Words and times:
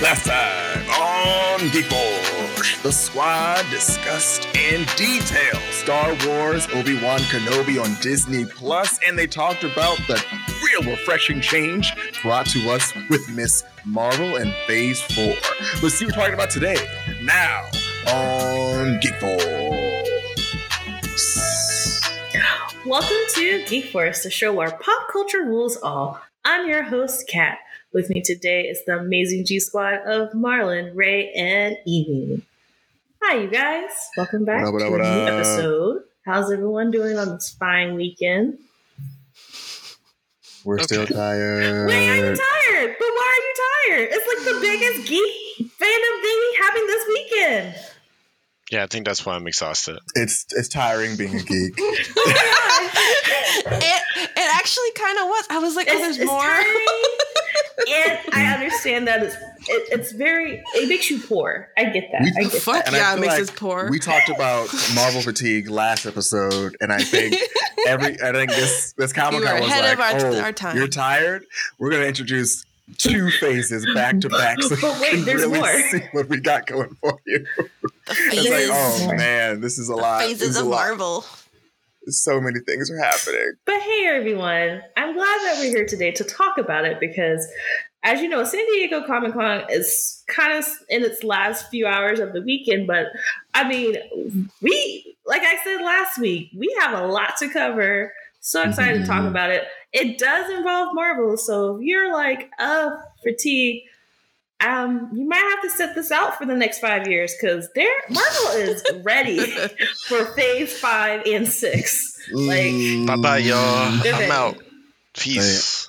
Last 0.00 0.26
time 0.26 0.88
on 0.90 1.68
Geek 1.72 1.86
Force, 1.86 2.80
the 2.84 2.92
squad 2.92 3.68
discussed 3.68 4.46
in 4.56 4.86
detail 4.94 5.60
Star 5.72 6.16
Wars 6.24 6.68
Obi 6.72 7.02
Wan 7.02 7.18
Kenobi 7.18 7.82
on 7.82 8.00
Disney 8.00 8.44
Plus, 8.44 9.00
and 9.04 9.18
they 9.18 9.26
talked 9.26 9.64
about 9.64 9.96
the 10.06 10.24
real 10.62 10.88
refreshing 10.88 11.40
change 11.40 11.92
brought 12.22 12.46
to 12.46 12.70
us 12.70 12.92
with 13.10 13.28
Miss 13.28 13.64
Marvel 13.84 14.36
and 14.36 14.54
Phase 14.68 15.00
4. 15.00 15.34
Let's 15.82 15.96
see 15.96 16.04
what 16.04 16.14
we're 16.14 16.20
talking 16.20 16.34
about 16.34 16.50
today. 16.50 16.76
Now 17.24 17.68
on 18.06 19.00
Geek 19.00 19.16
Force. 19.16 19.48
Welcome 22.86 23.16
to 23.34 23.64
Geek 23.66 23.86
Force, 23.86 24.22
the 24.22 24.30
show 24.30 24.52
where 24.52 24.70
pop 24.70 25.08
culture 25.10 25.42
rules 25.42 25.76
all. 25.82 26.20
I'm 26.44 26.68
your 26.68 26.84
host, 26.84 27.26
Kat. 27.26 27.58
With 27.92 28.10
me 28.10 28.20
today 28.22 28.62
is 28.64 28.84
the 28.86 28.98
amazing 28.98 29.46
G 29.46 29.58
Squad 29.60 30.00
of 30.06 30.30
Marlon, 30.32 30.92
Ray, 30.94 31.32
and 31.32 31.76
Evie. 31.86 32.42
Hi, 33.22 33.40
you 33.40 33.48
guys. 33.48 33.90
Welcome 34.16 34.44
back 34.44 34.70
What 34.70 34.82
up, 34.82 34.88
to 34.88 34.90
what 34.90 35.00
a 35.00 35.04
up, 35.04 35.14
new 35.14 35.20
what 35.24 35.32
up? 35.32 35.38
episode. 35.40 36.02
How's 36.24 36.52
everyone 36.52 36.90
doing 36.90 37.18
on 37.18 37.30
this 37.30 37.56
fine 37.58 37.94
weekend? 37.94 38.58
We're 40.64 40.78
still 40.80 41.06
tired. 41.06 41.88
Wait, 41.88 42.08
are 42.10 42.16
you 42.16 42.36
tired? 42.36 42.96
But 42.98 43.08
why 43.08 43.38
are 43.38 43.42
you 43.46 43.96
tired? 43.96 44.08
It's 44.12 44.26
like 44.26 44.54
the 44.54 44.60
biggest 44.60 45.08
geek 45.08 45.32
fandom 45.58 46.22
thing 46.22 46.52
happening 46.60 46.86
this 46.86 47.08
weekend. 47.08 47.74
Yeah, 48.70 48.84
I 48.84 48.86
think 48.86 49.06
that's 49.06 49.24
why 49.24 49.34
I'm 49.34 49.46
exhausted. 49.46 49.98
It's 50.14 50.44
it's 50.50 50.68
tiring 50.68 51.16
being 51.16 51.34
a 51.36 51.42
geek. 51.42 51.74
it, 51.78 52.06
it 54.36 54.54
actually 54.54 54.90
kind 54.92 55.18
of 55.18 55.24
was. 55.26 55.46
I 55.50 55.58
was 55.58 55.76
like, 55.76 55.88
oh, 55.90 55.92
It's, 55.92 56.00
there's 56.02 56.18
it's 56.18 56.26
more. 56.26 56.42
tiring, 56.42 56.86
and 57.88 58.18
I 58.32 58.52
understand 58.54 59.08
that 59.08 59.22
it's 59.22 59.34
it, 59.36 59.88
it's 60.00 60.12
very 60.12 60.62
it 60.74 60.88
makes 60.88 61.10
you 61.10 61.20
poor. 61.20 61.68
I 61.76 61.84
get 61.84 62.10
that. 62.12 62.22
We- 62.22 62.32
I 62.38 62.42
get 62.48 62.52
Fuck 62.62 62.84
that. 62.84 62.92
Yeah, 62.92 63.14
it 63.16 63.20
makes 63.20 63.32
like 63.34 63.42
us 63.42 63.50
poor. 63.50 63.88
We 63.90 63.98
talked 63.98 64.28
about 64.28 64.68
Marvel 64.94 65.22
fatigue 65.22 65.70
last 65.70 66.06
episode, 66.06 66.76
and 66.80 66.92
I 66.92 66.98
think 67.02 67.36
every 67.86 68.20
I 68.20 68.32
think 68.32 68.50
this 68.50 68.92
this 68.98 69.12
Comic 69.12 69.40
We 69.40 69.46
Con 69.46 69.54
were 69.56 69.60
was 69.62 69.70
ahead 69.70 69.98
like, 69.98 70.14
of 70.18 70.24
our- 70.24 70.32
oh, 70.34 70.40
our 70.40 70.52
time." 70.52 70.76
you're 70.76 70.88
tired. 70.88 71.44
We're 71.78 71.90
gonna 71.90 72.04
introduce 72.04 72.64
two 72.96 73.30
phases 73.32 73.86
back 73.94 74.18
to 74.20 74.28
back, 74.28 74.62
so 74.62 74.76
But 74.80 75.00
wait, 75.00 75.12
you 75.12 75.16
can 75.18 75.24
there's 75.26 75.42
really 75.42 75.58
more. 75.58 75.80
see 75.90 76.00
what 76.12 76.28
we 76.28 76.40
got 76.40 76.66
going 76.66 76.94
for 77.00 77.18
you. 77.26 77.44
the 77.56 77.68
It's 78.08 78.50
like, 78.50 78.68
oh 78.70 79.14
man, 79.16 79.60
this 79.60 79.78
is 79.78 79.88
a 79.88 79.94
lot. 79.94 80.22
Phases 80.22 80.50
is 80.50 80.56
of. 80.56 80.68
Marvel. 80.68 81.24
So 82.06 82.40
many 82.40 82.60
things 82.60 82.90
are 82.90 82.96
happening. 82.98 83.52
But 83.66 83.80
hey, 83.82 84.06
everyone, 84.06 84.80
I'm 84.96 85.12
glad 85.14 85.38
that 85.42 85.56
we're 85.58 85.76
here 85.76 85.84
today 85.86 86.10
to 86.12 86.24
talk 86.24 86.56
about 86.56 86.86
it 86.86 87.00
because, 87.00 87.46
as 88.02 88.22
you 88.22 88.30
know, 88.30 88.44
San 88.44 88.64
Diego 88.72 89.06
Comic 89.06 89.34
Con 89.34 89.64
is 89.68 90.24
kind 90.26 90.56
of 90.58 90.66
in 90.88 91.02
its 91.04 91.22
last 91.22 91.68
few 91.70 91.86
hours 91.86 92.18
of 92.18 92.32
the 92.32 92.40
weekend. 92.40 92.86
But 92.86 93.08
I 93.52 93.68
mean, 93.68 93.96
we, 94.62 95.16
like 95.26 95.42
I 95.42 95.58
said 95.62 95.84
last 95.84 96.18
week, 96.18 96.48
we 96.56 96.74
have 96.80 96.98
a 96.98 97.06
lot 97.06 97.36
to 97.40 97.48
cover. 97.50 98.14
So 98.40 98.62
excited 98.62 99.00
to 99.02 99.06
talk 99.06 99.24
Mhm. 99.24 99.28
about 99.28 99.50
it. 99.50 99.64
It 99.92 100.18
does 100.18 100.50
involve 100.50 100.94
Marvel. 100.94 101.36
So 101.36 101.76
if 101.76 101.82
you're 101.82 102.12
like, 102.12 102.50
oh, 102.58 102.98
fatigue, 103.22 103.82
um, 104.60 105.10
you 105.14 105.26
might 105.26 105.36
have 105.36 105.62
to 105.62 105.70
set 105.70 105.94
this 105.94 106.10
out 106.10 106.36
for 106.36 106.44
the 106.44 106.54
next 106.54 106.80
five 106.80 107.06
years 107.06 107.32
because 107.40 107.68
there 107.74 107.94
Marvel 108.10 108.48
is 108.60 108.82
ready 109.04 109.38
for 110.08 110.24
phase 110.34 110.76
five 110.78 111.22
and 111.26 111.46
six. 111.48 112.14
Like, 112.32 112.58
Mm. 112.72 113.06
Bye 113.06 113.16
bye, 113.16 113.38
y'all. 113.38 113.90
They're 114.02 114.12
I'm 114.14 114.20
ready. 114.20 114.32
out. 114.32 114.56
Peace. 115.14 115.86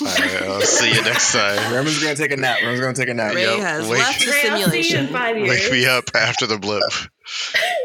All 0.00 0.06
right, 0.08 0.42
I'll 0.42 0.60
see 0.62 0.92
you 0.94 1.02
next 1.02 1.32
time. 1.32 1.72
Remen's 1.74 2.02
gonna 2.02 2.16
take 2.16 2.32
a 2.32 2.36
nap. 2.36 2.60
Remen's 2.62 2.80
gonna 2.80 2.94
take 2.94 3.08
a 3.10 3.14
nap. 3.14 3.34
Ray 3.34 3.42
Yep, 3.44 3.58
has 3.60 3.88
wake- 3.88 3.98
left 4.00 4.20
the 4.24 4.30
Ray, 4.30 4.48
I'll 4.48 4.56
see 4.70 4.76
you 4.76 4.78
in 4.78 4.82
simulation. 4.82 5.06
five 5.08 5.36
years. 5.36 5.48
Wake 5.50 5.72
me 5.72 5.86
up 5.86 6.04
after 6.16 6.46
the 6.46 6.58
blip. 6.58 6.82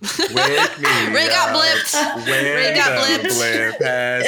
Wake 0.00 0.78
me 0.78 0.88
Ray 1.14 1.28
got 1.28 1.54
blipped. 1.56 1.92
when 2.16 2.26
Ray 2.44 2.74
got 2.74 3.04
blipped. 3.04 3.34
blip 3.34 3.80
has. 3.82 4.26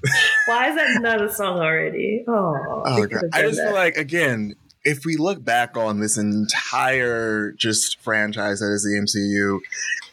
Why 0.46 0.68
is 0.70 0.76
that 0.76 1.00
not 1.02 1.22
a 1.22 1.32
song 1.32 1.58
already? 1.58 2.24
Oh, 2.26 2.82
Oh, 2.86 3.06
God. 3.06 3.24
I 3.32 3.42
just 3.42 3.56
that. 3.58 3.66
feel 3.66 3.74
like 3.74 3.96
again, 3.96 4.54
if 4.84 5.04
we 5.04 5.16
look 5.16 5.44
back 5.44 5.76
on 5.76 5.98
this 6.00 6.16
entire 6.16 7.52
just 7.52 8.00
franchise 8.00 8.60
that 8.60 8.70
is 8.72 8.84
the 8.84 8.98
MCU, 9.00 9.60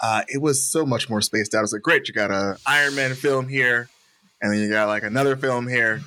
uh, 0.01 0.23
it 0.27 0.41
was 0.41 0.65
so 0.67 0.85
much 0.85 1.09
more 1.09 1.21
spaced 1.21 1.53
out. 1.53 1.63
It's 1.63 1.73
like, 1.73 1.83
great, 1.83 2.07
you 2.07 2.13
got 2.13 2.31
a 2.31 2.57
Iron 2.65 2.95
Man 2.95 3.13
film 3.13 3.47
here, 3.47 3.87
and 4.41 4.51
then 4.51 4.59
you 4.59 4.69
got 4.69 4.87
like 4.87 5.03
another 5.03 5.35
film 5.37 5.67
here, 5.67 6.01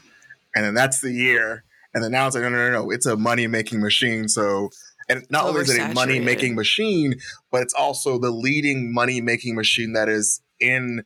and 0.54 0.64
then 0.64 0.74
that's 0.74 1.00
the 1.00 1.12
year, 1.12 1.62
and 1.94 2.02
then 2.02 2.10
now 2.10 2.26
it's 2.26 2.34
like, 2.34 2.42
no, 2.42 2.50
no, 2.50 2.70
no, 2.70 2.82
no, 2.82 2.90
it's 2.90 3.06
a 3.06 3.16
money 3.16 3.46
making 3.46 3.80
machine. 3.80 4.28
So, 4.28 4.70
and 5.08 5.26
not 5.30 5.44
only 5.46 5.62
is 5.62 5.70
it 5.70 5.80
a 5.80 5.94
money 5.94 6.20
making 6.20 6.54
machine, 6.54 7.16
but 7.50 7.62
it's 7.62 7.74
also 7.74 8.18
the 8.18 8.30
leading 8.30 8.92
money 8.92 9.20
making 9.20 9.54
machine 9.54 9.92
that 9.92 10.08
is 10.08 10.40
in 10.60 11.04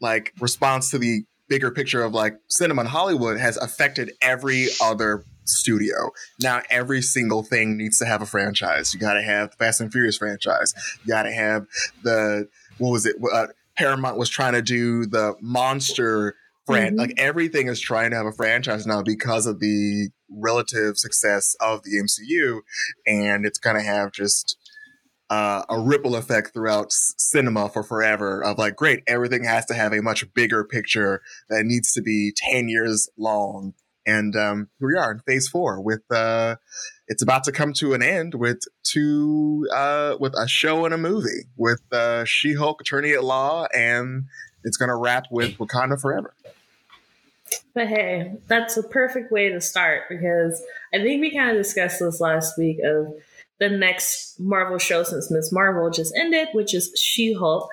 like 0.00 0.32
response 0.40 0.90
to 0.90 0.98
the 0.98 1.24
bigger 1.48 1.70
picture 1.70 2.02
of 2.02 2.12
like 2.12 2.38
cinema 2.48 2.82
in 2.82 2.86
Hollywood 2.86 3.38
has 3.38 3.56
affected 3.56 4.12
every 4.22 4.66
other 4.82 5.24
studio. 5.44 6.10
Now 6.40 6.62
every 6.70 7.02
single 7.02 7.42
thing 7.42 7.76
needs 7.76 7.98
to 7.98 8.06
have 8.06 8.22
a 8.22 8.26
franchise. 8.26 8.94
You 8.94 9.00
got 9.00 9.14
to 9.14 9.22
have 9.22 9.50
the 9.50 9.56
Fast 9.56 9.80
and 9.80 9.92
Furious 9.92 10.16
franchise. 10.16 10.74
You 11.04 11.12
got 11.12 11.24
to 11.24 11.32
have 11.32 11.66
the 12.02 12.48
what 12.78 12.90
was 12.90 13.06
it? 13.06 13.16
Uh, 13.32 13.48
Paramount 13.76 14.18
was 14.18 14.28
trying 14.28 14.52
to 14.52 14.62
do 14.62 15.06
the 15.06 15.34
monster 15.40 16.34
fran 16.66 16.94
Mhm. 16.94 16.98
like 16.98 17.14
everything 17.16 17.68
is 17.68 17.80
trying 17.80 18.10
to 18.10 18.16
have 18.16 18.26
a 18.26 18.32
franchise 18.32 18.86
now 18.86 19.02
because 19.02 19.46
of 19.46 19.60
the 19.60 20.10
relative 20.30 20.96
success 20.96 21.54
of 21.60 21.82
the 21.82 21.98
MCU 21.98 22.60
and 23.06 23.44
it's 23.44 23.58
going 23.58 23.76
to 23.76 23.82
have 23.82 24.12
just 24.12 24.56
uh, 25.30 25.64
a 25.70 25.80
ripple 25.80 26.14
effect 26.14 26.52
throughout 26.52 26.86
s- 26.86 27.14
cinema 27.16 27.68
for 27.68 27.82
forever 27.82 28.42
of 28.44 28.58
like 28.58 28.76
great 28.76 29.02
everything 29.06 29.44
has 29.44 29.64
to 29.66 29.74
have 29.74 29.92
a 29.92 30.02
much 30.02 30.30
bigger 30.34 30.62
picture 30.62 31.22
that 31.48 31.64
needs 31.64 31.92
to 31.92 32.02
be 32.02 32.32
10 32.50 32.68
years 32.68 33.08
long 33.16 33.72
and 34.04 34.34
um, 34.36 34.68
here 34.78 34.88
we 34.88 34.96
are 34.98 35.12
in 35.12 35.20
phase 35.20 35.48
four 35.48 35.80
with 35.80 36.02
uh, 36.10 36.56
it's 37.08 37.22
about 37.22 37.44
to 37.44 37.52
come 37.52 37.72
to 37.72 37.94
an 37.94 38.02
end 38.02 38.34
with 38.34 38.58
two 38.84 39.66
uh, 39.74 40.16
with 40.20 40.34
a 40.36 40.46
show 40.48 40.84
and 40.84 40.92
a 40.92 40.98
movie 40.98 41.46
with 41.56 41.80
uh, 41.92 42.24
she-hulk 42.24 42.80
attorney 42.82 43.12
at 43.12 43.24
law 43.24 43.66
and 43.74 44.24
it's 44.64 44.76
going 44.76 44.88
to 44.88 44.96
wrap 44.96 45.24
with 45.30 45.56
wakanda 45.58 46.00
forever 46.00 46.34
But 47.74 47.88
hey, 47.88 48.34
that's 48.46 48.76
a 48.76 48.82
perfect 48.82 49.30
way 49.32 49.48
to 49.50 49.60
start 49.60 50.02
because 50.08 50.62
I 50.94 50.98
think 50.98 51.20
we 51.20 51.34
kind 51.34 51.50
of 51.50 51.56
discussed 51.56 52.00
this 52.00 52.20
last 52.20 52.56
week 52.58 52.78
of 52.84 53.14
the 53.58 53.68
next 53.68 54.40
Marvel 54.40 54.78
show 54.78 55.04
since 55.04 55.30
Miss 55.30 55.52
Marvel 55.52 55.88
just 55.90 56.12
ended, 56.16 56.48
which 56.52 56.74
is 56.74 56.92
She-Hulk. 56.96 57.70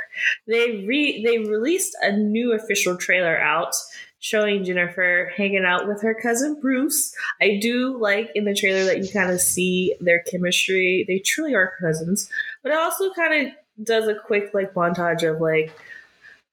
They 0.48 0.86
re 0.86 1.24
they 1.24 1.40
released 1.40 1.98
a 2.02 2.12
new 2.12 2.54
official 2.54 2.96
trailer 2.96 3.38
out 3.38 3.74
showing 4.20 4.64
Jennifer 4.66 5.32
hanging 5.36 5.66
out 5.66 5.88
with 5.88 6.02
her 6.02 6.14
cousin 6.14 6.60
Bruce. 6.62 7.16
I 7.42 7.58
do 7.62 7.98
like 7.98 8.30
in 8.36 8.46
the 8.46 8.54
trailer 8.54 8.84
that 8.86 9.00
you 9.00 9.10
kind 9.12 9.32
of 9.32 9.42
see 9.42 9.96
their 10.00 10.20
chemistry. 10.24 11.06
They 11.08 11.20
truly 11.20 11.56
are 11.56 11.74
cousins. 11.80 12.30
But 12.62 12.74
it 12.74 12.78
also 12.78 13.12
kind 13.14 13.48
of 13.48 13.54
does 13.84 14.08
a 14.08 14.16
quick 14.16 14.54
like 14.54 14.74
montage 14.74 15.24
of 15.24 15.42
like 15.42 15.74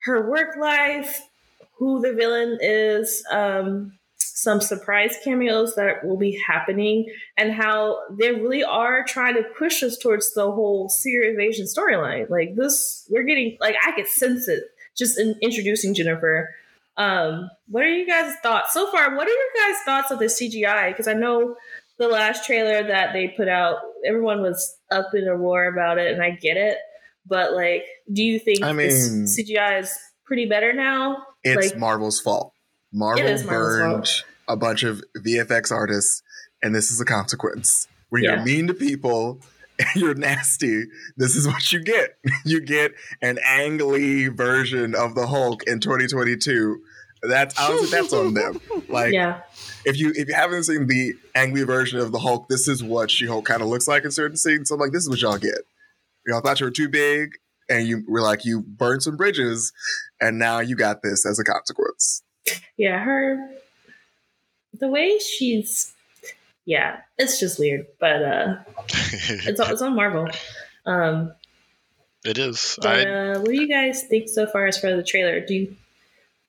her 0.07 0.29
work 0.31 0.57
life, 0.57 1.21
who 1.79 2.01
the 2.01 2.13
villain 2.15 2.59
is, 2.61 3.23
um, 3.31 3.93
some 4.19 4.61
surprise 4.61 5.17
cameos 5.25 5.75
that 5.75 6.05
will 6.05 6.17
be 6.17 6.41
happening, 6.47 7.07
and 7.37 7.53
how 7.53 7.99
they 8.19 8.33
really 8.33 8.63
are 8.65 9.05
trying 9.05 9.35
to 9.35 9.43
push 9.59 9.83
us 9.83 9.97
towards 9.99 10.33
the 10.35 10.51
whole 10.51 10.89
Secret 10.89 11.31
Invasion 11.31 11.67
storyline. 11.67 12.29
Like 12.31 12.55
this, 12.55 13.07
we're 13.11 13.25
getting 13.25 13.57
like 13.61 13.77
I 13.85 13.93
could 13.93 14.07
sense 14.07 14.49
it 14.49 14.65
just 14.97 15.19
in 15.19 15.35
introducing 15.43 15.95
Jennifer. 15.95 16.55
Um, 16.97 17.51
what 17.69 17.83
are 17.83 17.89
you 17.93 18.07
guys' 18.07 18.35
thoughts 18.43 18.73
so 18.73 18.91
far? 18.91 19.15
What 19.17 19.27
are 19.27 19.31
your 19.31 19.69
guys' 19.69 19.83
thoughts 19.85 20.11
of 20.11 20.19
the 20.19 20.27
CGI? 20.27 20.89
Because 20.93 21.09
I 21.09 21.13
know 21.13 21.57
the 21.99 22.09
last 22.09 22.47
trailer 22.47 22.87
that 22.87 23.13
they 23.13 23.29
put 23.29 23.49
out, 23.49 23.79
everyone 24.07 24.41
was 24.43 24.77
up 24.91 25.15
in 25.15 25.27
a 25.29 25.37
roar 25.37 25.67
about 25.67 25.99
it, 25.99 26.13
and 26.13 26.23
I 26.23 26.31
get 26.31 26.57
it. 26.57 26.79
But 27.27 27.53
like, 27.55 27.85
do 28.13 28.23
you 28.23 28.39
think 28.39 28.63
I 28.63 28.73
this 28.73 29.11
mean- 29.11 29.25
CGI 29.27 29.81
is 29.81 29.99
pretty 30.27 30.47
better 30.47 30.73
now? 30.73 31.27
it's 31.45 31.71
Like- 31.73 31.79
marvel's 31.79 32.21
fault 32.21 32.53
marvel 32.93 33.23
Marvel's 33.25 33.43
burned 33.45 33.95
fault. 34.07 34.25
a 34.49 34.57
bunch 34.57 34.83
of 34.83 35.03
vfx 35.19 35.71
artists 35.73 36.23
and 36.63 36.75
this 36.75 36.91
is 36.91 37.01
a 37.01 37.05
consequence 37.05 37.89
when 38.11 38.23
Yeah. 38.23 38.37
you're 38.37 38.45
mean 38.45 38.67
to 38.69 38.75
people 38.75 39.41
and 39.79 39.89
you're 40.03 40.15
nasty 40.15 40.85
this 41.17 41.37
is 41.37 41.47
what 41.47 41.73
you 41.73 41.83
get 41.83 42.17
you 42.45 42.61
get 42.61 42.93
an 43.23 43.39
Ang 43.45 43.79
Lee 43.79 44.29
version 44.29 44.95
of 44.95 45.15
the 45.15 45.27
hulk 45.27 45.63
in 45.67 45.81
2022 45.81 46.81
that's 47.23 47.59
I 47.59 47.87
that's 47.91 48.13
on 48.13 48.35
them. 48.35 48.61
Like 48.89 49.13
yeah, 49.13 49.41
if 49.85 49.99
you 49.99 50.13
if 50.15 50.29
you 50.29 50.35
haven't 50.35 50.65
seen 50.65 50.87
the 50.87 51.15
angry 51.35 51.65
version 51.65 51.99
of 51.99 52.13
the 52.13 52.19
Hulk, 52.21 52.49
this 52.49 52.69
is 52.69 52.85
what 52.85 53.11
She 53.11 53.27
Hulk 53.27 53.45
kind 53.47 53.63
of 53.63 53.69
looks 53.69 53.89
like 53.89 54.05
in 54.05 54.11
certain 54.13 54.37
scenes. 54.37 54.69
So 54.69 54.75
I'm 54.77 54.81
like, 54.81 54.93
this 54.93 55.03
is 55.03 55.09
what 55.09 55.21
y'all 55.23 55.39
get. 55.39 55.59
Y'all 56.27 56.41
thought 56.41 56.61
you 56.61 56.67
were 56.67 56.71
too 56.71 56.89
big, 56.89 57.31
and 57.69 57.87
you 57.87 58.05
were 58.09 58.23
like 58.23 58.45
you 58.45 58.61
burned 58.61 59.03
some 59.03 59.17
bridges, 59.17 59.73
and 60.21 60.39
now 60.39 60.61
you 60.61 60.77
got 60.77 61.03
this 61.03 61.27
as 61.27 61.39
a 61.39 61.45
consequence. 61.45 62.23
yeah. 62.77 62.99
Her 62.99 63.51
the 64.79 64.89
way 64.89 65.19
she's 65.19 65.93
yeah, 66.65 67.01
it's 67.19 67.39
just 67.39 67.59
weird, 67.59 67.87
but 68.01 68.23
uh 68.23 68.57
it's 68.89 69.61
on, 69.61 69.73
it's 69.73 69.83
on 69.83 69.95
Marvel. 69.95 70.29
Um 70.85 71.33
it 72.25 72.39
is. 72.39 72.79
but, 72.83 73.07
I 73.07 73.33
uh, 73.33 73.39
what 73.39 73.49
do 73.49 73.55
you 73.55 73.69
guys 73.69 74.03
think 74.03 74.29
so 74.29 74.47
far 74.47 74.67
as 74.67 74.79
for 74.79 74.95
the 74.95 75.03
trailer? 75.03 75.41
Do 75.41 75.55
you 75.55 75.77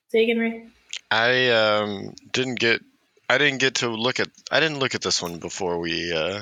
say 0.10 0.24
again, 0.24 0.40
Ray? 0.40 0.68
I 1.12 1.50
um 1.50 2.16
didn't 2.32 2.60
get 2.60 2.82
I 3.30 3.38
didn't 3.38 3.60
get 3.60 3.76
to 3.76 3.90
look 3.90 4.20
at 4.20 4.30
I 4.52 4.60
didn't 4.60 4.80
look 4.80 4.96
at 4.96 5.02
this 5.02 5.22
one 5.22 5.38
before 5.38 5.80
we 5.80 6.12
uh 6.12 6.42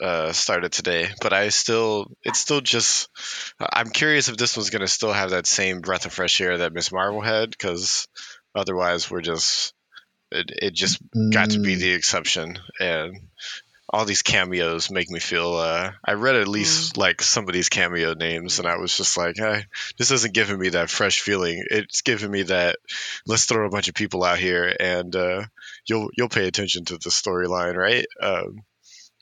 uh 0.00 0.32
started 0.32 0.72
today, 0.72 1.08
but 1.20 1.32
I 1.32 1.48
still 1.50 2.06
it's 2.22 2.38
still 2.38 2.60
just 2.60 3.08
I'm 3.58 3.90
curious 3.90 4.28
if 4.28 4.36
this 4.36 4.56
one's 4.56 4.70
gonna 4.70 4.88
still 4.88 5.12
have 5.12 5.30
that 5.30 5.46
same 5.46 5.80
breath 5.80 6.06
of 6.06 6.12
fresh 6.12 6.40
air 6.40 6.58
that 6.58 6.72
Miss 6.72 6.92
Marvel 6.92 7.20
had, 7.20 7.50
because 7.50 8.08
otherwise 8.54 9.10
we're 9.10 9.20
just 9.22 9.74
it, 10.32 10.50
it 10.62 10.74
just 10.74 11.00
got 11.32 11.50
to 11.50 11.60
be 11.60 11.74
Mm. 11.76 11.80
the 11.80 11.92
exception. 11.92 12.58
And 12.78 13.16
all 13.92 14.04
these 14.04 14.22
cameos 14.22 14.88
make 14.90 15.10
me 15.10 15.18
feel 15.18 15.54
uh 15.54 15.90
I 16.04 16.12
read 16.12 16.36
at 16.36 16.46
least 16.46 16.96
like 16.96 17.20
some 17.22 17.48
of 17.48 17.52
these 17.54 17.68
cameo 17.68 18.14
names 18.14 18.60
and 18.60 18.68
I 18.68 18.76
was 18.76 18.96
just 18.96 19.16
like 19.16 19.36
hey, 19.36 19.64
this 19.98 20.12
isn't 20.12 20.32
giving 20.34 20.58
me 20.58 20.68
that 20.70 20.90
fresh 20.90 21.20
feeling. 21.20 21.64
It's 21.70 22.02
giving 22.02 22.30
me 22.30 22.42
that 22.44 22.76
let's 23.26 23.46
throw 23.46 23.66
a 23.66 23.70
bunch 23.70 23.88
of 23.88 23.94
people 23.94 24.22
out 24.22 24.38
here 24.38 24.72
and 24.78 25.14
uh 25.16 25.42
you'll 25.88 26.10
you'll 26.16 26.28
pay 26.28 26.46
attention 26.46 26.84
to 26.86 26.98
the 26.98 27.10
storyline 27.10 27.74
right? 27.74 28.06
Um 28.22 28.60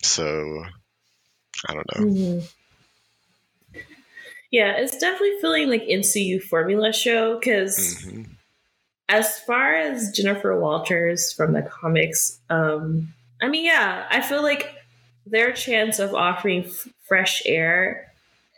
so 0.02 0.64
I 1.68 1.74
don't 1.74 1.86
know 1.96 2.04
Mhm. 2.06 2.48
Yeah, 4.50 4.72
it's 4.78 4.96
definitely 4.96 5.38
feeling 5.40 5.68
like 5.68 5.82
MCU 5.82 6.40
formula 6.40 6.92
show 6.92 7.38
because 7.38 7.76
Mhm. 8.06 8.26
as 9.08 9.38
far 9.40 9.74
as 9.74 10.10
Jennifer 10.12 10.58
Walters 10.58 11.32
from 11.32 11.52
the 11.52 11.62
comics, 11.62 12.38
um, 12.48 13.12
I 13.42 13.48
mean, 13.48 13.64
yeah, 13.66 14.06
I 14.10 14.20
feel 14.22 14.42
like 14.42 14.74
their 15.26 15.52
chance 15.52 15.98
of 15.98 16.14
offering 16.14 16.64
f- 16.64 16.88
fresh 17.02 17.42
air, 17.44 18.10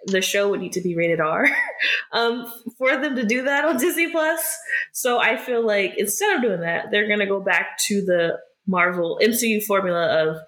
the 0.06 0.22
show 0.22 0.48
would 0.50 0.60
need 0.60 0.72
to 0.74 0.80
be 0.80 0.94
rated 0.94 1.20
R 1.20 1.46
um, 2.12 2.50
for 2.78 2.96
them 2.96 3.16
to 3.16 3.24
do 3.24 3.42
that 3.42 3.64
on 3.64 3.76
Disney 3.76 4.10
Plus. 4.10 4.58
So 4.92 5.18
I 5.18 5.36
feel 5.36 5.66
like 5.66 5.94
instead 5.98 6.36
of 6.36 6.42
doing 6.42 6.60
that, 6.60 6.90
they're 6.92 7.08
gonna 7.08 7.26
go 7.26 7.40
back 7.40 7.78
to 7.88 8.00
the 8.00 8.38
Marvel 8.66 9.18
MCU 9.20 9.60
formula 9.64 10.06
of 10.06 10.38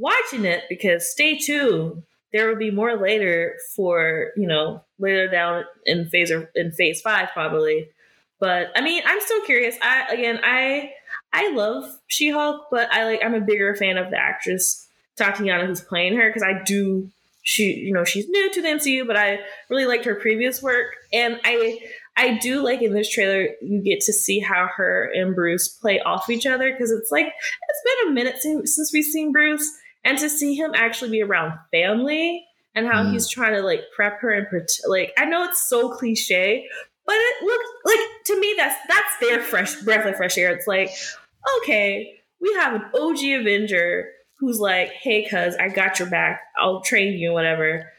watching 0.00 0.44
it 0.44 0.64
because 0.68 1.10
stay 1.10 1.38
tuned. 1.38 2.02
There 2.32 2.48
will 2.48 2.56
be 2.56 2.70
more 2.70 2.96
later 2.96 3.56
for 3.76 4.30
you 4.36 4.46
know 4.46 4.82
later 4.98 5.28
down 5.28 5.64
in 5.84 6.08
phase 6.08 6.30
or 6.30 6.50
in 6.54 6.72
phase 6.72 7.00
five 7.00 7.28
probably. 7.32 7.88
But 8.38 8.68
I 8.74 8.80
mean, 8.80 9.02
I'm 9.04 9.20
still 9.20 9.42
curious. 9.42 9.76
I 9.82 10.06
again, 10.10 10.40
I 10.42 10.92
I 11.32 11.52
love 11.52 11.84
She-Hulk, 12.06 12.68
but 12.70 12.92
I 12.92 13.04
like 13.04 13.20
I'm 13.24 13.34
a 13.34 13.40
bigger 13.40 13.76
fan 13.76 13.98
of 13.98 14.10
the 14.10 14.16
actress 14.16 14.88
Tatiana 15.16 15.66
who's 15.66 15.80
playing 15.80 16.16
her 16.16 16.28
because 16.28 16.42
I 16.42 16.62
do 16.64 17.10
she 17.42 17.74
you 17.74 17.92
know 17.92 18.04
she's 18.04 18.28
new 18.28 18.52
to 18.52 18.62
the 18.62 18.68
MCU, 18.68 19.06
but 19.06 19.16
I 19.16 19.40
really 19.68 19.86
liked 19.86 20.04
her 20.04 20.14
previous 20.14 20.62
work, 20.62 20.94
and 21.12 21.40
I 21.44 21.78
I 22.16 22.38
do 22.38 22.62
like 22.62 22.82
in 22.82 22.92
this 22.92 23.08
trailer 23.08 23.48
you 23.62 23.80
get 23.82 24.00
to 24.02 24.12
see 24.12 24.40
how 24.40 24.68
her 24.76 25.10
and 25.14 25.34
Bruce 25.34 25.68
play 25.68 26.00
off 26.00 26.28
each 26.28 26.46
other 26.46 26.70
because 26.70 26.90
it's 26.90 27.10
like 27.10 27.26
it's 27.26 28.04
been 28.04 28.10
a 28.10 28.14
minute 28.14 28.36
since, 28.40 28.76
since 28.76 28.92
we've 28.92 29.04
seen 29.04 29.32
Bruce, 29.32 29.70
and 30.04 30.18
to 30.18 30.28
see 30.30 30.54
him 30.54 30.72
actually 30.74 31.10
be 31.10 31.22
around 31.22 31.58
family 31.70 32.46
and 32.74 32.86
how 32.86 33.02
Mm. 33.04 33.12
he's 33.12 33.28
trying 33.28 33.54
to 33.54 33.62
like 33.62 33.82
prep 33.94 34.20
her 34.20 34.30
and 34.30 34.46
like 34.86 35.12
I 35.18 35.24
know 35.24 35.44
it's 35.44 35.68
so 35.68 35.90
cliche, 35.90 36.68
but 37.06 37.14
it 37.16 37.44
looks 37.44 37.70
like 37.84 38.24
to 38.26 38.40
me 38.40 38.54
that's 38.56 38.76
that's 38.88 39.18
their 39.20 39.40
fresh 39.42 39.74
breath 39.82 40.06
of 40.06 40.16
fresh 40.16 40.38
air. 40.38 40.50
It's 40.52 40.66
like 40.66 40.90
okay, 41.62 42.20
we 42.40 42.52
have 42.54 42.74
an 42.74 42.84
OG 42.94 43.24
Avenger 43.40 44.10
who's 44.38 44.58
like, 44.58 44.88
hey, 44.92 45.26
cuz 45.28 45.54
I 45.56 45.68
got 45.68 45.98
your 45.98 46.08
back. 46.08 46.42
I'll 46.58 46.80
train 46.80 47.14
you, 47.18 47.32
whatever. 47.32 47.90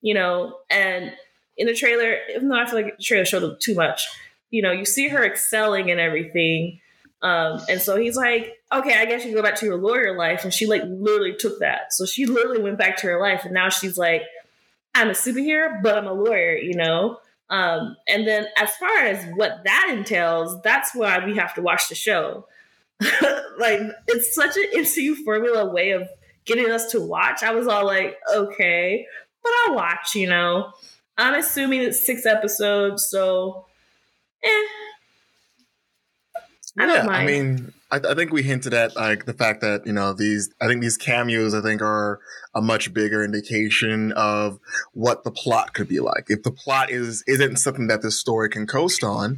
You 0.00 0.14
know, 0.14 0.58
and 0.70 1.12
in 1.56 1.66
the 1.66 1.74
trailer, 1.74 2.18
even 2.34 2.48
though 2.48 2.58
I 2.58 2.66
feel 2.66 2.82
like 2.82 2.96
the 2.96 3.02
trailer 3.02 3.24
showed 3.24 3.60
too 3.60 3.74
much, 3.74 4.06
you 4.50 4.60
know, 4.62 4.70
you 4.72 4.84
see 4.84 5.08
her 5.08 5.24
excelling 5.24 5.90
and 5.90 6.00
everything. 6.00 6.80
Um, 7.24 7.62
and 7.70 7.80
so 7.80 7.96
he's 7.96 8.16
like, 8.16 8.58
okay, 8.70 9.00
I 9.00 9.06
guess 9.06 9.24
you 9.24 9.34
go 9.34 9.42
back 9.42 9.56
to 9.56 9.66
your 9.66 9.78
lawyer 9.78 10.16
life. 10.16 10.44
And 10.44 10.52
she 10.52 10.66
like 10.66 10.82
literally 10.84 11.34
took 11.36 11.58
that. 11.60 11.94
So 11.94 12.04
she 12.04 12.26
literally 12.26 12.62
went 12.62 12.78
back 12.78 12.98
to 12.98 13.06
her 13.06 13.18
life. 13.18 13.46
And 13.46 13.54
now 13.54 13.70
she's 13.70 13.96
like, 13.96 14.22
I'm 14.94 15.08
a 15.08 15.14
superhero, 15.14 15.82
but 15.82 15.96
I'm 15.96 16.06
a 16.06 16.12
lawyer, 16.12 16.54
you 16.54 16.74
know? 16.74 17.18
Um, 17.48 17.96
and 18.06 18.28
then 18.28 18.46
as 18.58 18.76
far 18.76 18.98
as 18.98 19.24
what 19.36 19.62
that 19.64 19.88
entails, 19.90 20.60
that's 20.62 20.94
why 20.94 21.24
we 21.24 21.34
have 21.36 21.54
to 21.54 21.62
watch 21.62 21.88
the 21.88 21.94
show. 21.94 22.46
like 23.58 23.80
it's 24.06 24.34
such 24.34 24.56
an 24.56 24.66
MCU 24.76 25.16
formula 25.24 25.64
way 25.72 25.92
of 25.92 26.06
getting 26.44 26.70
us 26.70 26.92
to 26.92 27.00
watch. 27.00 27.42
I 27.42 27.54
was 27.54 27.66
all 27.66 27.86
like, 27.86 28.18
okay, 28.34 29.06
but 29.42 29.52
I'll 29.64 29.76
watch, 29.76 30.14
you 30.14 30.28
know. 30.28 30.72
I'm 31.16 31.34
assuming 31.34 31.80
it's 31.80 32.04
six 32.04 32.26
episodes, 32.26 33.08
so 33.08 33.64
eh. 34.42 34.66
I 36.78 36.86
yeah. 36.86 37.06
I 37.06 37.24
mean, 37.24 37.72
I, 37.90 38.00
I 38.10 38.14
think 38.14 38.32
we 38.32 38.42
hinted 38.42 38.74
at 38.74 38.96
like 38.96 39.26
the 39.26 39.32
fact 39.32 39.60
that 39.60 39.86
you 39.86 39.92
know 39.92 40.12
these. 40.12 40.52
I 40.60 40.66
think 40.66 40.82
these 40.82 40.96
cameos, 40.96 41.54
I 41.54 41.60
think, 41.62 41.80
are 41.80 42.18
a 42.54 42.60
much 42.60 42.92
bigger 42.92 43.22
indication 43.22 44.12
of 44.12 44.58
what 44.92 45.22
the 45.22 45.30
plot 45.30 45.74
could 45.74 45.88
be 45.88 46.00
like. 46.00 46.26
If 46.28 46.42
the 46.42 46.50
plot 46.50 46.90
is 46.90 47.22
isn't 47.28 47.56
something 47.56 47.86
that 47.86 48.02
this 48.02 48.18
story 48.18 48.48
can 48.48 48.66
coast 48.66 49.04
on, 49.04 49.36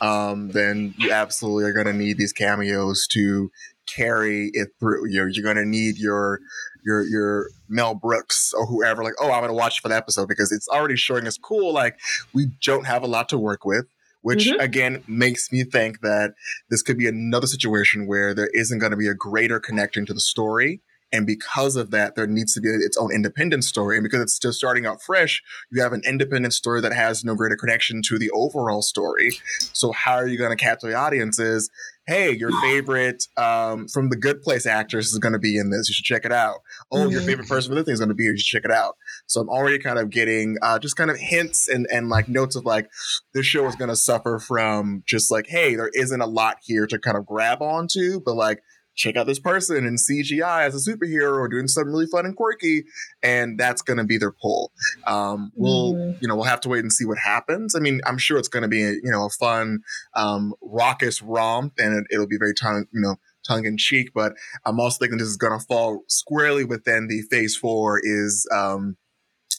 um, 0.00 0.48
then 0.48 0.94
you 0.96 1.12
absolutely 1.12 1.64
are 1.64 1.74
going 1.74 1.86
to 1.86 1.92
need 1.92 2.16
these 2.16 2.32
cameos 2.32 3.06
to 3.08 3.50
carry 3.86 4.50
it 4.54 4.68
through. 4.80 5.10
You're 5.10 5.28
you're 5.28 5.44
going 5.44 5.62
to 5.62 5.68
need 5.68 5.98
your 5.98 6.40
your 6.84 7.04
your 7.04 7.50
Mel 7.68 7.94
Brooks 7.94 8.54
or 8.54 8.64
whoever. 8.66 9.04
Like, 9.04 9.14
oh, 9.20 9.30
I'm 9.30 9.40
going 9.40 9.48
to 9.48 9.54
watch 9.54 9.80
for 9.80 9.88
the 9.88 9.96
episode 9.96 10.28
because 10.28 10.52
it's 10.52 10.68
already 10.68 10.96
showing 10.96 11.26
us 11.26 11.36
cool. 11.36 11.72
Like, 11.74 11.98
we 12.32 12.46
don't 12.62 12.86
have 12.86 13.02
a 13.02 13.06
lot 13.06 13.28
to 13.30 13.38
work 13.38 13.64
with. 13.66 13.84
Which 14.20 14.46
Mhm. 14.48 14.60
again 14.60 15.04
makes 15.06 15.52
me 15.52 15.64
think 15.64 16.00
that 16.00 16.34
this 16.70 16.82
could 16.82 16.98
be 16.98 17.06
another 17.06 17.46
situation 17.46 18.06
where 18.06 18.34
there 18.34 18.50
isn't 18.52 18.78
going 18.78 18.90
to 18.90 18.96
be 18.96 19.08
a 19.08 19.14
greater 19.14 19.60
connection 19.60 20.06
to 20.06 20.14
the 20.14 20.20
story. 20.20 20.82
And 21.10 21.26
because 21.26 21.74
of 21.76 21.90
that, 21.92 22.16
there 22.16 22.26
needs 22.26 22.52
to 22.54 22.60
be 22.60 22.68
its 22.68 22.96
own 22.96 23.12
independent 23.12 23.64
story. 23.64 23.96
And 23.96 24.04
because 24.04 24.20
it's 24.20 24.34
still 24.34 24.52
starting 24.52 24.84
out 24.86 25.00
fresh, 25.02 25.42
you 25.70 25.82
have 25.82 25.92
an 25.92 26.02
independent 26.06 26.52
story 26.54 26.80
that 26.82 26.92
has 26.92 27.24
no 27.24 27.34
greater 27.34 27.56
connection 27.56 28.02
to 28.08 28.18
the 28.18 28.30
overall 28.30 28.82
story. 28.82 29.38
So 29.72 29.92
how 29.92 30.14
are 30.14 30.26
you 30.26 30.36
going 30.36 30.56
to 30.56 30.62
capture 30.62 30.88
the 30.88 30.94
audiences? 30.94 31.70
Hey, 32.06 32.32
your 32.32 32.50
favorite 32.62 33.24
um, 33.36 33.86
from 33.88 34.08
the 34.08 34.16
Good 34.16 34.40
Place 34.42 34.64
actress 34.66 35.12
is 35.12 35.18
going 35.18 35.34
to 35.34 35.38
be 35.38 35.58
in 35.58 35.70
this. 35.70 35.88
You 35.88 35.94
should 35.94 36.04
check 36.06 36.24
it 36.24 36.32
out. 36.32 36.60
Oh, 36.90 37.08
your 37.10 37.20
Mhm. 37.20 37.26
favorite 37.26 37.48
person 37.48 37.70
from 37.70 37.76
this 37.76 37.84
thing 37.84 37.92
is 37.94 38.00
going 38.00 38.08
to 38.08 38.14
be 38.14 38.24
here. 38.24 38.32
You 38.32 38.38
should 38.38 38.62
check 38.62 38.64
it 38.64 38.70
out. 38.74 38.96
So 39.26 39.40
I'm 39.40 39.48
already 39.50 39.78
kind 39.78 39.98
of 39.98 40.08
getting 40.10 40.56
uh, 40.62 40.78
just 40.78 40.96
kind 40.96 41.10
of 41.10 41.18
hints 41.18 41.68
and, 41.68 41.86
and 41.92 42.08
like 42.08 42.28
notes 42.28 42.56
of 42.56 42.64
like 42.64 42.88
this 43.34 43.44
show 43.46 43.66
is 43.66 43.76
going 43.76 43.90
to 43.90 43.96
suffer 43.96 44.38
from 44.38 45.02
just 45.06 45.30
like, 45.30 45.46
hey, 45.48 45.74
there 45.74 45.90
isn't 45.94 46.20
a 46.20 46.26
lot 46.26 46.56
here 46.62 46.86
to 46.86 46.98
kind 46.98 47.16
of 47.16 47.26
grab 47.26 47.60
onto, 47.62 48.20
but 48.20 48.34
like, 48.36 48.62
check 48.98 49.16
out 49.16 49.26
this 49.26 49.38
person 49.38 49.86
in 49.86 49.94
CGI 49.96 50.64
as 50.66 50.74
a 50.74 50.90
superhero 50.90 51.34
or 51.38 51.48
doing 51.48 51.68
something 51.68 51.92
really 51.92 52.06
fun 52.06 52.26
and 52.26 52.36
quirky, 52.36 52.84
and 53.22 53.58
that's 53.58 53.80
going 53.80 53.96
to 53.96 54.04
be 54.04 54.18
their 54.18 54.32
pull. 54.32 54.72
Um, 55.06 55.52
we'll, 55.54 55.94
Mhm. 55.94 56.18
you 56.20 56.26
know, 56.28 56.34
we'll 56.34 56.44
have 56.44 56.60
to 56.62 56.68
wait 56.68 56.80
and 56.80 56.92
see 56.92 57.04
what 57.04 57.16
happens. 57.18 57.76
I 57.76 57.78
mean, 57.78 58.00
I'm 58.04 58.18
sure 58.18 58.38
it's 58.38 58.48
going 58.48 58.64
to 58.64 58.68
be, 58.68 58.80
you 58.80 59.00
know, 59.04 59.24
a 59.26 59.30
fun, 59.30 59.78
um, 60.14 60.52
raucous 60.60 61.22
romp, 61.22 61.74
and 61.78 61.94
it, 61.94 62.04
it'll 62.10 62.26
be 62.26 62.36
very 62.38 62.54
tongue, 62.54 62.86
you 62.92 63.00
know, 63.00 63.16
tongue 63.46 63.64
in 63.64 63.76
cheek. 63.78 64.08
But 64.14 64.32
I'm 64.66 64.80
also 64.80 64.98
thinking 64.98 65.18
this 65.18 65.28
is 65.28 65.36
going 65.36 65.58
to 65.58 65.64
fall 65.64 66.02
squarely 66.08 66.64
within 66.64 67.06
the 67.06 67.22
Phase 67.30 67.56
Four 67.56 68.00
is 68.02 68.46
um, 68.52 68.96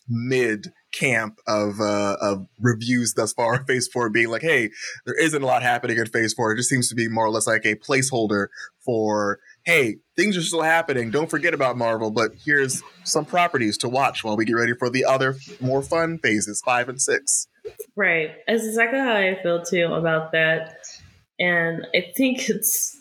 mid 0.07 0.73
camp 0.91 1.39
of 1.47 1.79
uh, 1.79 2.17
of 2.21 2.47
reviews 2.59 3.13
thus 3.13 3.33
far. 3.33 3.63
Phase 3.65 3.87
Four 3.87 4.09
being 4.09 4.29
like, 4.29 4.41
hey, 4.41 4.69
there 5.05 5.19
isn't 5.19 5.41
a 5.41 5.45
lot 5.45 5.61
happening 5.61 5.97
in 5.97 6.05
Phase 6.05 6.33
Four. 6.33 6.51
It 6.51 6.57
just 6.57 6.69
seems 6.69 6.89
to 6.89 6.95
be 6.95 7.07
more 7.07 7.25
or 7.25 7.29
less 7.29 7.47
like 7.47 7.65
a 7.65 7.75
placeholder 7.75 8.47
for, 8.79 9.39
hey, 9.63 9.97
things 10.15 10.35
are 10.35 10.41
still 10.41 10.63
happening. 10.63 11.11
Don't 11.11 11.29
forget 11.29 11.53
about 11.53 11.77
Marvel, 11.77 12.11
but 12.11 12.31
here's 12.43 12.81
some 13.03 13.25
properties 13.25 13.77
to 13.79 13.89
watch 13.89 14.23
while 14.23 14.35
we 14.35 14.45
get 14.45 14.53
ready 14.53 14.73
for 14.73 14.89
the 14.89 15.05
other 15.05 15.35
more 15.59 15.81
fun 15.81 16.17
phases, 16.17 16.61
five 16.65 16.89
and 16.89 17.01
six. 17.01 17.47
Right. 17.95 18.31
That's 18.47 18.65
exactly 18.65 18.99
how 18.99 19.13
I 19.13 19.37
feel 19.43 19.63
too 19.63 19.93
about 19.93 20.31
that. 20.31 20.77
And 21.39 21.85
I 21.95 22.11
think 22.15 22.49
it's 22.49 22.97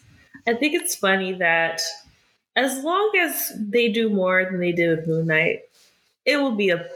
I 0.46 0.54
think 0.54 0.74
it's 0.74 0.94
funny 0.94 1.34
that 1.34 1.80
as 2.56 2.82
long 2.82 3.12
as 3.20 3.52
they 3.58 3.88
do 3.88 4.10
more 4.10 4.44
than 4.44 4.60
they 4.60 4.72
did 4.72 4.98
with 4.98 5.06
Moon 5.06 5.26
Knight, 5.26 5.60
it 6.24 6.36
will 6.36 6.56
be 6.56 6.70
a 6.70 6.88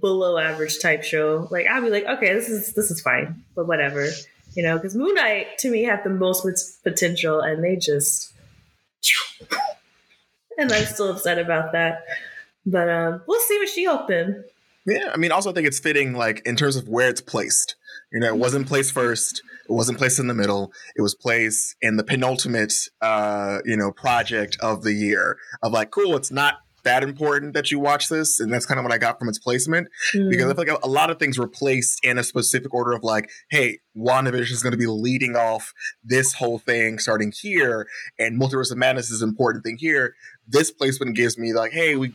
below 0.00 0.38
average 0.38 0.80
type 0.80 1.02
show. 1.02 1.48
Like 1.50 1.66
I'll 1.66 1.82
be 1.82 1.90
like, 1.90 2.06
okay, 2.06 2.32
this 2.32 2.48
is 2.48 2.72
this 2.74 2.90
is 2.90 3.00
fine, 3.00 3.44
but 3.54 3.66
whatever. 3.66 4.08
You 4.54 4.62
know, 4.62 4.76
because 4.76 4.94
Moon 4.94 5.14
Knight 5.14 5.58
to 5.58 5.70
me 5.70 5.82
had 5.82 6.04
the 6.04 6.10
most 6.10 6.42
pot- 6.42 6.82
potential 6.84 7.40
and 7.40 7.64
they 7.64 7.76
just 7.76 8.32
and 10.58 10.72
I'm 10.72 10.84
still 10.84 11.10
upset 11.10 11.38
about 11.38 11.72
that. 11.72 12.04
But 12.64 12.88
um, 12.88 13.22
we'll 13.26 13.40
see 13.40 13.58
what 13.58 13.68
she 13.68 13.86
open. 13.86 14.44
Yeah, 14.86 15.10
I 15.12 15.16
mean, 15.16 15.32
also 15.32 15.50
I 15.50 15.52
think 15.54 15.66
it's 15.66 15.78
fitting, 15.78 16.12
like 16.12 16.42
in 16.44 16.56
terms 16.56 16.76
of 16.76 16.88
where 16.88 17.08
it's 17.08 17.20
placed. 17.20 17.76
You 18.12 18.20
know, 18.20 18.28
it 18.28 18.36
wasn't 18.36 18.66
placed 18.66 18.92
first. 18.92 19.42
It 19.68 19.72
wasn't 19.72 19.98
placed 19.98 20.18
in 20.18 20.26
the 20.26 20.34
middle. 20.34 20.72
It 20.96 21.02
was 21.02 21.14
placed 21.14 21.76
in 21.80 21.96
the 21.96 22.04
penultimate, 22.04 22.74
uh, 23.00 23.58
you 23.64 23.76
know, 23.76 23.90
project 23.90 24.58
of 24.60 24.82
the 24.82 24.92
year. 24.92 25.38
Of 25.62 25.72
like, 25.72 25.90
cool, 25.90 26.16
it's 26.16 26.30
not 26.30 26.58
that 26.84 27.02
important 27.02 27.54
that 27.54 27.70
you 27.70 27.78
watch 27.78 28.08
this, 28.08 28.40
and 28.40 28.52
that's 28.52 28.66
kind 28.66 28.78
of 28.78 28.84
what 28.84 28.92
I 28.92 28.98
got 28.98 29.18
from 29.18 29.28
its 29.28 29.38
placement. 29.38 29.88
Mm. 30.14 30.30
Because 30.30 30.46
I 30.46 30.54
feel 30.54 30.64
like 30.74 30.82
a, 30.82 30.86
a 30.86 30.88
lot 30.88 31.10
of 31.10 31.18
things 31.18 31.38
were 31.38 31.48
placed 31.48 32.04
in 32.04 32.18
a 32.18 32.22
specific 32.22 32.72
order 32.74 32.92
of 32.92 33.02
like, 33.02 33.30
hey, 33.50 33.78
WandaVision 33.96 34.52
is 34.52 34.62
going 34.62 34.72
to 34.72 34.78
be 34.78 34.86
leading 34.86 35.36
off 35.36 35.72
this 36.02 36.34
whole 36.34 36.58
thing 36.58 36.98
starting 36.98 37.32
here, 37.32 37.86
and 38.18 38.40
Multiverse 38.40 38.70
of 38.70 38.78
Madness 38.78 39.10
is 39.10 39.22
an 39.22 39.28
important 39.28 39.64
thing 39.64 39.76
here. 39.78 40.14
This 40.46 40.70
placement 40.70 41.16
gives 41.16 41.38
me 41.38 41.52
like, 41.52 41.72
hey, 41.72 41.96
we 41.96 42.12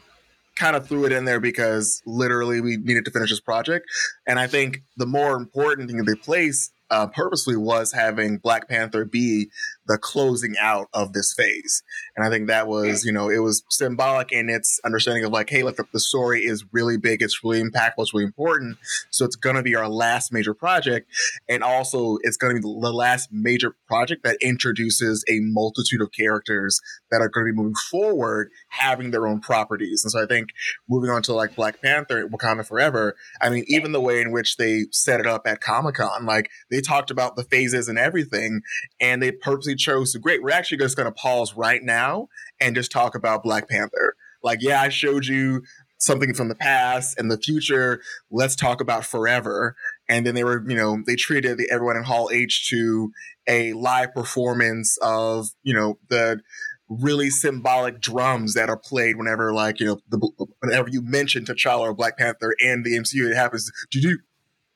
kind 0.57 0.75
of 0.75 0.87
threw 0.87 1.05
it 1.05 1.11
in 1.11 1.25
there 1.25 1.39
because 1.39 2.01
literally 2.05 2.61
we 2.61 2.77
needed 2.77 3.05
to 3.05 3.11
finish 3.11 3.29
this 3.29 3.39
project. 3.39 3.85
And 4.25 4.39
I 4.39 4.47
think 4.47 4.81
the 4.97 5.05
more 5.05 5.35
important 5.35 5.89
thing 5.89 6.03
they 6.03 6.15
placed 6.15 6.73
uh, 6.89 7.07
purposely 7.07 7.55
was 7.55 7.91
having 7.93 8.37
Black 8.37 8.67
Panther 8.67 9.05
be 9.05 9.49
the 9.87 9.97
closing 9.97 10.55
out 10.59 10.87
of 10.93 11.13
this 11.13 11.33
phase. 11.33 11.83
And 12.15 12.25
I 12.25 12.29
think 12.29 12.47
that 12.47 12.67
was, 12.67 13.05
you 13.05 13.11
know, 13.11 13.29
it 13.29 13.39
was 13.39 13.63
symbolic 13.69 14.31
in 14.31 14.49
its 14.49 14.79
understanding 14.83 15.23
of 15.23 15.31
like, 15.31 15.49
hey, 15.49 15.63
look, 15.63 15.77
the, 15.77 15.85
the 15.93 15.99
story 15.99 16.41
is 16.41 16.65
really 16.71 16.97
big, 16.97 17.21
it's 17.21 17.43
really 17.43 17.61
impactful, 17.61 17.99
it's 17.99 18.13
really 18.13 18.25
important. 18.25 18.77
So 19.09 19.25
it's 19.25 19.35
going 19.35 19.55
to 19.55 19.63
be 19.63 19.75
our 19.75 19.89
last 19.89 20.33
major 20.33 20.53
project. 20.53 21.09
And 21.47 21.63
also, 21.63 22.17
it's 22.21 22.37
going 22.37 22.55
to 22.55 22.61
be 22.61 22.61
the 22.61 22.93
last 22.93 23.29
major 23.31 23.75
project 23.87 24.23
that 24.23 24.37
introduces 24.41 25.23
a 25.29 25.39
multitude 25.41 26.01
of 26.01 26.11
characters 26.11 26.79
that 27.11 27.21
are 27.21 27.29
going 27.29 27.47
to 27.47 27.53
be 27.53 27.57
moving 27.57 27.75
forward, 27.89 28.49
having 28.69 29.11
their 29.11 29.27
own 29.27 29.39
properties. 29.39 30.03
And 30.03 30.11
so 30.11 30.21
I 30.21 30.25
think 30.25 30.49
moving 30.89 31.09
on 31.09 31.21
to 31.23 31.33
like 31.33 31.55
Black 31.55 31.81
Panther, 31.81 32.27
Wakanda 32.27 32.65
Forever, 32.65 33.15
I 33.41 33.49
mean, 33.49 33.63
even 33.67 33.91
the 33.91 34.01
way 34.01 34.21
in 34.21 34.31
which 34.31 34.57
they 34.57 34.85
set 34.91 35.19
it 35.19 35.25
up 35.25 35.43
at 35.45 35.61
Comic 35.61 35.95
Con, 35.95 36.25
like 36.25 36.49
they 36.69 36.81
talked 36.81 37.11
about 37.11 37.35
the 37.35 37.43
phases 37.43 37.87
and 37.87 37.97
everything, 37.97 38.61
and 38.99 39.21
they 39.21 39.31
purposely 39.31 39.75
chose 39.77 40.11
to, 40.11 40.19
great, 40.19 40.43
we're 40.43 40.51
actually 40.51 40.77
just 40.77 40.97
going 40.97 41.07
to 41.07 41.11
pause 41.11 41.55
right 41.55 41.83
now 41.83 42.27
and 42.59 42.75
just 42.75 42.91
talk 42.91 43.15
about 43.15 43.43
Black 43.43 43.69
Panther. 43.69 44.15
Like, 44.43 44.59
yeah, 44.61 44.81
I 44.81 44.89
showed 44.89 45.25
you 45.25 45.63
something 45.99 46.33
from 46.33 46.47
the 46.47 46.55
past 46.55 47.19
and 47.19 47.31
the 47.31 47.37
future. 47.37 48.01
Let's 48.29 48.55
talk 48.55 48.81
about 48.81 49.05
forever. 49.05 49.75
And 50.07 50.25
then 50.25 50.35
they 50.35 50.43
were, 50.43 50.63
you 50.69 50.75
know, 50.75 51.01
they 51.05 51.15
treated 51.15 51.57
the, 51.57 51.69
everyone 51.71 51.97
in 51.97 52.03
Hall 52.03 52.29
H 52.31 52.69
to 52.69 53.11
a 53.47 53.73
live 53.73 54.13
performance 54.13 54.97
of, 55.01 55.47
you 55.63 55.73
know, 55.73 55.97
the 56.09 56.41
really 56.89 57.29
symbolic 57.29 57.99
drums 57.99 58.53
that 58.53 58.69
are 58.69 58.77
played 58.77 59.17
whenever, 59.17 59.53
like, 59.53 59.79
you 59.79 59.87
know, 59.87 59.99
the, 60.09 60.47
whenever 60.59 60.87
you 60.89 61.01
mention 61.01 61.43
T'Challa 61.43 61.81
or 61.81 61.93
Black 61.93 62.17
Panther 62.17 62.53
in 62.59 62.83
the 62.83 62.97
MCU, 62.97 63.29
it 63.29 63.35
happens. 63.35 63.71
Do 63.91 63.99
do 64.01 64.17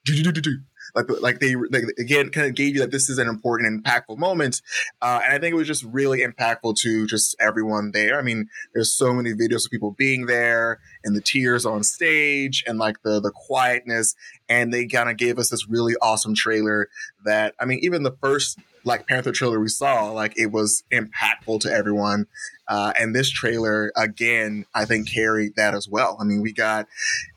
do 0.06 0.24
do 0.24 0.32
do 0.32 0.42
do 0.42 0.58
like 0.96 1.06
like 1.22 1.40
they 1.40 1.56
like, 1.56 1.84
again 1.98 2.30
kind 2.30 2.48
of 2.48 2.56
gave 2.56 2.76
you 2.76 2.82
that 2.82 2.92
this 2.92 3.10
is 3.10 3.18
an 3.18 3.28
important 3.28 3.84
impactful 3.84 4.18
moment 4.18 4.62
uh, 5.02 5.20
and 5.24 5.34
i 5.34 5.40
think 5.40 5.54
it 5.54 5.58
was 5.58 5.68
just 5.68 5.84
really 5.86 6.20
impactful 6.20 6.76
to 6.76 7.06
just 7.08 7.36
everyone 7.40 7.92
there 7.92 8.20
i 8.20 8.22
mean 8.22 8.48
there's 8.74 8.96
so 8.96 9.14
many 9.14 9.34
videos 9.34 9.66
of 9.66 9.72
people 9.72 9.92
being 9.92 10.26
there 10.26 10.80
and 11.04 11.16
the 11.16 11.22
tears 11.22 11.66
on 11.66 11.84
stage 11.84 12.64
and 12.68 12.80
like 12.80 13.02
the 13.04 13.20
the 13.20 13.32
quietness 13.32 14.16
and 14.50 14.74
they 14.74 14.86
kind 14.86 15.10
of 15.10 15.18
gave 15.18 15.38
us 15.38 15.50
this 15.50 15.68
really 15.70 15.96
awesome 16.02 16.36
trailer 16.36 16.90
that 17.26 17.54
i 17.60 17.66
mean 17.66 17.80
even 17.82 18.04
the 18.04 18.16
first 18.22 18.60
Black 18.84 19.08
Panther 19.08 19.32
trailer 19.32 19.60
we 19.60 19.68
saw, 19.68 20.12
like 20.12 20.34
it 20.38 20.52
was 20.52 20.84
impactful 20.92 21.60
to 21.62 21.72
everyone. 21.72 22.28
Uh, 22.68 22.94
and 23.00 23.14
this 23.14 23.30
trailer, 23.30 23.92
again, 23.96 24.66
I 24.74 24.86
think 24.86 25.10
carried 25.10 25.56
that 25.56 25.74
as 25.74 25.88
well. 25.88 26.18
I 26.20 26.24
mean, 26.24 26.42
we 26.42 26.54
got 26.54 26.88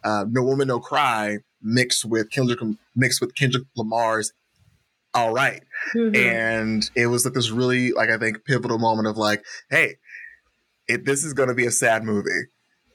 uh, 0.03 0.25
No 0.29 0.43
Woman, 0.43 0.69
No 0.69 0.81
Cry 0.81 1.39
mixed 1.65 2.05
with 2.05 2.31
Kendrick, 2.31 2.61
mixed 2.95 3.21
with 3.21 3.35
Kendrick 3.35 3.65
Lamar's 3.77 4.33
All 5.15 5.33
Right. 5.33 5.63
Mhm. 5.95 6.17
And 6.17 6.91
it 6.95 7.07
was 7.07 7.25
like 7.25 7.35
this 7.35 7.51
really, 7.51 7.93
like, 7.93 8.11
I 8.11 8.19
think 8.19 8.45
pivotal 8.45 8.79
moment 8.79 9.09
of 9.09 9.17
like, 9.17 9.45
hey, 9.71 9.97
it, 10.87 11.05
this 11.07 11.25
is 11.25 11.33
going 11.33 11.49
to 11.49 11.55
be 11.55 11.67
a 11.67 11.71
sad 11.71 12.05
movie. 12.05 12.29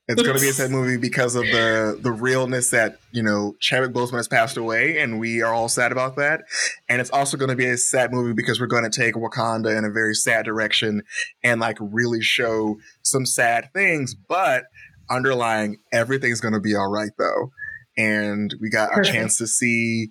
It's 0.07 0.23
going 0.23 0.35
to 0.35 0.41
be 0.41 0.49
a 0.49 0.53
sad 0.53 0.71
movie 0.79 0.97
because 0.97 1.35
of 1.35 1.43
the 1.43 1.97
the 2.01 2.11
realness 2.11 2.71
that 2.71 2.97
you 3.11 3.21
know 3.21 3.55
Chadwick 3.59 3.91
Boseman 3.93 4.17
has 4.17 4.27
passed 4.27 4.57
away, 4.57 4.97
and 4.99 5.19
we 5.19 5.43
are 5.43 5.53
all 5.53 5.69
sad 5.69 5.91
about 5.91 6.15
that. 6.15 6.41
And 6.87 6.99
it's 6.99 7.11
also 7.11 7.37
going 7.37 7.49
to 7.51 7.55
be 7.55 7.67
a 7.67 7.77
sad 7.77 8.11
movie 8.11 8.33
because 8.33 8.59
we're 8.59 8.65
going 8.65 8.89
to 8.89 8.89
take 8.89 9.13
Wakanda 9.13 9.77
in 9.77 9.85
a 9.85 9.91
very 9.91 10.15
sad 10.15 10.45
direction 10.45 11.03
and 11.43 11.61
like 11.61 11.77
really 11.79 12.21
show 12.21 12.79
some 13.03 13.27
sad 13.27 13.69
things, 13.71 14.15
but 14.15 14.63
underlying 15.11 15.77
everything's 15.93 16.41
going 16.41 16.55
to 16.55 16.59
be 16.59 16.75
all 16.75 16.89
right 16.91 17.11
though. 17.19 17.51
And 17.99 18.55
we 18.61 18.69
got 18.69 18.91
Perfect. 18.91 19.07
a 19.07 19.11
chance 19.11 19.37
to 19.39 19.47
see 19.47 20.09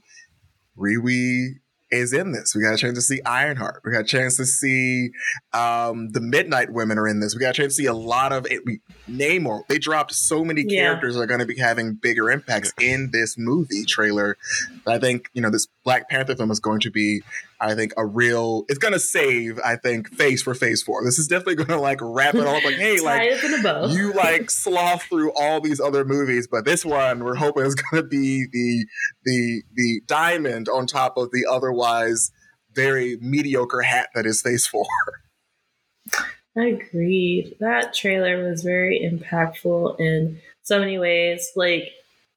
Riri 0.79 1.55
is 1.91 2.13
in 2.13 2.33
this. 2.33 2.55
We 2.55 2.63
got 2.63 2.75
a 2.75 2.77
chance 2.77 2.99
to 2.99 3.03
see 3.03 3.23
Ironheart. 3.25 3.81
We 3.85 3.93
got 3.93 4.03
a 4.03 4.05
chance 4.05 4.37
to 4.37 4.45
see 4.45 5.11
um, 5.55 6.11
the 6.11 6.21
Midnight 6.21 6.71
Women 6.71 6.99
are 6.99 7.09
in 7.09 7.21
this. 7.21 7.35
We 7.35 7.41
got 7.41 7.51
a 7.51 7.63
chance 7.63 7.77
to 7.77 7.83
see 7.83 7.87
a 7.87 7.95
lot 7.95 8.33
of 8.33 8.47
it. 8.51 8.63
We, 8.67 8.81
Namor. 9.09 9.67
They 9.69 9.79
dropped 9.79 10.13
so 10.15 10.45
many 10.45 10.65
characters 10.65 11.15
that 11.15 11.21
are 11.21 11.27
going 11.27 11.41
to 11.41 11.47
be 11.47 11.59
having 11.59 11.95
bigger 11.95 12.31
impacts 12.31 12.73
in 12.81 13.11
this 13.13 13.37
movie 13.39 13.85
trailer. 13.85 14.37
I 14.87 14.99
think 14.99 15.31
you 15.33 15.43
know 15.43 15.51
this 15.51 15.67
Black 15.85 16.09
Panther 16.09 16.37
film 16.37 16.51
is 16.51 16.61
going 16.61 16.81
to 16.81 16.91
be, 16.91 17.23
I 17.61 17.75
think, 17.75 17.93
a 17.97 18.05
real. 18.05 18.65
It's 18.69 18.79
going 18.79 18.95
to 18.95 19.01
save. 19.01 19.59
I 19.65 19.77
think 19.77 20.15
Phase 20.15 20.43
for 20.43 20.55
Phase 20.55 20.83
Four. 20.83 21.05
This 21.05 21.19
is 21.19 21.27
definitely 21.27 21.57
going 21.57 21.69
to 21.69 21.81
like 21.81 21.99
wrap 22.01 22.35
it 22.35 22.47
all 22.47 22.57
up. 22.57 22.65
Like, 22.65 22.77
hey, 22.77 23.01
like 23.05 23.23
it 23.23 23.39
up 23.39 23.45
in 23.45 23.61
a 23.61 23.63
bow. 23.63 23.87
you 23.87 24.13
like 24.13 24.51
slough 24.51 25.05
through 25.05 25.33
all 25.33 25.61
these 25.61 25.81
other 25.81 26.05
movies, 26.05 26.47
but 26.47 26.65
this 26.65 26.85
one 26.85 27.25
we're 27.25 27.37
hoping 27.37 27.65
is 27.65 27.75
going 27.75 28.03
to 28.03 28.09
be 28.09 28.47
the 28.53 28.87
the 29.25 29.63
the 29.75 30.01
diamond 30.07 30.69
on 30.69 30.87
top 30.87 31.17
of 31.17 31.31
the 31.31 31.47
otherwise 31.51 32.31
very 32.75 33.17
mediocre 33.21 33.81
hat 33.83 34.09
that 34.15 34.27
is 34.27 34.43
Phase 34.43 34.67
Four. 34.67 34.87
I 36.59 36.67
agreed. 36.67 37.55
That 37.61 37.95
trailer 37.95 38.49
was 38.49 38.63
very 38.63 39.01
impactful 39.01 40.01
in 40.01 40.41
so 40.63 40.81
many 40.81 40.99
ways. 40.99 41.51
Like 41.55 41.93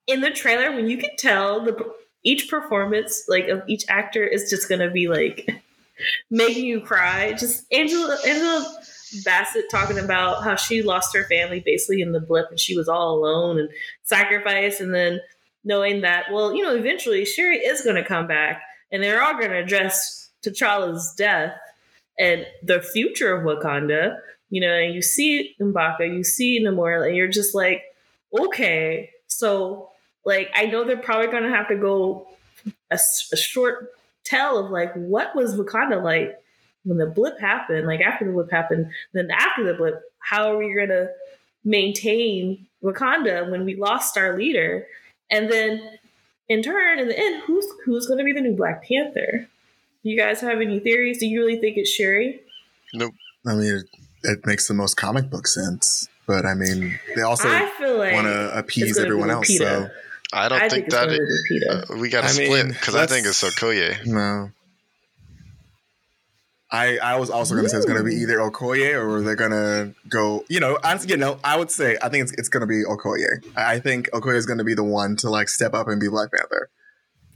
in 0.08 0.22
the 0.22 0.30
trailer, 0.30 0.72
when 0.76 0.88
you 0.88 0.98
can 0.98 1.16
tell 1.18 1.64
the 1.64 1.94
each 2.24 2.50
performance, 2.50 3.24
like 3.28 3.48
of 3.48 3.64
each 3.68 3.84
actor, 3.90 4.24
is 4.24 4.50
just 4.50 4.70
gonna 4.70 4.92
be 4.92 5.08
like 5.08 5.50
making 6.32 6.66
you 6.66 6.82
cry. 6.82 7.34
Just 7.34 7.66
Angela 7.74 8.18
Angela 8.26 8.80
Bassett 9.26 9.66
talking 9.72 9.98
about 9.98 10.44
how 10.44 10.56
she 10.56 10.84
lost 10.84 11.16
her 11.16 11.24
family 11.24 11.62
basically 11.66 12.02
in 12.02 12.12
the 12.12 12.20
blip, 12.20 12.50
and 12.52 12.60
she 12.60 12.78
was 12.78 12.88
all 12.88 13.16
alone 13.16 13.60
and 13.60 13.70
sacrificed, 14.04 14.82
and 14.82 14.94
then 14.94 15.20
knowing 15.64 16.02
that, 16.02 16.26
well, 16.32 16.56
you 16.56 16.64
know, 16.64 16.76
eventually 16.76 17.26
Shuri 17.26 17.58
is 17.58 17.82
gonna 17.82 18.06
come 18.06 18.28
back, 18.28 18.62
and 18.92 19.02
they're 19.02 19.24
all 19.24 19.34
gonna 19.34 19.62
address 19.62 20.30
T'Challa's 20.44 21.14
death 21.18 21.56
and 22.22 22.46
the 22.62 22.82
future 22.82 23.34
of 23.34 23.44
Wakanda, 23.44 24.20
you 24.52 24.62
know, 24.62 24.72
and 24.72 24.94
you 24.94 25.02
see 25.02 25.56
M'Baku, 25.60 26.08
you 26.16 26.24
see 26.24 26.64
Namor, 26.64 27.08
and 27.08 27.18
you're 27.18 27.28
just 27.28 27.56
like, 27.56 27.82
okay, 28.40 29.10
so 29.26 29.90
like 30.24 30.52
I 30.54 30.68
know 30.68 30.84
they're 30.84 30.98
probably 30.98 31.32
gonna 31.32 31.50
have 31.50 31.68
to 31.70 31.76
go 31.76 32.28
a 32.92 33.38
short 33.38 33.90
tell 34.24 34.64
of 34.64 34.70
like 34.70 34.94
what 34.94 35.36
was 35.36 35.56
Wakanda 35.56 36.04
like 36.04 36.38
when 36.84 37.00
the 37.00 37.08
blip 37.08 37.40
happened, 37.40 37.88
like 37.88 38.02
after 38.02 38.26
the 38.26 38.32
blip 38.32 38.52
happened, 38.52 38.92
then 39.14 39.32
after 39.32 39.64
the 39.64 39.74
blip, 39.74 40.02
how 40.20 40.52
are 40.52 40.58
we 40.58 40.76
gonna 40.76 41.08
maintain 41.64 42.68
Wakanda 42.84 43.50
when 43.50 43.66
we 43.66 43.76
lost 43.76 44.16
our 44.16 44.38
leader? 44.38 44.86
And 45.32 45.52
then 45.52 45.98
in 46.50 46.62
turn, 46.62 47.00
in 47.00 47.08
the 47.08 47.18
end, 47.18 47.42
who's 47.48 47.66
who's 47.84 48.06
gonna 48.06 48.24
be 48.24 48.34
the 48.34 48.42
new 48.42 48.56
Black 48.56 48.84
Panther? 48.84 49.48
Do 50.04 50.10
you 50.10 50.18
guys 50.18 50.42
have 50.42 50.60
any 50.62 50.80
theories? 50.80 51.20
Do 51.20 51.28
you 51.28 51.42
really 51.42 51.60
think 51.60 51.78
it's 51.78 51.90
Shuri? 51.90 52.42
Nope. 52.94 53.14
I 53.48 53.54
mean, 53.54 53.76
it, 53.76 53.86
it 54.24 54.40
makes 54.46 54.68
the 54.68 54.74
most 54.74 54.96
comic 54.96 55.30
book 55.30 55.48
sense, 55.48 56.08
but 56.28 56.46
I 56.46 56.54
mean, 56.54 57.00
they 57.16 57.22
also 57.22 57.50
like 57.50 58.14
want 58.14 58.28
to 58.28 58.58
appease 58.58 58.98
everyone 58.98 59.30
else. 59.30 59.56
So 59.56 59.90
I 60.34 60.50
don't 60.50 60.62
I 60.62 60.70
think, 60.70 60.86
it's 60.86 60.96
that 60.96 61.10
it, 61.10 61.20
uh, 61.70 61.98
we 61.98 62.10
got 62.10 62.22
to 62.24 62.30
split 62.30 62.68
because 62.70 62.96
I 62.96 63.06
think 63.06 63.28
it's 63.28 63.42
let's- 63.44 63.56
Okoye. 63.60 64.06
no. 64.06 64.52
I, 66.74 67.00
I 67.00 67.18
was 67.18 67.30
also 67.30 67.54
going 67.54 67.66
to 67.66 67.70
say 67.70 67.76
it's 67.76 67.86
going 67.86 67.98
to 67.98 68.04
be 68.10 68.16
either 68.16 68.38
Okoye 68.38 68.96
or 68.98 69.22
they're 69.22 69.36
going 69.36 69.52
to 69.52 69.94
go. 70.08 70.46
You 70.48 70.62
know, 70.62 70.80
I, 70.82 70.98
you 71.06 71.18
know, 71.18 71.38
I 71.44 71.58
would 71.58 71.70
say 71.70 71.98
I 72.02 72.08
think 72.08 72.24
it's, 72.24 72.32
it's 72.38 72.48
going 72.48 72.62
to 72.62 72.68
be 72.68 72.84
Okoye. 72.86 73.44
I 73.58 73.74
I 73.74 73.80
think 73.82 74.10
Okoye 74.12 74.36
is 74.38 74.46
going 74.46 74.60
to 74.60 74.64
be 74.64 74.74
the 74.74 74.84
one 74.84 75.18
to 75.18 75.30
like 75.30 75.50
step 75.50 75.74
up 75.74 75.90
and 75.90 76.00
be 76.00 76.08
Black 76.08 76.32
Panther. 76.32 76.70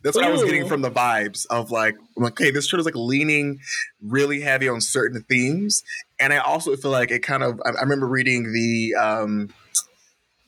That's 0.05 0.15
what 0.15 0.23
I 0.23 0.31
was 0.31 0.43
getting 0.43 0.67
from 0.67 0.83
the 0.83 0.91
vibes 0.91 1.47
of 1.49 1.71
like, 1.71 1.95
I'm 2.15 2.23
like, 2.23 2.33
okay, 2.33 2.51
this 2.51 2.67
show 2.67 2.77
is 2.77 2.85
like 2.85 2.95
leaning 2.95 3.57
really 4.03 4.39
heavy 4.39 4.69
on 4.69 4.79
certain 4.79 5.25
themes, 5.27 5.81
and 6.19 6.31
I 6.31 6.37
also 6.37 6.75
feel 6.75 6.91
like 6.91 7.09
it 7.09 7.23
kind 7.23 7.41
of. 7.41 7.59
I, 7.65 7.69
I 7.69 7.81
remember 7.81 8.07
reading 8.07 8.53
the 8.53 8.93
um, 9.01 9.49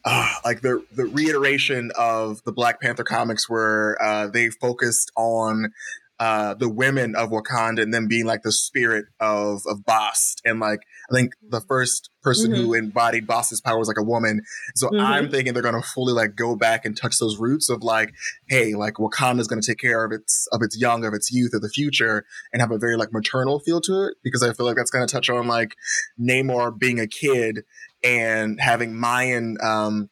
uh, 0.05 0.31
like 0.45 0.61
the 0.61 0.85
the 0.95 1.05
reiteration 1.05 1.89
of 1.97 2.43
the 2.43 2.51
Black 2.51 2.79
Panther 2.79 3.03
comics 3.03 3.49
where 3.49 3.97
uh, 3.99 4.27
they 4.27 4.51
focused 4.51 5.11
on 5.17 5.73
uh, 6.19 6.55
the 6.55 6.67
women 6.69 7.15
of 7.15 7.29
Wakanda 7.29 7.81
and 7.83 7.93
them 7.93 8.07
being 8.07 8.25
like 8.25 8.41
the 8.41 8.51
spirit 8.51 9.05
of 9.19 9.61
of 9.67 9.85
Bast. 9.85 10.41
And 10.43 10.59
like 10.59 10.79
I 11.11 11.13
think 11.13 11.33
the 11.47 11.61
first 11.61 12.09
person 12.23 12.53
who 12.53 12.73
embodied 12.73 13.27
Bast's 13.27 13.61
power 13.61 13.77
was 13.77 13.87
like 13.87 13.99
a 13.99 14.03
woman. 14.03 14.41
So 14.75 14.89
Mhm. 14.89 15.01
I'm 15.01 15.29
thinking 15.29 15.53
they're 15.53 15.61
gonna 15.63 15.81
fully 15.81 16.13
like 16.13 16.35
go 16.35 16.55
back 16.55 16.85
and 16.85 16.97
touch 16.97 17.19
those 17.19 17.37
roots 17.37 17.69
of 17.69 17.83
like, 17.83 18.13
hey, 18.49 18.73
like 18.73 18.95
Wakanda's 18.95 19.47
gonna 19.47 19.61
take 19.61 19.77
care 19.77 20.03
of 20.03 20.11
its 20.11 20.47
of 20.51 20.61
its 20.63 20.75
young, 20.77 21.05
of 21.05 21.13
its 21.13 21.31
youth, 21.31 21.53
of 21.53 21.61
the 21.61 21.69
future, 21.69 22.25
and 22.51 22.61
have 22.61 22.71
a 22.71 22.79
very 22.79 22.97
like 22.97 23.13
maternal 23.13 23.59
feel 23.59 23.79
to 23.81 24.07
it 24.07 24.15
because 24.23 24.41
I 24.43 24.53
feel 24.53 24.65
like 24.65 24.75
that's 24.75 24.91
gonna 24.91 25.07
touch 25.07 25.29
on 25.29 25.47
like 25.47 25.75
Namor 26.19 26.77
being 26.77 26.99
a 26.99 27.07
kid 27.07 27.63
and 28.03 28.59
having 28.59 28.95
Mayan 28.95 29.57
um 29.61 30.09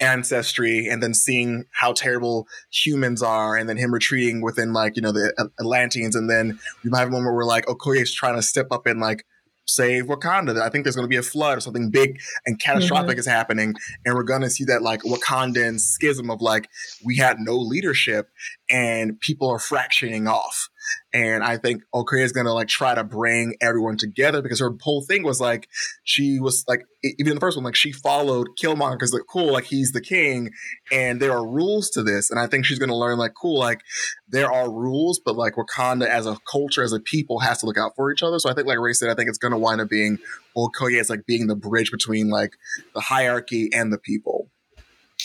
ancestry 0.00 0.86
and 0.86 1.02
then 1.02 1.12
seeing 1.12 1.64
how 1.72 1.92
terrible 1.92 2.46
humans 2.70 3.22
are 3.22 3.56
and 3.56 3.68
then 3.68 3.76
him 3.76 3.92
retreating 3.92 4.40
within 4.42 4.72
like 4.72 4.94
you 4.96 5.02
know 5.02 5.12
the 5.12 5.32
Atlanteans 5.58 6.14
and 6.14 6.30
then 6.30 6.58
we 6.84 6.90
might 6.90 7.00
have 7.00 7.08
a 7.08 7.12
moment 7.12 7.34
where 7.34 7.44
like 7.44 7.66
Okoye's 7.66 8.14
trying 8.14 8.36
to 8.36 8.42
step 8.42 8.68
up 8.70 8.86
and 8.86 9.00
like 9.00 9.24
save 9.68 10.04
Wakanda. 10.04 10.60
I 10.60 10.70
think 10.70 10.84
there's 10.84 10.96
going 10.96 11.04
to 11.04 11.10
be 11.10 11.16
a 11.16 11.22
flood 11.22 11.58
or 11.58 11.60
something 11.60 11.90
big 11.90 12.18
and 12.46 12.58
catastrophic 12.58 13.12
mm-hmm. 13.12 13.20
is 13.20 13.26
happening, 13.26 13.74
and 14.04 14.14
we're 14.14 14.22
going 14.22 14.40
to 14.42 14.50
see 14.50 14.64
that 14.64 14.82
like 14.82 15.02
Wakandan 15.02 15.78
schism 15.78 16.30
of 16.30 16.40
like 16.40 16.68
we 17.04 17.16
had 17.16 17.38
no 17.38 17.54
leadership 17.54 18.30
and 18.68 19.20
people 19.20 19.48
are 19.48 19.58
fractioning 19.58 20.28
off. 20.28 20.68
And 21.12 21.42
I 21.42 21.56
think 21.56 21.82
Okoye 21.94 22.22
is 22.22 22.32
going 22.32 22.46
to 22.46 22.52
like 22.52 22.68
try 22.68 22.94
to 22.94 23.04
bring 23.04 23.56
everyone 23.60 23.96
together 23.96 24.42
because 24.42 24.60
her 24.60 24.74
whole 24.80 25.02
thing 25.02 25.22
was 25.22 25.40
like 25.40 25.68
she 26.04 26.38
was 26.38 26.64
like 26.68 26.84
even 27.02 27.32
in 27.32 27.34
the 27.36 27.40
first 27.40 27.56
one 27.56 27.64
like 27.64 27.74
she 27.74 27.92
followed 27.92 28.48
Killmonger 28.60 28.94
because 28.94 29.12
like 29.12 29.22
cool 29.30 29.52
like 29.52 29.64
he's 29.64 29.92
the 29.92 30.00
king 30.00 30.50
and 30.90 31.20
there 31.20 31.32
are 31.32 31.46
rules 31.46 31.90
to 31.90 32.02
this 32.02 32.30
and 32.30 32.40
I 32.40 32.46
think 32.46 32.64
she's 32.64 32.78
going 32.78 32.88
to 32.88 32.96
learn 32.96 33.18
like 33.18 33.32
cool 33.40 33.58
like 33.58 33.80
there 34.28 34.50
are 34.52 34.70
rules 34.70 35.20
but 35.24 35.36
like 35.36 35.54
Wakanda 35.54 36.06
as 36.06 36.26
a 36.26 36.36
culture 36.50 36.82
as 36.82 36.92
a 36.92 37.00
people 37.00 37.38
has 37.38 37.58
to 37.58 37.66
look 37.66 37.78
out 37.78 37.92
for 37.96 38.12
each 38.12 38.22
other 38.22 38.38
so 38.38 38.50
I 38.50 38.54
think 38.54 38.66
like 38.66 38.78
Ray 38.78 38.92
said 38.92 39.10
I 39.10 39.14
think 39.14 39.28
it's 39.28 39.38
going 39.38 39.52
to 39.52 39.58
wind 39.58 39.80
up 39.80 39.88
being 39.88 40.18
Okoye 40.56 41.00
as 41.00 41.08
like 41.08 41.26
being 41.26 41.46
the 41.46 41.56
bridge 41.56 41.90
between 41.90 42.28
like 42.28 42.54
the 42.94 43.00
hierarchy 43.00 43.70
and 43.72 43.92
the 43.92 43.98
people. 43.98 44.50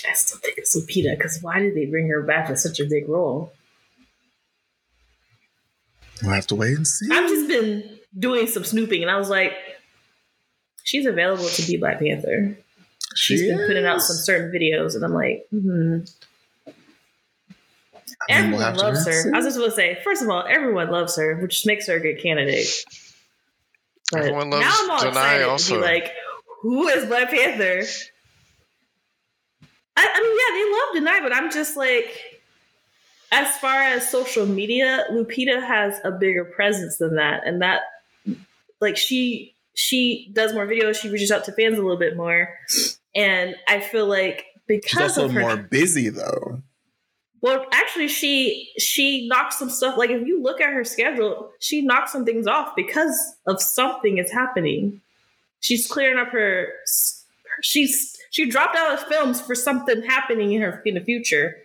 I 0.07 0.13
still 0.13 0.39
think 0.39 0.57
it's 0.57 0.75
Lupita 0.75 1.17
because 1.17 1.39
why 1.41 1.59
did 1.59 1.75
they 1.75 1.85
bring 1.85 2.09
her 2.09 2.21
back 2.21 2.47
for 2.47 2.55
such 2.55 2.79
a 2.79 2.85
big 2.85 3.07
role? 3.07 3.53
We'll 6.23 6.33
have 6.33 6.47
to 6.47 6.55
wait 6.55 6.77
and 6.77 6.87
see. 6.87 7.07
I've 7.11 7.29
just 7.29 7.47
been 7.47 7.99
doing 8.17 8.47
some 8.47 8.63
snooping 8.63 9.01
and 9.01 9.11
I 9.11 9.17
was 9.17 9.29
like, 9.29 9.53
she's 10.83 11.05
available 11.05 11.47
to 11.47 11.61
be 11.67 11.77
Black 11.77 11.99
Panther. 11.99 12.57
She's 13.15 13.41
She 13.41 13.47
been 13.49 13.67
putting 13.67 13.85
out 13.85 14.01
some 14.01 14.15
certain 14.15 14.51
videos 14.51 14.95
and 14.95 15.03
I'm 15.03 15.13
like, 15.13 15.45
hmm. 15.51 15.99
I 18.29 18.41
mean, 18.41 18.53
Everyone 18.53 18.73
we'll 18.75 18.83
loves 18.83 19.05
her. 19.05 19.31
I 19.33 19.37
was 19.37 19.45
just 19.45 19.57
going 19.57 19.69
to 19.69 19.75
say, 19.75 19.99
first 20.03 20.23
of 20.23 20.29
all, 20.29 20.45
everyone 20.47 20.89
loves 20.89 21.17
her, 21.17 21.35
which 21.41 21.65
makes 21.65 21.87
her 21.87 21.95
a 21.95 21.99
good 21.99 22.21
candidate. 22.21 22.67
But 24.11 24.21
Everyone 24.21 24.49
loves 24.49 24.65
now 24.65 24.73
I'm 24.79 24.91
all 24.91 24.99
Danai 24.99 25.07
excited 25.09 25.47
also. 25.47 25.75
to 25.75 25.81
be 25.81 25.85
like, 25.85 26.11
who 26.61 26.87
is 26.87 27.05
Black 27.05 27.29
Panther? 27.29 27.83
I, 29.97 30.07
I 30.07 30.21
mean, 30.21 30.37
yeah, 30.39 31.03
they 31.03 31.09
love 31.09 31.21
Danai, 31.21 31.23
but 31.23 31.35
I'm 31.35 31.51
just 31.51 31.75
like, 31.75 32.32
as 33.33 33.57
far 33.57 33.81
as 33.81 34.07
social 34.09 34.45
media, 34.45 35.05
Lupita 35.11 35.65
has 35.65 35.99
a 36.03 36.11
bigger 36.11 36.45
presence 36.45 36.97
than 36.97 37.15
that, 37.15 37.41
and 37.45 37.61
that, 37.61 37.81
like, 38.79 38.95
she 38.95 39.55
she 39.73 40.29
does 40.33 40.53
more 40.53 40.67
videos. 40.67 41.01
She 41.01 41.09
reaches 41.09 41.31
out 41.31 41.43
to 41.45 41.51
fans 41.51 41.77
a 41.79 41.81
little 41.81 41.97
bit 41.97 42.15
more, 42.15 42.49
and 43.15 43.55
I 43.67 43.79
feel 43.79 44.05
like 44.05 44.45
She's 44.67 44.81
because 44.81 45.17
also 45.17 45.25
of 45.25 45.31
her 45.33 45.41
more 45.41 45.57
busy 45.57 46.09
though. 46.09 46.61
well, 47.41 47.65
actually, 47.73 48.07
she 48.07 48.69
she 48.77 49.27
knocks 49.27 49.57
some 49.57 49.69
stuff. 49.69 49.97
Like 49.97 50.11
if 50.11 50.25
you 50.27 50.41
look 50.41 50.61
at 50.61 50.71
her 50.71 50.83
schedule, 50.83 51.51
she 51.59 51.81
knocks 51.81 52.11
some 52.11 52.25
things 52.25 52.47
off 52.47 52.75
because 52.75 53.17
of 53.47 53.61
something 53.61 54.19
is 54.19 54.31
happening. 54.31 55.01
She's 55.59 55.87
clearing 55.87 56.19
up 56.19 56.29
her. 56.29 56.67
She's 57.61 58.15
she 58.31 58.49
dropped 58.49 58.75
out 58.75 58.93
of 58.93 59.07
films 59.07 59.41
for 59.41 59.55
something 59.55 60.03
happening 60.03 60.53
in 60.53 60.61
her 60.61 60.81
in 60.85 60.93
the 60.95 61.01
future, 61.01 61.55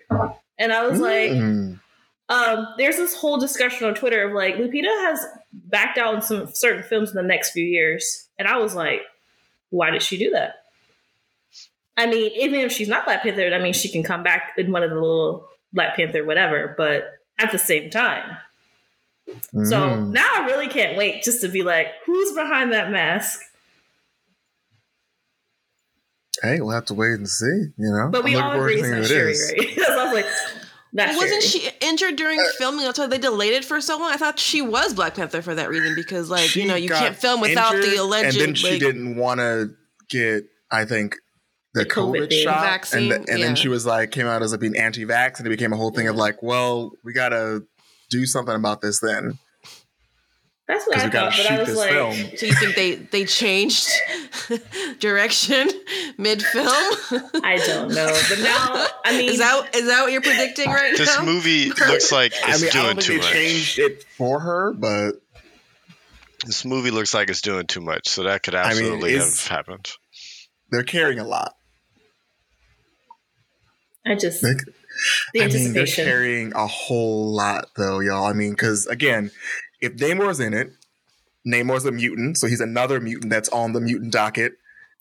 and 0.58 0.72
I 0.72 0.86
was 0.86 1.00
like, 1.00 1.30
Mm. 1.30 1.80
um, 2.28 2.66
there's 2.78 2.96
this 2.96 3.14
whole 3.14 3.38
discussion 3.38 3.86
on 3.86 3.94
Twitter 3.94 4.26
of 4.28 4.34
like 4.34 4.56
Lupita 4.56 4.84
has 5.06 5.24
backed 5.52 5.98
out 5.98 6.14
in 6.14 6.22
some 6.22 6.46
certain 6.52 6.82
films 6.82 7.10
in 7.10 7.16
the 7.16 7.22
next 7.22 7.50
few 7.52 7.64
years, 7.64 8.28
and 8.38 8.46
I 8.48 8.58
was 8.58 8.74
like, 8.74 9.02
why 9.70 9.90
did 9.90 10.02
she 10.02 10.18
do 10.18 10.30
that? 10.30 10.56
I 11.96 12.06
mean, 12.06 12.30
even 12.36 12.60
if 12.60 12.70
she's 12.72 12.88
not 12.88 13.04
Black 13.04 13.22
Panther, 13.22 13.52
I 13.52 13.58
mean, 13.58 13.72
she 13.72 13.88
can 13.90 14.02
come 14.04 14.22
back 14.22 14.52
in 14.56 14.70
one 14.70 14.82
of 14.84 14.90
the 14.90 14.96
little 14.96 15.48
Black 15.72 15.96
Panther 15.96 16.24
whatever, 16.24 16.74
but 16.78 17.08
at 17.38 17.50
the 17.52 17.58
same 17.58 17.90
time. 17.90 18.36
So 19.52 19.76
Mm. 19.76 20.12
now 20.12 20.26
I 20.32 20.46
really 20.46 20.68
can't 20.68 20.96
wait 20.96 21.22
just 21.22 21.40
to 21.42 21.48
be 21.48 21.62
like, 21.62 21.88
who's 22.06 22.32
behind 22.32 22.72
that 22.72 22.90
mask? 22.90 23.40
Hey, 26.42 26.60
we'll 26.60 26.70
have 26.74 26.84
to 26.86 26.94
wait 26.94 27.12
and 27.12 27.28
see. 27.28 27.46
You 27.46 27.90
know, 27.90 28.08
But 28.10 28.24
we 28.24 28.36
I'm 28.36 28.44
all 28.44 28.52
agree 28.60 28.80
forward 28.80 28.98
it's 29.00 29.08
to 29.08 29.16
not 29.18 29.34
seeing 29.34 29.54
Shuri, 29.54 29.66
who 29.66 29.72
it 29.72 29.78
is. 29.78 29.78
right? 29.78 29.86
so 29.86 30.00
I 30.00 30.04
was 30.04 30.14
like, 30.14 30.26
not 30.92 31.08
Wasn't 31.16 31.42
Shuri. 31.42 31.62
she 31.64 31.70
injured 31.80 32.16
during 32.16 32.40
uh, 32.40 32.44
filming? 32.58 32.84
That's 32.84 32.98
why 32.98 33.06
they 33.06 33.18
delayed 33.18 33.52
it 33.52 33.64
for 33.64 33.80
so 33.80 33.98
long. 33.98 34.10
I 34.10 34.16
thought 34.16 34.38
she 34.38 34.62
was 34.62 34.94
Black 34.94 35.14
Panther 35.14 35.42
for 35.42 35.54
that 35.54 35.68
reason 35.68 35.94
because, 35.94 36.30
like, 36.30 36.48
She 36.48 36.62
you 36.62 36.68
know, 36.68 36.76
you 36.76 36.88
can't 36.88 37.14
film 37.16 37.40
without 37.40 37.72
the 37.72 37.96
alleged. 37.96 38.36
And 38.38 38.48
then 38.48 38.54
she 38.54 38.70
like, 38.70 38.80
didn't 38.80 39.16
want 39.16 39.40
to 39.40 39.74
get, 40.08 40.44
I 40.70 40.84
think, 40.84 41.16
the, 41.74 41.84
The 41.84 41.90
COVID 41.90 42.28
COVID, 42.28 42.32
shot, 42.32 42.60
Vaccine, 42.62 43.12
and, 43.12 43.28
and 43.28 43.38
yeah. 43.40 43.46
then 43.46 43.54
she 43.54 43.68
was 43.68 43.84
like, 43.84 44.10
came 44.10 44.26
out 44.26 44.42
as 44.42 44.52
like 44.52 44.60
being 44.60 44.76
anti-vax, 44.76 45.38
and 45.38 45.46
it 45.46 45.50
became 45.50 45.72
a 45.74 45.76
whole 45.76 45.90
thing 45.90 46.08
of 46.08 46.16
like, 46.16 46.42
well, 46.42 46.92
we 47.04 47.12
gotta 47.12 47.62
do 48.08 48.24
something 48.24 48.54
about 48.54 48.80
this 48.80 49.00
then, 49.00 49.38
That's 50.68 50.86
what 50.86 50.98
I 50.98 51.06
we 51.06 51.10
gotta 51.10 51.30
thought, 51.34 51.46
but 51.48 51.50
I 51.50 51.58
was 51.62 51.74
like, 51.76 51.90
film. 51.90 52.14
So 52.36 52.44
you 52.46 52.54
think 52.54 52.76
they 52.76 52.94
they 52.96 53.24
changed 53.24 53.88
direction 55.00 55.66
mid 56.18 56.42
film? 56.42 56.66
I 56.68 57.56
don't 57.66 57.88
know. 57.94 58.20
But 58.28 58.38
now, 58.42 58.86
I 59.04 59.16
mean, 59.16 59.30
is 59.30 59.38
that 59.38 59.74
is 59.74 59.86
that 59.86 60.02
what 60.02 60.12
you're 60.12 60.20
predicting 60.20 60.68
right 60.68 60.94
This 60.96 61.16
now? 61.16 61.24
movie 61.24 61.70
looks 61.70 62.12
like 62.12 62.34
I 62.44 62.50
it's 62.50 62.60
mean, 62.62 62.70
I 62.70 62.72
doing 62.72 62.84
don't 62.96 63.00
too 63.02 63.12
think 63.18 63.22
they 63.22 63.28
much. 63.28 63.32
changed 63.32 63.78
it 63.78 64.04
for 64.18 64.40
her, 64.40 64.74
but 64.74 65.12
This 66.44 66.66
movie 66.66 66.90
looks 66.90 67.14
like 67.14 67.30
it's 67.30 67.40
doing 67.40 67.66
too 67.66 67.80
much, 67.80 68.06
so 68.08 68.24
that 68.24 68.42
could 68.42 68.54
I 68.54 68.64
mean, 68.74 68.84
absolutely 68.84 69.16
have 69.16 69.46
happened. 69.46 69.90
they're 70.70 70.82
carrying 70.82 71.18
a 71.18 71.24
lot. 71.26 71.54
I 74.06 74.14
just 74.16 74.42
They- 74.42 74.52
the 75.32 75.42
I 75.42 75.46
mean, 75.46 75.72
they're 75.72 75.82
anticipation. 75.82 76.04
carrying 76.06 76.52
a 76.54 76.66
whole 76.66 77.32
lot, 77.34 77.68
though, 77.76 78.00
y'all. 78.00 78.24
I 78.24 78.32
mean, 78.32 78.50
because 78.50 78.86
again, 78.88 79.30
if 79.80 79.94
Namor's 79.96 80.40
in 80.40 80.54
it, 80.54 80.72
Namor's 81.46 81.84
a 81.84 81.92
mutant, 81.92 82.36
so 82.38 82.46
he's 82.46 82.60
another 82.60 83.00
mutant 83.00 83.30
that's 83.30 83.48
on 83.50 83.72
the 83.72 83.80
mutant 83.80 84.12
docket. 84.12 84.52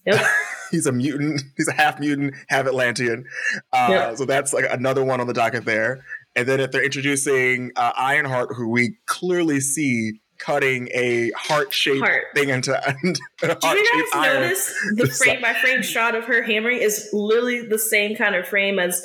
Yep. 0.05 0.23
he's 0.71 0.85
a 0.85 0.91
mutant. 0.91 1.41
He's 1.57 1.67
a 1.67 1.73
half 1.73 1.99
mutant, 1.99 2.33
half 2.47 2.65
Atlantean. 2.67 3.25
Uh, 3.73 3.87
Yep. 3.89 4.17
So 4.17 4.25
that's 4.25 4.53
like 4.53 4.65
another 4.69 5.03
one 5.03 5.19
on 5.19 5.27
the 5.27 5.33
docket 5.33 5.65
there. 5.65 6.05
And 6.35 6.47
then 6.47 6.59
if 6.59 6.71
they're 6.71 6.83
introducing 6.83 7.71
uh, 7.75 7.91
Ironheart, 7.97 8.53
who 8.55 8.69
we 8.69 8.95
clearly 9.07 9.59
see 9.59 10.21
cutting 10.37 10.87
a 10.93 11.31
heart-shaped 11.35 11.99
Heart. 12.05 12.25
thing 12.35 12.49
into 12.49 12.71
a 12.87 12.93
Did 13.01 13.17
you 13.41 13.51
guys 13.59 14.03
iron. 14.13 14.41
notice 14.43 14.73
the 14.95 15.07
frame 15.17 15.41
by 15.41 15.55
frame 15.55 15.81
shot 15.81 16.13
of 16.13 16.25
her 16.25 16.43
hammering 16.43 16.77
is 16.77 17.09
literally 17.11 17.61
the 17.67 17.79
same 17.79 18.15
kind 18.15 18.35
of 18.35 18.47
frame 18.47 18.77
as 18.77 19.03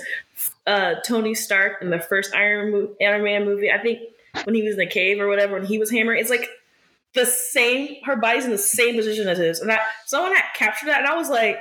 uh, 0.67 0.97
Tony 1.07 1.35
Stark 1.35 1.81
in 1.81 1.89
the 1.89 1.99
first 1.99 2.35
Iron, 2.35 2.71
Mo- 2.71 2.91
Iron 3.01 3.25
Man 3.25 3.47
movie? 3.47 3.73
I 3.73 3.79
think 3.79 4.01
when 4.45 4.55
he 4.55 4.63
was 4.63 4.73
in 4.73 4.79
the 4.79 4.87
cave 4.87 5.21
or 5.21 5.29
whatever, 5.29 5.55
when 5.55 5.67
he 5.67 5.79
was 5.79 5.91
hammering, 5.91 6.21
it's 6.21 6.31
like 6.31 6.49
the 7.15 7.27
same. 7.27 7.97
Her 8.05 8.17
body's 8.17 8.45
in 8.45 8.51
the 8.51 8.59
same 8.59 8.97
position 8.97 9.29
as 9.29 9.39
his, 9.39 9.61
and 9.61 9.71
that 9.71 9.81
someone 10.07 10.35
had 10.35 10.45
captured 10.57 10.87
that, 10.89 11.01
and 11.01 11.09
I 11.09 11.17
was 11.17 11.29
like, 11.29 11.59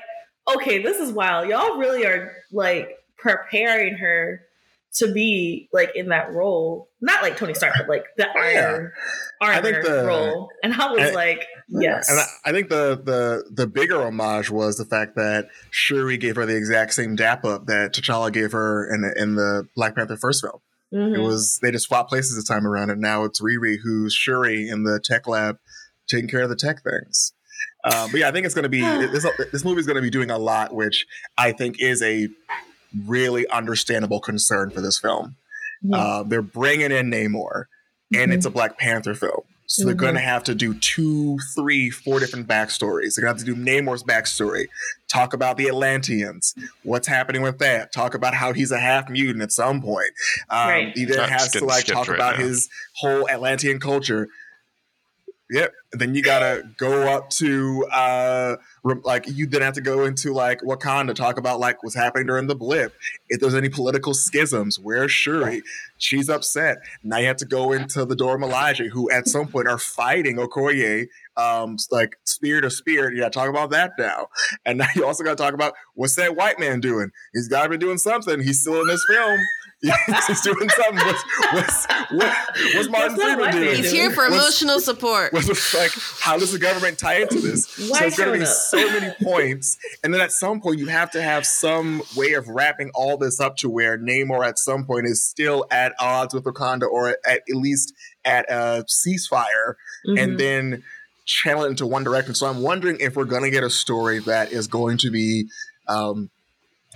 okay, 0.56 0.82
this 0.82 0.98
is 0.98 1.12
wild. 1.12 1.50
Y'all 1.50 1.78
really 1.78 2.06
are 2.06 2.34
like 2.52 2.98
preparing 3.18 3.96
her 3.96 4.42
to 4.94 5.14
be 5.14 5.70
like 5.72 5.92
in 5.96 6.10
that 6.10 6.34
role, 6.34 6.90
not 7.00 7.22
like 7.24 7.38
Tony 7.38 7.54
Stark, 7.54 7.74
but 7.78 7.88
like 7.88 8.04
the 8.18 8.28
Oh, 8.28 8.34
yeah. 8.50 8.60
Iron 8.60 8.92
I 9.42 9.56
Armor 9.56 9.62
think 9.72 9.86
the- 9.86 10.04
role. 10.06 10.50
And 10.64 10.74
I 10.74 10.92
was 10.92 11.00
and- 11.02 11.16
like, 11.16 11.46
yes. 11.70 12.10
And 12.10 12.20
I, 12.20 12.26
I 12.46 12.52
think 12.52 12.68
the 12.70 13.00
the 13.02 13.46
the 13.52 13.68
bigger 13.68 14.02
homage 14.02 14.50
was 14.50 14.78
the 14.78 14.84
fact 14.84 15.16
that 15.16 15.48
Shuri 15.70 16.18
gave 16.18 16.36
her 16.36 16.46
the 16.46 16.58
exact 16.58 16.94
same 16.94 17.16
dap 17.16 17.46
up 17.46 17.68
that 17.68 17.94
T'Challa 17.94 18.34
gave 18.34 18.52
her 18.52 18.94
in 18.94 19.02
the, 19.02 19.14
in 19.22 19.36
the 19.36 19.66
Black 19.78 19.96
Panther 19.96 20.18
first 20.18 20.42
film. 20.42 20.60
Mhm. 20.94 21.16
It 21.16 21.20
was 21.20 21.60
they 21.62 21.72
just 21.72 21.86
swapped 21.88 22.10
places 22.10 22.36
this 22.36 22.46
time 22.46 22.68
around, 22.68 22.90
and 22.90 23.00
now 23.02 23.24
it's 23.24 23.42
Riri 23.42 23.78
who's 23.84 24.14
Shuri 24.14 24.68
in 24.68 24.84
the 24.84 25.00
tech 25.04 25.28
lab 25.28 25.58
taking 26.10 26.30
care 26.30 26.42
of 26.42 26.50
the 26.50 26.56
tech 26.56 26.84
things. 26.84 27.34
Uh, 27.84 28.08
but 28.12 28.20
yeah, 28.20 28.28
I 28.28 28.32
think 28.32 28.46
it's 28.46 28.56
going 28.56 28.64
to 28.64 28.70
be 28.70 28.82
this. 29.08 29.26
This 29.52 29.64
movie 29.64 29.80
is 29.80 29.86
going 29.88 29.96
to 29.96 30.02
be 30.02 30.10
doing 30.10 30.30
a 30.30 30.38
lot, 30.38 30.74
which 30.74 31.06
I 31.38 31.52
think 31.52 31.78
is 31.80 32.02
a 32.02 32.28
really 33.08 33.48
understandable 33.48 34.20
concern 34.20 34.70
for 34.70 34.82
this 34.82 35.00
film. 35.00 35.38
Yeah. 35.82 35.98
Uh, 35.98 36.24
they're 36.24 36.42
bringing 36.42 36.92
in 36.92 37.10
Namor, 37.10 37.66
and 38.14 38.32
Mhm. 38.32 38.36
it's 38.36 38.46
a 38.46 38.50
Black 38.50 38.78
Panther 38.78 39.16
film. 39.16 39.42
So 39.72 39.86
they're 39.86 39.96
going 39.96 40.16
to 40.16 40.20
have 40.20 40.44
to 40.44 40.54
do 40.54 40.74
two, 40.74 41.38
three, 41.56 41.90
four 41.90 42.20
different 42.20 42.46
backstories. 42.46 43.16
They're 43.16 43.24
going 43.24 43.38
to 43.38 43.40
have 43.40 43.46
to 43.46 43.46
do 43.46 43.56
Namor's 43.56 44.04
backstory, 44.04 44.66
talk 45.08 45.34
about 45.34 45.56
the 45.56 45.70
Atlanteans, 45.70 46.54
what's 46.84 47.08
happening 47.08 47.42
with 47.42 47.58
that, 47.60 47.94
talk 47.94 48.14
about 48.14 48.34
how 48.34 48.52
he's 48.52 48.72
a 48.72 48.80
half 48.80 49.10
mutant 49.10 49.42
at 49.42 49.54
some 49.54 49.82
point. 49.82 50.12
Um, 50.50 50.68
Right. 50.68 50.92
He 50.94 51.06
then 51.06 51.18
That's 51.18 51.32
has 51.32 51.52
to 51.54 51.64
like 51.64 51.86
talk 51.86 52.10
right 52.10 52.16
about 52.16 52.38
now. 52.38 52.44
his 52.44 52.68
whole 52.98 53.30
Atlantean 53.30 53.80
culture. 53.80 54.28
Yep. 55.52 55.74
Then 55.92 56.16
you 56.16 56.24
gotta 56.24 56.64
go 56.78 57.14
up 57.14 57.30
to 57.32 57.86
uh 57.92 58.56
like 59.04 59.26
you 59.28 59.46
then 59.46 59.62
have 59.62 59.74
to 59.74 59.82
go 59.82 60.06
into 60.06 60.32
like 60.32 60.62
Wakanda, 60.62 61.14
talk 61.14 61.38
about 61.38 61.60
like 61.60 61.84
what's 61.84 61.94
happening 61.94 62.28
during 62.28 62.48
the 62.48 62.56
blip. 62.56 62.94
If 63.28 63.42
there's 63.42 63.54
any 63.54 63.68
political 63.68 64.14
schisms, 64.14 64.80
where's 64.80 65.12
Shuri? 65.12 65.62
She's 65.98 66.30
upset. 66.30 66.78
Now 67.04 67.18
you 67.18 67.28
have 67.28 67.36
to 67.38 67.46
go 67.46 67.74
into 67.74 68.06
the 68.06 68.16
Dora 68.16 68.40
Milaje, 68.40 68.90
who 68.90 69.12
at 69.12 69.28
some 69.28 69.50
point 69.50 69.68
are 69.68 69.78
fighting 69.78 70.38
Okoye, 70.38 71.08
um, 71.36 71.76
like 71.92 72.16
spear 72.24 72.62
to 72.62 72.70
spear. 72.70 73.12
You 73.12 73.20
gotta 73.20 73.32
talk 73.32 73.50
about 73.50 73.72
that 73.72 73.92
now. 74.00 74.28
And 74.66 74.78
now 74.78 74.88
you 74.96 75.06
also 75.06 75.26
gotta 75.26 75.36
talk 75.36 75.54
about 75.54 75.74
what's 75.96 76.16
that 76.16 76.38
white 76.38 76.60
man 76.60 76.80
doing? 76.80 77.12
He's 77.34 77.50
gotta 77.50 77.68
be 77.68 77.78
doing 77.78 77.98
something. 77.98 78.40
He's 78.40 78.62
still 78.62 78.80
in 78.80 78.88
this 78.88 79.04
film. 79.10 79.40
He's 80.28 80.42
doing 80.42 80.70
something. 80.70 80.96
What's 81.06 81.24
what's 81.54 81.86
what, 82.12 82.38
what's 82.76 82.90
Martin 82.90 83.16
Freeman 83.16 83.52
doing? 83.52 83.76
He's 83.78 83.92
here 83.92 84.12
for 84.12 84.30
What's- 84.30 84.36
emotional 84.62 84.80
support. 84.80 85.34
was 85.34 85.48
just 85.48 85.74
like, 85.74 85.92
how 86.20 86.38
does 86.38 86.52
the 86.52 86.60
government 86.60 87.00
tie 87.00 87.22
into 87.22 87.40
this? 87.40 87.90
Why 87.90 88.00
so 88.00 88.06
it's 88.06 88.18
going 88.18 88.34
to 88.34 88.38
be 88.40 88.44
up? 88.44 88.48
so 88.52 88.78
many 89.00 89.14
points, 89.24 89.78
and 90.04 90.14
then 90.14 90.22
at 90.22 90.32
some 90.32 90.62
point 90.62 90.78
you 90.80 90.88
have 90.88 91.10
to 91.12 91.22
have 91.22 91.46
some 91.48 92.04
way 92.16 92.34
of 92.34 92.48
wrapping 92.48 92.92
all 92.94 93.18
this 93.18 93.40
up 93.40 93.58
to 93.58 93.70
where 93.70 93.98
Namor 93.98 94.46
at 94.48 94.60
some 94.60 94.86
point 94.86 95.08
is 95.08 95.24
still 95.28 95.66
at 95.72 95.94
odds 96.00 96.34
with 96.36 96.44
Wakanda, 96.44 96.84
or 96.88 97.10
at, 97.10 97.18
at 97.26 97.42
least 97.50 97.94
at 98.24 98.46
a 98.52 98.86
ceasefire, 98.88 99.76
Mhm. 100.08 100.22
and 100.24 100.40
then 100.40 100.84
channel 101.26 101.64
it 101.64 101.70
into 101.70 101.88
one 101.88 102.04
direction. 102.04 102.36
So 102.36 102.46
I'm 102.46 102.62
wondering 102.62 102.98
if 103.00 103.16
we're 103.16 103.26
going 103.26 103.44
to 103.44 103.50
get 103.52 103.64
a 103.64 103.70
story 103.70 104.20
that 104.20 104.52
is 104.52 104.68
going 104.68 104.98
to 105.00 105.10
be. 105.10 105.48
Um, 105.88 106.30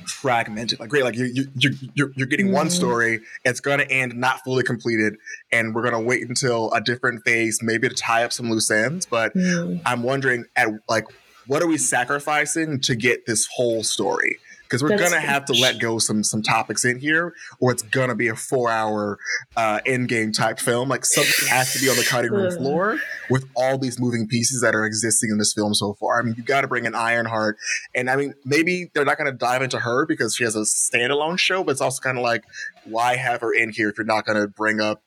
fragmented 0.08 0.80
like 0.80 0.90
great 0.90 1.04
like 1.04 1.16
you, 1.16 1.26
you 1.26 1.46
you 1.56 1.70
you're, 1.94 2.12
you're 2.16 2.28
getting 2.28 2.52
one 2.52 2.68
Mhm. 2.68 2.72
story 2.72 3.20
it's 3.46 3.60
going 3.60 3.80
to 3.80 3.90
end 3.90 4.14
not 4.16 4.42
fully 4.44 4.62
completed 4.64 5.16
and 5.52 5.74
we're 5.74 5.82
going 5.82 5.94
to 5.94 6.00
wait 6.00 6.28
until 6.28 6.72
a 6.74 6.82
different 6.82 7.24
phase 7.24 7.60
maybe 7.62 7.88
to 7.88 7.96
tie 7.96 8.24
up 8.24 8.34
some 8.34 8.50
loose 8.52 8.70
ends 8.70 9.06
but 9.06 9.34
Mhm. 9.34 9.82
i'm 9.86 10.04
wondering 10.04 10.46
at 10.56 10.68
like 10.90 11.06
what 11.48 11.62
are 11.62 11.68
we 11.68 11.78
sacrificing 11.78 12.80
to 12.82 12.96
get 12.96 13.26
this 13.26 13.48
whole 13.56 13.84
story 13.84 14.38
because 14.66 14.84
we're 14.84 14.90
That's 14.90 15.10
going 15.10 15.14
to 15.14 15.26
have 15.26 15.46
to 15.46 15.54
let 15.54 15.80
go 15.80 16.00
some 16.00 16.24
some 16.24 16.42
topics 16.42 16.86
in 16.86 17.00
here 17.00 17.34
or 17.60 17.72
it's 17.72 17.82
going 17.82 18.10
to 18.10 18.16
be 18.16 18.28
a 18.28 18.36
four 18.36 18.70
hour 18.70 19.18
uh 19.56 19.80
end 19.86 20.10
game 20.10 20.32
type 20.32 20.60
film. 20.60 20.90
Like 20.90 21.06
something 21.06 21.48
has 21.50 21.74
to 21.74 21.80
be 21.80 21.90
on 21.90 21.96
the 21.96 22.04
cutting 22.04 22.32
room 22.32 22.52
floor 22.58 23.00
with 23.30 23.48
all 23.56 23.78
these 23.78 24.00
moving 24.00 24.28
pieces 24.28 24.62
that 24.62 24.76
are 24.76 24.86
existing 24.86 25.30
in 25.32 25.38
this 25.38 25.54
film 25.54 25.74
so 25.74 25.94
far. 25.94 26.20
I 26.20 26.24
mean 26.24 26.36
you 26.38 26.44
got 26.44 26.62
to 26.62 26.68
bring 26.68 26.86
in 26.86 26.96
ironheart 26.96 27.58
and 27.94 28.10
i 28.10 28.16
mean 28.16 28.34
maybe 28.44 28.90
they're 28.94 29.06
not 29.06 29.18
going 29.18 29.32
to 29.32 29.38
dive 29.38 29.62
into 29.62 29.80
her 29.80 30.06
because 30.06 30.36
she 30.36 30.44
has 30.44 30.56
a 30.56 30.62
standalone 30.62 31.38
show 31.38 31.64
but 31.64 31.72
it's 31.72 31.82
also 31.82 32.02
kind 32.02 32.18
of 32.18 32.24
like 32.24 32.44
why 32.86 33.16
have 33.16 33.42
her 33.42 33.54
in 33.54 33.70
here 33.70 33.90
if 33.90 33.98
you're 33.98 34.06
not 34.06 34.26
going 34.26 34.40
to 34.40 34.48
bring 34.48 34.80
up 34.80 35.02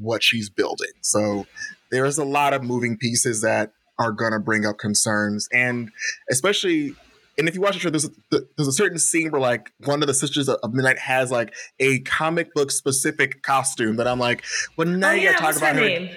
what 0.00 0.22
she's 0.22 0.48
building? 0.50 0.92
So 1.02 1.46
there's 1.90 2.18
a 2.18 2.24
lot 2.24 2.52
of 2.52 2.62
moving 2.62 2.96
pieces 2.96 3.42
that 3.42 3.72
are 3.98 4.12
going 4.12 4.32
to 4.32 4.38
bring 4.38 4.64
up 4.64 4.78
concerns 4.78 5.46
and 5.52 5.90
especially 6.30 6.94
and 7.38 7.48
if 7.48 7.54
you 7.54 7.60
watch 7.60 7.74
the 7.74 7.80
show 7.80 7.90
there's 7.90 8.04
a, 8.06 8.10
there's 8.56 8.68
a 8.68 8.72
certain 8.72 8.98
scene 8.98 9.30
where 9.30 9.40
like 9.40 9.72
one 9.84 10.02
of 10.02 10.06
the 10.06 10.14
sisters 10.14 10.48
of 10.48 10.74
midnight 10.74 10.98
has 10.98 11.30
like 11.30 11.54
a 11.78 12.00
comic 12.00 12.52
book 12.54 12.70
specific 12.70 13.42
costume 13.42 13.96
that 13.96 14.06
i'm 14.06 14.18
like 14.18 14.44
well 14.76 14.86
now 14.86 15.10
oh, 15.10 15.12
you 15.12 15.22
yeah, 15.22 15.32
gotta 15.32 15.44
talk 15.44 15.56
about 15.56 15.76
her 15.76 16.08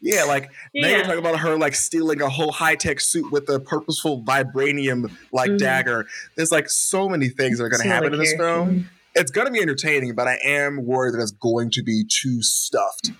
yeah 0.00 0.24
like 0.24 0.50
now 0.74 0.88
you're 0.88 0.98
Yeah. 0.98 1.02
talking 1.04 1.18
about 1.18 1.40
her 1.40 1.56
like 1.58 1.74
stealing 1.74 2.20
a 2.22 2.28
whole 2.28 2.52
high-tech 2.52 3.00
suit 3.00 3.30
with 3.32 3.48
a 3.48 3.60
purposeful 3.60 4.22
vibranium 4.24 5.10
like 5.32 5.50
Mhm. 5.50 5.58
dagger 5.58 6.06
there's 6.36 6.52
like 6.52 6.68
so 6.70 7.08
many 7.08 7.28
things 7.28 7.58
that 7.58 7.64
are 7.64 7.68
going 7.68 7.82
to 7.82 7.88
happen 7.88 8.12
like 8.12 8.12
in 8.14 8.18
this 8.18 8.34
film 8.34 8.88
it's 9.12 9.32
going 9.32 9.48
to 9.48 9.52
be 9.52 9.60
entertaining, 9.60 10.14
but 10.14 10.28
I 10.28 10.38
am 10.44 10.86
worried 10.86 11.14
that 11.14 11.20
it's 11.20 11.32
going 11.32 11.72
to 11.72 11.82
be 11.82 12.04
too 12.08 12.42
stuffed. 12.42 13.10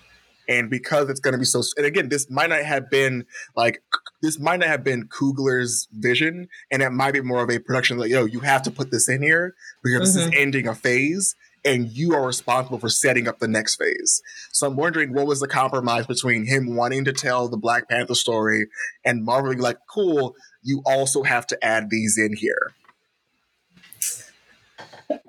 And 0.51 0.69
because 0.69 1.09
it's 1.09 1.21
going 1.21 1.31
to 1.31 1.37
be 1.37 1.45
so, 1.45 1.61
and 1.77 1.85
again, 1.85 2.09
this 2.09 2.29
might 2.29 2.49
not 2.49 2.63
have 2.63 2.89
been 2.89 3.25
like, 3.55 3.81
this 4.21 4.37
might 4.37 4.59
not 4.59 4.67
have 4.67 4.83
been 4.83 5.07
Coogler's 5.07 5.87
vision, 5.93 6.49
and 6.69 6.81
it 6.81 6.89
might 6.89 7.13
be 7.13 7.21
more 7.21 7.41
of 7.41 7.49
a 7.49 7.59
production 7.59 7.97
like, 7.97 8.09
yo, 8.09 8.25
you 8.25 8.41
have 8.41 8.61
to 8.63 8.71
put 8.71 8.91
this 8.91 9.07
in 9.07 9.21
here 9.21 9.55
because 9.81 10.13
this 10.13 10.23
is 10.23 10.29
mm-hmm. 10.29 10.41
ending 10.41 10.67
a 10.67 10.75
phase, 10.75 11.37
and 11.63 11.89
you 11.89 12.13
are 12.13 12.25
responsible 12.25 12.79
for 12.79 12.89
setting 12.89 13.29
up 13.29 13.39
the 13.39 13.47
next 13.47 13.77
phase. 13.77 14.21
So 14.51 14.67
I'm 14.67 14.75
wondering 14.75 15.13
what 15.13 15.25
was 15.25 15.39
the 15.39 15.47
compromise 15.47 16.05
between 16.05 16.45
him 16.45 16.75
wanting 16.75 17.05
to 17.05 17.13
tell 17.13 17.47
the 17.47 17.55
Black 17.55 17.87
Panther 17.87 18.15
story 18.15 18.67
and 19.05 19.23
Marvel 19.23 19.51
being 19.51 19.61
like, 19.61 19.77
cool, 19.89 20.35
you 20.63 20.81
also 20.85 21.23
have 21.23 21.47
to 21.47 21.63
add 21.63 21.89
these 21.89 22.17
in 22.17 22.35
here. 22.35 22.73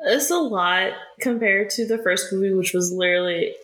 It's 0.01 0.31
a 0.31 0.39
lot 0.39 0.95
compared 1.21 1.71
to 1.71 1.87
the 1.87 1.99
first 1.99 2.33
movie, 2.33 2.53
which 2.55 2.73
was 2.73 2.93
literally 2.93 3.55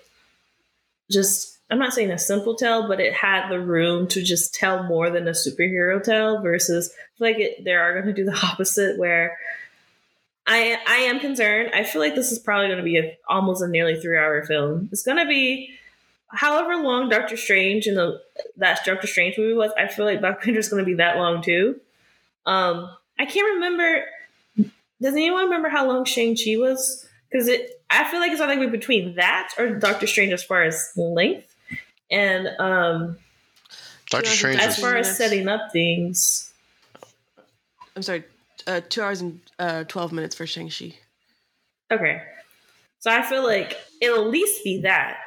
just, 1.10 1.58
I'm 1.70 1.78
not 1.78 1.92
saying 1.92 2.10
a 2.10 2.18
simple 2.18 2.54
tale, 2.54 2.88
but 2.88 3.00
it 3.00 3.12
had 3.12 3.48
the 3.48 3.60
room 3.60 4.08
to 4.08 4.22
just 4.22 4.54
tell 4.54 4.84
more 4.84 5.10
than 5.10 5.28
a 5.28 5.32
superhero 5.32 6.02
tale 6.02 6.40
versus 6.40 6.92
like 7.18 7.38
it, 7.38 7.64
they 7.64 7.74
are 7.74 7.94
going 7.94 8.06
to 8.06 8.12
do 8.12 8.24
the 8.24 8.38
opposite 8.44 8.98
where 8.98 9.36
I, 10.46 10.78
I 10.86 10.96
am 11.02 11.20
concerned. 11.20 11.70
I 11.74 11.84
feel 11.84 12.00
like 12.00 12.14
this 12.14 12.32
is 12.32 12.38
probably 12.38 12.68
going 12.68 12.78
to 12.78 12.84
be 12.84 12.98
a, 12.98 13.18
almost 13.28 13.62
a 13.62 13.68
nearly 13.68 14.00
three 14.00 14.16
hour 14.16 14.42
film. 14.44 14.88
It's 14.92 15.02
going 15.02 15.18
to 15.18 15.26
be 15.26 15.78
however 16.28 16.76
long 16.76 17.08
Doctor 17.08 17.36
Strange 17.36 17.86
and 17.86 17.96
the 17.96 18.22
that 18.56 18.80
Doctor 18.84 19.06
Strange 19.06 19.36
movie 19.36 19.54
was. 19.54 19.72
I 19.78 19.88
feel 19.88 20.06
like 20.06 20.20
Black 20.20 20.42
Panther 20.42 20.58
is 20.58 20.68
going 20.68 20.82
to 20.82 20.86
be 20.86 20.94
that 20.94 21.16
long 21.16 21.42
too. 21.42 21.78
Um, 22.46 22.90
I 23.18 23.26
can't 23.26 23.54
remember. 23.54 24.04
Does 25.00 25.14
anyone 25.14 25.44
remember 25.44 25.68
how 25.68 25.86
long 25.86 26.04
Shang 26.04 26.34
Chi 26.34 26.56
was? 26.56 27.06
Because 27.30 27.46
it, 27.48 27.77
I 27.90 28.08
feel 28.10 28.20
like 28.20 28.32
it's 28.32 28.40
either 28.40 28.68
between 28.68 29.14
that 29.16 29.50
or 29.58 29.70
Doctor 29.70 30.06
Strange 30.06 30.32
as 30.32 30.42
far 30.44 30.62
as 30.62 30.92
length, 30.96 31.54
and 32.10 32.48
um, 32.58 33.18
Doctor 34.10 34.28
Strange 34.30 34.60
as 34.60 34.78
far 34.78 34.96
as 34.96 35.16
setting 35.16 35.48
up 35.48 35.72
things. 35.72 36.52
I'm 37.96 38.02
sorry, 38.02 38.24
uh, 38.66 38.80
two 38.88 39.02
hours 39.02 39.20
and 39.22 39.40
uh, 39.58 39.84
12 39.84 40.12
minutes 40.12 40.36
for 40.36 40.46
Shang-Chi. 40.46 40.94
Okay, 41.90 42.22
so 43.00 43.10
I 43.10 43.22
feel 43.22 43.42
like 43.44 43.76
it'll 44.00 44.24
at 44.24 44.30
least 44.30 44.62
be 44.62 44.82
that. 44.82 45.18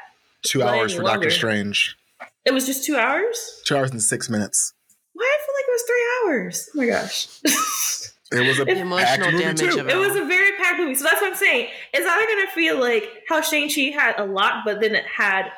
Two 0.44 0.64
hours 0.64 0.94
for. 0.96 1.04
Doctor 1.04 1.30
Strange, 1.32 1.98
It 2.46 2.54
was 2.54 2.66
just 2.68 2.86
two 2.86 2.96
hours. 2.96 3.62
two 3.66 3.76
hours 3.76 3.92
and 3.92 4.02
six 4.02 4.30
minutes. 4.30 4.74
Why 5.14 5.26
I 5.26 5.38
feel 5.46 5.56
like 5.56 5.66
it 5.68 5.72
was 5.74 5.84
three 5.88 6.06
hours? 6.34 6.70
Oh 6.74 6.78
my 6.78 6.86
gosh. 6.88 8.11
It 8.32 8.48
was 8.48 8.60
a 8.60 8.66
The 8.66 8.80
emotional 8.80 9.06
packed 9.06 9.32
movie 9.34 9.44
damage 9.44 9.60
too. 9.60 9.80
it. 9.80 9.88
It 9.90 9.98
was 9.98 10.16
a 10.16 10.24
very 10.26 10.58
packed 10.58 10.80
movie. 10.80 10.96
So 10.96 11.04
that's 11.04 11.22
what 11.22 11.32
I'm 11.32 11.38
saying. 11.38 11.68
It's 11.94 12.08
either 12.08 12.26
going 12.26 12.46
to 12.48 12.52
feel 12.54 12.80
like 12.80 13.24
how 13.28 13.42
Shang-Chi 13.42 13.92
had 13.94 14.18
a 14.20 14.26
lot, 14.26 14.64
but 14.66 14.80
then 14.80 14.96
it 14.96 15.06
had. 15.06 15.52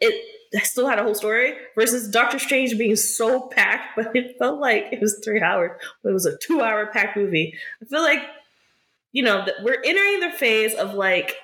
It 0.00 0.14
still 0.64 0.86
had 0.88 0.98
a 0.98 1.02
whole 1.02 1.14
story 1.14 1.54
versus 1.76 2.08
Doctor 2.10 2.38
Strange 2.38 2.76
being 2.76 2.96
so 2.96 3.40
packed, 3.48 3.90
but 3.96 4.14
it 4.14 4.36
felt 4.38 4.60
like 4.60 4.88
it 4.92 5.00
was 5.00 5.18
three 5.24 5.40
hours, 5.40 5.80
but 6.02 6.10
it 6.10 6.12
was 6.12 6.26
a 6.26 6.36
two 6.38 6.60
hour 6.60 6.86
packed 6.86 7.16
movie. 7.16 7.54
I 7.80 7.86
feel 7.86 8.02
like, 8.02 8.20
you 9.12 9.22
know, 9.22 9.44
that 9.46 9.54
we're 9.62 9.80
entering 9.84 10.20
the 10.20 10.30
phase 10.36 10.74
of 10.74 10.94
like 10.94 11.36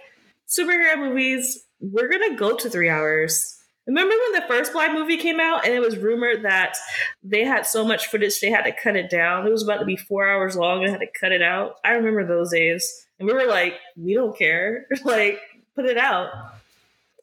superhero 0.48 0.98
movies, 0.98 1.64
we're 1.80 2.08
going 2.08 2.30
to 2.30 2.36
go 2.36 2.56
to 2.56 2.68
three 2.68 2.88
hours. 2.90 3.57
Remember 3.88 4.14
when 4.14 4.40
the 4.42 4.46
first 4.46 4.72
Black 4.74 4.92
movie 4.92 5.16
came 5.16 5.40
out 5.40 5.64
and 5.64 5.72
it 5.72 5.80
was 5.80 5.96
rumored 5.96 6.44
that 6.44 6.76
they 7.22 7.42
had 7.42 7.66
so 7.66 7.84
much 7.86 8.06
footage 8.08 8.38
they 8.38 8.50
had 8.50 8.62
to 8.64 8.72
cut 8.72 8.96
it 8.96 9.08
down? 9.08 9.46
It 9.46 9.50
was 9.50 9.62
about 9.62 9.78
to 9.78 9.86
be 9.86 9.96
four 9.96 10.28
hours 10.28 10.56
long 10.56 10.82
and 10.84 10.92
had 10.92 11.00
to 11.00 11.08
cut 11.18 11.32
it 11.32 11.40
out. 11.40 11.76
I 11.82 11.92
remember 11.92 12.26
those 12.26 12.52
days. 12.52 13.06
And 13.18 13.26
we 13.26 13.32
were 13.32 13.46
like, 13.46 13.74
we 13.96 14.12
don't 14.12 14.36
care. 14.36 14.86
like, 15.04 15.40
put 15.74 15.86
it 15.86 15.96
out. 15.96 16.28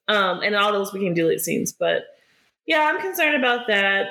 Um, 0.07 0.41
and 0.41 0.55
all 0.55 0.71
those 0.71 0.89
became 0.91 1.13
deleted 1.13 1.41
scenes. 1.41 1.71
But 1.71 2.05
yeah, 2.65 2.91
I'm 2.91 2.99
concerned 2.99 3.35
about 3.35 3.67
that. 3.67 4.07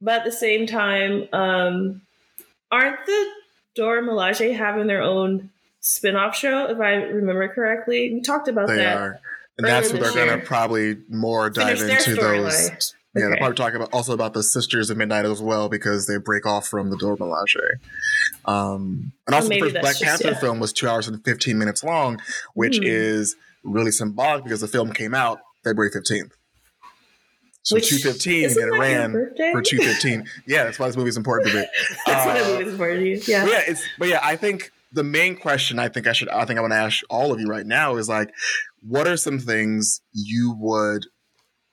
But 0.00 0.20
at 0.20 0.24
the 0.24 0.32
same 0.32 0.66
time, 0.66 1.28
um, 1.34 2.00
aren't 2.70 3.04
the 3.04 3.26
Dora 3.74 4.02
Milaje 4.02 4.56
having 4.56 4.86
their 4.86 5.02
own 5.02 5.50
spin-off 5.80 6.34
show, 6.36 6.66
if 6.70 6.78
I 6.80 6.94
remember 6.94 7.48
correctly? 7.48 8.12
We 8.14 8.22
talked 8.22 8.48
about 8.48 8.68
They 8.68 8.76
that. 8.76 8.96
are. 8.96 9.20
And 9.58 9.66
that's 9.66 9.92
what 9.92 10.00
they're 10.00 10.14
going 10.14 10.38
to 10.40 10.44
probably 10.46 10.96
more 11.08 11.50
dive 11.50 11.78
Finish 11.80 12.06
into 12.08 12.20
those. 12.20 12.54
storyline. 12.70 12.94
Yeah, 13.16 13.28
they're 13.28 13.36
probably 13.38 13.56
talking 13.56 13.76
about 13.76 13.92
also 13.92 14.12
about 14.12 14.34
the 14.34 14.42
Sisters 14.44 14.90
of 14.90 14.96
Midnight 14.96 15.24
as 15.24 15.42
well 15.42 15.68
because 15.68 16.06
they 16.06 16.18
break 16.18 16.46
off 16.46 16.68
from 16.68 16.90
the 16.90 16.96
Milaje. 16.96 17.58
Um, 18.44 19.12
and 19.26 19.34
also, 19.34 19.48
the 19.48 19.58
first 19.60 19.74
Black 19.80 19.96
just- 19.98 20.02
Panther 20.04 20.28
yeah. 20.28 20.38
film 20.40 20.60
was 20.60 20.72
two 20.72 20.88
hours 20.88 21.08
and 21.08 21.24
15 21.24 21.58
minutes 21.58 21.82
long, 21.82 22.20
which 22.54 22.76
Hmm. 22.76 22.84
is 22.84 23.34
really 23.64 23.90
symbolic 23.90 24.44
because 24.44 24.60
the 24.60 24.68
film 24.68 24.92
came 24.92 25.14
out 25.14 25.40
February 25.64 25.90
15th. 25.90 26.32
So 27.62 27.74
Which- 27.74 27.88
215 27.88 28.44
Isn't 28.44 28.62
and 28.62 28.74
it 28.74 28.78
ran 28.78 29.12
for 29.52 29.62
215. 29.62 30.24
yeah, 30.46 30.64
that's 30.64 30.78
why 30.78 30.86
this 30.86 30.96
movie 30.96 31.08
is 31.08 31.16
important 31.16 31.50
to 31.50 31.56
me. 31.60 31.66
That's 32.06 32.26
Uh, 32.26 32.30
I 32.30 32.52
movie 32.58 32.70
is 32.70 32.76
for 32.76 32.94
you. 32.94 33.20
Yeah. 33.26 33.44
but 33.44 33.50
yeah, 33.52 33.62
it's 33.66 33.82
but 33.98 34.08
yeah, 34.08 34.20
I 34.22 34.36
think 34.36 34.70
the 34.92 35.04
main 35.04 35.36
question 35.36 35.78
I 35.78 35.88
think 35.88 36.06
I 36.06 36.12
should 36.12 36.28
I 36.30 36.44
think 36.46 36.58
I 36.58 36.62
want 36.62 36.72
to 36.72 36.78
ask 36.78 37.02
all 37.10 37.32
of 37.32 37.40
you 37.40 37.46
right 37.48 37.66
now 37.66 37.96
is 37.96 38.08
like, 38.08 38.30
what 38.80 39.06
are 39.06 39.16
some 39.16 39.38
things 39.38 40.00
you 40.12 40.54
would 40.58 41.06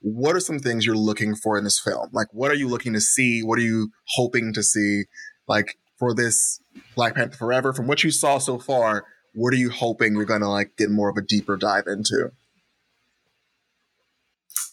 what 0.08 0.36
are 0.36 0.39
some 0.39 0.60
things 0.60 0.86
you're 0.86 0.96
looking 0.96 1.36
for 1.36 1.58
in 1.58 1.63
this 1.63 1.80
film? 1.80 2.10
Like, 2.12 2.28
what 2.32 2.52
are 2.52 2.56
you 2.56 2.68
looking 2.68 2.94
to 2.94 3.02
see? 3.02 3.41
What 3.41 3.58
are 3.58 3.63
you 3.63 3.89
hoping 4.10 4.54
to 4.54 4.62
see? 4.62 5.06
Like 5.48 5.80
for 5.98 6.13
this 6.13 6.60
Black 6.96 7.15
Panther 7.15 7.36
Forever, 7.36 7.74
from 7.74 7.88
what 7.88 8.04
you 8.04 8.12
saw 8.12 8.38
so 8.38 8.60
far, 8.60 9.06
what 9.34 9.52
are 9.52 9.58
you 9.58 9.72
hoping 9.72 10.13
you're 10.13 10.26
gonna 10.26 10.50
like 10.50 10.78
get 10.78 10.91
more 10.91 11.10
of 11.10 11.18
a 11.18 11.24
deeper 11.24 11.58
dive 11.58 11.86
into? 11.88 12.32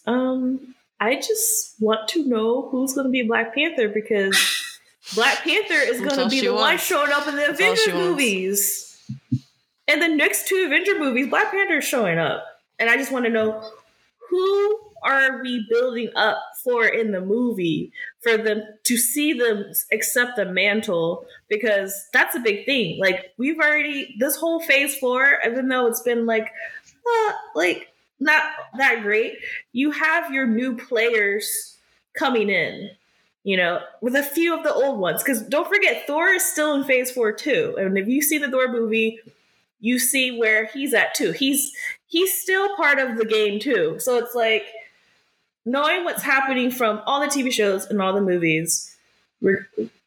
Um, 0.06 0.74
I 1.00 1.16
just 1.16 1.74
want 1.80 2.08
to 2.10 2.26
know 2.26 2.68
who's 2.68 2.92
going 2.92 3.06
to 3.06 3.10
be 3.10 3.22
Black 3.22 3.54
Panther 3.54 3.88
because 3.88 4.36
Black 5.14 5.38
Panther 5.38 5.74
is 5.74 6.00
going 6.00 6.16
to 6.16 6.28
be 6.28 6.40
the 6.40 6.54
one 6.54 6.78
showing 6.78 7.12
up 7.12 7.26
in 7.26 7.36
the 7.36 7.50
Avengers 7.50 7.94
movies. 7.94 8.91
And 9.92 10.00
the 10.00 10.08
next 10.08 10.48
two 10.48 10.64
Avenger 10.64 10.98
movies, 10.98 11.28
Black 11.28 11.50
Panther 11.50 11.78
is 11.78 11.84
showing 11.84 12.18
up. 12.18 12.46
And 12.78 12.88
I 12.88 12.96
just 12.96 13.12
want 13.12 13.26
to 13.26 13.30
know 13.30 13.62
who 14.30 14.80
are 15.02 15.42
we 15.42 15.66
building 15.68 16.08
up 16.16 16.42
for 16.64 16.86
in 16.86 17.12
the 17.12 17.20
movie 17.20 17.92
for 18.20 18.38
them 18.38 18.62
to 18.84 18.96
see 18.96 19.34
them 19.34 19.66
accept 19.92 20.36
the 20.36 20.46
mantle? 20.46 21.26
Because 21.50 22.08
that's 22.14 22.34
a 22.34 22.40
big 22.40 22.64
thing. 22.64 22.98
Like 22.98 23.34
we've 23.36 23.58
already 23.58 24.16
this 24.18 24.36
whole 24.36 24.60
phase 24.60 24.96
four 24.96 25.38
even 25.46 25.68
though 25.68 25.86
it's 25.88 26.00
been 26.00 26.24
like 26.24 26.50
uh, 27.06 27.32
like 27.54 27.92
not 28.18 28.42
that 28.78 29.02
great 29.02 29.38
you 29.72 29.90
have 29.90 30.32
your 30.32 30.46
new 30.46 30.76
players 30.76 31.76
coming 32.14 32.48
in 32.48 32.88
you 33.42 33.56
know 33.56 33.80
with 34.00 34.14
a 34.14 34.22
few 34.22 34.56
of 34.56 34.62
the 34.62 34.72
old 34.72 34.98
ones. 34.98 35.22
Because 35.22 35.42
don't 35.42 35.68
forget 35.68 36.06
thor 36.06 36.28
is 36.28 36.44
still 36.44 36.74
in 36.74 36.84
phase 36.84 37.10
four 37.10 37.32
too. 37.32 37.76
And 37.78 37.98
if 37.98 38.08
you 38.08 38.22
see 38.22 38.38
the 38.38 38.50
thor 38.50 38.68
movie 38.68 39.20
you 39.82 39.98
see 39.98 40.38
where 40.38 40.64
he's 40.72 40.94
at 40.94 41.14
too 41.14 41.32
he's 41.32 41.72
he's 42.06 42.32
still 42.40 42.74
part 42.76 42.98
of 42.98 43.18
the 43.18 43.26
game 43.26 43.60
too 43.60 43.96
so 43.98 44.16
it's 44.16 44.34
like 44.34 44.64
knowing 45.64 46.04
what's 46.04 46.22
happening 46.22 46.70
from 46.70 47.00
all 47.06 47.20
the 47.20 47.26
TV 47.26 47.52
shows 47.52 47.86
and 47.86 48.00
all 48.00 48.12
the 48.12 48.20
movies, 48.20 48.96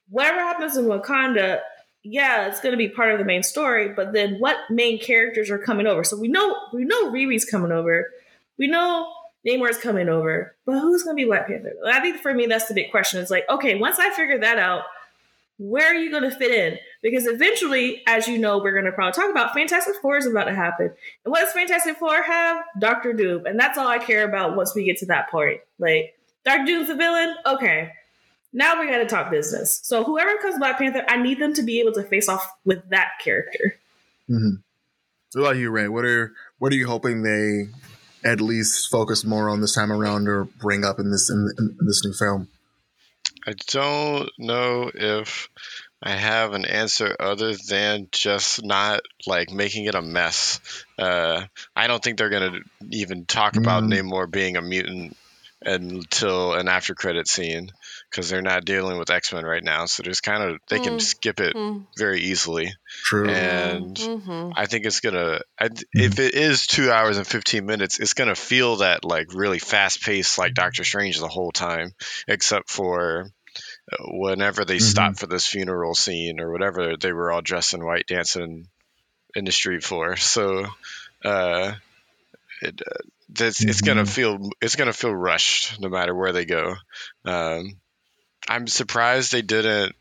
whatever 0.10 0.40
happens 0.40 0.78
in 0.78 0.86
Wakanda, 0.86 1.62
yeah, 2.04 2.48
it's 2.48 2.62
going 2.62 2.72
to 2.72 2.78
be 2.78 2.88
part 2.88 3.12
of 3.12 3.20
the 3.20 3.26
main 3.26 3.44
story. 3.44 3.90
But 3.90 4.14
then, 4.14 4.36
what 4.36 4.58
main 4.70 5.00
characters 5.00 5.50
are 5.50 5.58
coming 5.58 5.88
over? 5.88 6.04
So 6.04 6.18
we 6.18 6.28
know 6.28 6.56
we 6.72 6.86
know 6.86 7.12
Riri's 7.12 7.46
coming 7.46 7.72
over. 7.72 8.12
We 8.60 8.68
know 8.68 9.12
Namor's 9.48 9.78
coming 9.78 10.08
over. 10.08 10.56
But 10.66 10.80
who's 10.80 11.04
going 11.04 11.18
to 11.18 11.22
be 11.22 11.26
Black 11.26 11.48
Panther? 11.48 11.74
I 11.86 12.00
think 12.02 12.22
for 12.22 12.34
me, 12.34 12.46
that's 12.46 12.68
the 12.68 12.76
big 12.76 12.92
question. 12.92 13.20
It's 13.20 13.32
like, 13.32 13.46
okay, 13.50 13.76
once 13.76 13.98
I 13.98 14.12
figure 14.12 14.38
that 14.38 14.60
out, 14.60 14.84
where 15.58 15.88
are 15.88 15.96
you 15.96 16.12
going 16.12 16.30
to 16.30 16.36
fit 16.36 16.52
in? 16.52 16.78
Because 17.02 17.28
eventually, 17.28 18.04
as 18.08 18.28
you 18.28 18.38
know, 18.38 18.58
we're 18.58 18.74
going 18.74 18.86
to 18.86 18.92
probably 18.92 19.14
talk 19.14 19.32
about 19.32 19.54
Fantastic 19.54 19.96
Four 20.02 20.18
is 20.18 20.26
about 20.26 20.46
to 20.46 20.56
happen. 20.56 20.92
And 21.24 21.32
what 21.32 21.42
does 21.42 21.54
Fantastic 21.54 21.98
Four 21.98 22.22
have? 22.24 22.64
Doctor 22.80 23.14
Doom. 23.14 23.46
And 23.46 23.60
that's 23.60 23.78
all 23.78 23.88
I 23.88 24.00
care 24.00 24.28
about 24.28 24.56
once 24.56 24.76
we 24.76 24.84
get 24.84 24.98
to 24.98 25.06
that 25.08 25.30
point. 25.30 25.62
Like, 25.80 26.18
Doctor 26.44 26.66
Doom's 26.66 26.88
the 26.88 26.96
villain? 26.96 27.36
Okay. 27.46 27.92
Now 28.52 28.80
we 28.80 28.88
got 28.88 28.98
to 29.00 29.06
talk 29.06 29.32
business. 29.32 29.82
So 29.84 30.04
whoever 30.04 30.38
comes 30.38 30.58
Black 30.58 30.78
Panther, 30.78 31.04
I 31.08 31.22
need 31.22 31.40
them 31.40 31.54
to 31.54 31.64
be 31.64 31.80
able 31.80 31.94
to 31.94 32.04
face 32.04 32.30
off 32.30 32.50
with 32.64 32.88
that 32.90 33.12
character. 33.24 33.76
Mm-hmm. 34.30 34.56
What 35.34 35.42
about 35.42 35.58
you, 35.58 35.70
Ray? 35.70 35.90
What 35.90 36.06
are 36.06 36.34
what 36.60 36.72
are 36.72 36.76
you 36.76 36.88
hoping 36.88 37.24
they 37.24 37.68
at 38.24 38.40
least 38.40 38.90
focus 38.90 39.26
more 39.26 39.50
on 39.50 39.60
this 39.60 39.76
time 39.76 39.92
around 39.92 40.30
or 40.30 40.46
bring 40.46 40.86
up 40.86 41.00
in 41.00 41.12
this 41.12 41.30
in, 41.30 41.50
in 41.58 41.78
this 41.82 42.02
new 42.06 42.14
film? 42.14 42.48
I 43.48 43.54
don't 43.68 44.30
know 44.40 44.92
if 44.94 45.50
I 46.02 46.12
have 46.12 46.54
an 46.54 46.66
answer 46.66 47.16
other 47.20 47.56
than 47.56 48.08
just 48.12 48.64
not 48.64 49.02
like 49.28 49.52
making 49.52 49.86
it 49.86 49.96
a 49.96 50.02
mess. 50.02 50.60
Uh, 50.98 51.46
I 51.76 51.88
don't 51.88 52.04
think 52.04 52.18
they're 52.18 52.30
gonna 52.30 52.60
even 52.92 53.26
talk 53.26 53.56
about 53.56 53.84
mm. 53.84 53.94
Namor 53.94 54.30
being 54.30 54.58
a 54.58 54.62
mutant 54.62 55.16
until 55.62 56.54
an 56.54 56.68
after 56.68 56.94
credit 56.94 57.28
scene 57.28 57.72
because 58.16 58.30
they're 58.30 58.42
not 58.42 58.64
dealing 58.64 58.98
with 58.98 59.10
X 59.10 59.34
Men 59.34 59.44
right 59.44 59.64
now. 59.64 59.86
So 59.88 60.04
there's 60.04 60.22
kind 60.22 60.42
of 60.42 60.60
they 60.70 60.80
can 60.80 60.94
mm. 60.94 61.02
skip 61.02 61.42
it 61.42 61.54
mm. 61.54 61.86
very 61.98 62.22
easily. 62.22 62.74
True. 62.88 63.30
And 63.30 63.96
mm-hmm. 63.96 64.52
I 64.56 64.68
think 64.68 64.86
it's 64.86 65.02
gonna 65.02 65.42
I, 65.60 65.70
if 65.92 66.20
it 66.20 66.34
is 66.34 66.66
two 66.66 66.90
hours 66.90 67.18
and 67.18 67.28
fifteen 67.28 67.66
minutes, 67.66 68.00
it's 68.00 68.14
gonna 68.14 68.36
feel 68.36 68.78
that 68.78 69.04
like 69.04 69.34
really 69.34 69.60
fast 69.60 70.02
paced 70.02 70.38
like 70.38 70.54
Doctor 70.54 70.86
Strange 70.86 71.20
the 71.20 71.28
whole 71.28 71.52
time, 71.52 71.92
except 72.26 72.70
for 72.70 73.28
uh, 73.92 74.04
whenever 74.08 74.64
they 74.64 74.78
mm-hmm. 74.78 74.86
stopped 74.86 75.20
for 75.20 75.28
this 75.28 75.46
funeral 75.46 75.94
scene 75.94 76.40
or 76.40 76.52
whatever 76.52 76.96
they 76.96 77.12
were 77.12 77.34
all 77.34 77.42
dressed 77.42 77.74
in 77.74 77.84
white 77.84 78.08
dancing 78.08 78.68
in 79.36 79.46
the 79.46 79.52
street 79.52 79.84
for. 79.84 80.16
So. 80.16 80.66
Uh, 81.24 81.74
it, 82.62 82.80
uh, 82.82 83.00
it's, 83.30 83.64
mm-hmm. 83.64 83.86
gonna 83.86 84.04
mm-hmm. 84.04 84.10
feel 84.10 84.50
it's 84.62 84.76
gonna 84.76 84.94
feel 84.94 85.14
rushed 85.14 85.80
no 85.82 85.90
matter 85.90 86.14
where 86.16 86.32
they 86.32 86.46
go. 86.46 86.76
Um, 87.26 87.78
I'm 88.48 88.68
surprised 88.68 89.32
they 89.32 89.42
didn't 89.42 89.96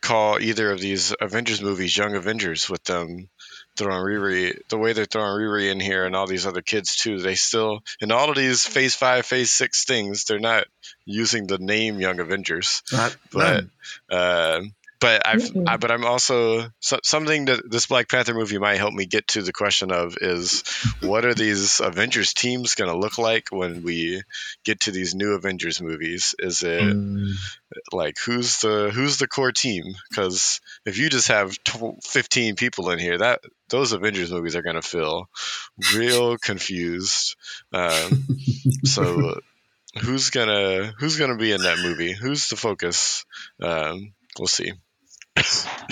call 0.00 0.40
either 0.40 0.70
of 0.70 0.80
these 0.80 1.14
Avengers 1.20 1.60
movies 1.60 1.96
Young 1.96 2.14
Avengers 2.14 2.70
with 2.70 2.84
them 2.84 3.28
throwing 3.76 4.02
Riri 4.02 4.58
the 4.68 4.78
way 4.78 4.92
they're 4.92 5.04
throwing 5.04 5.40
Riri 5.40 5.70
in 5.70 5.80
here 5.80 6.04
and 6.04 6.14
all 6.14 6.26
these 6.26 6.46
other 6.46 6.62
kids 6.62 6.96
too. 6.96 7.20
They 7.20 7.34
still 7.34 7.80
in 8.00 8.12
all 8.12 8.30
of 8.30 8.36
these 8.36 8.64
Phase 8.64 8.94
Five, 8.94 9.26
Phase 9.26 9.50
Six 9.50 9.84
things, 9.84 10.24
they're 10.24 10.38
not 10.38 10.66
using 11.04 11.46
the 11.46 11.58
name 11.58 12.00
Young 12.00 12.20
Avengers, 12.20 12.82
not, 12.92 13.16
but. 13.32 13.64
Uh, 14.08 14.62
but 15.00 15.26
I've, 15.26 15.42
mm-hmm. 15.42 15.68
I, 15.68 15.76
but 15.76 15.90
I'm 15.90 16.04
also 16.04 16.70
so, 16.80 16.98
something 17.02 17.46
that 17.46 17.70
this 17.70 17.86
Black 17.86 18.08
Panther 18.08 18.34
movie 18.34 18.58
might 18.58 18.78
help 18.78 18.92
me 18.92 19.06
get 19.06 19.28
to 19.28 19.42
the 19.42 19.52
question 19.52 19.92
of 19.92 20.16
is 20.20 20.62
what 21.00 21.24
are 21.24 21.34
these 21.34 21.80
Avengers 21.80 22.34
teams 22.34 22.74
going 22.74 22.90
to 22.90 22.96
look 22.96 23.18
like 23.18 23.48
when 23.50 23.82
we 23.82 24.22
get 24.64 24.80
to 24.80 24.90
these 24.90 25.14
new 25.14 25.34
Avengers 25.34 25.80
movies? 25.80 26.34
Is 26.38 26.62
it 26.62 26.82
mm. 26.82 27.32
like 27.92 28.16
who's 28.24 28.58
the 28.60 28.90
who's 28.92 29.18
the 29.18 29.28
core 29.28 29.52
team? 29.52 29.84
Because 30.08 30.60
if 30.84 30.98
you 30.98 31.08
just 31.08 31.28
have 31.28 31.56
15 32.04 32.56
people 32.56 32.90
in 32.90 32.98
here, 32.98 33.18
that 33.18 33.40
those 33.68 33.92
Avengers 33.92 34.32
movies 34.32 34.56
are 34.56 34.62
going 34.62 34.76
to 34.76 34.82
feel 34.82 35.28
real 35.94 36.38
confused. 36.38 37.36
Um, 37.72 38.26
so 38.84 39.40
who's 40.00 40.30
gonna 40.30 40.92
who's 40.98 41.18
gonna 41.18 41.36
be 41.36 41.52
in 41.52 41.62
that 41.62 41.78
movie? 41.78 42.12
Who's 42.12 42.48
the 42.48 42.56
focus? 42.56 43.24
Um, 43.60 44.12
we'll 44.38 44.48
see. 44.48 44.72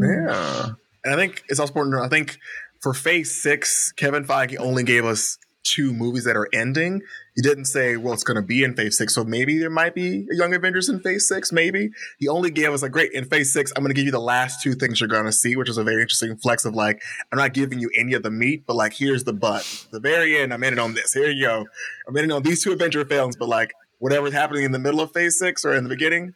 Yeah. 0.00 0.70
And 1.04 1.14
I 1.14 1.16
think 1.16 1.42
it's 1.48 1.58
also 1.58 1.72
important. 1.72 2.04
I 2.04 2.08
think 2.08 2.38
for 2.80 2.94
phase 2.94 3.34
six, 3.34 3.92
Kevin 3.92 4.24
Feige 4.24 4.56
only 4.58 4.84
gave 4.84 5.04
us 5.04 5.38
two 5.64 5.92
movies 5.92 6.24
that 6.24 6.36
are 6.36 6.48
ending. 6.52 7.02
He 7.34 7.42
didn't 7.42 7.66
say, 7.66 7.96
well, 7.96 8.14
it's 8.14 8.24
going 8.24 8.36
to 8.36 8.42
be 8.42 8.62
in 8.62 8.74
phase 8.74 8.96
six. 8.96 9.14
So 9.14 9.24
maybe 9.24 9.58
there 9.58 9.70
might 9.70 9.94
be 9.94 10.26
a 10.30 10.36
Young 10.36 10.54
Avengers 10.54 10.88
in 10.88 11.00
phase 11.00 11.26
six. 11.26 11.52
Maybe. 11.52 11.90
He 12.18 12.28
only 12.28 12.50
gave 12.50 12.72
us 12.72 12.82
like, 12.82 12.92
great, 12.92 13.12
in 13.12 13.24
phase 13.24 13.52
six, 13.52 13.72
I'm 13.76 13.82
going 13.82 13.90
to 13.90 13.94
give 13.94 14.06
you 14.06 14.12
the 14.12 14.20
last 14.20 14.62
two 14.62 14.74
things 14.74 15.00
you're 15.00 15.08
going 15.08 15.26
to 15.26 15.32
see, 15.32 15.56
which 15.56 15.68
is 15.68 15.78
a 15.78 15.84
very 15.84 16.02
interesting 16.02 16.36
flex 16.36 16.64
of 16.64 16.74
like, 16.74 17.02
I'm 17.32 17.38
not 17.38 17.52
giving 17.54 17.80
you 17.80 17.90
any 17.98 18.14
of 18.14 18.22
the 18.22 18.30
meat, 18.30 18.64
but 18.66 18.76
like, 18.76 18.94
here's 18.94 19.24
the 19.24 19.32
butt. 19.32 19.86
The 19.90 20.00
very 20.00 20.38
end, 20.38 20.54
I'm 20.54 20.62
ending 20.62 20.80
on 20.80 20.94
this. 20.94 21.12
Here 21.12 21.30
you 21.30 21.44
go. 21.44 21.66
I'm 22.06 22.16
ending 22.16 22.32
on 22.32 22.42
these 22.42 22.62
two 22.62 22.72
Avenger 22.72 23.04
films, 23.04 23.36
but 23.36 23.48
like, 23.48 23.72
whatever's 23.98 24.32
happening 24.32 24.64
in 24.64 24.72
the 24.72 24.78
middle 24.78 25.00
of 25.00 25.12
phase 25.12 25.38
six 25.38 25.64
or 25.64 25.74
in 25.74 25.84
the 25.84 25.90
beginning, 25.90 26.34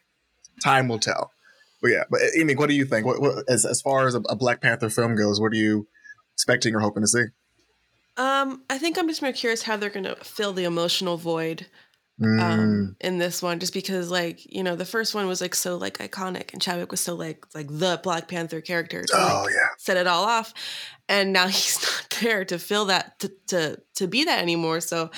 time 0.63 0.89
will 0.89 0.99
tell. 0.99 1.31
But 1.83 1.91
yeah, 1.91 2.05
but 2.09 2.21
Amy, 2.39 2.55
what 2.55 2.69
do 2.69 2.75
you 2.77 2.85
think? 2.85 3.05
What, 3.05 3.21
what 3.21 3.45
as 3.49 3.67
as 3.67 3.83
far 3.83 4.07
as 4.07 4.15
a, 4.15 4.21
a, 4.29 4.37
Black 4.37 4.61
Panther 4.63 4.89
film 4.89 5.17
goes, 5.17 5.41
what 5.41 5.53
are 5.53 5.57
you 5.57 5.89
expecting 6.33 6.75
or 6.77 6.81
hoping 6.81 7.03
to 7.03 7.09
see? 7.09 7.25
Um, 8.17 8.63
I 8.71 8.79
think 8.79 8.99
I'm 8.99 9.09
just 9.09 9.21
more 9.21 9.33
curious 9.33 9.63
how 9.63 9.77
they're 9.77 9.91
going 9.91 10.05
to 10.05 10.17
fill 10.17 10.53
the 10.53 10.65
emotional 10.65 11.17
void 11.17 11.67
um, 12.23 12.29
mm. 12.39 12.95
in 13.01 13.19
this 13.19 13.43
one, 13.43 13.59
just 13.59 13.73
because 13.73 14.11
like 14.11 14.47
you 14.53 14.63
know 14.63 14.77
the 14.77 14.85
first 14.85 15.13
one 15.13 15.27
was 15.27 15.41
like 15.41 15.57
so 15.57 15.77
like 15.77 15.99
iconic, 15.99 16.53
and 16.53 16.63
Chadwick 16.63 16.93
was 16.93 17.01
so 17.01 17.17
like 17.17 17.45
like 17.53 17.67
the 17.69 17.99
Black 18.03 18.29
Panther 18.29 18.61
character. 18.61 19.03
To, 19.03 19.15
oh 19.17 19.43
like, 19.45 19.55
yeah, 19.55 19.69
set 19.79 19.97
it 19.97 20.07
all 20.07 20.25
off, 20.25 20.55
and 21.09 21.33
now 21.33 21.47
he's 21.49 21.83
not 21.83 22.17
there 22.21 22.45
to 22.45 22.61
fill 22.61 22.85
that 22.87 23.19
to 23.19 23.33
to 23.49 23.81
to 23.97 24.07
be 24.07 24.25
that 24.25 24.41
anymore. 24.41 24.81
So 24.81 25.11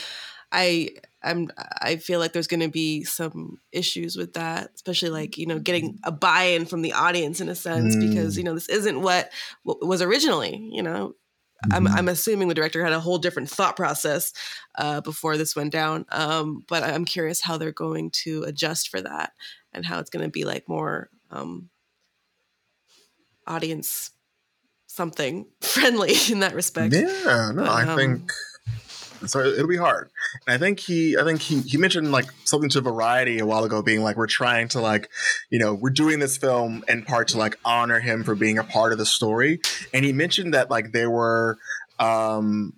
I 0.51 0.91
I'm 1.25 1.51
I 1.81 1.97
feel 1.97 2.21
like 2.21 2.33
there's 2.33 2.47
going 2.47 2.61
to 2.61 2.69
be 2.69 3.05
some 3.05 3.59
issues 3.73 4.17
with 4.17 4.35
that, 4.35 4.71
especially 4.75 5.11
like 5.11 5.39
you 5.39 5.47
know 5.47 5.59
getting 5.59 5.99
a 6.05 6.13
buy-in 6.13 6.67
from 6.67 6.83
the 6.83 6.93
audience 6.93 7.41
in 7.41 7.49
a 7.49 7.55
sense 7.55 7.97
mm. 7.97 8.09
because 8.09 8.37
you 8.37 8.45
know 8.45 8.55
this 8.55 8.69
isn't 8.69 9.01
what, 9.01 9.33
what 9.63 9.85
was 9.85 10.03
originally. 10.03 10.69
You 10.71 10.83
know, 10.83 11.15
I'm 11.73 11.87
mm-hmm. 11.87 11.95
I'm 11.95 12.09
assuming 12.09 12.49
the 12.49 12.55
director 12.55 12.85
had 12.85 12.93
a 12.93 13.01
whole 13.01 13.19
different 13.19 13.51
thought 13.51 13.77
process 13.77 14.33
uh, 14.77 15.01
before 15.01 15.37
this 15.37 15.57
went 15.57 15.73
down. 15.73 16.05
Um, 16.11 16.65
but 16.69 16.83
I'm 16.83 17.05
curious 17.05 17.41
how 17.41 17.57
they're 17.57 17.73
going 17.73 18.11
to 18.25 18.45
adjust 18.45 18.91
for 18.91 19.01
that 19.01 19.33
and 19.73 19.85
how 19.85 19.99
it's 19.99 20.11
going 20.11 20.25
to 20.25 20.31
be 20.31 20.45
like 20.45 20.69
more 20.69 21.09
um, 21.31 21.71
audience 23.47 24.11
something 24.87 25.47
friendly 25.61 26.15
in 26.31 26.41
that 26.41 26.55
respect. 26.55 26.95
Yeah, 26.95 27.53
no, 27.55 27.65
but, 27.65 27.69
I 27.69 27.87
um, 27.87 27.97
think 27.97 28.33
so 29.27 29.41
it'll 29.41 29.69
be 29.69 29.77
hard. 29.77 30.11
And 30.47 30.55
I 30.55 30.59
think 30.59 30.81
he, 30.81 31.17
I 31.17 31.25
think 31.25 31.41
he, 31.41 31.61
he 31.61 31.77
mentioned 31.77 32.13
like 32.13 32.27
something 32.45 32.71
to 32.71 32.81
Variety 32.81 33.39
a 33.39 33.47
while 33.47 33.65
ago, 33.65 33.83
being 33.83 34.03
like, 34.03 34.17
we're 34.17 34.27
trying 34.27 34.69
to 34.69 34.81
like, 34.81 35.11
you 35.51 35.59
know, 35.59 35.75
we're 35.75 35.91
doing 35.91 36.19
this 36.19 36.37
film 36.37 36.85
in 36.89 37.05
part 37.05 37.29
to 37.29 37.39
like 37.39 37.59
honor 37.65 38.01
him 38.01 38.25
for 38.25 38.35
being 38.35 38.59
a 38.59 38.65
part 38.65 38.93
of 38.93 38.99
the 38.99 39.07
story. 39.07 39.61
And 39.93 40.05
he 40.05 40.13
mentioned 40.13 40.55
that 40.55 40.71
like 40.71 40.93
there 40.93 41.11
were 41.11 41.57
um, 41.99 42.75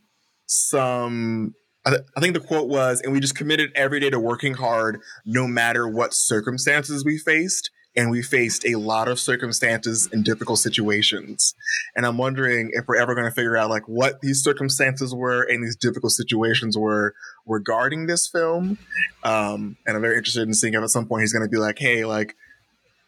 some 0.47 1.55
I, 1.87 1.99
I 2.17 2.21
think 2.21 2.35
the 2.35 2.41
quote 2.41 2.69
was, 2.69 3.01
and 3.01 3.13
we 3.13 3.21
just 3.21 3.37
committed 3.37 3.71
every 3.75 4.01
day 4.01 4.11
to 4.11 4.19
working 4.19 4.55
hard, 4.55 5.01
no 5.25 5.47
matter 5.47 5.89
what 5.89 6.11
circumstances 6.13 7.05
we 7.05 7.17
faced. 7.17 7.71
And 7.97 8.11
we 8.11 8.23
faced 8.23 8.67
a 8.67 8.77
lot 8.77 9.09
of 9.09 9.19
circumstances 9.19 10.09
and 10.13 10.25
difficult 10.25 10.59
situations. 10.59 11.55
And 11.95 12.05
I'm 12.05 12.19
wondering 12.19 12.71
if 12.73 12.87
we're 12.87 12.97
ever 12.97 13.15
going 13.15 13.27
to 13.27 13.35
figure 13.35 13.57
out 13.57 13.71
like 13.71 13.89
what 13.89 14.21
these 14.21 14.43
circumstances 14.43 15.15
were 15.15 15.43
and 15.43 15.65
these 15.65 15.77
difficult 15.77 16.13
situations 16.13 16.77
were 16.77 17.15
regarding 17.47 18.07
this 18.07 18.29
film. 18.29 18.79
Um, 19.25 19.77
and 19.87 19.97
I'm 19.97 20.03
very 20.03 20.19
interested 20.19 20.47
in 20.47 20.55
seeing 20.55 20.75
if 20.75 20.83
at 20.83 20.91
some 20.91 21.07
point 21.07 21.23
he's 21.23 21.33
going 21.33 21.47
to 21.47 21.51
be 21.51 21.59
like, 21.59 21.79
hey, 21.79 22.05
like, 22.05 22.37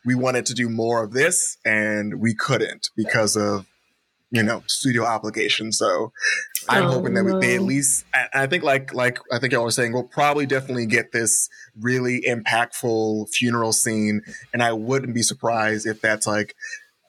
we 0.04 0.14
wanted 0.14 0.46
to 0.46 0.54
do 0.54 0.68
more 0.68 1.02
of 1.04 1.12
this 1.12 1.58
and 1.64 2.20
we 2.20 2.34
couldn't 2.34 2.90
because 2.96 3.36
of 3.36 3.66
you 4.30 4.42
know 4.42 4.62
studio 4.66 5.04
obligations. 5.04 5.78
So 5.78 6.12
i'm 6.68 6.84
Oh, 6.84 6.90
hoping 6.94 7.14
that 7.14 7.24
we, 7.24 7.32
they 7.40 7.54
at 7.54 7.62
least 7.62 8.04
I, 8.12 8.42
I 8.42 8.46
think 8.46 8.62
like 8.62 8.92
like 8.92 9.18
i 9.32 9.38
think 9.38 9.52
y'all 9.54 9.64
were 9.64 9.70
saying 9.70 9.92
we'll 9.94 10.02
probably 10.04 10.44
definitely 10.44 10.84
get 10.86 11.12
this 11.12 11.48
really 11.80 12.20
impactful 12.28 13.30
funeral 13.30 13.72
scene. 13.72 14.20
And 14.52 14.62
i 14.62 14.72
wouldn't 14.72 15.14
be 15.14 15.22
surprised 15.22 15.86
if 15.86 16.00
that's 16.02 16.26
like 16.26 16.54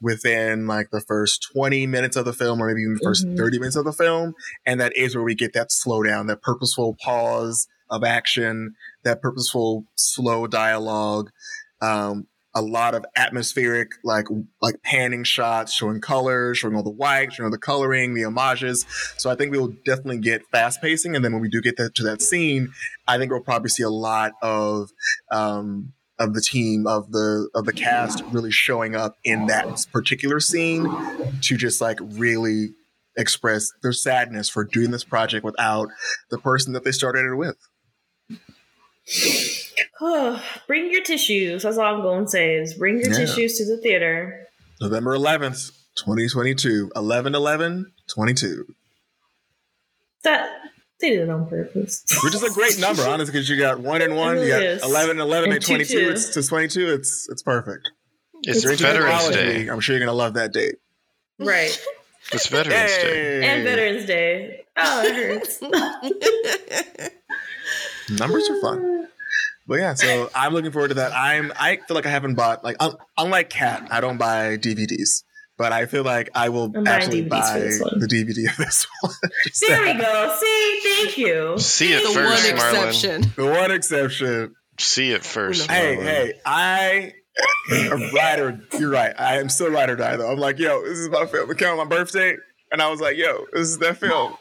within 0.01 0.65
like 0.65 0.91
the 0.91 1.01
first 1.01 1.45
20 1.53 1.85
minutes 1.87 2.15
of 2.15 2.23
the 2.23 2.31
film 2.31 2.61
or 2.63 2.67
maybe 2.67 2.81
even 2.83 2.93
the 3.01 3.09
1st 3.09 3.25
Mhm. 3.25 3.37
30 3.37 3.59
minutes 3.59 3.75
of 3.75 3.83
the 3.83 3.91
film. 3.91 4.33
And 4.65 4.79
that 4.79 4.95
is 4.95 5.13
where 5.13 5.25
we 5.25 5.35
get 5.35 5.51
that 5.53 5.71
slowdown 5.71 6.27
that 6.27 6.41
purposeful 6.41 6.95
pause 7.03 7.67
of 7.89 8.03
action 8.05 8.75
that 9.03 9.21
purposeful 9.21 9.83
slow 9.95 10.47
dialogue. 10.47 11.31
Um, 11.81 12.27
a 12.55 12.61
lot 12.61 12.95
of 12.95 13.05
atmospheric 13.15 13.91
like 14.03 14.25
like 14.61 14.81
panning 14.81 15.23
shots 15.23 15.73
showing 15.73 16.01
colors 16.01 16.57
showing 16.57 16.75
all 16.75 16.83
the 16.83 16.89
white 16.89 17.31
showing 17.31 17.45
all 17.45 17.51
the 17.51 17.57
coloring 17.57 18.15
the 18.15 18.23
homages. 18.23 18.85
So 19.17 19.29
i 19.29 19.35
think 19.35 19.51
we'll 19.51 19.75
definitely 19.85 20.19
get 20.19 20.47
fast 20.51 20.81
pacing 20.81 21.15
and 21.15 21.23
then 21.23 21.31
when 21.33 21.41
we 21.41 21.49
do 21.49 21.61
get 21.61 21.77
that, 21.77 21.95
to 21.95 22.03
that 22.03 22.21
scene 22.21 22.71
i 23.07 23.17
think 23.17 23.31
we'll 23.31 23.41
probably 23.41 23.69
see 23.69 23.83
a 23.83 23.89
lot 23.89 24.33
of 24.41 24.89
um, 25.31 25.93
of 26.17 26.33
the 26.33 26.41
team 26.41 26.85
of 26.87 27.11
the 27.11 27.49
of 27.55 27.65
the 27.65 27.73
cast 27.73 28.23
really 28.31 28.51
showing 28.51 28.95
up 28.95 29.17
in 29.23 29.45
that 29.47 29.85
particular 29.91 30.39
scene 30.39 30.89
to 31.41 31.55
just 31.55 31.81
like 31.81 31.99
really 32.01 32.73
express 33.15 33.71
their 33.81 33.93
sadness 33.93 34.49
for 34.49 34.63
doing 34.63 34.91
this 34.91 35.03
project 35.03 35.43
without 35.43 35.89
the 36.29 36.37
person 36.37 36.73
that 36.73 36.83
they 36.83 36.91
started 36.91 37.25
it 37.25 37.35
with 37.35 37.57
bring 40.67 40.91
your 40.91 41.03
tissues. 41.03 41.63
That's 41.63 41.77
all 41.77 41.95
I'm 41.95 42.01
going 42.01 42.25
to 42.25 42.29
say 42.31 42.55
is 42.55 42.73
bring 42.75 42.99
your 42.99 43.09
Yeah. 43.11 43.17
tissues 43.17 43.57
to 43.57 43.65
the 43.65 43.77
theater. 43.77 44.45
november 44.81 45.15
11th 45.17 45.71
2022 45.95 46.91
11 46.95 47.35
11 47.35 47.91
22 48.07 48.65
That 50.23 50.49
they 51.01 51.09
did 51.09 51.21
it 51.21 51.29
on 51.29 51.47
purpose. 51.47 52.03
which 52.23 52.33
is 52.35 52.43
a 52.43 52.49
great 52.51 52.77
number, 52.79 53.03
honestly, 53.07 53.31
because 53.33 53.49
you 53.49 53.57
got 53.57 53.79
one 53.79 54.01
and 54.01 54.15
one, 54.15 54.37
It 54.37 54.41
you 54.43 54.47
got 54.49 54.55
really 54.57 54.67
is. 54.67 54.83
11 54.83 55.09
and 55.11 55.19
11 55.21 55.43
And 55.45 55.53
make 55.53 55.61
two, 55.61 55.73
22. 55.75 55.99
two. 55.99 56.09
It's 56.11 56.29
to 56.33 56.43
22. 56.43 56.93
It's 56.93 57.27
it's 57.29 57.41
perfect. 57.43 57.89
It's, 58.43 58.63
It's 58.65 58.81
Veterans 58.81 59.11
College 59.19 59.35
Day. 59.35 59.57
Week, 59.59 59.69
I'm 59.69 59.79
sure 59.81 59.95
you're 59.95 60.05
gonna 60.05 60.17
love 60.17 60.33
that 60.35 60.53
date. 60.53 60.75
right. 61.39 61.77
It's 62.31 62.45
Veterans 62.47 62.91
Day. 62.91 63.43
And 63.43 63.63
Veterans 63.63 64.05
Day. 64.05 64.63
Oh, 64.77 65.03
it 65.03 65.15
hurts. 65.15 65.59
Numbers 68.19 68.47
are 68.49 68.61
fun, 68.61 68.98
but 69.69 69.79
yeah. 69.79 69.93
So 69.93 70.29
I'm 70.35 70.53
looking 70.53 70.71
forward 70.71 70.89
to 70.89 70.93
that. 70.95 71.13
I'm 71.13 71.53
I 71.57 71.77
feel 71.87 71.95
like 71.95 72.05
I 72.05 72.09
haven't 72.09 72.35
bought 72.35 72.63
like 72.63 72.75
un- 72.81 72.95
unlike 73.17 73.49
Cat, 73.49 73.87
I 73.91 74.01
don't 74.01 74.17
buy 74.17 74.57
DVDs, 74.57 75.23
but 75.57 75.71
I 75.71 75.85
feel 75.85 76.03
like 76.03 76.29
I 76.35 76.49
will 76.49 76.73
actually 76.87 77.23
DVDs 77.23 77.29
buy 77.29 77.89
the 77.99 78.07
DVD 78.07 78.49
of 78.51 78.57
this 78.57 78.85
one. 79.01 79.13
Just 79.45 79.63
there 79.67 79.81
we 79.83 79.93
go. 79.93 80.35
See, 80.37 80.79
thank 80.83 81.17
you. 81.17 81.57
See 81.59 81.93
it 81.93 82.03
the 82.05 82.13
first, 82.13 82.51
one 82.51 82.59
Marlon. 82.59 82.87
exception. 82.87 83.33
The 83.37 83.45
one 83.45 83.71
exception. 83.71 84.55
See 84.79 85.11
it 85.11 85.23
first. 85.23 85.69
Hey, 85.71 85.95
Marlon. 85.97 86.03
hey, 86.03 86.33
I 86.45 87.13
a 87.71 88.11
ride 88.13 88.39
or 88.39 88.59
you're 88.77 88.89
right. 88.89 89.13
I 89.17 89.37
am 89.37 89.47
still 89.49 89.69
ride 89.69 89.89
or 89.89 89.95
die 89.95 90.17
though. 90.17 90.29
I'm 90.31 90.39
like, 90.39 90.59
yo, 90.59 90.81
this 90.83 90.97
is 90.97 91.09
my 91.09 91.25
film. 91.25 91.49
It 91.49 91.57
came 91.57 91.69
on 91.69 91.77
my 91.77 91.85
birthday, 91.85 92.35
and 92.71 92.81
I 92.81 92.89
was 92.89 92.99
like, 92.99 93.17
yo, 93.17 93.45
this 93.53 93.67
is 93.69 93.77
that 93.79 93.97
film. 93.97 94.35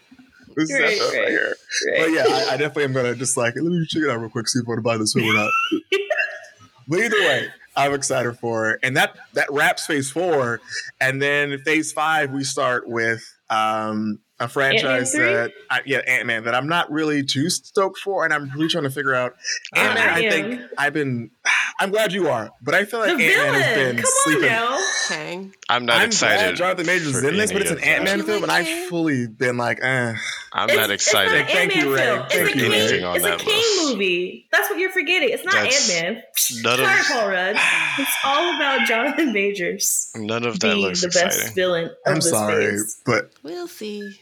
This 0.59 0.73
Right, 0.73 0.99
that 0.99 1.11
right, 1.13 1.19
right, 1.21 1.29
here. 1.29 1.57
Right. 1.87 2.01
But 2.01 2.11
yeah, 2.11 2.25
I, 2.27 2.55
I 2.55 2.57
definitely 2.57 2.85
am 2.85 2.93
gonna 2.93 3.15
just 3.15 3.37
like 3.37 3.55
let 3.55 3.65
me 3.65 3.87
check 3.87 4.03
it 4.03 4.11
out 4.11 4.19
real 4.19 4.29
quick, 4.29 4.49
see 4.49 4.59
if 4.59 4.67
I 4.67 4.71
want 4.71 4.79
to 4.79 4.83
buy 4.83 4.97
this 4.97 5.13
film 5.13 5.29
or 5.29 5.35
not. 5.35 5.51
but 6.89 6.99
either 6.99 7.21
way, 7.21 7.49
I'm 7.77 7.95
excited 7.95 8.37
for 8.39 8.71
it. 8.71 8.81
And 8.83 8.97
that 8.97 9.17
that 9.35 9.47
wraps 9.53 9.87
phase 9.87 10.11
four. 10.11 10.61
And 11.01 11.23
then 11.23 11.59
phase 11.61 11.93
five, 11.93 12.33
we 12.33 12.43
start 12.43 12.89
with 12.89 13.23
um 13.51 14.19
a 14.41 14.47
franchise 14.49 15.13
that 15.13 15.53
I, 15.71 15.81
yeah, 15.85 15.99
Ant 15.99 16.27
Man 16.27 16.45
that 16.45 16.55
I'm 16.55 16.69
not 16.69 16.91
really 16.93 17.25
too 17.25 17.51
stoked 17.51 17.99
for, 17.99 18.25
and 18.25 18.33
I'm 18.33 18.51
really 18.51 18.69
trying 18.69 18.85
to 18.85 18.91
figure 18.91 19.15
out. 19.15 19.35
I 19.75 19.81
Ant 19.81 19.95
Man, 19.95 20.09
I 20.09 20.21
am. 20.21 20.31
think 20.31 20.61
I've 20.79 20.93
been. 20.93 21.31
I'm 21.81 21.91
glad 21.91 22.13
you 22.13 22.27
are, 22.29 22.51
but 22.61 22.75
I 22.75 22.85
feel 22.85 22.99
like 23.01 23.11
Ant 23.11 23.19
Man 23.21 23.55
has 23.55 23.77
been 23.77 23.97
Come 23.97 24.05
sleeping. 24.25 24.45
on 24.45 24.51
now. 24.51 24.79
Kang. 25.07 25.55
I'm 25.69 25.87
not 25.87 25.99
I'm 25.99 26.07
excited. 26.09 26.39
glad 26.41 26.57
Jonathan 26.57 26.87
Majors 26.87 27.15
is 27.17 27.23
in 27.25 27.37
this, 27.37 27.53
but 27.53 27.63
it's 27.63 27.71
an. 27.71 27.79
Ant 27.79 28.05
Man 28.05 28.19
You 28.19 28.25
film, 28.25 28.43
and 28.43 28.51
I've 28.53 28.89
fully 28.89 29.27
been 29.29 29.57
like, 29.57 29.79
eh. 29.83 30.15
I'm 30.53 30.69
It's- 30.71 30.77
not 30.77 30.91
excited. 30.91 31.35
It's 31.35 31.49
not 31.49 31.57
Thank 31.57 31.77
an 31.77 31.79
you, 31.81 31.97
Ant-Man 31.97 32.09
Ray. 32.09 32.17
film. 32.17 32.29
Thank 32.29 32.33
it's 32.33 32.55
a 32.55 32.57
you, 32.59 32.71
King, 32.71 32.91
Ray. 32.91 33.03
on 33.05 33.17
It's 33.17 33.25
a 33.25 33.29
that 33.29 33.39
King 33.39 33.55
list. 33.57 33.93
movie. 33.93 34.49
That's 34.51 34.71
what 34.71 34.79
you're 34.81 34.91
forgetting. 34.91 35.29
It's 35.31 35.45
not 35.45 35.55
Ant 35.55 35.89
Man. 35.89 36.23
none 36.63 36.81
of- 36.81 36.87
Sorry, 36.87 37.21
Paul 37.21 37.29
Rudd. 37.31 37.57
It's 38.01 38.17
all 38.25 38.55
about 38.57 38.87
Jonathan 38.89 39.33
Majors 39.33 40.11
None 40.17 40.45
of 40.47 40.59
that 40.61 40.69
being 40.69 40.81
looks 40.83 41.01
the 41.03 41.09
exciting. 41.09 41.29
best 41.29 41.55
villain 41.55 41.85
of 41.87 41.91
I'm 42.07 42.15
this 42.17 42.31
sorry, 42.31 42.71
phase. 42.71 43.01
but 43.05 43.31
We'll 43.45 43.69
see. 43.69 44.21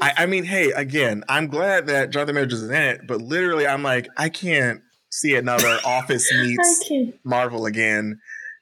I, 0.00 0.12
I 0.18 0.26
mean, 0.26 0.44
hey, 0.44 0.70
again, 0.72 1.22
I'm 1.28 1.46
glad 1.48 1.86
that 1.88 2.10
Jonathan 2.10 2.34
Majors 2.36 2.62
is 2.62 2.70
in 2.70 2.74
it, 2.76 3.06
but 3.06 3.20
literally, 3.20 3.66
I'm 3.66 3.82
like, 3.82 4.08
I 4.16 4.28
can't 4.28 4.80
see 5.10 5.34
another 5.36 5.78
Office 5.84 6.32
meets. 6.32 6.90
Marvel 7.24 7.66
again. 7.66 8.20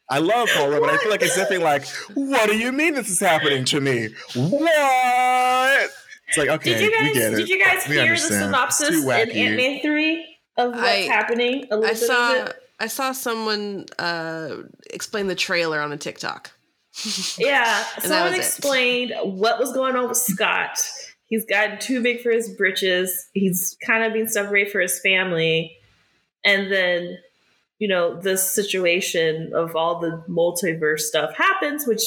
I 0.08 0.18
love 0.18 0.48
Paul 0.54 0.70
Rudd, 0.70 0.80
but 0.80 0.90
I 0.90 0.96
feel 0.98 1.10
like 1.10 1.22
it's 1.22 1.36
definitely 1.36 1.64
like, 1.64 1.86
what 2.14 2.50
do 2.50 2.56
you 2.58 2.72
mean 2.72 2.94
this 2.94 3.08
is 3.08 3.20
happening 3.20 3.64
to 3.66 3.80
me? 3.80 4.08
What? 4.34 5.90
It's 6.28 6.36
like, 6.38 6.48
okay, 6.48 6.74
Did 6.74 6.80
you 6.82 6.90
we 6.90 6.96
guys? 7.06 7.14
get 7.14 7.32
it. 7.32 7.36
Did 7.36 7.48
you 7.48 7.64
guys 7.64 7.88
We 7.88 7.94
hear 7.94 8.02
the 8.04 8.08
understand. 8.10 8.34
It's 8.34 8.44
synopsis 8.44 8.88
in 8.90 9.08
wacky. 9.08 9.36
Ant 9.36 9.56
Man 9.56 9.80
three 9.82 10.36
of 10.56 10.70
what's 10.72 10.82
I- 10.82 10.94
happening? 11.12 11.66
A 11.70 11.76
little 11.76 11.84
I 11.84 11.88
bit 11.92 11.92
of 11.92 11.98
saw 11.98 12.32
it. 12.44 12.56
I 12.80 12.86
saw 12.86 13.12
someone 13.12 13.86
uh, 13.98 14.56
explain 14.90 15.26
the 15.28 15.34
trailer 15.34 15.80
on 15.80 15.92
a 15.92 15.96
TikTok. 15.96 16.50
Yeah, 17.38 17.82
someone 18.00 18.30
was 18.30 18.32
it. 18.34 18.38
explained 18.38 19.12
what 19.22 19.58
was 19.60 19.72
going 19.72 19.94
on 19.96 20.08
with 20.08 20.18
Scott. 20.18 20.82
He's 21.30 21.46
gotten 21.46 21.78
too 21.78 22.02
big 22.02 22.20
for 22.20 22.30
his 22.30 22.48
britches. 22.48 23.28
He's 23.32 23.76
kind 23.86 24.04
of 24.04 24.12
being 24.12 24.26
separated 24.26 24.72
for 24.72 24.80
his 24.80 25.00
family, 25.00 25.76
and 26.44 26.70
then 26.70 27.18
you 27.78 27.88
know 27.88 28.20
this 28.20 28.50
situation 28.50 29.52
of 29.54 29.74
all 29.76 30.00
the 30.00 30.22
multiverse 30.28 31.00
stuff 31.00 31.34
happens, 31.36 31.86
which 31.86 32.02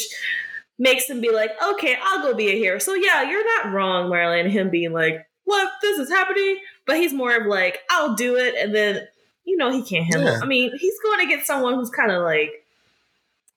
makes 0.77 1.09
him 1.09 1.21
be 1.21 1.31
like, 1.31 1.51
"Okay, 1.63 1.97
I'll 2.03 2.21
go 2.21 2.35
be 2.35 2.49
a 2.49 2.55
hero." 2.55 2.79
So 2.79 2.93
yeah, 2.93 3.23
you're 3.23 3.63
not 3.63 3.73
wrong, 3.73 4.11
Marlon. 4.11 4.49
Him 4.49 4.69
being 4.69 4.91
like, 4.91 5.25
"What? 5.45 5.71
This 5.81 5.99
is 5.99 6.09
happening," 6.09 6.57
but 6.85 6.97
he's 6.97 7.13
more 7.13 7.35
of 7.35 7.47
like, 7.47 7.79
"I'll 7.89 8.15
do 8.15 8.35
it," 8.35 8.55
and 8.55 8.75
then 8.75 9.07
you 9.45 9.55
know 9.55 9.71
he 9.71 9.83
can't 9.83 10.05
handle. 10.05 10.33
Yeah. 10.33 10.39
I 10.43 10.45
mean, 10.45 10.71
he's 10.77 10.99
going 11.01 11.19
to 11.21 11.33
get 11.33 11.45
someone 11.45 11.75
who's 11.75 11.89
kind 11.89 12.11
of 12.11 12.23
like. 12.23 12.62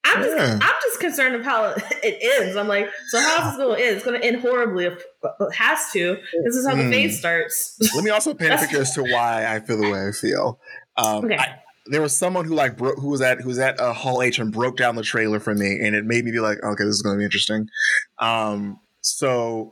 I'm 0.07 0.23
just, 0.23 0.37
Yeah. 0.37 0.59
I'm 0.63 0.75
just 0.83 1.01
concerned 1.01 1.35
of 1.35 1.45
how 1.45 1.75
it 2.03 2.41
ends. 2.41 2.57
I'm 2.57 2.69
like, 2.69 2.89
so 3.09 3.21
how's 3.21 3.53
this 3.53 3.57
going 3.59 3.79
to 3.79 3.85
end? 3.85 3.97
It's 3.97 4.05
going 4.05 4.21
to 4.21 4.27
end 4.27 4.41
horribly. 4.41 4.87
If, 4.87 5.03
it 5.41 5.55
has 5.55 5.91
to. 5.93 6.17
This 6.45 6.55
is 6.57 6.67
how 6.67 6.75
Mm. 6.75 6.85
the 6.85 6.91
phase 6.91 7.19
starts. 7.19 7.77
Let 7.95 8.05
me 8.05 8.11
also 8.11 8.35
paint 8.35 8.53
a 8.55 8.59
picture 8.59 8.81
as 8.83 8.95
to 8.95 9.03
why 9.13 9.47
I 9.53 9.61
feel 9.61 9.77
the 9.79 9.91
way 9.91 10.09
I 10.09 10.13
feel. 10.13 10.61
Um, 10.97 11.25
Okay. 11.27 11.37
I- 11.37 11.61
there 11.89 12.03
was 12.03 12.17
someone 12.17 12.45
who 12.47 12.55
like 12.57 12.77
bro- 12.77 12.97
who 12.97 13.07
was 13.11 13.21
at 13.21 13.41
who 13.41 13.49
was 13.49 13.61
at 13.61 13.79
uh, 13.79 13.93
Hall 13.93 14.21
H 14.21 14.41
and 14.41 14.51
broke 14.53 14.77
down 14.77 14.97
the 14.97 15.05
trailer 15.05 15.39
for 15.39 15.55
me, 15.55 15.79
and 15.81 15.95
it 15.95 16.05
made 16.05 16.25
me 16.25 16.33
be 16.33 16.41
like, 16.41 16.59
okay, 16.61 16.83
this 16.83 16.97
is 16.97 17.03
going 17.03 17.15
to 17.15 17.19
be 17.19 17.25
interesting. 17.25 17.69
Um, 18.19 18.81
so 19.03 19.71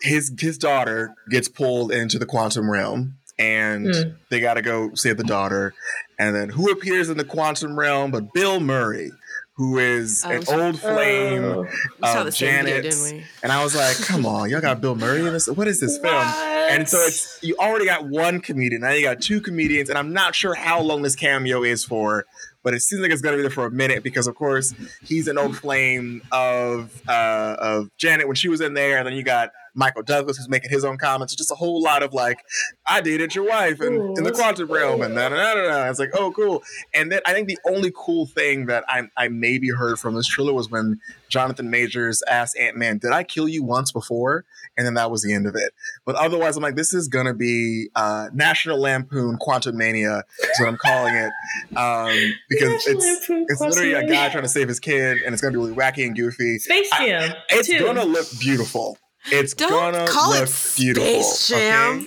his 0.00 0.32
his 0.40 0.58
daughter 0.58 1.14
gets 1.30 1.46
pulled 1.48 1.92
into 1.92 2.18
the 2.18 2.26
quantum 2.26 2.68
realm, 2.68 3.18
and 3.40 3.86
Hmm. 3.94 4.10
they 4.28 4.38
got 4.40 4.54
to 4.54 4.62
go 4.62 4.90
save 4.94 5.16
the 5.16 5.24
daughter. 5.24 5.74
And 6.18 6.36
then 6.36 6.50
who 6.50 6.70
appears 6.70 7.08
in 7.08 7.16
the 7.16 7.24
quantum 7.24 7.78
realm 7.78 8.10
but 8.10 8.32
Bill 8.34 8.60
Murray, 8.60 9.10
who 9.54 9.78
is 9.78 10.22
Oh, 10.26 10.30
an 10.30 10.42
so- 10.44 10.60
old 10.60 10.78
flame. 10.80 11.44
Oh, 11.44 11.66
of 12.02 12.26
the 12.26 12.32
same 12.32 12.64
video, 12.64 12.76
Janet's- 12.82 13.04
didn't 13.10 13.18
we? 13.20 13.24
And 13.42 13.50
I 13.52 13.64
was 13.64 13.74
like, 13.74 13.96
come 13.96 14.26
on, 14.26 14.50
y'all 14.50 14.60
got 14.60 14.80
Bill 14.82 14.94
Murray 14.94 15.20
in 15.20 15.32
this? 15.32 15.46
What 15.48 15.66
is 15.68 15.80
this 15.80 15.98
film? 15.98 16.14
And 16.14 16.88
so 16.88 16.98
it's 16.98 17.38
you 17.42 17.56
already 17.58 17.86
got 17.86 18.06
one 18.08 18.40
comedian, 18.40 18.82
now 18.82 18.90
you 18.90 19.02
got 19.02 19.20
two 19.20 19.40
comedians, 19.40 19.88
and 19.88 19.98
I'm 19.98 20.12
not 20.12 20.34
sure 20.34 20.54
how 20.54 20.80
long 20.80 21.02
this 21.02 21.16
cameo 21.16 21.62
is 21.64 21.84
for, 21.84 22.26
but 22.62 22.74
it 22.74 22.80
seems 22.80 23.02
like 23.02 23.10
it's 23.10 23.22
gonna 23.22 23.36
be 23.36 23.42
there 23.42 23.50
for 23.50 23.66
a 23.66 23.70
minute 23.70 24.02
because 24.04 24.26
of 24.28 24.34
course 24.36 24.72
he's 25.02 25.26
an 25.26 25.36
old 25.38 25.56
flame 25.56 26.22
of 26.30 26.90
uh 27.08 27.56
of 27.58 27.88
Janet 27.98 28.26
when 28.28 28.36
she 28.36 28.48
was 28.48 28.60
in 28.60 28.74
there, 28.74 28.98
and 28.98 29.06
then 29.06 29.14
you 29.14 29.22
got 29.24 29.50
Michael 29.74 30.02
Douglas 30.02 30.36
who's 30.36 30.48
making 30.48 30.70
his 30.70 30.84
own 30.84 30.98
comments. 30.98 31.34
Just 31.34 31.50
a 31.50 31.54
whole 31.54 31.82
lot 31.82 32.02
of 32.02 32.12
like, 32.12 32.38
I 32.86 33.00
dated 33.00 33.34
your 33.34 33.48
wife 33.48 33.80
in, 33.80 33.94
Ooh, 33.94 34.14
in 34.16 34.24
the 34.24 34.32
quantum 34.32 34.70
realm, 34.70 35.02
and 35.02 35.14
cool. 35.14 35.28
da, 35.28 35.54
da, 35.54 35.54
da, 35.54 35.90
it's 35.90 35.98
like, 35.98 36.10
oh, 36.14 36.32
cool. 36.32 36.62
And 36.94 37.10
then 37.10 37.20
I 37.26 37.32
think 37.32 37.48
the 37.48 37.58
only 37.66 37.92
cool 37.94 38.26
thing 38.26 38.66
that 38.66 38.84
I, 38.88 39.02
I 39.16 39.28
maybe 39.28 39.68
heard 39.70 39.98
from 39.98 40.14
this 40.14 40.26
trailer 40.26 40.52
was 40.52 40.70
when 40.70 41.00
Jonathan 41.28 41.70
Majors 41.70 42.22
asked 42.28 42.56
Ant 42.58 42.76
Man, 42.76 42.98
"Did 42.98 43.12
I 43.12 43.22
kill 43.22 43.48
you 43.48 43.62
once 43.62 43.92
before?" 43.92 44.44
And 44.76 44.86
then 44.86 44.94
that 44.94 45.10
was 45.10 45.22
the 45.22 45.32
end 45.32 45.46
of 45.46 45.54
it. 45.54 45.72
But 46.04 46.16
otherwise, 46.16 46.56
I'm 46.56 46.62
like, 46.62 46.74
this 46.74 46.92
is 46.92 47.08
gonna 47.08 47.34
be 47.34 47.88
uh, 47.94 48.28
National 48.32 48.78
Lampoon 48.80 49.38
Quantumania. 49.38 50.22
Is 50.42 50.60
what 50.60 50.68
I'm 50.68 50.76
calling 50.76 51.14
it, 51.14 51.30
um, 51.76 52.34
because 52.48 52.68
National 52.86 52.96
it's 52.96 53.28
Lampoon 53.28 53.46
it's 53.48 53.60
literally 53.60 53.92
a 53.92 54.06
guy 54.08 54.28
trying 54.28 54.42
to 54.42 54.48
save 54.48 54.68
his 54.68 54.80
kid, 54.80 55.18
and 55.24 55.32
it's 55.32 55.40
gonna 55.40 55.52
be 55.52 55.58
really 55.58 55.74
wacky 55.74 56.04
and 56.04 56.16
goofy. 56.16 56.58
Space 56.58 56.88
I- 56.92 57.06
Jam. 57.06 57.32
It's 57.50 57.68
too. 57.68 57.78
gonna 57.78 58.04
look 58.04 58.26
beautiful. 58.40 58.98
It's 59.26 59.54
Don't 59.54 59.70
gonna 59.70 60.06
call 60.08 60.30
look 60.30 60.48
it 60.48 60.72
beautiful. 60.76 61.22
Space 61.22 61.48
Jam. 61.48 62.00
okay? 62.00 62.06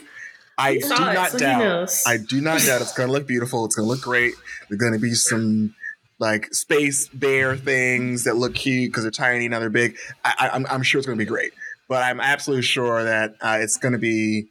I 0.57 0.73
do 0.77 0.85
it, 0.85 0.89
not 0.89 1.29
so 1.31 1.37
doubt. 1.39 1.89
I 2.05 2.17
do 2.17 2.41
not 2.41 2.61
doubt 2.65 2.81
it's 2.81 2.93
gonna 2.93 3.11
look 3.11 3.27
beautiful. 3.27 3.65
It's 3.65 3.75
gonna 3.75 3.87
look 3.87 4.01
great. 4.01 4.33
There's 4.69 4.79
gonna 4.79 4.99
be 4.99 5.13
some 5.13 5.75
like 6.19 6.53
space 6.53 7.07
bear 7.09 7.55
things 7.57 8.23
that 8.25 8.35
look 8.35 8.53
cute 8.55 8.91
because 8.91 9.03
they're 9.03 9.11
tiny 9.11 9.45
and 9.45 9.53
they're 9.53 9.69
big. 9.69 9.97
I, 10.23 10.33
I, 10.39 10.49
I'm, 10.49 10.65
I'm 10.69 10.83
sure 10.83 10.99
it's 10.99 11.05
gonna 11.07 11.17
be 11.17 11.25
great. 11.25 11.53
But 11.89 12.03
I'm 12.03 12.19
absolutely 12.21 12.63
sure 12.63 13.03
that 13.03 13.35
uh, 13.41 13.57
it's 13.61 13.77
gonna 13.77 13.97
be. 13.97 14.47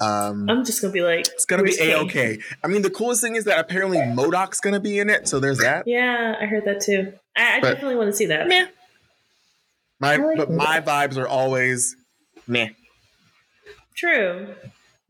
Um, 0.00 0.50
I'm 0.50 0.64
just 0.64 0.82
gonna 0.82 0.92
be 0.92 1.02
like, 1.02 1.20
it's 1.28 1.44
gonna 1.44 1.62
be 1.62 1.76
a 1.80 1.98
okay. 2.00 2.40
I 2.62 2.66
mean, 2.68 2.82
the 2.82 2.90
coolest 2.90 3.22
thing 3.22 3.36
is 3.36 3.44
that 3.44 3.58
apparently 3.60 3.98
MODOK's 3.98 4.60
gonna 4.60 4.80
be 4.80 4.98
in 4.98 5.08
it, 5.08 5.28
so 5.28 5.38
there's 5.40 5.58
that. 5.58 5.84
Yeah, 5.86 6.34
I 6.40 6.46
heard 6.46 6.64
that 6.64 6.80
too. 6.80 7.12
I, 7.36 7.58
I 7.58 7.60
But- 7.60 7.74
definitely 7.74 7.96
want 7.96 8.08
to 8.10 8.12
see 8.16 8.26
that. 8.26 8.48
Meh. 8.48 8.66
My 10.00 10.16
like 10.16 10.36
but 10.36 10.50
my 10.50 10.80
vibes 10.80 11.16
are 11.16 11.28
always 11.28 11.96
meh. 12.46 12.70
True. 13.94 14.54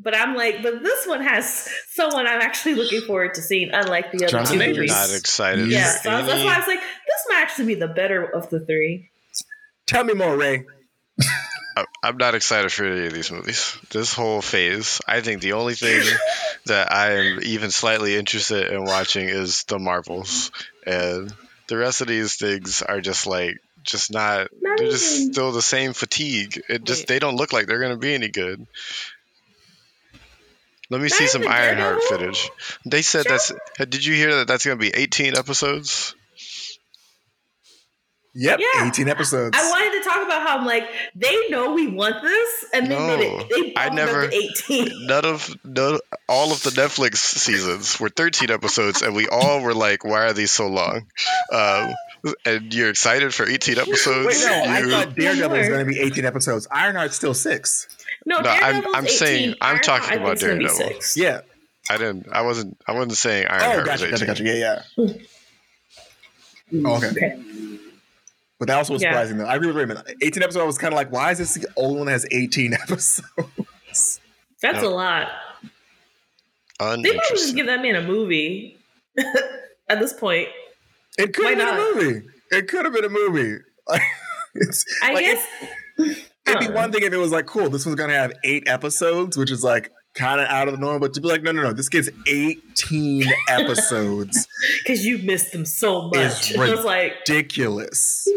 But 0.01 0.17
I'm 0.17 0.35
like, 0.35 0.63
but 0.63 0.83
this 0.83 1.07
one 1.07 1.23
has 1.23 1.69
someone 1.89 2.27
I'm 2.27 2.41
actually 2.41 2.75
looking 2.75 3.01
forward 3.03 3.35
to 3.35 3.43
seeing, 3.43 3.71
unlike 3.73 4.11
the 4.13 4.25
other 4.25 4.29
Jonathan 4.29 4.53
two 4.55 4.59
Majors. 4.59 4.77
movies. 4.77 4.91
Not 4.91 5.15
excited. 5.15 5.71
Yeah, 5.71 5.93
for 5.93 6.03
so 6.03 6.11
that's 6.27 6.45
why 6.45 6.55
I 6.55 6.59
was 6.59 6.67
like, 6.67 6.81
this 6.81 7.25
might 7.29 7.41
actually 7.41 7.67
be 7.67 7.75
the 7.77 7.89
better 7.89 8.25
of 8.25 8.51
the 8.51 8.61
three. 8.61 9.09
Tell 9.87 10.05
me 10.05 10.15
more, 10.15 10.37
Ray. 10.37 10.65
I'm 12.03 12.17
not 12.19 12.35
excited 12.35 12.71
for 12.71 12.85
any 12.85 13.07
of 13.07 13.13
these 13.13 13.33
movies. 13.33 13.77
This 13.91 14.13
whole 14.15 14.43
phase, 14.43 15.01
I 15.09 15.21
think 15.21 15.41
the 15.41 15.55
only 15.55 15.75
thing 15.75 16.03
that 16.67 16.93
I 16.93 17.13
am 17.13 17.41
even 17.43 17.71
slightly 17.71 18.17
interested 18.17 18.73
in 18.73 18.85
watching 18.85 19.29
is 19.29 19.65
the 19.65 19.79
Marvels, 19.79 20.51
and 20.87 21.33
the 21.69 21.77
rest 21.77 22.01
of 22.01 22.09
these 22.09 22.37
things 22.37 22.83
are 22.83 23.01
just 23.01 23.27
like 23.27 23.57
just 23.85 24.13
not. 24.13 24.49
Not 24.61 24.79
they're 24.79 24.91
just 24.91 25.33
still 25.33 25.53
the 25.53 25.63
same 25.63 25.93
fatigue. 25.93 26.61
It 26.69 26.85
just 26.85 27.03
Wait. 27.03 27.09
they 27.09 27.19
don't 27.19 27.37
look 27.37 27.53
like 27.53 27.67
they're 27.67 27.81
gonna 27.81 27.97
be 27.97 28.15
any 28.15 28.29
good. 28.29 28.67
Let 30.91 30.99
me 31.01 31.05
Not 31.09 31.13
see 31.13 31.27
some 31.27 31.47
Ironheart 31.47 32.03
footage. 32.05 32.51
They 32.85 33.03
said 33.03 33.25
that's. 33.29 33.53
Did 33.79 34.05
you 34.05 34.15
hear 34.15 34.37
that 34.37 34.49
that's 34.49 34.65
gonna 34.65 34.77
be 34.77 34.91
18 34.95 35.37
episodes? 35.37 36.15
Yep, 38.37 38.59
Yeah. 38.59 38.89
18 38.89 39.09
episodes. 39.09 39.57
I 39.57 39.71
wanted 39.71 39.97
to 40.03 40.09
talk 40.09 40.25
about 40.27 40.43
how 40.47 40.59
I'm 40.59 40.67
like, 40.67 40.89
they 41.15 41.49
know 41.51 41.73
we 41.73 41.87
want 41.87 42.21
this, 42.21 42.65
and 42.75 42.87
they 42.91 42.97
No, 42.99 43.17
made 43.17 43.21
it. 43.21 43.49
They 43.49 43.75
I 43.81 43.89
bumped 43.91 44.01
up 44.03 44.07
never- 44.09 44.29
to 44.29 44.35
18. 44.37 45.07
none 45.07 45.25
of 45.25 45.57
no 45.65 46.01
all 46.29 46.51
of 46.53 46.61
the 46.65 46.71
Netflix 46.71 47.19
seasons 47.19 48.01
were 48.01 48.09
13 48.09 48.51
episodes, 48.51 49.03
and 49.03 49.15
we 49.15 49.29
all 49.29 49.61
were 49.61 49.73
like, 49.75 50.05
"Why 50.05 50.25
are 50.25 50.33
these 50.33 50.51
so 50.51 50.67
long?" 50.67 51.07
Um, 51.53 51.95
and 52.47 52.73
you're 52.75 52.91
excited 52.91 53.33
for 53.35 53.47
18 53.49 53.79
episodes? 53.79 54.27
Wait, 54.27 54.47
no, 54.47 54.53
I 54.73 54.79
You- 54.81 54.91
thought 54.91 55.15
Daredevil 55.15 55.59
was 55.59 55.69
going 55.69 55.87
to 55.87 55.93
be 55.93 56.01
18 56.01 56.25
episodes. 56.25 56.67
Ironheart's 56.69 57.17
still 57.17 57.35
six. 57.35 57.87
No, 58.27 58.39
No, 58.41 58.49
I'm- 58.51 58.85
I'm 58.95 59.07
saying- 59.07 59.51
18. 59.51 59.57
I'm 59.61 59.79
talking 59.81 60.11
I 60.19 60.23
about 60.23 60.37
is 60.37 60.43
gonna 60.43 60.57
be 60.59 60.65
Daredevil. 60.67 60.89
six. 60.93 61.17
Yeah. 61.17 61.41
I 61.91 61.99
didn't. 61.99 62.27
I 62.33 62.41
wasn't. 62.41 62.79
I 62.87 62.93
wasn't 62.93 63.17
saying 63.19 63.47
Ironheart 63.47 63.63
Oh, 63.63 63.67
Ironheart 63.67 63.87
gotcha, 64.01 64.11
was 64.13 64.21
gotcha, 64.23 64.43
18. 64.43 64.47
gotcha. 64.47 64.59
Yeah, 64.99 65.15
yeah. 66.77 66.87
Oh, 66.87 66.97
okay. 66.97 67.09
Okay. 67.09 67.79
But 68.59 68.69
that 68.69 68.77
also 68.79 68.95
was 68.95 69.03
Yeah. 69.03 69.11
surprising, 69.13 69.37
though. 69.39 69.45
I 69.45 69.57
agree 69.57 69.67
with 69.67 69.77
Raymond. 69.77 70.03
18 70.23 70.43
episodes, 70.43 70.63
I 70.63 70.67
was 70.67 70.79
kind 70.79 70.95
of 70.95 70.97
like, 70.97 71.13
why 71.13 71.31
is 71.33 71.39
this 71.39 71.55
the 71.55 71.69
only 71.77 71.99
one 71.99 72.07
that 72.07 72.13
has 72.13 72.27
18 72.31 72.73
episodes? 72.83 74.21
That's 74.63 74.81
No. 74.81 74.89
a 74.89 74.91
lot. 74.91 75.29
They 76.81 76.87
might 76.87 76.97
just 77.03 77.07
Uninterested. 77.07 77.57
give 77.57 77.67
that 77.67 77.83
man 77.83 77.97
a 77.97 78.03
movie 78.03 78.79
at 79.89 80.01
this 80.01 80.13
point. 80.15 80.49
It 81.19 81.35
could 81.35 81.47
have 81.47 81.59
been 81.59 81.67
not? 81.67 81.79
a 81.79 81.95
movie. 81.95 82.27
It 82.51 82.69
could 82.69 82.85
have 82.85 82.95
been 82.95 83.05
a 83.05 83.09
movie. 83.09 83.59
It's, 84.57 84.85
I 85.03 85.13
like, 85.13 85.25
guess. 85.25 85.47
It'd 85.99 86.61
be 86.61 86.73
one 86.73 86.93
thing 86.93 87.03
if 87.03 87.13
it 87.13 87.17
was 87.17 87.33
like, 87.33 87.47
cool, 87.47 87.69
this 87.71 87.85
one's 87.85 87.99
gonna 87.99 88.13
have 88.13 88.33
eight 88.45 88.69
episodes, 88.69 89.37
which 89.37 89.51
is 89.51 89.65
like 89.65 89.91
kind 90.15 90.41
of 90.41 90.47
out 90.49 90.69
of 90.69 90.75
the 90.75 90.81
norm, 90.81 91.01
but 91.01 91.13
to 91.15 91.21
be 91.21 91.29
like, 91.29 91.43
no, 91.43 91.53
no, 91.53 91.63
no, 91.63 91.73
this 91.73 91.89
gets 91.89 92.09
18 92.27 93.25
episodes. 93.49 94.47
Because 94.79 95.05
you 95.05 95.19
missed 95.19 95.53
them 95.53 95.65
so 95.67 96.09
much. 96.09 96.53
It 96.55 96.59
was 96.59 96.85
like, 96.85 97.15
Ridiculous. 97.29 98.29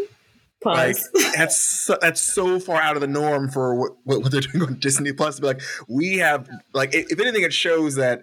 Like 0.64 0.96
that's 1.36 1.56
so, 1.56 1.96
that's 2.00 2.20
so 2.20 2.58
far 2.58 2.82
out 2.82 2.96
of 2.96 3.00
the 3.00 3.06
norm 3.06 3.48
for 3.48 3.76
what, 3.76 3.92
what, 4.02 4.22
what 4.22 4.32
they're 4.32 4.40
doing 4.40 4.64
on 4.64 4.74
Disney 4.80 5.12
Plus. 5.12 5.36
To 5.36 5.40
be 5.40 5.46
like, 5.46 5.62
we 5.86 6.18
have 6.18 6.48
like, 6.74 6.90
if 6.94 7.18
anything, 7.20 7.44
it 7.44 7.52
shows 7.52 7.94
that 7.94 8.22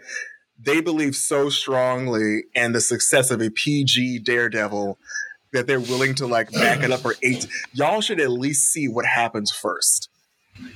they 0.59 0.81
believe 0.81 1.15
so 1.15 1.49
strongly 1.49 2.43
in 2.53 2.71
the 2.71 2.81
success 2.81 3.31
of 3.31 3.41
a 3.41 3.49
PG 3.49 4.19
Daredevil 4.19 4.97
that 5.53 5.67
they're 5.67 5.79
willing 5.79 6.15
to 6.15 6.27
like 6.27 6.51
back 6.51 6.83
it 6.83 6.91
up 6.91 7.01
for 7.01 7.15
eight. 7.23 7.47
Y'all 7.73 8.01
should 8.01 8.19
at 8.19 8.31
least 8.31 8.71
see 8.71 8.87
what 8.87 9.05
happens 9.05 9.51
first. 9.51 10.09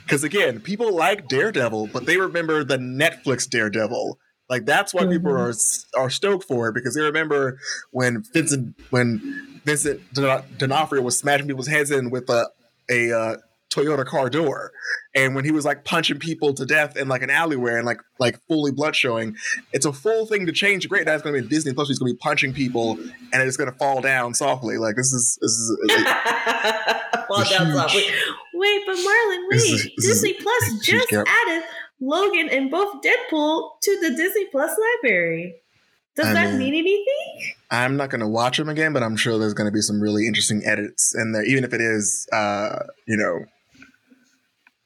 Because 0.04 0.24
again, 0.24 0.60
people 0.60 0.94
like 0.94 1.28
Daredevil, 1.28 1.88
but 1.94 2.06
they 2.06 2.18
remember 2.18 2.64
the 2.64 2.78
Netflix 2.78 3.50
Daredevil. 3.50 4.18
Like 4.50 4.66
that's 4.66 4.94
why 4.94 5.06
people 5.06 5.32
Mhm. 5.32 5.94
are 5.96 6.02
are 6.02 6.10
stoked 6.10 6.46
for 6.46 6.70
it 6.70 6.74
because 6.74 6.96
they 6.96 7.02
remember 7.02 7.60
when 7.92 8.24
Vincent 8.34 8.76
when 8.90 9.62
Vincent 9.64 10.02
D'On- 10.14 10.44
D'Onofrio 10.58 11.02
was 11.04 11.18
smashing 11.18 11.48
people's 11.48 11.68
heads 11.68 11.92
in 11.92 12.10
with 12.10 12.30
a 12.30 12.50
a 12.90 13.12
uh, 13.12 13.38
Toyota 13.70 14.06
car 14.06 14.30
door, 14.30 14.72
and 15.16 15.36
when 15.36 15.46
he 15.46 15.52
was 15.52 15.64
like 15.66 15.86
punching 15.86 16.20
people 16.20 16.54
to 16.56 16.66
death 16.66 16.98
in 16.98 17.08
like 17.08 17.22
an 17.22 17.30
alleyway 17.30 17.74
and 17.76 17.86
like 17.86 18.00
like 18.20 18.40
fully 18.48 18.72
blood 18.72 18.96
showing. 18.96 19.36
It's 19.74 19.86
a 19.86 19.94
full 19.94 20.26
thing 20.26 20.46
to 20.48 20.52
change. 20.52 20.88
Great, 20.90 21.06
that's 21.06 21.22
going 21.24 21.36
to 21.36 21.42
be 21.42 21.48
Disney 21.48 21.74
Plus. 21.74 21.88
He's 21.88 22.00
going 22.00 22.12
to 22.12 22.16
be 22.16 22.20
punching 22.20 22.54
people, 22.54 22.98
and 23.32 23.42
it's 23.44 23.58
going 23.58 23.72
to 23.72 23.78
fall 23.78 24.02
down 24.02 24.34
softly. 24.34 24.78
Like 24.78 24.96
this 24.96 25.14
is 25.14 25.38
this 25.42 25.52
is. 25.52 25.78
Fall 27.28 27.44
down 27.44 27.68
huge- 27.68 27.76
softly. 27.76 28.04
Wait, 28.56 28.82
but 28.88 28.96
Marlon, 28.96 29.44
wait. 29.50 29.52
This 29.52 29.64
is- 29.66 29.84
this 29.98 30.06
is 30.06 30.22
Disney 30.22 30.34
Plus 30.34 30.80
just 30.84 31.14
added 31.14 31.64
Logan 32.02 32.50
and 32.52 32.72
both 32.72 33.04
Deadpool 33.04 33.70
to 33.84 34.00
the 34.02 34.16
Disney 34.16 34.46
Plus 34.52 34.72
library. 35.04 35.54
Does 36.16 36.26
I 36.28 36.34
that 36.34 36.50
mean- 36.56 36.72
mean 36.72 36.74
anything? 36.74 37.54
I'm 37.72 37.98
not 37.98 38.10
going 38.10 38.22
to 38.22 38.28
watch 38.28 38.58
them 38.58 38.68
again, 38.68 38.94
but 38.94 39.04
I'm 39.04 39.16
sure 39.16 39.38
there's 39.38 39.54
going 39.54 39.68
to 39.68 39.72
be 39.72 39.82
some 39.82 40.02
really 40.02 40.26
interesting 40.26 40.64
edits 40.66 41.14
in 41.16 41.34
there, 41.34 41.44
even 41.44 41.64
if 41.64 41.72
it 41.72 41.82
is, 41.82 42.28
uh, 42.34 42.80
you 43.08 43.16
know, 43.16 43.46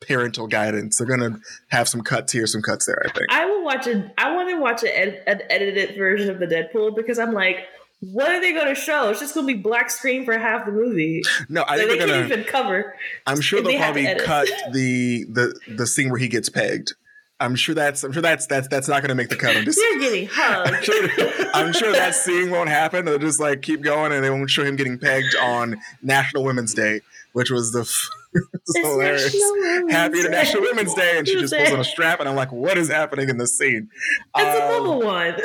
parental 0.06 0.48
guidance. 0.48 0.98
They're 0.98 1.08
going 1.08 1.20
to 1.20 1.40
have 1.70 1.88
some 1.88 2.02
cuts 2.02 2.32
here, 2.32 2.46
some 2.48 2.62
cuts 2.62 2.86
there. 2.86 3.02
I 3.06 3.10
think. 3.12 3.26
I 3.30 3.46
will 3.46 3.64
watch 3.64 3.88
it. 3.88 4.12
I 4.18 4.36
want 4.36 4.50
to 4.50 4.60
watch 4.60 4.84
an, 4.84 4.90
ed- 4.94 5.24
an 5.28 5.42
edited 5.50 5.98
version 5.98 6.30
of 6.30 6.40
the 6.40 6.48
Deadpool 6.48 6.96
because 6.96 7.20
I'm 7.20 7.34
like, 7.34 7.66
what 8.00 8.30
are 8.30 8.42
they 8.42 8.52
going 8.52 8.68
to 8.68 8.76
show? 8.76 9.10
It's 9.10 9.22
just 9.22 9.34
going 9.34 9.48
to 9.48 9.54
be 9.54 9.60
black 9.62 9.90
screen 9.90 10.26
for 10.26 10.38
half 10.38 10.66
the 10.66 10.72
movie. 10.74 11.22
No, 11.48 11.62
I 11.62 11.78
Like, 11.78 11.88
think 11.88 12.02
they 12.02 12.08
can't 12.08 12.32
even 12.32 12.44
cover. 12.44 12.96
I'm 13.26 13.40
sure 13.40 13.62
they'll 13.62 13.72
they 13.72 13.78
probably 13.78 14.14
cut 14.16 14.48
the 14.74 15.24
the 15.30 15.58
the 15.78 15.88
scene 15.88 16.10
where 16.10 16.20
he 16.20 16.28
gets 16.28 16.50
pegged. 16.50 16.94
I'm 17.40 17.56
sure 17.56 17.74
that's. 17.76 18.04
I'm 18.04 18.12
sure 18.14 18.22
that's 18.22 18.46
that's 18.48 18.68
that's 18.70 18.88
not 18.88 19.02
going 19.02 19.10
to 19.10 19.16
make 19.16 19.28
the 19.30 19.36
cut. 19.36 19.56
I'm 19.58 19.66
just. 19.66 19.78
You're 19.80 20.00
getting 20.00 20.30
I'm 20.38 20.74
hugged. 20.74 20.84
sure, 20.86 21.08
I'm 21.54 21.74
sure 21.74 21.92
that 21.92 22.14
scene 22.16 22.52
won't 22.52 22.70
happen. 22.70 23.04
They'll 23.06 23.20
just 23.20 23.40
like 23.40 23.62
keep 23.62 23.82
going, 23.82 24.12
and 24.14 24.24
they 24.24 24.30
won't 24.30 24.50
show 24.50 24.64
him 24.64 24.76
getting 24.78 24.98
pegged 24.98 25.36
on 25.42 25.78
National 26.02 26.44
Women's 26.44 26.74
Day, 26.74 27.02
which 27.34 27.50
was 27.52 27.72
the 27.74 27.82
f- 27.82 28.10
it's 28.34 28.76
It's 28.76 28.78
hilarious. 28.88 29.24
National 29.34 29.52
Women's 29.54 29.92
Happy 29.92 30.14
Day. 30.14 30.20
International 30.22 30.62
Women's 30.64 30.94
Day, 30.94 31.18
and 31.18 31.28
she 31.28 31.40
just 31.40 31.54
pulls 31.54 31.72
on 31.72 31.80
a 31.80 31.84
strap, 31.84 32.20
and 32.20 32.30
I'm 32.30 32.36
like, 32.36 32.52
what 32.52 32.78
is 32.78 32.90
happening 32.90 33.30
in 33.30 33.38
this 33.38 33.58
scene? 33.58 33.90
It's 34.36 34.58
a 34.60 34.64
Um, 34.64 34.70
bubble 34.84 35.02
one. 35.02 35.36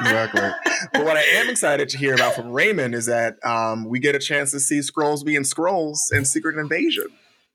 exactly. 0.00 0.50
But 0.92 1.04
what 1.04 1.16
I 1.16 1.22
am 1.22 1.48
excited 1.48 1.88
to 1.90 1.98
hear 1.98 2.14
about 2.14 2.34
from 2.34 2.50
Raymond 2.52 2.94
is 2.94 3.06
that 3.06 3.36
um, 3.44 3.84
we 3.88 3.98
get 3.98 4.14
a 4.14 4.18
chance 4.18 4.50
to 4.52 4.60
see 4.60 4.80
Skrulls 4.80 5.24
being 5.24 5.42
Skrulls 5.42 5.96
in 6.12 6.24
Secret 6.24 6.58
Invasion. 6.58 7.06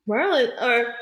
Marlon 0.08 0.50
or 0.62 0.94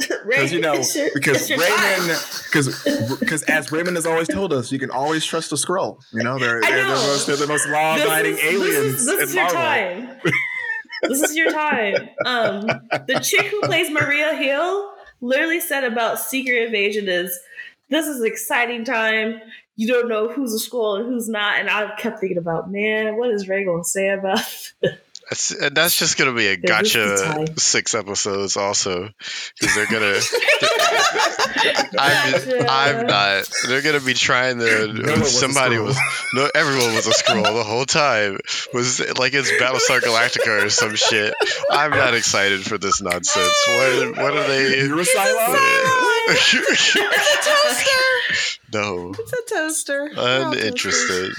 Because 0.28 0.50
you 0.52 0.60
know, 0.60 0.74
your- 0.94 1.10
because 1.12 1.50
Raymond, 1.50 2.24
because 2.46 3.18
because 3.20 3.42
as 3.44 3.70
Raymond 3.70 3.96
has 3.96 4.06
always 4.06 4.28
told 4.28 4.50
us, 4.52 4.72
you 4.72 4.78
can 4.78 4.90
always 4.90 5.24
trust 5.26 5.52
a 5.52 5.56
Skrull. 5.56 5.98
You 6.12 6.22
know, 6.22 6.38
they're 6.38 6.64
I 6.64 6.70
they're, 6.70 6.84
know. 6.86 6.94
the 6.98 7.06
most 7.06 7.26
they're 7.26 7.36
the 7.36 7.46
most 7.46 7.68
law-abiding 7.68 8.32
is- 8.38 8.44
aliens 8.44 8.64
This 8.64 9.00
is, 9.00 9.06
this 9.06 9.16
in 9.16 9.22
is 9.28 9.34
your 9.34 9.44
Marvel. 9.52 9.60
time. 10.06 10.20
this 11.02 11.22
is 11.22 11.36
your 11.36 11.52
time. 11.52 11.94
Um, 12.24 12.66
the 13.06 13.20
chick 13.22 13.46
who 13.46 13.60
plays 13.62 13.90
Maria 13.90 14.34
Hill 14.34 14.92
literally 15.20 15.60
said 15.60 15.84
about 15.84 16.20
Secret 16.20 16.66
Invasion 16.66 17.08
is 17.08 17.38
this 17.88 18.06
is 18.06 18.20
an 18.20 18.26
exciting 18.26 18.84
time. 18.84 19.40
You 19.76 19.88
don't 19.88 20.08
know 20.08 20.28
who's 20.28 20.54
a 20.54 20.70
Skrull 20.70 21.00
and 21.00 21.08
who's 21.08 21.28
not. 21.28 21.58
And 21.58 21.68
I 21.68 21.94
kept 21.96 22.20
thinking 22.20 22.38
about, 22.38 22.70
man, 22.70 23.16
what 23.16 23.30
is 23.30 23.48
Ray 23.48 23.64
gonna 23.64 23.84
say 23.84 24.08
about 24.10 24.40
and 24.82 24.98
that's 25.30 25.96
just 25.98 26.18
gonna 26.18 26.32
be 26.34 26.48
a 26.48 26.58
Yeah, 26.60 26.82
this 26.82 26.94
gotcha 26.94 27.60
six 27.60 27.94
episodes 27.94 28.56
also 28.56 29.08
because 29.58 29.74
they're 29.76 29.86
gonna. 29.86 30.18
I'm, 31.98 32.34
I'm 32.68 33.06
not. 33.06 33.48
They're 33.68 33.82
gonna 33.82 34.00
be 34.00 34.14
trying 34.14 34.58
to. 34.58 34.92
No 34.92 35.10
one 35.12 35.20
was 35.20 35.38
somebody 35.38 35.78
was 35.78 35.96
no. 36.34 36.48
Everyone 36.54 36.94
was 36.94 37.06
a 37.06 37.10
Skrull 37.10 37.44
the 37.44 37.62
whole 37.64 37.84
time. 37.84 38.38
Was 38.74 39.00
like 39.18 39.34
it's 39.34 39.50
Battlestar 39.52 40.00
Galactica 40.00 40.64
or 40.64 40.70
some 40.70 40.96
shit. 40.96 41.32
I'm 41.70 41.90
not 41.92 42.14
excited 42.14 42.64
for 42.64 42.78
this 42.78 43.00
nonsense. 43.00 43.54
What 43.68 44.16
what 44.16 44.36
are 44.36 44.48
they? 44.48 44.78
You're 44.86 45.00
a 45.00 45.04
Cylon? 45.04 45.58
no, 48.72 49.12
It's 49.18 49.32
a 49.32 49.54
toaster. 49.54 50.10
We're 50.16 50.20
all 50.20 50.52
toasters. 50.52 50.62
uninterested. 50.62 51.32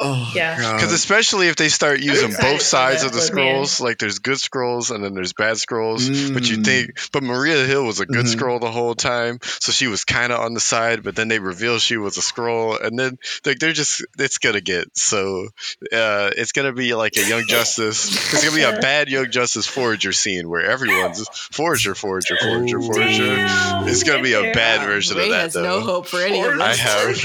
Oh, 0.00 0.30
Yeah. 0.34 0.56
God. 0.60 0.76
Because 0.76 0.92
especially 0.92 1.48
if 1.48 1.56
they 1.56 1.68
start 1.68 2.00
using 2.00 2.32
both 2.40 2.62
sides 2.62 3.02
of 3.02 3.12
the 3.12 3.18
but 3.18 3.34
man. 3.34 3.54
Skrulls, 3.64 3.80
like 3.80 3.98
there's 3.98 4.20
good 4.20 4.36
Skrulls 4.38 4.94
and 4.94 5.02
then 5.02 5.14
there's 5.14 5.32
bad 5.32 5.56
Skrulls. 5.56 6.32
But 6.32 6.48
you 6.48 6.58
Mm. 6.58 6.64
think, 6.64 6.90
but 7.12 7.22
Maria 7.24 7.64
Hill 7.66 7.84
was 7.84 7.98
a 8.00 8.06
good 8.06 8.26
Mhm. 8.26 8.34
Skrull 8.36 8.60
the 8.60 8.70
whole 8.70 8.94
time, 8.94 9.38
so 9.42 9.72
she 9.72 9.88
was 9.88 10.04
kind 10.04 10.32
of 10.32 10.40
on 10.40 10.54
the 10.54 10.60
side. 10.60 11.02
But 11.02 11.16
then 11.16 11.26
they 11.28 11.38
reveal 11.40 11.78
she 11.80 11.96
was 11.96 12.16
a 12.16 12.20
Skrull, 12.20 12.80
and 12.80 12.96
then 12.98 13.18
like 13.44 13.58
they're 13.58 13.72
just, 13.72 14.04
it's 14.18 14.38
gonna 14.38 14.60
get 14.60 14.86
so, 14.96 15.48
uh, 15.92 16.30
it's 16.36 16.52
gonna 16.52 16.72
be 16.72 16.94
like 16.94 17.16
a 17.16 17.24
Young 17.28 17.46
Justice. 17.48 18.06
It's 18.32 18.44
gonna 18.44 18.54
be 18.56 18.62
a 18.62 18.78
bad 18.80 19.08
Young 19.08 19.30
Justice 19.30 19.66
Forager 19.66 20.12
scene 20.12 20.48
where 20.48 20.62
everyone's 20.64 21.26
Forager, 21.50 21.94
Forager, 21.96 22.36
Forager, 22.36 22.78
Oh. 22.78 22.82
Forager. 22.92 23.26
Damn, 23.36 23.88
It's 23.88 24.04
gonna 24.04 24.22
be 24.22 24.34
a 24.34 24.42
get 24.42 24.54
bad 24.54 24.86
version 24.86 25.16
Ray 25.16 25.24
of 25.24 25.30
that 25.30 25.40
has 25.42 25.52
though. 25.54 25.62
no 25.62 25.80
hope 25.80 26.06
for 26.06 26.20
any 26.20 26.40
of 26.40 26.60
I 26.60 26.74
have. 26.76 27.24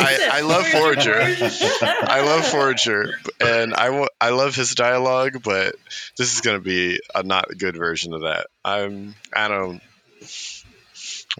I, 0.00 0.28
I 0.32 0.40
love 0.40 0.66
Forager. 0.68 1.18
I 2.02 2.20
love 2.20 2.46
Forager, 2.46 3.10
and 3.40 3.74
I 3.74 4.06
I 4.20 4.30
love 4.30 4.54
his 4.54 4.74
dialogue, 4.74 5.42
but 5.42 5.74
this 6.16 6.34
is 6.34 6.40
gonna 6.40 6.60
be 6.60 7.00
a 7.14 7.22
not 7.22 7.46
good 7.58 7.76
version 7.76 8.14
of 8.14 8.22
that. 8.22 8.46
I'm 8.64 9.14
I 9.34 9.48
don't. 9.48 9.82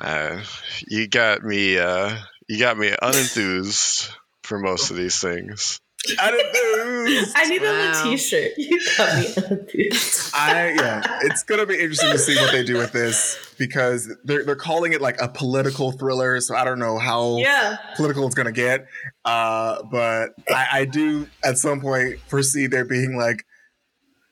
Uh, 0.01 0.43
you 0.87 1.07
got 1.09 1.43
me. 1.43 1.79
Uh, 1.79 2.17
you 2.49 2.59
got 2.59 2.77
me 2.77 2.91
unenthused 2.91 4.11
for 4.43 4.59
most 4.59 4.91
of 4.91 4.97
these 4.97 5.21
things. 5.21 5.81
I 6.21 6.31
didn't 6.31 6.53
know. 6.53 7.33
I 7.37 7.49
need 7.49 7.63
Wow. 7.63 8.01
a 8.01 8.05
t-shirt. 8.05 8.53
You 8.57 8.81
got 8.97 9.19
me 9.19 9.33
confused. 9.35 10.31
I 10.35 10.73
yeah, 10.77 11.19
it's 11.23 11.43
gonna 11.43 11.67
be 11.67 11.75
interesting 11.75 12.11
to 12.13 12.19
see 12.19 12.37
what 12.37 12.53
they 12.53 12.63
do 12.65 12.77
with 12.77 12.93
this 12.93 13.55
because 13.59 14.15
they're 14.25 14.45
they're 14.45 14.57
calling 14.57 14.93
it 14.93 15.01
like 15.01 15.21
a 15.21 15.29
political 15.29 15.93
thriller. 15.93 16.41
So 16.41 16.55
I 16.55 16.65
don't 16.65 16.79
know 16.79 16.99
how 16.99 17.37
yeah. 17.39 17.77
political 17.97 18.25
it's 18.27 18.35
gonna 18.35 18.53
get. 18.53 18.87
Uh, 19.25 19.83
but 19.91 20.31
I, 20.51 20.67
I 20.73 20.85
do 20.85 21.29
at 21.45 21.59
some 21.59 21.81
point 21.81 22.21
foresee 22.29 22.67
there 22.67 22.85
being 22.85 23.17
like 23.17 23.45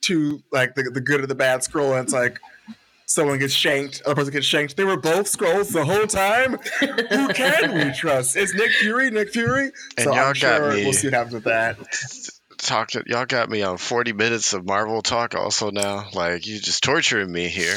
two 0.01 0.41
like 0.53 0.74
the, 0.74 0.85
the 0.85 1.01
good 1.01 1.20
or 1.20 1.27
the 1.27 1.35
bad 1.35 1.61
Skrull, 1.61 1.93
and 1.99 2.05
it's 2.05 2.12
like 2.12 2.39
someone 3.07 3.38
gets 3.38 3.54
shanked, 3.54 4.02
other 4.04 4.14
person 4.16 4.32
gets 4.32 4.46
shanked. 4.46 4.76
They 4.76 4.84
were 4.84 4.96
both 4.96 5.26
Skrulls 5.26 5.72
the 5.72 5.84
whole 5.84 6.07
time. 6.07 6.59
Who 6.80 7.28
can 7.32 7.74
we 7.88 7.92
trust? 7.94 8.36
Is 8.36 8.52
Nick 8.54 8.70
Fury 8.72 9.11
Nick 9.11 9.30
Fury? 9.30 9.72
And 9.96 10.04
so 10.04 10.11
y'all 10.14 10.18
I'm 10.26 10.26
got 10.34 10.34
sure 10.34 10.72
me- 10.74 10.84
we'll 10.84 10.92
see 10.92 11.07
what 11.07 11.14
happens 11.14 11.34
with 11.34 11.44
that. 11.44 11.78
Talk. 12.59 12.90
Y'all 13.07 13.26
got 13.26 13.48
me 13.50 13.62
on 13.62 13.76
forty 13.76 14.12
minutes 14.12 14.52
of 14.54 14.64
Marvel 14.66 15.02
talk. 15.02 15.34
Also 15.34 15.70
now, 15.70 16.09
like 16.14 16.46
you 16.46 16.59
just 16.59 16.82
torturing 16.82 17.30
me 17.30 17.48
here. 17.48 17.76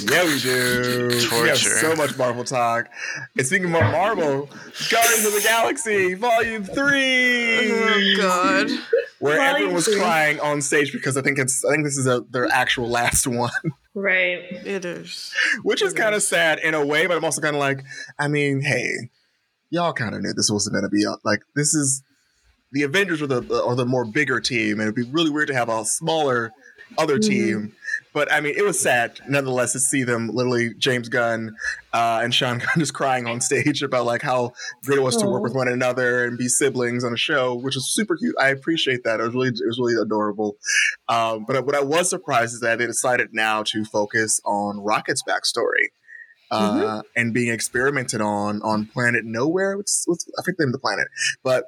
Yeah, 0.00 0.24
we 0.24 0.38
do. 0.40 1.08
We 1.10 1.48
have 1.48 1.60
Torture. 1.60 1.78
so 1.78 1.94
much 1.96 2.16
Marvel 2.16 2.44
talk. 2.44 2.88
And 3.36 3.46
speaking 3.46 3.68
about 3.70 3.90
Marvel, 3.92 4.48
Guardians 4.90 5.24
of 5.26 5.32
the 5.34 5.40
Galaxy 5.42 6.14
Volume 6.14 6.64
Three. 6.64 7.70
Oh 7.72 8.14
God. 8.18 8.70
Where 9.18 9.36
Volume 9.36 9.54
everyone 9.54 9.74
was 9.74 9.84
three. 9.86 9.96
crying 9.96 10.40
on 10.40 10.62
stage 10.62 10.92
because 10.92 11.16
I 11.16 11.22
think 11.22 11.38
it's 11.38 11.64
I 11.64 11.70
think 11.72 11.84
this 11.84 11.96
is 11.96 12.06
a, 12.06 12.20
their 12.30 12.46
actual 12.46 12.88
last 12.88 13.26
one, 13.26 13.50
Right. 13.94 14.38
It 14.64 14.84
is. 14.84 15.32
which 15.62 15.82
is 15.82 15.92
kind 15.92 16.14
of 16.14 16.22
sad 16.22 16.58
in 16.60 16.74
a 16.74 16.84
way, 16.84 17.06
but 17.06 17.16
I'm 17.16 17.24
also 17.24 17.40
kind 17.40 17.56
of 17.56 17.60
like, 17.60 17.84
I 18.18 18.28
mean, 18.28 18.60
hey, 18.60 19.10
y'all 19.70 19.92
kind 19.92 20.14
of 20.14 20.20
knew 20.20 20.32
this 20.34 20.50
wasn't 20.50 20.74
going 20.74 20.84
to 20.84 20.88
be 20.90 21.04
like 21.24 21.40
this 21.56 21.74
is 21.74 22.02
the 22.74 22.82
Avengers 22.82 23.22
are 23.22 23.26
the 23.26 23.62
are 23.64 23.74
the 23.74 23.86
more 23.86 24.04
bigger 24.04 24.40
team, 24.40 24.72
and 24.80 24.82
it'd 24.82 24.94
be 24.94 25.02
really 25.10 25.30
weird 25.30 25.48
to 25.48 25.54
have 25.54 25.68
a 25.70 25.84
smaller 25.84 26.52
other 26.98 27.18
Mhm. 27.18 27.26
team. 27.28 27.72
But 28.12 28.30
I 28.30 28.40
mean, 28.40 28.54
it 28.56 28.62
was 28.64 28.78
sad 28.78 29.18
nonetheless 29.28 29.72
to 29.72 29.80
see 29.80 30.04
them 30.04 30.28
literally 30.32 30.74
James 30.74 31.08
Gunn 31.08 31.56
uh, 31.92 32.20
and 32.22 32.32
Sean 32.32 32.58
Gunn 32.64 32.68
just 32.78 32.94
crying 32.94 33.26
on 33.26 33.40
stage 33.40 33.82
about 33.82 34.04
like 34.06 34.22
how 34.22 34.52
great 34.84 34.98
it 34.98 35.02
was 35.02 35.16
to 35.16 35.26
work 35.26 35.42
with 35.42 35.54
one 35.54 35.66
another 35.66 36.24
and 36.24 36.38
be 36.38 36.46
siblings 36.46 37.02
on 37.04 37.12
a 37.12 37.16
show, 37.16 37.54
which 37.54 37.76
is 37.76 37.92
super 37.92 38.16
cute. 38.16 38.36
I 38.38 38.48
appreciate 38.50 39.02
that. 39.04 39.18
It 39.18 39.24
was 39.24 39.34
really 39.34 39.48
it 39.48 39.66
was 39.66 39.78
really 39.78 40.00
adorable. 40.00 40.56
Um, 41.08 41.44
but 41.48 41.64
what 41.66 41.74
I 41.74 41.80
was 41.82 42.08
surprised 42.10 42.54
is 42.54 42.60
that 42.60 42.78
they 42.78 42.86
decided 42.86 43.30
now 43.32 43.62
to 43.64 43.84
focus 43.84 44.40
on 44.44 44.78
Rocket's 44.78 45.22
backstory. 45.26 45.88
Uh, 46.50 47.02
and 47.16 47.34
being 47.34 47.52
experimented 47.52 48.20
on 48.20 48.62
on 48.62 48.86
planet 48.86 49.24
nowhere 49.24 49.76
what's, 49.76 50.04
what's 50.06 50.24
i 50.38 50.42
think 50.42 50.56
the 50.56 50.62
name 50.62 50.68
of 50.68 50.72
the 50.74 50.78
planet 50.78 51.08
but 51.42 51.64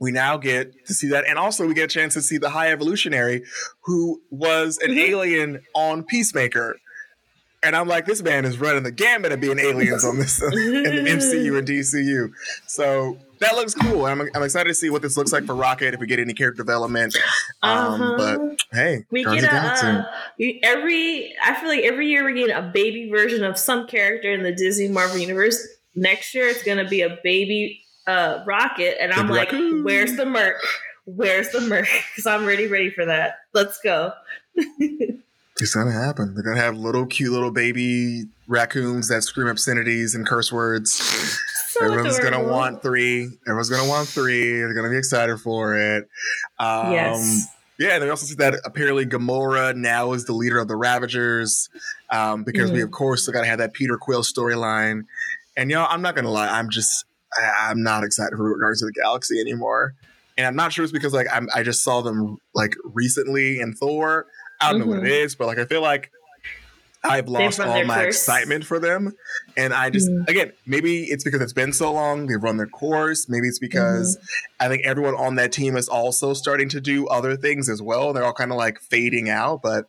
we 0.00 0.10
now 0.10 0.36
get 0.36 0.86
to 0.86 0.94
see 0.94 1.08
that 1.08 1.24
and 1.28 1.38
also 1.38 1.66
we 1.66 1.74
get 1.74 1.84
a 1.84 1.88
chance 1.88 2.14
to 2.14 2.22
see 2.22 2.38
the 2.38 2.50
high 2.50 2.70
evolutionary 2.72 3.44
who 3.82 4.20
was 4.30 4.78
an 4.78 4.90
Mhm. 4.90 5.08
alien 5.08 5.60
on 5.74 6.02
peacemaker 6.04 6.76
and 7.62 7.74
i'm 7.76 7.86
like 7.88 8.06
this 8.06 8.22
man 8.22 8.44
is 8.44 8.58
running 8.58 8.82
the 8.82 8.90
gamut 8.92 9.32
of 9.32 9.40
being 9.40 9.58
aliens 9.58 10.04
on 10.04 10.18
this 10.18 10.40
in 10.42 10.50
the 10.50 11.10
mcu 11.10 11.58
and 11.58 11.66
dcu 11.68 12.30
so 12.66 13.18
that 13.40 13.54
looks 13.54 13.72
cool 13.74 14.04
I'm, 14.06 14.20
I'm 14.34 14.42
excited 14.42 14.68
to 14.68 14.74
see 14.74 14.90
what 14.90 15.00
this 15.02 15.16
looks 15.16 15.32
like 15.32 15.44
for 15.44 15.54
rocket 15.54 15.94
if 15.94 16.00
we 16.00 16.06
get 16.08 16.18
any 16.18 16.34
character 16.34 16.62
development 16.64 17.16
um, 17.62 18.00
Uh-huh. 18.02 18.14
but 18.16 18.58
hey 18.72 19.04
We 19.12 19.22
get 19.24 19.44
a 19.44 19.56
uh, 19.56 20.04
we- 20.38 20.60
every. 20.64 21.34
I 21.42 21.54
feel 21.54 21.68
like 21.68 21.84
every 21.84 22.08
year 22.08 22.24
we're 22.24 22.34
getting 22.34 22.56
a 22.56 22.62
baby 22.62 23.08
version 23.10 23.44
of 23.44 23.56
some 23.58 23.86
character 23.86 24.32
in 24.32 24.42
the 24.42 24.52
Disney 24.52 24.88
Marvel 24.88 25.18
universe. 25.18 25.64
Next 25.94 26.34
year 26.34 26.46
it's 26.48 26.62
gonna 26.64 26.88
be 26.88 27.02
a 27.02 27.16
baby 27.22 27.82
uh, 28.08 28.42
Rocket, 28.46 29.00
and 29.00 29.12
I'm 29.12 29.28
like. 29.28 29.52
"Where's 29.52 30.16
the 30.16 30.26
Merc? 30.26 30.56
Where's 31.04 31.50
the 31.50 31.60
Merc?" 31.60 31.86
Because 32.16 32.26
I'm 32.26 32.44
ready, 32.44 32.66
ready 32.66 32.90
for 32.90 33.04
that. 33.06 33.38
Let's 33.54 33.78
go. 33.80 34.12
It's 35.60 35.74
gonna 35.74 35.90
happen. 35.90 36.34
They're 36.34 36.44
gonna 36.44 36.60
have 36.60 36.76
little 36.76 37.04
cute 37.04 37.32
little 37.32 37.50
baby 37.50 38.26
raccoons 38.46 39.08
that 39.08 39.22
scream 39.24 39.48
obscenities 39.48 40.14
and 40.14 40.26
curse 40.26 40.52
words. 40.52 40.92
So 41.70 41.84
Everyone's 41.84 42.18
gonna 42.18 42.42
want 42.42 42.80
three. 42.82 43.28
Everyone's 43.46 43.68
gonna 43.68 43.88
want 43.88 44.08
three. 44.08 44.52
They're 44.58 44.72
gonna 44.72 44.88
be 44.88 44.96
excited 44.96 45.38
for 45.38 45.76
it. 45.76 46.08
Um, 46.58 46.92
Yes. 46.92 47.46
Yeah, 47.78 47.96
and 47.96 48.04
we 48.04 48.10
also 48.10 48.24
see 48.26 48.34
that 48.36 48.54
apparently 48.64 49.04
Gamora 49.04 49.76
now 49.76 50.12
is 50.12 50.24
the 50.24 50.32
leader 50.32 50.58
of 50.58 50.66
the 50.66 50.74
Ravagers, 50.76 51.68
um, 52.10 52.42
because 52.42 52.72
we 52.72 52.78
Mhm. 52.78 52.84
of 52.84 52.90
course 52.90 53.22
still 53.22 53.34
gotta 53.34 53.46
have 53.46 53.58
that 53.58 53.74
Peter 53.74 53.96
Quill 53.98 54.22
storyline. 54.22 55.04
And 55.56 55.70
y'all, 55.70 55.86
I'm 55.90 56.02
not 56.02 56.16
gonna 56.16 56.30
lie, 56.30 56.48
I'm 56.48 56.70
just 56.70 57.04
I, 57.36 57.68
I'm 57.70 57.82
not 57.82 58.04
excited 58.04 58.36
for 58.36 58.56
Guardians 58.58 58.82
of 58.82 58.88
the 58.88 59.00
Galaxy 59.00 59.40
anymore. 59.40 59.94
And 60.36 60.46
I'm 60.46 60.56
not 60.56 60.72
sure 60.72 60.84
it's 60.84 60.92
because 60.92 61.12
like 61.12 61.26
I'm, 61.32 61.48
I 61.54 61.62
just 61.64 61.82
saw 61.82 62.00
them 62.00 62.38
like 62.54 62.74
recently 62.84 63.60
in 63.60 63.74
Thor. 63.74 64.26
I 64.60 64.70
don't 64.70 64.80
know 64.80 64.86
what 64.86 65.04
it 65.04 65.10
is, 65.10 65.34
but 65.34 65.46
like 65.46 65.58
I 65.58 65.64
feel 65.64 65.82
like 65.82 66.10
I've 67.04 67.28
lost 67.28 67.60
all 67.60 67.84
my 67.84 67.94
course. 68.04 68.16
excitement 68.16 68.64
for 68.64 68.80
them. 68.80 69.12
And 69.56 69.72
I 69.72 69.88
just 69.90 70.08
Mhm. 70.08 70.28
again, 70.28 70.52
maybe 70.66 71.04
it's 71.04 71.22
because 71.24 71.40
it's 71.40 71.52
been 71.52 71.72
so 71.72 71.92
long, 71.92 72.26
they've 72.26 72.42
run 72.42 72.56
their 72.56 72.66
course. 72.66 73.28
Maybe 73.28 73.46
it's 73.48 73.58
because 73.60 74.16
Mm-hmm. 74.16 74.64
I 74.64 74.68
think 74.68 74.84
everyone 74.84 75.14
on 75.14 75.36
that 75.36 75.52
team 75.52 75.76
is 75.76 75.88
also 75.88 76.34
starting 76.34 76.68
to 76.70 76.80
do 76.80 77.06
other 77.08 77.36
things 77.36 77.68
as 77.68 77.80
well. 77.82 78.12
They're 78.12 78.24
all 78.24 78.32
kind 78.32 78.50
of 78.50 78.58
like 78.58 78.80
fading 78.80 79.28
out, 79.28 79.62
but 79.62 79.86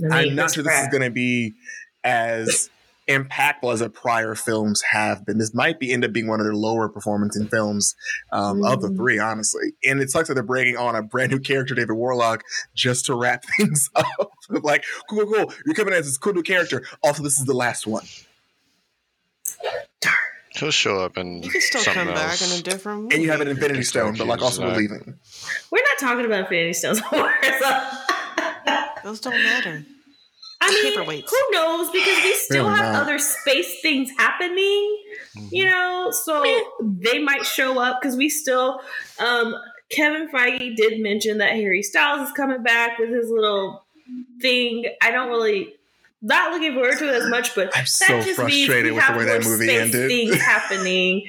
I 0.00 0.02
mean, 0.02 0.12
I'm 0.12 0.34
not 0.34 0.52
sure 0.52 0.64
this 0.64 0.76
is 0.80 0.88
going 0.88 1.02
to 1.04 1.10
be 1.10 1.54
as 2.02 2.68
impactful 3.08 3.72
as 3.72 3.80
the 3.80 3.90
prior 3.90 4.34
films 4.34 4.82
have 4.90 5.26
been. 5.26 5.38
This 5.38 5.52
might 5.54 5.78
be 5.78 5.92
end 5.92 6.04
up 6.04 6.12
being 6.12 6.26
one 6.26 6.40
of 6.40 6.46
their 6.46 6.54
lower 6.54 6.88
performing 6.88 7.30
films 7.50 7.94
um, 8.32 8.64
of 8.64 8.80
the 8.80 8.88
Mm. 8.88 8.96
three, 8.96 9.18
honestly. 9.18 9.72
And 9.84 10.00
it 10.00 10.10
sucks 10.10 10.28
that 10.28 10.34
they're 10.34 10.42
bringing 10.42 10.76
on 10.76 10.94
a 10.96 11.02
brand 11.02 11.30
new 11.32 11.38
character, 11.38 11.74
David 11.74 11.92
Warlock, 11.94 12.42
just 12.74 13.06
to 13.06 13.14
wrap 13.14 13.44
things 13.58 13.90
up. 13.94 14.30
like, 14.62 14.84
cool, 15.10 15.24
cool, 15.26 15.32
cool. 15.44 15.52
You're 15.66 15.74
coming 15.74 15.94
as 15.94 16.06
this 16.06 16.16
cool 16.18 16.32
new 16.34 16.42
character. 16.42 16.82
Also, 17.02 17.22
this 17.22 17.38
is 17.38 17.44
the 17.44 17.54
last 17.54 17.86
one. 17.86 18.04
Darn. 20.00 20.14
He'll 20.56 20.70
show 20.70 20.98
up 21.00 21.16
and 21.16 21.44
You 21.44 21.50
can 21.50 21.60
still 21.60 21.80
something 21.80 22.04
come 22.06 22.14
back 22.14 22.40
in 22.40 22.50
a 22.58 22.62
different 22.62 23.02
movie. 23.02 23.14
And 23.16 23.24
you 23.24 23.30
have 23.32 23.40
an 23.40 23.48
Infinity 23.48 23.80
It's 23.80 23.88
Stone, 23.88 24.14
but 24.16 24.26
like 24.28 24.40
also 24.40 24.62
we're 24.62 24.76
leaving. 24.76 25.18
We're 25.70 25.82
not 25.82 25.98
talking 25.98 26.24
about 26.24 26.40
Infinity 26.42 26.72
Stones. 26.74 27.00
I 27.10 29.00
Those 29.02 29.20
don't 29.20 29.34
matter. 29.34 29.84
Mean, 30.60 30.96
Paperweights. 30.96 31.30
who 31.30 31.36
knows? 31.52 31.90
Because 31.90 32.22
we 32.24 32.34
still 32.34 32.64
Really 32.66 32.76
have 32.78 32.92
not. 32.94 33.02
other 33.02 33.18
space 33.18 33.80
things 33.82 34.10
happening. 34.16 34.98
you 35.50 35.64
know 35.64 36.10
so 36.12 36.42
they 36.80 37.18
might 37.18 37.44
show 37.44 37.78
up 37.80 38.00
because 38.00 38.16
we 38.16 38.28
still 38.28 38.80
um 39.18 39.54
kevin 39.90 40.28
feige 40.28 40.76
did 40.76 41.00
mention 41.00 41.38
that 41.38 41.50
harry 41.50 41.82
styles 41.82 42.28
is 42.28 42.32
coming 42.36 42.62
back 42.62 42.98
with 43.00 43.10
his 43.10 43.28
little 43.30 43.84
thing 44.40 44.84
i 45.02 45.10
don't 45.10 45.28
really 45.28 45.74
not 46.22 46.52
looking 46.52 46.72
forward 46.72 46.96
to 46.96 47.08
it 47.08 47.14
as 47.20 47.28
much 47.28 47.54
but 47.54 47.66
I'm 47.76 47.82
that 47.82 47.88
so 47.88 48.06
just 48.22 48.26
means 48.26 48.36
frustrated 48.36 48.92
we 48.92 48.92
with 48.92 49.06
the 49.08 49.12
way 49.18 49.24
that 49.24 49.44
movie 49.44 49.64
space 49.66 49.80
ended. 49.94 50.08
things 50.08 50.36
happening 50.40 51.28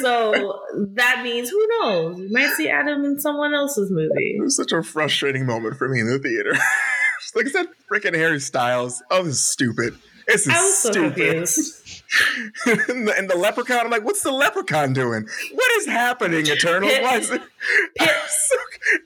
so 0.00 0.60
that 0.74 1.20
means 1.22 1.48
who 1.50 1.66
knows? 1.78 2.18
We 2.18 2.28
might 2.28 2.50
see 2.50 2.68
Adam 2.68 3.04
in 3.04 3.20
someone 3.20 3.54
else's 3.54 3.90
movie. 3.90 4.36
It 4.38 4.42
was 4.42 4.56
such 4.56 4.72
a 4.72 4.82
frustrating 4.82 5.44
moment 5.46 5.76
for 5.76 5.88
me 5.88 6.00
in 6.00 6.06
the 6.08 6.18
theater. 6.18 6.54
like 7.34 7.46
I 7.46 7.50
said, 7.50 7.66
freaking 7.90 8.14
Harry 8.14 8.40
Styles. 8.40 9.02
Oh, 9.10 9.22
this 9.22 9.34
is 9.34 9.44
stupid. 9.46 9.94
This 10.26 10.46
is 10.46 10.54
so 10.82 10.90
stupid. 10.90 11.48
and, 12.88 13.06
the, 13.08 13.14
and 13.18 13.28
the 13.28 13.36
leprechaun, 13.36 13.80
I'm 13.84 13.90
like, 13.90 14.04
what's 14.04 14.22
the 14.22 14.32
leprechaun 14.32 14.94
doing? 14.94 15.26
What 15.52 15.72
is 15.78 15.86
happening, 15.86 16.46
Eternal? 16.46 16.88
Why 16.88 17.18
is 17.18 17.30
it? 17.30 17.42
Pit- 17.98 18.10
So- 18.28 18.56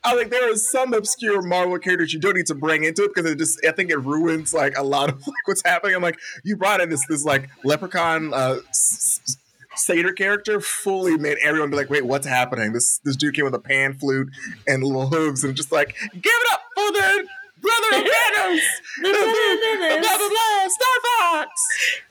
I 0.04 0.14
like 0.14 0.30
there 0.30 0.50
are 0.52 0.56
some 0.56 0.92
obscure 0.92 1.40
Marvel 1.42 1.78
characters 1.78 2.12
you 2.12 2.18
don't 2.20 2.34
need 2.36 2.46
to 2.46 2.54
bring 2.54 2.82
into 2.84 3.04
it 3.04 3.12
because 3.14 3.30
it 3.30 3.38
just 3.38 3.64
I 3.64 3.70
think 3.70 3.90
it 3.90 3.98
ruins 3.98 4.52
like 4.52 4.76
a 4.76 4.82
lot 4.82 5.09
of 5.09 5.24
like 5.26 5.46
what's 5.46 5.62
happening. 5.64 5.94
I'm 5.94 6.02
like, 6.02 6.18
you 6.44 6.56
brought 6.56 6.80
in 6.80 6.90
this 6.90 7.04
this 7.09 7.24
like 7.24 7.48
leprechaun 7.64 8.34
uh 8.34 8.56
s- 8.70 9.20
s- 9.24 9.36
satyr 9.76 10.12
character 10.12 10.61
fully 10.61 11.16
made 11.16 11.38
everyone 11.44 11.70
be 11.70 11.76
like, 11.76 11.90
wait, 11.90 12.04
what's 12.06 12.26
happening? 12.26 12.72
This 12.72 12.98
this 13.04 13.14
dude 13.16 13.34
came 13.34 13.44
with 13.44 13.54
a 13.54 13.61
pan 13.61 13.94
flute 13.94 14.28
and 14.66 14.82
little 14.82 15.09
hooves 15.09 15.44
and 15.44 15.54
just 15.54 15.70
like, 15.70 15.94
give 16.12 16.22
it 16.24 16.52
up 16.52 16.62
for 16.74 16.92
the 16.92 17.28
brother 17.61 18.02
of 18.02 18.09
Thanos! 18.09 18.61
blah, 19.02 19.12
blah, 19.12 20.28
blah, 20.28 20.68
Star 20.68 20.96
Fox. 21.18 21.50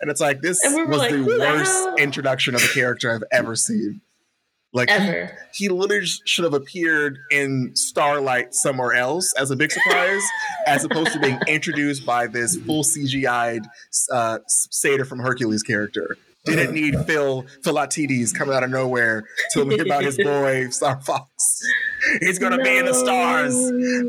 And 0.02 0.12
it's 0.12 0.22
like 0.22 0.42
this 0.42 0.60
we 0.66 0.84
was 0.86 0.98
like, 0.98 1.12
the 1.12 1.18
who 1.18 1.24
the 1.24 1.40
worst 1.40 1.88
introduction 2.00 2.56
of 2.56 2.64
a 2.64 2.68
character 2.68 3.14
I've 3.14 3.24
ever 3.32 3.56
seen. 3.56 4.02
Like 4.74 4.90
he, 4.90 4.96
Ever. 4.96 5.38
he 5.54 5.70
literally 5.70 6.06
should 6.26 6.44
have 6.44 6.54
appeared 6.54 7.18
in 7.32 7.72
Starlight 7.74 8.54
somewhere 8.54 8.94
else 8.94 9.34
as 9.38 9.50
a 9.50 9.56
big 9.56 9.72
surprise, 9.72 10.22
as 10.68 10.84
opposed 10.84 11.14
to 11.14 11.20
being 11.20 11.40
introduced 11.48 12.06
by 12.06 12.28
this 12.28 12.58
full 12.58 12.84
CGI'd 12.84 13.66
uh, 14.12 14.40
satyr 14.48 15.06
from 15.06 15.20
Hercules 15.20 15.64
character. 15.64 16.18
Didn't 16.48 16.74
need 16.74 16.96
Phil 17.06 17.46
Philoctetes 17.64 18.34
coming 18.34 18.56
out 18.56 18.64
of 18.64 18.70
nowhere 18.70 19.26
to 19.52 19.66
me 19.66 19.78
about 19.80 20.04
his 20.04 20.18
boy 20.24 20.70
Star 20.70 21.00
Fox. 21.02 21.62
He's 22.22 22.40
gonna 22.40 22.62
be 22.64 22.78
in 22.78 22.86
the 22.86 22.94
stars. 22.94 23.54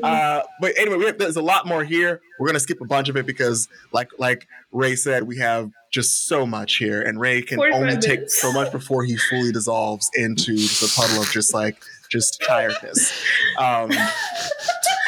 Uh, 0.03 0.43
but 0.61 0.73
anyway, 0.79 0.97
we 0.97 1.07
have, 1.07 1.19
there's 1.19 1.37
a 1.37 1.43
lot 1.43 1.67
more 1.67 1.85
here. 1.85 2.21
We're 2.39 2.47
gonna 2.47 2.61
skip 2.61 2.81
a 2.81 2.87
bunch 2.87 3.09
of 3.09 3.17
it 3.17 3.27
because, 3.27 3.69
like 3.93 4.11
like 4.19 4.47
Ray 4.73 4.95
said, 4.97 5.25
we 5.25 5.39
have 5.39 5.71
just 5.91 6.27
so 6.27 6.47
much 6.47 6.77
here, 6.77 7.03
and 7.03 7.19
Ray 7.19 7.43
can 7.43 7.57
45 7.57 7.81
only 7.81 7.97
take 7.97 8.31
so 8.31 8.53
much 8.53 8.71
before 8.71 9.05
he 9.05 9.17
fully 9.17 9.53
dissolves 9.53 10.11
into 10.15 10.55
the 10.55 10.93
puddle 10.95 11.23
of 11.23 11.31
just 11.31 11.53
like 11.55 11.83
just 12.11 12.43
tiredness. 12.47 13.13
Um, 13.59 13.91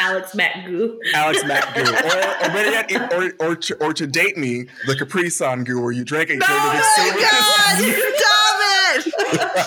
Alex 0.00 0.34
Mack 0.34 0.64
Goo. 0.66 0.98
Alex 1.14 1.42
goo, 1.44 1.48
or, 1.50 1.54
or 1.54 2.48
better 2.52 2.70
yet, 2.70 2.90
if- 2.90 3.12
or, 3.40 3.46
or, 3.50 3.56
to, 3.56 3.74
or 3.84 3.92
to 3.92 4.06
date 4.06 4.36
me, 4.36 4.66
the 4.86 4.96
Capri 4.96 5.30
Sun 5.30 5.64
goo, 5.64 5.80
where 5.80 5.92
you 5.92 6.04
drink 6.04 6.30
it, 6.30 6.34
you 6.34 6.40
turn 6.40 6.48
Oh 6.50 6.70
into 6.70 7.14
my 7.14 7.20
god! 7.20 7.78
Stop 8.18 8.56
it! 8.62 9.14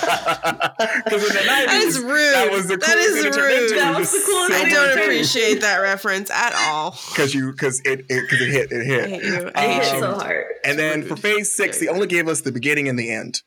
Because 1.05 1.23
in 1.29 1.33
the 1.33 1.39
90s, 1.39 1.45
That 1.45 1.81
is 1.85 1.99
rude. 1.99 2.33
that 2.33 2.51
was 2.51 2.67
the 2.67 2.77
That 2.77 2.97
is 2.97 3.23
to 3.23 3.41
rude. 3.41 3.77
That 3.79 3.97
was 3.97 4.11
the 4.11 4.21
coolest 4.25 4.51
I 4.53 4.69
don't 4.69 4.99
appreciate 4.99 5.61
that 5.61 5.77
reference 5.77 6.29
at 6.29 6.53
all. 6.67 6.91
because 7.09 7.33
you 7.33 7.51
because 7.51 7.81
it 7.85 8.07
because 8.07 8.41
it, 8.41 8.49
hit 8.49 8.71
it 8.71 8.81
I 8.81 8.83
hit. 8.83 9.09
hate 9.09 9.23
you. 9.23 9.51
I 9.55 9.65
I 9.65 9.67
hate 9.73 9.93
Um, 9.93 9.99
so 10.01 10.13
hard. 10.15 10.45
And 10.65 10.77
then 10.77 11.03
for 11.03 11.15
phase 11.15 11.55
six, 11.55 11.79
they 11.79 11.87
only 11.87 12.07
gave 12.07 12.27
us 12.27 12.41
the 12.41 12.51
beginning 12.51 12.87
and 12.89 12.97
the 12.99 13.09
end. 13.11 13.41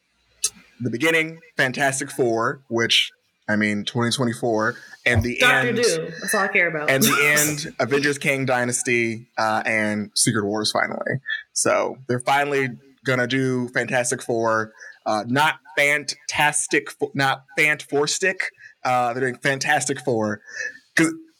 The 0.81 0.91
beginning, 0.91 1.41
Fantastic 1.57 2.11
Four, 2.11 2.61
which 2.69 3.11
I 3.49 3.57
mean, 3.57 3.85
2024, 3.85 4.75
and 5.07 5.23
the 5.23 5.39
Doctor 5.39 5.69
end, 5.69 5.77
Doom. 5.77 6.13
That's 6.21 6.35
all 6.35 6.43
I 6.43 6.49
care 6.49 6.69
about. 6.69 6.91
and 6.91 7.03
the 7.03 7.35
end, 7.67 7.75
Avengers: 7.79 8.19
Kang 8.19 8.45
Dynasty, 8.45 9.29
uh, 9.39 9.63
and 9.65 10.11
Secret 10.15 10.45
Wars. 10.45 10.73
Finally, 10.73 11.21
so 11.53 11.97
they're 12.09 12.21
finally 12.21 12.71
gonna 13.05 13.27
do 13.27 13.69
Fantastic 13.69 14.21
Four, 14.23 14.73
uh, 15.07 15.25
not 15.29 15.61
Fantastic, 15.77 16.89
not 17.15 17.45
Fant 17.59 17.83
Four 17.83 18.07
Stick. 18.09 18.51
Uh, 18.85 19.13
they're 19.13 19.21
doing 19.23 19.37
Fantastic 19.37 20.01
Four 20.01 20.41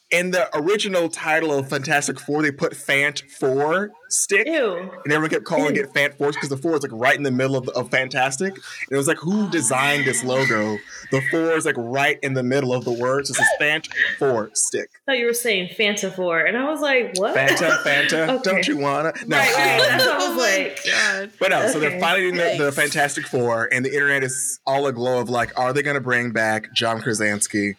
in 0.09 0.31
the 0.31 0.47
original 0.57 1.09
title 1.09 1.51
of 1.53 1.69
Fantastic 1.69 2.19
Four, 2.19 2.41
they 2.41 2.51
put 2.51 2.71
Fant 2.73 3.21
Four 3.29 3.91
Stick. 4.09 4.47
Ew. 4.47 4.89
And 5.03 5.11
everyone 5.11 5.29
kept 5.29 5.43
calling 5.43 5.75
it 5.75 5.93
Fant 5.93 6.17
Force 6.17 6.35
because 6.37 6.47
the 6.47 6.55
four 6.55 6.77
is 6.77 6.81
like 6.81 6.93
right 6.93 7.17
in 7.17 7.23
the 7.23 7.31
middle 7.31 7.57
of, 7.57 7.67
of 7.69 7.89
Fantastic. 7.91 8.53
And 8.53 8.91
it 8.91 8.95
was 8.95 9.05
like, 9.07 9.17
who 9.17 9.49
designed 9.49 10.05
this 10.05 10.23
logo? 10.23 10.77
The 11.11 11.21
four 11.29 11.51
is 11.57 11.65
like 11.65 11.75
right 11.77 12.17
in 12.23 12.33
the 12.35 12.43
middle 12.43 12.73
of 12.73 12.85
the 12.85 12.93
words. 12.93 13.29
It's 13.29 13.39
a 13.39 13.43
Fant 13.61 13.89
Four 14.17 14.49
stick. 14.53 14.89
I 15.07 15.11
thought 15.11 15.17
you 15.19 15.25
were 15.25 15.33
saying 15.33 15.69
Fanta 15.77 16.13
4. 16.15 16.39
And 16.45 16.57
I 16.57 16.69
was 16.71 16.79
like, 16.79 17.17
what? 17.17 17.35
Fanta, 17.35 17.77
Fanta, 17.83 18.29
Okay. 18.39 18.43
don't 18.49 18.65
you 18.67 18.77
wanna? 18.77 19.11
No, 19.25 19.37
Right, 19.37 19.53
right. 19.55 19.91
um, 19.91 19.99
I 20.01 20.17
Oh 20.21 20.29
was 20.35 20.37
like. 20.41 20.79
god. 20.85 21.31
but 21.37 21.49
no, 21.49 21.67
so 21.67 21.81
they're 21.81 21.99
finally 21.99 22.31
doing 22.31 22.57
the, 22.57 22.63
the 22.65 22.71
Fantastic 22.71 23.25
Four, 23.27 23.67
and 23.73 23.83
the 23.83 23.93
internet 23.93 24.23
is 24.23 24.61
all 24.65 24.87
aglow 24.87 25.19
of 25.19 25.29
like, 25.29 25.51
are 25.59 25.73
they 25.73 25.81
going 25.81 25.95
to 25.95 26.01
bring 26.01 26.31
back 26.31 26.71
John 26.73 27.01
Krasinski 27.01 27.75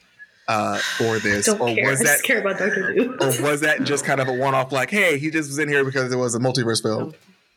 uh, 0.49 0.79
for 0.79 1.19
this, 1.19 1.47
Don't 1.47 1.61
or 1.61 1.75
care. 1.75 1.91
was 1.91 2.01
I 2.01 2.05
that, 2.05 2.11
just 2.15 2.25
care 2.25 2.41
about 2.41 2.59
Doctor 2.59 2.95
Doom. 2.95 3.17
or 3.21 3.27
was 3.43 3.61
that 3.61 3.85
just 3.85 4.05
kind 4.05 4.21
of 4.21 4.29
a 4.29 4.33
one-off? 4.33 4.73
Like, 4.73 4.91
hey, 4.91 5.19
he 5.19 5.31
just 5.31 5.49
was 5.51 5.59
in 5.59 5.69
here 5.69 5.85
because 5.85 6.13
it 6.13 6.17
was 6.17 6.35
a 6.35 6.39
multiverse 6.41 6.83
film. 6.83 7.15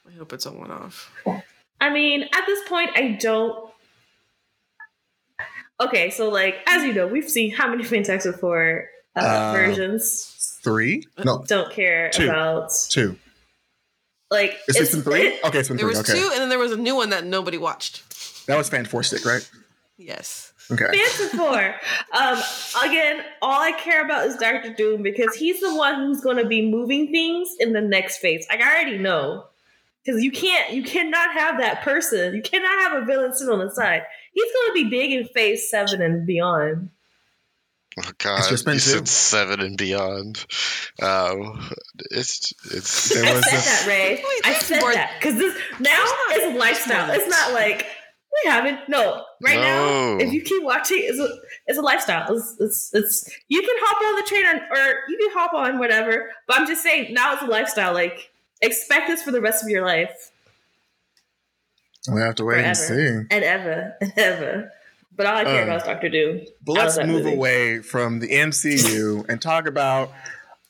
I 0.08 0.18
hope 0.18 0.34
it's 0.34 0.46
a 0.46 0.52
one 0.52 0.70
off. 0.72 1.10
I 1.80 1.90
mean, 1.90 2.24
at 2.24 2.46
this 2.46 2.60
point, 2.70 2.92
I 2.96 3.18
don't. 3.20 3.70
Okay, 5.80 6.12
so 6.12 6.30
like 6.30 6.58
as 6.68 6.84
you 6.84 6.94
know, 6.94 7.08
we've 7.08 7.28
seen 7.30 7.52
how 7.52 7.68
many 7.70 7.84
Fantastic 7.84 8.36
Four 8.36 8.86
uh, 9.16 9.20
Uh, 9.20 9.52
versions. 9.54 10.60
Three? 10.64 11.08
No, 11.26 11.44
Don't 11.48 11.72
care 11.74 12.12
two. 12.12 12.26
about 12.30 12.72
two. 12.90 13.18
like 14.30 14.52
Is 14.68 14.76
it's 14.76 14.92
this 14.92 15.04
three? 15.04 15.22
it- 15.30 15.44
Okay, 15.44 15.58
it's 15.60 15.70
been 15.70 15.78
There 15.78 15.88
three. 15.88 15.98
was 15.98 16.08
Okay, 16.08 16.20
two, 16.20 16.30
and 16.34 16.40
then 16.42 16.50
there 16.50 16.60
was 16.60 16.72
a 16.72 16.78
new 16.78 16.96
one 16.96 17.10
that 17.10 17.26
nobody 17.26 17.58
watched. 17.58 18.46
that 18.46 18.58
was 18.58 18.70
Fan 18.70 18.86
Four 18.86 19.02
Stick, 19.02 19.26
right? 19.26 19.50
Yes. 19.98 20.51
Okay. 20.72 20.86
Fantastic 20.86 21.32
Four. 21.32 21.76
Um, 22.14 22.42
again, 22.86 23.24
all 23.42 23.62
I 23.62 23.72
care 23.74 24.06
about 24.06 24.28
is 24.28 24.36
Doctor 24.38 24.74
Doom 24.74 25.04
because 25.04 25.36
he's 25.36 25.60
the 25.60 25.76
one 25.76 25.96
who's 25.96 26.22
going 26.22 26.38
to 26.38 26.46
be 26.46 26.70
moving 26.70 27.12
things 27.12 27.50
in 27.60 27.74
the 27.74 27.82
next 27.82 28.20
phase. 28.20 28.46
Like 28.50 28.62
I 28.62 28.72
already 28.72 28.98
know, 28.98 29.46
because 30.06 30.24
you 30.24 30.32
can't, 30.32 30.72
you 30.74 30.84
cannot 30.84 31.34
have 31.34 31.60
that 31.60 31.82
person. 31.84 32.34
You 32.36 32.42
cannot 32.42 32.80
have 32.92 33.04
a 33.04 33.06
villain 33.06 33.34
sit 33.36 33.50
on 33.50 33.60
the 33.60 33.70
side. 33.72 34.04
He's 34.34 34.52
going 34.54 34.68
to 34.70 34.74
be 34.74 34.90
big 34.90 35.12
in 35.12 35.26
Phase 35.28 35.70
Seven 35.70 36.02
and 36.02 36.26
beyond. 36.26 36.90
Oh 38.00 38.10
God, 38.20 38.48
just 38.48 38.64
been 38.64 38.76
you 38.76 38.80
said 38.80 39.06
seven 39.10 39.60
and 39.60 39.78
beyond. 39.78 40.46
Um, 41.02 41.70
it's 42.10 42.54
it's 42.74 43.10
There 43.14 43.26
I 43.26 43.34
was 43.34 43.44
said 43.50 43.58
this- 43.58 43.66
that, 43.66 43.88
Ray. 43.88 44.16
Wait, 44.16 44.42
I 44.46 44.52
that's 44.54 44.66
said 44.66 44.80
more- 44.80 44.94
that 44.94 45.12
because 45.20 45.36
this 45.38 45.58
now 45.82 46.06
is 46.32 46.56
a 46.56 46.58
lifestyle. 46.58 47.12
It's 47.12 47.28
not 47.28 47.52
like 47.52 47.86
we 48.44 48.50
haven't. 48.50 48.88
No, 48.88 49.24
right 49.42 49.56
No. 49.56 50.18
now, 50.18 50.26
if 50.26 50.32
you 50.34 50.42
keep 50.42 50.64
watching, 50.64 51.00
it's 51.02 51.20
a 51.20 51.30
it's 51.68 51.78
a 51.78 51.82
lifestyle. 51.82 52.34
It's 52.36 52.56
it's, 52.60 52.94
it's 52.94 53.30
you 53.50 53.62
can 53.62 53.76
hop 53.80 54.02
on 54.02 54.16
the 54.16 54.24
train 54.28 54.46
or, 54.46 54.78
or 54.78 54.94
you 55.10 55.18
can 55.18 55.32
hop 55.38 55.54
on 55.54 55.80
whatever. 55.80 56.30
But 56.48 56.60
I'm 56.60 56.68
just 56.68 56.82
saying 56.84 57.14
now 57.14 57.34
it's 57.34 57.42
a 57.44 57.48
lifestyle. 57.48 57.94
Like 57.94 58.32
expect 58.62 59.08
this 59.08 59.22
for 59.24 59.32
the 59.32 59.42
rest 59.42 59.64
of 59.64 59.70
your 59.70 59.84
life 59.86 60.32
We 62.12 62.22
have 62.22 62.36
to 62.36 62.46
wait 62.46 62.64
and 62.64 62.78
see. 62.78 62.94
And 63.32 63.44
ever 63.44 63.96
and 64.02 64.14
ever. 64.18 64.72
But 65.16 65.26
all 65.26 65.36
I 65.38 65.44
care 65.44 65.62
Uh, 65.62 65.66
about 65.66 65.78
is 65.82 65.84
Doctor 65.84 66.10
Doom. 66.10 66.42
But 66.66 66.74
let's 66.74 66.98
move 66.98 67.08
movie. 67.26 67.34
away 67.34 67.80
from 67.82 68.20
the 68.20 68.30
MCU 68.30 69.28
and 69.28 69.42
talk 69.42 69.68
about 69.68 70.12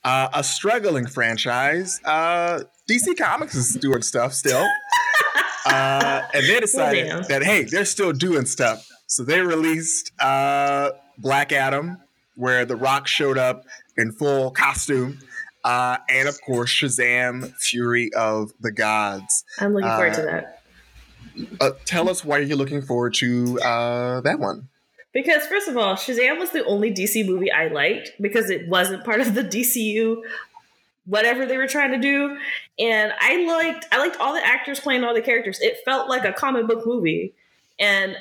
uh, 0.03 0.30
a 0.34 0.43
struggling 0.43 1.05
franchise. 1.05 2.01
Uh, 2.03 2.62
DC 2.89 3.16
Comics 3.18 3.53
is 3.55 3.74
doing 3.76 4.01
stuff 4.01 4.34
still. 4.34 4.66
uh, 5.66 6.22
and 6.34 6.45
they 6.45 6.59
decided 6.59 7.07
damn. 7.07 7.24
that, 7.24 7.43
hey, 7.43 7.64
they're 7.64 7.86
still 7.86 8.12
doing 8.12 8.45
stuff. 8.45 8.88
So 9.07 9.24
they 9.24 9.41
released 9.41 10.12
uh, 10.20 10.91
Black 11.18 11.51
Adam, 11.51 11.97
where 12.36 12.66
The 12.66 12.76
Rock 12.76 13.07
showed 13.07 13.38
up 13.38 13.66
in 13.97 14.12
full 14.12 14.51
costume. 14.51 15.20
Uh, 15.64 15.97
and 16.09 16.28
of 16.28 16.39
course, 16.41 16.72
Shazam, 16.72 17.53
Fury 17.57 18.12
of 18.14 18.51
the 18.59 18.72
Gods. 18.72 19.43
I'm 19.59 19.74
looking 19.74 19.89
forward 19.89 20.14
to 20.14 20.22
uh, 20.22 20.26
that. 20.32 20.62
Uh, 21.59 21.72
tell 21.86 22.09
us 22.09 22.26
why 22.26 22.39
you're 22.39 22.57
looking 22.57 22.82
forward 22.82 23.14
to 23.16 23.59
uh, 23.62 24.22
that 24.22 24.39
one. 24.39 24.70
Because 25.14 25.45
first 25.45 25.68
of 25.68 25.76
all, 25.76 25.95
Shazam 25.95 26.39
was 26.39 26.51
the 26.51 26.64
only 26.66 26.91
DC 26.91 27.26
movie 27.26 27.51
I 27.51 27.68
liked 27.68 28.12
because 28.20 28.49
it 28.49 28.68
wasn't 28.70 29.03
part 29.03 29.20
of 29.20 29.36
the 29.36 29.43
DCU 29.43 30.22
whatever 31.06 31.45
they 31.45 31.58
were 31.58 31.68
trying 31.68 31.91
to 31.91 31.97
do. 31.97 32.38
And 32.80 33.14
I 33.20 33.45
liked 33.45 33.86
I 33.91 33.97
liked 33.97 34.18
all 34.20 34.34
the 34.34 34.45
actors 34.45 34.80
playing 34.80 35.04
all 35.04 35.14
the 35.14 35.22
characters. 35.22 35.60
It 35.62 35.78
felt 35.86 36.10
like 36.10 36.26
a 36.26 36.34
comic 36.34 36.68
book 36.68 36.86
movie. 36.86 37.34
And 37.80 38.16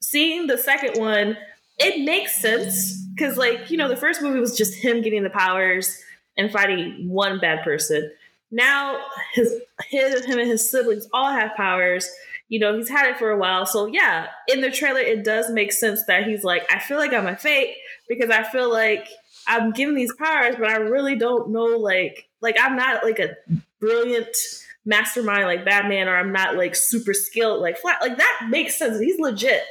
seeing 0.00 0.46
the 0.46 0.58
second 0.58 1.00
one, 1.00 1.36
it 1.78 2.04
makes 2.04 2.40
sense 2.40 3.02
because 3.14 3.36
like, 3.36 3.70
you 3.70 3.76
know, 3.76 3.88
the 3.88 3.96
first 3.96 4.22
movie 4.22 4.40
was 4.40 4.56
just 4.56 4.74
him 4.74 5.02
getting 5.02 5.22
the 5.22 5.30
powers 5.30 6.02
and 6.36 6.52
fighting 6.52 7.08
one 7.08 7.40
bad 7.40 7.64
person. 7.64 8.10
Now 8.50 9.00
his 9.34 9.52
his 9.88 10.24
him 10.24 10.38
and 10.38 10.48
his 10.48 10.70
siblings 10.70 11.08
all 11.12 11.30
have 11.30 11.54
powers 11.56 12.10
you 12.48 12.60
know, 12.60 12.76
he's 12.76 12.88
had 12.88 13.10
it 13.10 13.18
for 13.18 13.30
a 13.30 13.36
while. 13.36 13.66
So 13.66 13.86
yeah, 13.86 14.28
in 14.48 14.60
the 14.60 14.70
trailer, 14.70 15.00
it 15.00 15.24
does 15.24 15.50
make 15.50 15.72
sense 15.72 16.04
that 16.04 16.26
he's 16.26 16.44
like, 16.44 16.62
I 16.70 16.78
feel 16.78 16.98
like 16.98 17.12
I'm 17.12 17.26
a 17.26 17.36
fake 17.36 17.76
because 18.08 18.30
I 18.30 18.44
feel 18.44 18.70
like 18.70 19.08
I'm 19.46 19.72
given 19.72 19.94
these 19.94 20.14
powers, 20.14 20.56
but 20.58 20.68
I 20.68 20.76
really 20.76 21.16
don't 21.16 21.50
know 21.50 21.64
like 21.64 22.28
like 22.40 22.56
I'm 22.60 22.76
not 22.76 23.04
like 23.04 23.18
a 23.18 23.36
brilliant 23.80 24.36
mastermind 24.84 25.44
like 25.44 25.64
Batman, 25.64 26.08
or 26.08 26.16
I'm 26.16 26.32
not 26.32 26.56
like 26.56 26.74
super 26.74 27.14
skilled 27.14 27.60
like 27.60 27.78
flat. 27.78 28.00
Like 28.00 28.18
that 28.18 28.46
makes 28.48 28.78
sense. 28.78 28.98
He's 28.98 29.18
legit. 29.18 29.62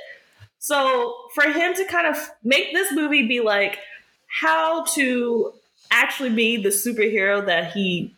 So 0.60 1.16
for 1.34 1.44
him 1.44 1.74
to 1.76 1.86
kind 1.86 2.08
of 2.08 2.18
make 2.44 2.74
this 2.74 2.92
movie 2.92 3.28
be 3.28 3.40
like 3.40 3.80
how 4.28 4.84
to 4.96 5.54
actually 5.92 6.32
be 6.32 6.58
the 6.58 6.70
superhero 6.70 7.46
that 7.46 7.72
he 7.72 8.16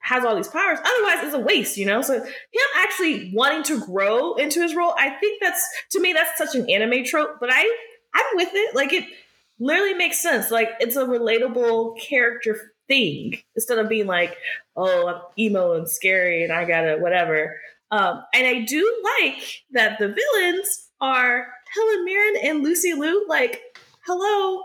has 0.00 0.24
all 0.24 0.36
these 0.36 0.48
powers. 0.48 0.78
Otherwise, 0.84 1.24
it's 1.24 1.34
a 1.34 1.38
waste, 1.38 1.78
you 1.78 1.86
know? 1.86 2.02
So 2.02 2.14
him 2.14 2.68
actually 2.76 3.32
wanting 3.32 3.62
to 3.64 3.80
grow 3.86 4.34
into 4.34 4.60
his 4.60 4.74
role, 4.74 4.94
I 4.98 5.10
think 5.10 5.40
that's 5.40 5.66
to 5.90 6.00
me 6.00 6.12
that's 6.12 6.36
such 6.36 6.54
an 6.54 6.68
anime 6.68 7.04
trope, 7.04 7.38
but 7.40 7.50
I 7.52 7.76
I'm 8.14 8.36
with 8.36 8.50
it. 8.52 8.74
Like 8.74 8.92
it 8.92 9.04
literally 9.58 9.94
makes 9.94 10.20
sense. 10.20 10.50
Like 10.50 10.70
it's 10.80 10.96
a 10.96 11.04
relatable 11.04 12.00
character 12.00 12.72
thing 12.88 13.38
instead 13.56 13.78
of 13.78 13.88
being 13.88 14.06
like, 14.06 14.36
oh, 14.76 15.08
I'm 15.08 15.20
emo 15.38 15.72
and 15.72 15.88
scary 15.88 16.44
and 16.44 16.52
I 16.52 16.64
gotta 16.64 16.98
whatever. 16.98 17.56
Um, 17.90 18.24
and 18.34 18.46
I 18.46 18.64
do 18.64 19.02
like 19.20 19.62
that 19.72 19.98
the 19.98 20.08
villains 20.08 20.88
are 21.00 21.46
Helen 21.74 22.04
Mirren 22.04 22.34
and 22.42 22.62
Lucy 22.62 22.92
Liu. 22.92 23.24
Like, 23.28 23.60
hello, 24.06 24.62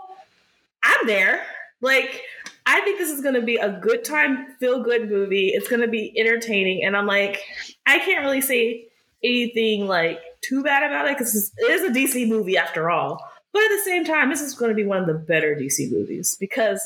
I'm 0.82 1.06
there. 1.06 1.44
Like, 1.80 2.22
I 2.66 2.80
think 2.80 2.98
this 2.98 3.10
is 3.10 3.20
going 3.20 3.34
to 3.34 3.42
be 3.42 3.56
a 3.56 3.70
good 3.70 4.04
time, 4.04 4.54
feel 4.58 4.82
good 4.82 5.08
movie. 5.08 5.48
It's 5.48 5.68
going 5.68 5.82
to 5.82 5.88
be 5.88 6.12
entertaining. 6.18 6.84
And 6.84 6.96
I'm 6.96 7.06
like, 7.06 7.40
I 7.86 7.98
can't 8.00 8.24
really 8.24 8.40
say 8.40 8.86
anything 9.22 9.86
like 9.86 10.20
too 10.42 10.62
bad 10.62 10.82
about 10.82 11.06
it 11.06 11.18
because 11.18 11.52
it 11.56 11.70
is 11.70 11.82
a 11.82 11.92
DC 11.92 12.28
movie 12.28 12.56
after 12.56 12.90
all. 12.90 13.29
But 13.52 13.62
at 13.62 13.68
the 13.70 13.82
same 13.84 14.04
time, 14.04 14.30
this 14.30 14.40
is 14.40 14.54
going 14.54 14.70
to 14.70 14.74
be 14.74 14.84
one 14.84 14.98
of 14.98 15.06
the 15.06 15.14
better 15.14 15.54
DC 15.54 15.90
movies 15.90 16.36
because 16.38 16.80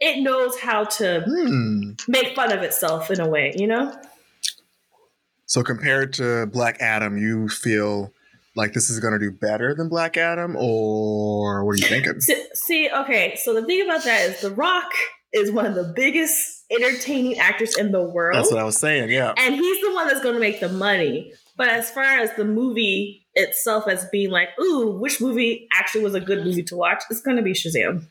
it 0.00 0.20
knows 0.22 0.58
how 0.58 0.84
to 0.84 1.22
Hmm. 1.26 1.90
make 2.08 2.34
fun 2.34 2.52
of 2.52 2.62
itself 2.62 3.10
in 3.10 3.20
a 3.20 3.28
way, 3.28 3.54
you 3.56 3.66
know? 3.66 3.94
So 5.46 5.62
compared 5.62 6.12
to 6.14 6.46
Black 6.46 6.76
Adam, 6.80 7.16
you 7.18 7.48
feel 7.48 8.12
like 8.54 8.72
this 8.74 8.90
is 8.90 9.00
going 9.00 9.12
to 9.14 9.18
do 9.18 9.30
better 9.30 9.74
than 9.74 9.88
Black 9.88 10.16
Adam, 10.16 10.56
or 10.58 11.64
what 11.64 11.72
are 11.72 11.78
you 11.78 11.86
thinking? 11.86 12.20
See, 12.20 12.44
see, 12.54 12.90
okay, 12.90 13.36
so 13.42 13.54
the 13.54 13.62
thing 13.64 13.82
about 13.82 14.04
that 14.04 14.28
is 14.28 14.40
The 14.40 14.50
Rock 14.50 14.90
is 15.32 15.50
one 15.50 15.64
of 15.66 15.74
the 15.74 15.92
biggest 15.94 16.64
entertaining 16.70 17.38
actors 17.38 17.76
in 17.76 17.92
the 17.92 18.02
world. 18.02 18.36
That's 18.36 18.50
what 18.50 18.60
I 18.60 18.64
was 18.64 18.76
saying. 18.78 19.10
Yeah. 19.10 19.32
and 19.38 19.54
he's 19.54 19.80
the 19.82 19.92
one 19.94 20.08
that's 20.08 20.20
going 20.22 20.34
to 20.34 20.40
make 20.40 20.60
the 20.60 20.68
money. 20.68 21.32
But 21.56 21.68
as 21.68 21.90
far 21.90 22.04
as 22.04 22.32
the 22.36 22.44
movie 22.44 23.26
itself 23.38 23.88
as 23.88 24.06
being 24.06 24.30
like, 24.30 24.50
ooh, 24.60 24.90
which 24.98 25.20
movie 25.20 25.68
actually 25.72 26.04
was 26.04 26.14
a 26.14 26.20
good 26.20 26.44
movie 26.44 26.62
to 26.64 26.76
watch, 26.76 27.02
it's 27.10 27.20
going 27.20 27.36
to 27.36 27.42
be 27.42 27.52
Shazam. 27.52 28.04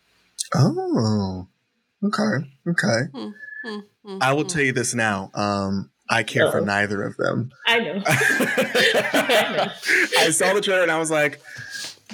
Oh. 0.55 1.47
Okay. 2.03 2.47
Okay. 2.67 3.09
Hmm, 3.13 3.29
hmm, 3.63 3.79
hmm, 4.05 4.17
I 4.21 4.33
will 4.33 4.45
tell 4.45 4.61
you 4.61 4.71
this 4.71 4.93
now. 4.93 5.31
Um, 5.33 5.89
I 6.09 6.23
care 6.23 6.51
for 6.51 6.61
neither 6.61 7.03
of 7.03 7.17
them. 7.17 7.51
I 7.67 7.79
know. 7.79 8.01
I 10.19 10.29
saw 10.31 10.53
the 10.53 10.61
trailer 10.61 10.83
and 10.83 10.91
I 10.91 10.99
was 10.99 11.11
like, 11.11 11.41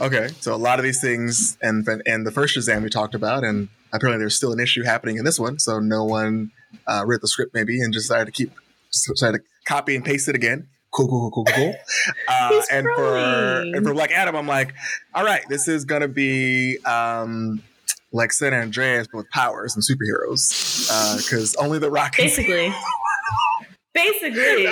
okay, 0.01 0.29
so 0.39 0.55
a 0.55 0.57
lot 0.57 0.79
of 0.79 0.83
these 0.83 0.99
things, 0.99 1.57
and 1.61 1.87
and 2.07 2.25
the 2.25 2.31
first 2.31 2.57
Shazam 2.57 2.81
we 2.81 2.89
talked 2.89 3.13
about, 3.13 3.43
and 3.43 3.69
apparently 3.91 4.19
there's 4.19 4.35
still 4.35 4.51
an 4.51 4.59
issue 4.59 4.83
happening 4.83 5.17
in 5.17 5.25
this 5.25 5.39
one, 5.39 5.59
so 5.59 5.79
no 5.79 6.05
one 6.05 6.51
uh, 6.87 7.03
read 7.05 7.21
the 7.21 7.27
script 7.27 7.53
maybe 7.53 7.79
and 7.81 7.93
just 7.93 8.07
decided 8.07 8.25
to 8.25 8.31
keep 8.31 8.51
decided 8.89 9.39
to 9.39 9.43
copy 9.67 9.95
and 9.95 10.03
paste 10.03 10.27
it 10.27 10.35
again. 10.35 10.67
Cool, 10.93 11.07
cool, 11.07 11.31
cool, 11.31 11.43
cool, 11.45 11.53
cool. 11.55 11.75
Uh, 12.27 12.61
and 12.71 12.87
for 12.95 13.17
and 13.17 13.85
for 13.85 13.93
Black 13.93 14.11
Adam, 14.11 14.35
I'm 14.35 14.47
like, 14.47 14.73
all 15.13 15.23
right, 15.23 15.43
this 15.49 15.67
is 15.67 15.85
gonna 15.85 16.07
be 16.07 16.77
um, 16.85 17.61
like 18.11 18.31
San 18.31 18.53
Andreas 18.53 19.07
but 19.11 19.17
with 19.19 19.29
powers 19.31 19.75
and 19.75 19.83
superheroes, 19.83 21.17
because 21.17 21.55
only 21.55 21.79
the 21.79 21.89
Rock 21.91 22.15
Basically. 22.17 22.73
Basically. 23.93 24.67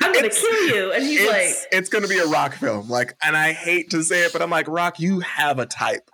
I'm 0.00 0.12
to 0.12 0.18
It's- 0.26 0.40
kill 0.40 0.66
you. 0.76 0.92
And 0.92 1.02
he's 1.04 1.20
it's, 1.20 1.30
like, 1.32 1.72
it's 1.72 1.88
to 2.02 2.08
be 2.08 2.18
a 2.18 2.26
rock 2.26 2.54
film. 2.54 2.88
Like, 2.88 3.14
and 3.22 3.36
I 3.36 3.52
hate 3.52 3.90
to 3.90 4.02
say 4.02 4.24
it, 4.24 4.32
but 4.32 4.42
I'm 4.42 4.50
like, 4.50 4.68
Rock, 4.68 5.00
you 5.00 5.20
have 5.20 5.58
a 5.58 5.66
type, 5.66 6.08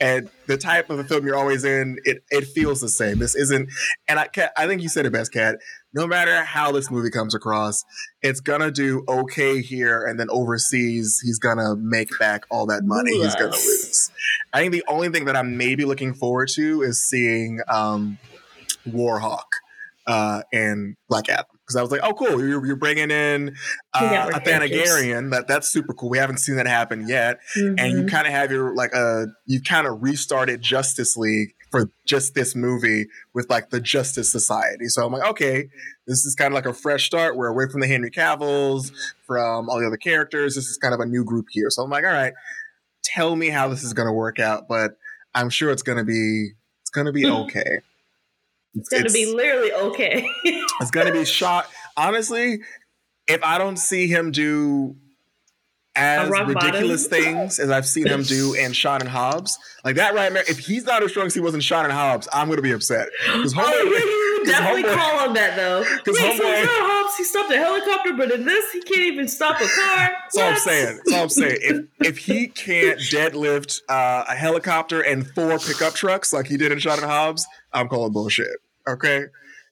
and 0.00 0.28
the 0.46 0.56
type 0.56 0.90
of 0.90 0.98
a 0.98 1.04
film 1.04 1.26
you're 1.26 1.36
always 1.36 1.64
in, 1.64 1.98
it 2.04 2.22
it 2.30 2.46
feels 2.46 2.80
the 2.80 2.88
same. 2.88 3.18
This 3.18 3.34
isn't, 3.34 3.68
and 4.08 4.18
I 4.18 4.26
Kat, 4.28 4.52
I 4.56 4.66
think 4.66 4.82
you 4.82 4.88
said 4.88 5.06
it 5.06 5.12
best, 5.12 5.32
Kat. 5.32 5.56
No 5.94 6.06
matter 6.06 6.42
how 6.44 6.72
this 6.72 6.90
movie 6.90 7.10
comes 7.10 7.34
across, 7.34 7.84
it's 8.22 8.40
gonna 8.40 8.70
do 8.70 9.04
okay 9.08 9.62
here, 9.62 10.04
and 10.04 10.20
then 10.20 10.28
overseas, 10.30 11.20
he's 11.24 11.38
gonna 11.38 11.76
make 11.76 12.10
back 12.18 12.44
all 12.50 12.66
that 12.66 12.84
money 12.84 13.22
he's 13.22 13.34
gonna 13.34 13.50
lose. 13.50 14.10
I 14.52 14.60
think 14.60 14.72
the 14.72 14.84
only 14.88 15.08
thing 15.08 15.24
that 15.26 15.36
I'm 15.36 15.56
maybe 15.56 15.84
looking 15.84 16.14
forward 16.14 16.48
to 16.54 16.82
is 16.82 17.06
seeing 17.06 17.60
um, 17.68 18.18
Warhawk 18.86 19.46
uh, 20.06 20.42
and 20.52 20.96
Black 21.08 21.28
Adam 21.28 21.46
because 21.66 21.76
I 21.76 21.82
was 21.82 21.90
like, 21.90 22.00
oh, 22.04 22.12
cool, 22.12 22.40
you're, 22.46 22.64
you're 22.64 22.76
bringing 22.76 23.10
in 23.10 23.56
uh, 23.92 24.30
a. 24.32 24.40
Thanagarian. 24.40 25.32
That 25.32 25.48
that's 25.48 25.68
super 25.68 25.92
cool. 25.94 26.08
We 26.08 26.18
haven't 26.18 26.38
seen 26.38 26.56
that 26.56 26.66
happen 26.68 27.08
yet, 27.08 27.40
and 27.56 27.78
you 27.78 28.02
mhm. 28.02 28.10
kind 28.10 28.26
of 28.26 28.32
have 28.32 28.52
your 28.52 28.74
like 28.74 28.94
uh 28.94 29.26
you 29.46 29.60
kind 29.60 29.86
of 29.86 30.00
restarted 30.02 30.62
Justice 30.62 31.16
League 31.16 31.55
for 31.70 31.90
just 32.06 32.34
this 32.34 32.54
movie 32.54 33.06
with 33.34 33.50
like 33.50 33.70
the 33.70 33.80
Justice 33.80 34.30
Society. 34.30 34.86
So 34.86 35.04
I'm 35.04 35.12
like, 35.12 35.28
okay, 35.30 35.68
this 36.06 36.24
is 36.24 36.34
kind 36.34 36.52
of 36.52 36.54
like 36.54 36.66
a 36.66 36.72
fresh 36.72 37.06
start. 37.06 37.36
We're 37.36 37.48
away 37.48 37.64
from 37.70 37.80
the 37.80 37.86
Henry 37.86 38.10
Cavills, 38.10 38.92
from 39.26 39.68
all 39.68 39.80
the 39.80 39.86
other 39.86 39.96
characters. 39.96 40.54
This 40.54 40.66
is 40.66 40.78
kind 40.78 40.94
of 40.94 41.00
a 41.00 41.06
new 41.06 41.24
group 41.24 41.46
here. 41.50 41.70
So 41.70 41.82
I'm 41.82 41.90
like, 41.90 42.04
all 42.04 42.12
right, 42.12 42.32
tell 43.04 43.34
me 43.34 43.48
how 43.48 43.68
this 43.68 43.82
is 43.82 43.92
going 43.92 44.06
to 44.06 44.12
work 44.12 44.38
out, 44.38 44.68
but 44.68 44.96
I'm 45.34 45.50
sure 45.50 45.70
it's 45.70 45.82
going 45.82 45.98
to 45.98 46.04
be 46.04 46.50
it's 46.82 46.90
going 46.90 47.06
to 47.06 47.12
be 47.12 47.26
okay. 47.30 47.80
it's 48.74 48.88
going 48.88 49.04
to 49.04 49.12
be 49.12 49.26
literally 49.34 49.72
okay. 49.72 50.28
It's 50.80 50.90
gonna 50.90 51.12
be 51.12 51.24
shot. 51.24 51.68
Honestly, 51.96 52.60
if 53.26 53.42
I 53.42 53.58
don't 53.58 53.76
see 53.76 54.06
him 54.06 54.30
do 54.30 54.96
as 55.96 56.30
ridiculous 56.30 57.08
bottom? 57.08 57.24
things 57.24 57.58
as 57.58 57.70
I've 57.70 57.86
seen 57.86 58.06
him 58.06 58.22
do 58.22 58.54
in 58.54 58.72
Shaw 58.72 58.96
and 58.96 59.08
Hobbs, 59.08 59.58
like 59.84 59.96
that 59.96 60.14
right 60.14 60.32
there, 60.32 60.42
if 60.48 60.58
he's 60.58 60.84
not 60.84 61.02
as 61.02 61.10
strong 61.10 61.26
as 61.26 61.34
he 61.34 61.40
was 61.40 61.54
in 61.54 61.60
Shaw 61.60 61.82
and 61.84 61.92
Hobbs, 61.92 62.28
I'm 62.32 62.48
gonna 62.48 62.62
be 62.62 62.72
upset. 62.72 63.08
Because 63.32 63.54
oh, 63.56 64.42
yeah, 64.44 64.52
definitely 64.52 64.82
homeboy- 64.84 64.94
call 64.96 65.28
on 65.28 65.34
that, 65.34 65.56
though. 65.56 65.80
Wait, 65.96 66.04
'cause 66.04 66.16
so 66.18 66.22
homeboy- 66.24 66.64
John 66.64 66.68
Hobbs, 66.68 67.16
he 67.16 67.24
stopped 67.24 67.50
a 67.52 67.56
helicopter, 67.56 68.12
but 68.14 68.30
in 68.32 68.44
this, 68.44 68.72
he 68.72 68.82
can't 68.82 69.00
even 69.12 69.28
stop 69.28 69.56
a 69.60 69.66
car. 69.66 70.12
That's 70.24 70.36
all 70.38 70.44
I'm 70.44 70.56
saying. 70.58 70.96
That's 70.96 71.12
all 71.12 71.22
I'm 71.24 71.28
saying. 71.28 71.58
If 71.60 71.84
if 72.00 72.18
he 72.18 72.48
can't 72.48 72.98
deadlift 73.00 73.80
uh, 73.88 74.24
a 74.28 74.34
helicopter 74.34 75.00
and 75.00 75.26
four 75.26 75.58
pickup 75.58 75.94
trucks 75.94 76.32
like 76.32 76.46
he 76.46 76.56
did 76.56 76.72
in 76.72 76.78
Shaw 76.78 76.94
and 76.94 77.04
Hobbs, 77.04 77.46
I'm 77.72 77.88
calling 77.88 78.12
bullshit. 78.12 78.48
Okay. 78.88 79.24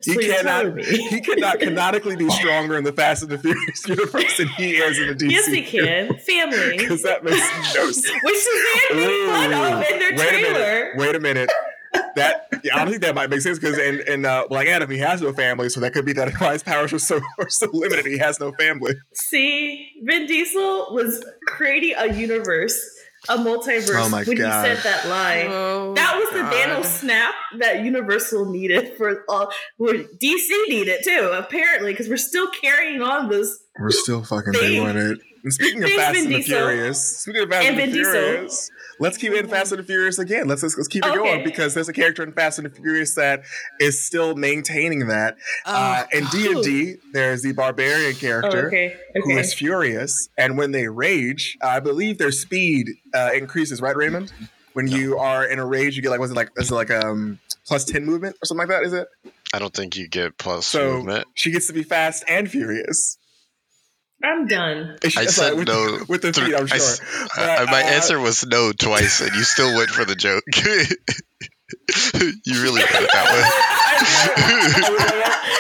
He 0.05 0.17
cannot. 0.17 0.79
He 0.79 1.21
cannot 1.21 1.61
canonically 1.61 2.17
be 2.17 2.29
stronger 2.31 2.77
in 2.77 2.85
the 2.85 2.93
Fast 2.93 3.23
and 3.23 3.33
the 3.33 3.39
Furious 3.39 3.89
universe 3.89 4.37
than 4.39 4.49
he 4.49 4.77
is 4.77 4.99
in 4.99 5.09
the 5.09 5.15
DC. 5.15 5.31
Yes, 5.31 5.47
he 5.47 5.63
can. 5.63 6.17
Family. 6.19 6.79
Because 6.85 7.03
that 7.03 7.25
makes 7.25 7.39
no 7.75 7.91
sense. 7.91 8.09
Which 8.23 8.35
Shazam 8.35 8.97
made 8.97 9.27
fun 9.27 9.53
of 9.55 9.91
in 9.91 9.99
their 9.99 10.11
wait 10.13 10.21
a 10.21 10.29
trailer. 10.29 10.53
minute. 10.53 10.97
Wait 10.97 11.15
a 11.15 11.21
minute. 11.21 11.51
That 12.17 12.49
yeah, 12.65 12.75
I 12.75 12.79
don't 12.81 12.91
think 12.91 13.03
that 13.03 13.15
might 13.15 13.31
make 13.31 13.41
sense 13.41 13.59
because 13.59 13.79
in, 13.79 14.01
in 14.09 14.25
uh, 14.25 14.49
Black 14.49 14.67
Adam 14.67 14.91
he 14.91 14.99
has 14.99 15.23
no 15.23 15.33
family, 15.33 15.69
so 15.69 15.79
that 15.81 15.93
could 15.93 16.05
be 16.05 16.13
that 16.15 16.33
why 16.41 16.53
his 16.53 16.63
powers 16.63 16.93
are 16.93 16.99
so 16.99 17.21
are 17.39 17.49
so 17.49 17.69
limited. 17.73 18.05
He 18.07 18.19
has 18.19 18.41
no 18.41 18.53
family. 18.59 18.95
See, 19.13 19.93
Vin 20.03 20.27
Diesel 20.27 20.93
was 20.93 21.25
creating 21.47 21.95
a 21.97 22.13
universe, 22.13 22.77
a 23.29 23.37
multiverse 23.37 23.95
Oh 24.05 24.09
my 24.09 24.23
when 24.25 24.37
God. 24.37 24.69
he 24.69 24.75
said 24.77 24.85
that 24.85 25.09
line. 25.09 25.47
Oh, 25.51 25.95
That 25.95 26.17
was 26.19 26.29
God. 26.31 26.51
the 26.53 26.57
Thanos 26.57 26.85
snap 26.87 27.35
that 27.59 27.83
Universal 27.85 28.51
needed 28.51 28.97
for 28.97 29.25
all. 29.29 29.51
Where 29.77 29.95
DC 29.95 30.49
needed 30.69 31.01
too, 31.05 31.31
apparently, 31.33 31.93
because 31.93 32.09
we're 32.09 32.17
still 32.17 32.49
carrying 32.49 33.03
on 33.03 33.29
this. 33.29 33.65
We're 33.79 33.91
still 33.91 34.23
fucking 34.23 34.53
Thanks- 34.53 34.67
doing 34.67 34.97
it. 34.97 35.19
And 35.43 35.53
speaking 35.53 35.83
of 35.83 35.91
thanks, 35.91 36.03
Fast 36.03 36.15
Vin 36.15 36.25
and 36.25 36.33
the 36.33 36.37
Diesel. 36.39 36.57
Furious, 36.59 37.19
speaking 37.19 37.43
of 37.43 37.49
Fast 37.51 37.67
And 37.67 37.79
and, 37.79 37.93
the 37.93 37.95
Furious, 37.97 38.71
let's 39.01 39.17
keep 39.17 39.33
it 39.33 39.39
in 39.45 39.49
Fast 39.49 39.73
and 39.73 39.79
the 39.81 39.85
Furious 39.85 40.19
again. 40.19 40.47
Let's 40.49 40.63
let's, 40.63 40.77
let's 40.77 40.89
keep 40.89 41.05
it 41.05 41.09
Okay. 41.09 41.17
going 41.19 41.45
because 41.45 41.75
there's 41.75 41.89
a 41.89 41.93
character 41.93 42.23
in 42.23 42.33
Fast 42.33 42.59
and 42.59 42.67
the 42.71 42.75
Furious 42.75 43.15
that 43.15 43.43
is 43.81 44.05
still 44.05 44.35
maintaining 44.37 45.07
that. 45.09 45.37
uh, 45.67 46.05
Oh, 46.13 46.17
in 46.19 46.25
D 46.33 46.51
and 46.51 46.63
D, 46.63 46.95
there's 47.13 47.43
the 47.43 47.53
barbarian 47.53 48.15
Oh, 48.17 48.21
character. 48.21 48.67
okay, 48.69 48.97
okay. 49.17 49.41
is 49.41 49.55
furious, 49.55 50.29
and 50.39 50.57
when 50.59 50.73
they 50.73 50.89
rage, 50.89 51.57
I 51.63 51.81
believe 51.81 52.19
their 52.19 52.33
speed 52.33 52.87
uh, 53.15 53.31
increases. 53.35 53.81
Right, 53.81 53.97
Raymond? 53.97 54.33
When 54.73 54.89
you 54.89 55.19
are 55.19 55.45
in 55.45 55.59
a 55.61 55.67
rage, 55.67 55.97
you 55.97 56.03
get 56.03 56.11
like 56.11 56.19
was 56.21 56.31
it 56.33 56.35
like 56.35 56.51
is 56.57 56.71
it 56.71 56.75
like 56.75 56.91
um 56.91 57.39
plus 57.67 57.85
ten 57.85 58.05
movement 58.05 58.37
or 58.43 58.47
something 58.47 58.67
like 58.67 58.77
that? 58.81 58.85
Is 58.87 58.93
it? 58.93 59.07
I 59.53 59.61
don't 59.61 59.73
think 59.73 59.97
you 59.97 60.09
get 60.09 60.37
plus 60.37 60.67
So 60.67 60.97
movement. 60.97 61.29
she 61.35 61.53
gets 61.53 61.69
to 61.69 61.73
be 61.73 61.85
fast 61.85 62.25
and 62.27 62.51
furious. 62.51 63.19
I'm 64.25 64.47
done. 64.47 64.97
I 65.03 65.23
it's 65.23 65.35
said 65.37 65.51
like 65.51 65.59
with, 65.59 65.69
no 65.69 65.99
with 66.09 66.23
the 66.23 66.33
three- 66.33 66.47
feet. 66.47 66.55
I'm 66.57 66.65
I 66.65 66.67
sure. 66.67 66.77
s- 66.77 67.01
But, 67.37 67.49
I- 67.61 67.65
my 67.71 67.83
uh, 67.83 67.87
answer 67.87 68.19
was 68.19 68.45
no 68.47 68.73
twice, 68.73 69.21
and 69.21 69.35
you 69.35 69.43
still 69.45 69.75
went 69.77 69.91
for 69.91 70.05
the 70.05 70.15
joke. 70.17 70.45
you 72.47 72.63
really 72.63 72.83
put 72.83 73.03
it 73.03 73.11
that 73.13 73.27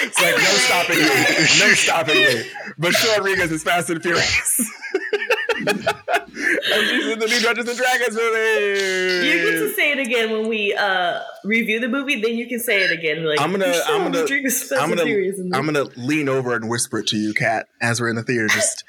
It's 0.03 0.21
like 0.21 0.37
no 0.37 0.45
stopping 0.45 0.99
me, 0.99 1.69
no 1.69 1.75
stopping 1.75 2.17
me. 2.17 2.51
But 2.79 2.93
Sean 2.95 3.19
Rodriguez 3.19 3.53
is 3.53 3.63
fast 3.63 3.91
and 3.91 4.03
furious. 4.03 4.61
and 5.57 6.89
she's 6.89 7.07
in 7.07 7.19
the 7.19 7.27
new 7.27 7.41
Dungeons 7.41 7.69
and 7.69 7.79
Dragons 7.79 8.15
movie. 8.17 9.27
You 9.29 9.35
get 9.43 9.51
to 9.61 9.73
say 9.75 9.93
it 9.93 9.99
again 9.99 10.31
when 10.33 10.49
we 10.49 10.75
uh 10.75 11.21
review 11.45 11.81
the 11.81 11.89
movie. 11.89 12.21
Then 12.21 12.37
you 12.37 12.49
can 12.49 12.61
say 12.61 12.83
it 12.83 12.91
again. 12.91 13.25
Like 13.25 13.41
I'm 13.41 13.51
gonna- 13.53 13.73
I'm 13.87 14.05
gonna- 14.05 14.21
Rodriguez 14.23 14.63
is 14.63 14.69
Fast 14.69 14.83
I'm 14.83 14.89
gonna, 14.91 15.05
Furious 15.05 15.39
in 15.39 15.51
this." 15.51 15.59
I'm 15.59 15.65
gonna 15.67 15.85
lean 15.97 16.29
over 16.29 16.55
and 16.55 16.69
whisper 16.69 16.99
it 17.01 17.07
to 17.09 17.17
you, 17.17 17.35
Kat, 17.35 17.67
as 17.81 18.01
we're 18.01 18.09
in 18.09 18.17
the 18.17 18.23
theater. 18.23 18.49
Just, 18.49 18.85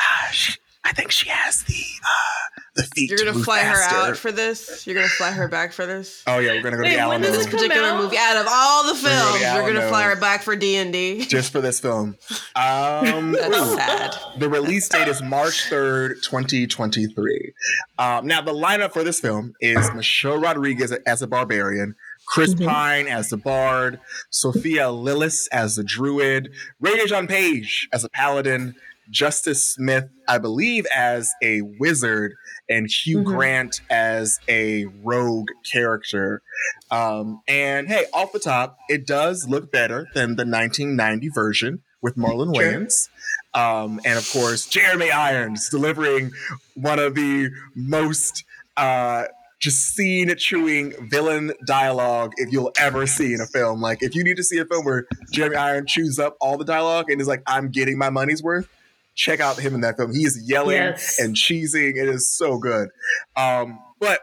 ah, 0.00 0.28
sh- 0.32 0.56
I 0.86 0.92
think 0.92 1.10
she 1.10 1.28
has 1.28 1.62
the 1.64 1.74
uh, 1.74 2.60
the 2.76 2.82
feet. 2.84 3.10
You're 3.10 3.18
gonna 3.18 3.32
move 3.32 3.44
fly 3.44 3.60
her 3.60 3.82
out 3.82 4.16
for 4.16 4.30
this. 4.30 4.86
You're 4.86 4.94
gonna 4.94 5.08
fly 5.08 5.32
her 5.32 5.48
back 5.48 5.72
for 5.72 5.84
this. 5.86 6.22
Oh 6.26 6.38
yeah, 6.38 6.52
we're 6.52 6.62
gonna 6.62 6.76
go 6.76 6.82
Wait, 6.84 6.90
to 6.90 6.96
the 7.02 7.08
when 7.08 7.20
does 7.22 7.30
Alamo 7.30 7.44
this 7.44 7.46
Particular 7.54 7.88
out? 7.88 8.02
movie 8.02 8.16
out 8.18 8.36
of 8.36 8.46
all 8.48 8.82
the 8.84 8.92
We're 8.94 9.08
gonna 9.08 9.16
films, 9.18 9.32
go 9.32 9.38
to 9.38 9.54
you're 9.64 9.74
gonna 9.74 9.88
fly 9.88 10.02
her 10.04 10.16
back 10.16 10.42
for 10.42 10.54
D 10.54 10.76
and 10.76 10.92
D. 10.92 11.24
just 11.28 11.50
for 11.52 11.60
this 11.60 11.80
film. 11.80 12.16
Um, 12.56 13.32
That's 13.32 13.54
ooh. 13.54 13.76
sad. 13.76 14.14
The 14.38 14.48
release 14.48 14.88
date 14.88 15.08
is 15.08 15.20
March 15.22 15.68
3rd, 15.68 16.22
2023. 16.22 17.52
Um, 17.98 18.26
now, 18.26 18.40
the 18.40 18.52
lineup 18.54 18.92
for 18.92 19.04
this 19.04 19.20
film 19.20 19.52
is 19.60 19.90
Michelle 19.92 20.38
Rodriguez 20.38 20.90
as 21.06 21.20
a 21.20 21.26
barbarian, 21.26 21.94
Chris 22.26 22.54
Mhm. 22.54 22.66
Pine 22.66 23.06
as 23.08 23.28
the 23.28 23.36
bard, 23.36 24.00
Sophia 24.30 24.84
Lillis 24.86 25.48
as 25.52 25.76
the 25.76 25.84
druid, 25.84 26.50
Regé-Jean 26.82 27.26
Page 27.26 27.88
as 27.92 28.04
a 28.04 28.08
paladin, 28.08 28.74
Justice 29.10 29.74
Smith, 29.74 30.04
I 30.28 30.38
believe, 30.38 30.86
as 30.94 31.30
a 31.42 31.62
wizard, 31.78 32.34
and 32.68 32.88
Hugh 32.90 33.18
Mhm. 33.18 33.24
Grant 33.24 33.80
as 33.90 34.38
a 34.48 34.86
rogue 35.04 35.48
character. 35.70 36.42
Um, 36.90 37.40
and 37.46 37.88
hey, 37.88 38.06
off 38.12 38.32
the 38.32 38.38
top, 38.40 38.76
it 38.88 39.06
does 39.06 39.46
look 39.48 39.70
better 39.70 40.06
than 40.14 40.36
the 40.36 40.44
1990 40.44 41.28
version 41.28 41.82
with 42.02 42.16
Marlon 42.16 42.54
Sure. 42.54 42.64
Wayans. 42.64 43.08
Um, 43.54 44.00
and 44.04 44.18
of 44.18 44.28
course, 44.30 44.66
Jeremy 44.66 45.10
Irons 45.10 45.68
delivering 45.70 46.32
one 46.74 46.98
of 46.98 47.14
the 47.14 47.50
most 47.74 48.44
uh, 48.76 49.24
just 49.58 49.94
scene 49.94 50.34
chewing 50.36 50.92
villain 51.08 51.50
dialogue 51.66 52.32
if 52.36 52.52
you'll 52.52 52.72
ever 52.78 53.06
see 53.06 53.32
in 53.32 53.40
a 53.40 53.46
film. 53.46 53.80
Like, 53.80 54.02
if 54.02 54.14
you 54.14 54.22
need 54.22 54.36
to 54.36 54.44
see 54.44 54.58
a 54.58 54.66
film 54.66 54.84
where 54.84 55.06
Jeremy 55.32 55.56
Irons 55.56 55.90
chews 55.90 56.18
up 56.18 56.36
all 56.42 56.58
the 56.58 56.64
dialogue 56.64 57.10
and 57.10 57.18
is 57.20 57.26
like, 57.26 57.42
I'm 57.46 57.70
getting 57.70 57.96
my 57.96 58.10
money's 58.10 58.42
worth, 58.42 58.68
check 59.16 59.40
out 59.40 59.58
him 59.58 59.74
in 59.74 59.80
that 59.80 59.96
film. 59.96 60.12
He 60.14 60.22
is 60.24 60.40
yelling 60.46 60.76
Yes. 60.76 61.18
and 61.18 61.34
cheesing. 61.34 61.96
It 61.96 62.08
is 62.08 62.30
so 62.36 62.58
good. 62.58 62.88
Um, 63.34 63.78
but 63.98 64.20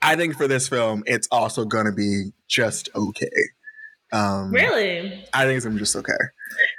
I 0.00 0.16
think 0.16 0.36
for 0.36 0.48
this 0.48 0.68
film, 0.68 1.02
it's 1.06 1.28
also 1.30 1.64
going 1.66 1.86
to 1.86 1.92
be 1.92 2.30
just 2.48 2.88
okay. 2.94 3.28
Um, 4.12 4.50
Really? 4.52 5.24
I 5.34 5.44
think 5.44 5.56
it's 5.56 5.64
going 5.66 5.76
to 5.76 5.78
be 5.78 5.80
just 5.80 5.96
okay. 5.96 6.12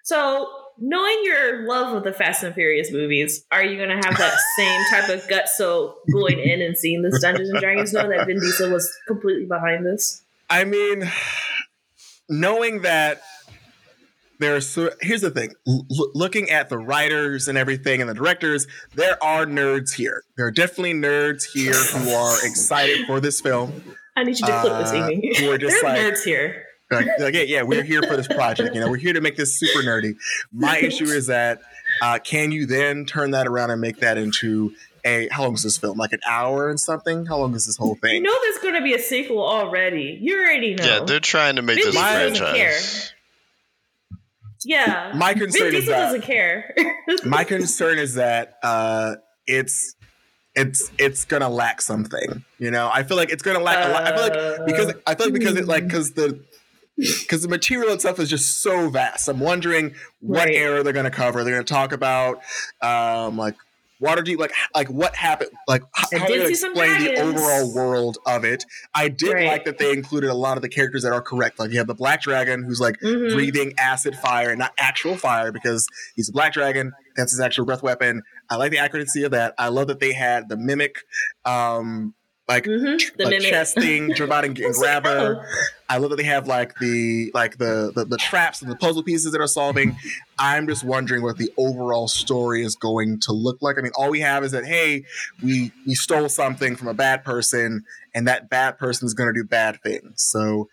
So, 0.03 0.49
knowing 0.79 1.21
your 1.23 1.67
love 1.67 1.95
of 1.95 2.03
the 2.03 2.11
Fast 2.13 2.43
and 2.43 2.53
Furious 2.55 2.91
movies, 2.91 3.45
are 3.51 3.63
you 3.63 3.77
going 3.77 3.89
to 3.89 3.95
have 4.07 4.17
that 4.17 4.37
same 4.57 4.81
type 4.89 5.09
of 5.09 5.27
gut 5.29 5.47
so 5.47 5.97
going 6.11 6.39
in 6.39 6.61
and 6.61 6.75
seeing 6.77 7.03
this 7.03 7.21
Dungeons 7.21 7.49
and 7.49 7.59
Dragons, 7.59 7.93
knowing 7.93 8.09
that 8.09 8.25
Vin 8.25 8.39
Diesel 8.39 8.71
was 8.71 8.91
completely 9.07 9.45
behind 9.45 9.85
this? 9.85 10.23
I 10.49 10.63
mean, 10.65 11.09
knowing 12.29 12.81
that 12.81 13.21
there's 14.41 14.67
so, 14.67 14.89
here's 15.01 15.21
the 15.21 15.31
thing 15.31 15.53
L- 15.67 15.85
looking 16.13 16.49
at 16.49 16.69
the 16.69 16.77
writers 16.77 17.47
and 17.47 17.57
everything 17.57 18.01
and 18.01 18.09
the 18.09 18.13
directors 18.13 18.67
there 18.95 19.21
are 19.23 19.45
nerds 19.45 19.93
here 19.93 20.23
there 20.37 20.45
are 20.47 20.51
definitely 20.51 20.93
nerds 20.93 21.43
here 21.53 21.73
who 21.73 22.09
are 22.11 22.35
excited 22.45 23.05
for 23.07 23.19
this 23.19 23.39
film 23.41 23.83
I 24.17 24.23
need 24.25 24.37
you 24.39 24.45
to 24.47 24.59
clip 24.61 24.77
this, 24.79 24.91
Uh, 24.91 24.95
Amy. 25.09 25.33
who 25.39 25.49
are 25.51 25.57
just 25.65 25.81
there 25.81 25.91
are 25.91 25.93
like- 25.95 26.13
nerds 26.13 26.23
here. 26.23 26.65
like, 26.91 27.07
like, 27.19 27.33
yeah, 27.33 27.41
yeah 27.43 27.61
we're 27.61 27.83
here 27.83 28.01
for 28.03 28.17
this 28.17 28.27
project 28.27 28.75
you 28.75 28.81
know 28.81 28.89
we're 28.89 28.97
here 28.97 29.13
to 29.13 29.21
make 29.21 29.37
this 29.37 29.57
super 29.57 29.81
nerdy 29.85 30.15
my 30.51 30.77
issue 30.81 31.05
is 31.05 31.27
that 31.27 31.61
uh, 32.01 32.17
can 32.23 32.51
you 32.51 32.65
then 32.65 33.05
turn 33.05 33.31
that 33.31 33.47
around 33.47 33.69
and 33.71 33.79
make 33.81 33.97
that 33.97 34.17
into 34.17 34.73
a 35.03 35.27
how 35.31 35.43
long 35.43 35.53
is 35.55 35.63
this 35.63 35.77
film 35.77 35.97
like 35.97 36.13
an 36.13 36.19
hour 36.29 36.69
and 36.69 36.79
something 36.79 37.25
how 37.25 37.37
long 37.37 37.55
is 37.55 37.65
this 37.65 37.75
whole 37.75 37.95
thing? 37.95 38.15
You 38.15 38.21
know 38.21 38.35
there's 38.43 38.59
going 38.59 38.75
to 38.75 38.81
be 38.81 38.93
a 38.93 38.99
sequel 38.99 39.43
already. 39.43 40.17
You 40.21 40.39
already 40.39 40.75
know. 40.75 40.85
Yeah, 40.85 40.99
they're 41.05 41.19
trying 41.19 41.55
to 41.55 41.63
make 41.63 41.77
Vin 41.77 41.85
this 41.87 41.95
Diesel 41.95 42.11
doesn't 42.11 42.37
franchise. 42.37 43.13
Yeah. 44.65 45.11
my 45.15 45.33
Vin 45.33 45.43
concern 45.43 45.67
is 45.67 45.81
Diesel 45.81 45.93
that 45.93 46.05
doesn't 46.05 46.21
care. 46.21 46.75
my 47.25 47.43
concern 47.43 47.97
is 47.99 48.15
that 48.15 48.55
uh 48.63 49.15
it's 49.47 49.95
it's 50.55 50.91
it's 50.97 51.25
gonna 51.25 51.49
lack 51.49 51.81
something 51.81 52.43
you 52.59 52.69
know 52.69 52.89
i 52.93 53.03
feel 53.03 53.15
like 53.17 53.29
it's 53.31 53.41
gonna 53.41 53.59
lack 53.59 53.85
a 53.85 53.91
lot 53.91 54.03
i 54.03 54.11
feel 54.13 54.21
like 54.57 54.65
because 54.65 54.93
i 55.07 55.15
feel 55.15 55.27
like 55.27 55.33
because 55.33 55.55
it 55.55 55.65
like 55.65 55.85
because 55.87 56.11
the 56.13 56.43
because 56.97 57.41
the 57.41 57.47
material 57.47 57.93
itself 57.93 58.19
is 58.19 58.29
just 58.29 58.61
so 58.61 58.89
vast 58.89 59.27
i'm 59.29 59.39
wondering 59.39 59.95
what 60.19 60.45
Right. 60.47 60.55
era 60.55 60.83
they're 60.83 60.91
gonna 60.93 61.09
cover 61.09 61.43
they're 61.43 61.53
gonna 61.53 61.63
talk 61.63 61.93
about 61.93 62.41
um 62.81 63.37
like 63.37 63.55
Waterdeep, 64.01 64.37
like 64.39 64.51
like 64.73 64.89
what 64.89 65.15
happened, 65.15 65.51
like 65.67 65.83
I 65.95 66.05
how 66.17 66.27
did 66.27 66.41
they 66.41 66.47
see 66.47 66.55
some 66.55 66.71
explain 66.71 67.03
the 67.03 67.21
overall 67.21 67.73
world 67.73 68.17
of 68.25 68.43
it. 68.43 68.63
I 68.95 69.09
did 69.09 69.33
Right. 69.33 69.47
like 69.47 69.65
that 69.65 69.77
they 69.77 69.91
included 69.91 70.29
a 70.29 70.33
lot 70.33 70.57
of 70.57 70.63
the 70.63 70.69
characters 70.69 71.03
that 71.03 71.11
are 71.13 71.21
correct. 71.21 71.59
Like 71.59 71.71
you 71.71 71.77
have 71.77 71.87
the 71.87 71.93
Black 71.95 72.21
Dragon, 72.21 72.63
who's 72.63 72.79
like 72.79 72.95
Mhm. 73.03 73.33
breathing 73.33 73.73
acid 73.77 74.15
fire, 74.15 74.49
and 74.49 74.59
not 74.59 74.71
actual 74.79 75.15
fire, 75.17 75.51
because 75.51 75.87
he's 76.15 76.29
a 76.29 76.31
black 76.31 76.53
dragon. 76.53 76.91
That's 77.15 77.31
his 77.31 77.39
actual 77.39 77.65
breath 77.65 77.83
weapon. 77.83 78.21
I 78.49 78.55
like 78.55 78.71
the 78.71 78.79
accuracy 78.79 79.23
of 79.23 79.31
that. 79.31 79.53
I 79.57 79.67
love 79.67 79.87
that 79.87 79.99
they 79.99 80.13
had 80.13 80.49
the 80.49 80.57
mimic, 80.57 80.95
um, 81.45 82.13
like 82.47 82.65
Mhm. 82.65 82.99
The 83.17 83.25
like 83.25 83.41
chest 83.41 83.75
thing, 83.75 84.11
and, 84.11 84.19
was 84.19 84.79
like, 84.79 85.05
oh. 85.05 85.41
I 85.89 85.97
love 85.97 86.09
that 86.09 86.15
they 86.17 86.23
have 86.23 86.47
like 86.47 86.75
the 86.79 87.31
like 87.33 87.57
the, 87.57 87.91
the 87.95 88.05
the 88.05 88.17
traps 88.17 88.61
and 88.61 88.71
the 88.71 88.75
puzzle 88.75 89.03
pieces 89.03 89.31
that 89.31 89.41
are 89.41 89.47
solving. 89.47 89.95
I'm 90.39 90.67
just 90.67 90.83
wondering 90.83 91.21
what 91.21 91.37
the 91.37 91.51
overall 91.57 92.07
story 92.07 92.63
is 92.63 92.75
going 92.75 93.19
to 93.21 93.31
look 93.31 93.61
like. 93.61 93.77
I 93.77 93.81
mean, 93.81 93.91
all 93.95 94.09
we 94.09 94.21
have 94.21 94.43
is 94.43 94.51
that 94.51 94.65
hey, 94.65 95.05
we 95.41 95.71
we 95.85 95.95
stole 95.95 96.29
something 96.29 96.75
from 96.75 96.87
a 96.87 96.93
bad 96.93 97.23
person, 97.23 97.83
and 98.13 98.27
that 98.27 98.49
bad 98.49 98.77
person 98.77 99.05
is 99.05 99.13
going 99.13 99.33
to 99.33 99.39
do 99.39 99.47
bad 99.47 99.79
things. 99.83 100.23
So 100.23 100.67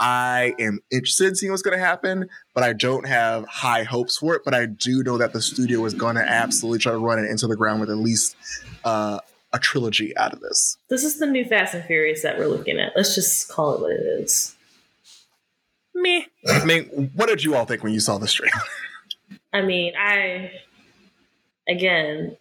I 0.00 0.54
am 0.58 0.80
interested 0.90 1.28
in 1.28 1.34
seeing 1.36 1.52
what's 1.52 1.62
going 1.62 1.78
to 1.78 1.84
happen, 1.84 2.28
but 2.54 2.64
I 2.64 2.72
don't 2.72 3.06
have 3.06 3.46
high 3.46 3.84
hopes 3.84 4.18
for 4.18 4.34
it. 4.34 4.42
But 4.44 4.52
I 4.54 4.66
do 4.66 5.02
know 5.04 5.16
that 5.18 5.32
the 5.32 5.40
studio 5.40 5.84
is 5.84 5.94
going 5.94 6.16
to 6.16 6.28
absolutely 6.28 6.80
try 6.80 6.92
to 6.92 6.98
run 6.98 7.20
it 7.20 7.30
into 7.30 7.46
the 7.46 7.56
ground 7.56 7.80
with 7.80 7.90
at 7.90 7.98
least 7.98 8.36
uh, 8.84 9.20
a 9.52 9.58
trilogy 9.58 10.16
out 10.16 10.32
of 10.32 10.40
this. 10.40 10.76
This 10.88 11.04
is 11.04 11.18
the 11.18 11.26
new 11.26 11.44
Fast 11.44 11.74
and 11.74 11.84
Furious 11.84 12.22
that 12.22 12.38
we're 12.38 12.46
looking 12.46 12.78
at. 12.78 12.92
Let's 12.96 13.14
just 13.14 13.48
call 13.48 13.74
it 13.74 13.80
what 13.80 13.92
it 13.92 14.00
is. 14.00 14.54
Me. 15.94 16.26
I 16.48 16.64
mean, 16.64 17.10
what 17.14 17.28
did 17.28 17.44
you 17.44 17.54
all 17.54 17.66
think 17.66 17.82
when 17.82 17.92
you 17.92 18.00
saw 18.00 18.18
this 18.18 18.32
trailer? 18.32 18.52
I 19.52 19.60
mean, 19.60 19.92
I 19.98 20.52
again, 21.68 22.36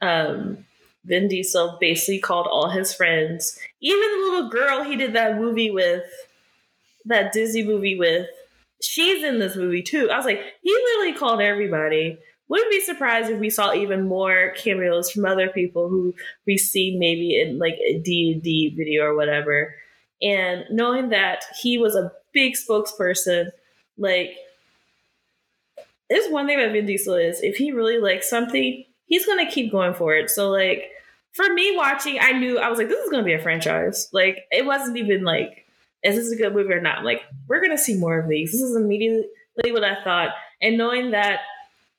um, 0.00 0.64
Vin 1.04 1.28
Diesel 1.28 1.78
basically 1.80 2.18
called 2.18 2.46
all 2.50 2.68
his 2.68 2.92
friends, 2.92 3.58
even 3.80 4.00
the 4.00 4.30
little 4.30 4.50
girl 4.50 4.82
he 4.82 4.96
did 4.96 5.14
that 5.14 5.38
movie 5.38 5.70
with, 5.70 6.04
that 7.04 7.32
Disney 7.32 7.62
movie 7.62 7.96
with. 7.96 8.26
She's 8.82 9.22
in 9.24 9.38
this 9.38 9.56
movie 9.56 9.82
too. 9.82 10.10
I 10.10 10.16
was 10.16 10.26
like, 10.26 10.42
he 10.62 10.70
literally 10.70 11.18
called 11.18 11.40
everybody. 11.40 12.18
Wouldn't 12.48 12.70
be 12.70 12.80
surprised 12.80 13.30
if 13.30 13.40
we 13.40 13.50
saw 13.50 13.74
even 13.74 14.06
more 14.06 14.52
cameos 14.56 15.10
from 15.10 15.24
other 15.24 15.48
people 15.48 15.88
who 15.88 16.14
we 16.46 16.56
see 16.56 16.96
maybe 16.96 17.40
in 17.40 17.58
like 17.58 17.74
a 17.74 17.98
D 17.98 18.32
and 18.34 18.42
D 18.42 18.72
video 18.76 19.04
or 19.04 19.16
whatever. 19.16 19.74
And 20.22 20.64
knowing 20.70 21.08
that 21.10 21.44
he 21.60 21.76
was 21.76 21.96
a 21.96 22.12
big 22.32 22.54
spokesperson, 22.54 23.50
like 23.98 24.36
there's 26.08 26.30
one 26.30 26.46
thing 26.46 26.58
about 26.58 26.72
Vin 26.72 26.86
Diesel 26.86 27.16
is 27.16 27.40
if 27.42 27.56
he 27.56 27.72
really 27.72 27.98
likes 27.98 28.30
something, 28.30 28.84
he's 29.06 29.26
gonna 29.26 29.50
keep 29.50 29.72
going 29.72 29.94
for 29.94 30.14
it. 30.14 30.30
So 30.30 30.50
like 30.50 30.90
for 31.32 31.52
me 31.52 31.76
watching, 31.76 32.18
I 32.20 32.32
knew 32.32 32.58
I 32.58 32.70
was 32.70 32.78
like, 32.78 32.88
this 32.88 33.04
is 33.04 33.10
gonna 33.10 33.24
be 33.24 33.34
a 33.34 33.42
franchise. 33.42 34.08
Like 34.12 34.44
it 34.52 34.64
wasn't 34.64 34.98
even 34.98 35.24
like, 35.24 35.66
is 36.04 36.14
this 36.14 36.30
a 36.30 36.36
good 36.36 36.54
movie 36.54 36.72
or 36.72 36.80
not? 36.80 36.98
I'm 36.98 37.04
like, 37.04 37.22
we're 37.48 37.60
gonna 37.60 37.76
see 37.76 37.96
more 37.98 38.20
of 38.20 38.28
these. 38.28 38.52
This 38.52 38.60
is 38.60 38.76
immediately 38.76 39.26
what 39.72 39.82
I 39.82 40.02
thought. 40.04 40.30
And 40.62 40.78
knowing 40.78 41.10
that 41.10 41.40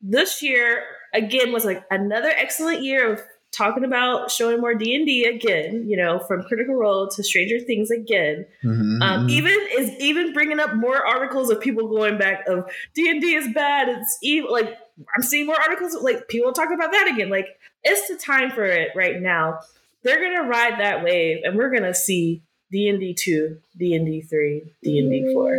this 0.02 0.42
year 0.42 0.84
again 1.14 1.52
was 1.52 1.66
like 1.66 1.84
another 1.90 2.30
excellent 2.30 2.84
year 2.84 3.14
of 3.14 3.22
talking 3.52 3.84
about 3.84 4.30
showing 4.30 4.60
more 4.60 4.76
D&D 4.76 5.26
again, 5.26 5.86
you 5.88 5.98
know, 5.98 6.20
from 6.20 6.44
Critical 6.44 6.76
Role 6.76 7.08
to 7.10 7.24
Stranger 7.24 7.60
Things 7.60 7.90
again. 7.90 8.46
Mm-hmm. 8.64 9.02
Um, 9.02 9.30
even 9.30 9.58
is 9.78 9.92
even 10.00 10.34
bringing 10.34 10.60
up 10.60 10.76
more 10.76 11.06
articles 11.06 11.50
of 11.50 11.60
people 11.60 11.88
going 11.88 12.18
back 12.18 12.48
of 12.48 12.70
D 12.94 13.10
and 13.10 13.22
D 13.22 13.36
is 13.36 13.48
bad. 13.54 13.90
It's 13.90 14.18
evil. 14.22 14.52
Like 14.52 14.78
I'm 15.16 15.24
seeing 15.24 15.46
more 15.46 15.60
articles 15.60 15.96
of, 15.96 16.04
like 16.04 16.28
people 16.28 16.54
talk 16.54 16.70
about 16.74 16.92
that 16.92 17.10
again. 17.12 17.30
Like 17.30 17.48
it's 17.84 18.08
the 18.08 18.16
time 18.16 18.52
for 18.52 18.66
it 18.66 18.90
right 18.96 19.20
now. 19.22 19.60
They're 20.04 20.22
gonna 20.22 20.48
ride 20.48 20.80
that 20.80 21.04
wave, 21.04 21.40
and 21.44 21.58
we're 21.58 21.72
gonna 21.72 21.94
see 21.94 22.42
D 22.72 22.88
and 22.90 23.00
D 23.00 23.14
two, 23.14 23.60
D 23.78 23.94
and 23.96 24.06
D 24.06 24.22
three, 24.22 24.64
D 24.84 25.00
and 25.00 25.10
D 25.10 25.34
four. 25.34 25.56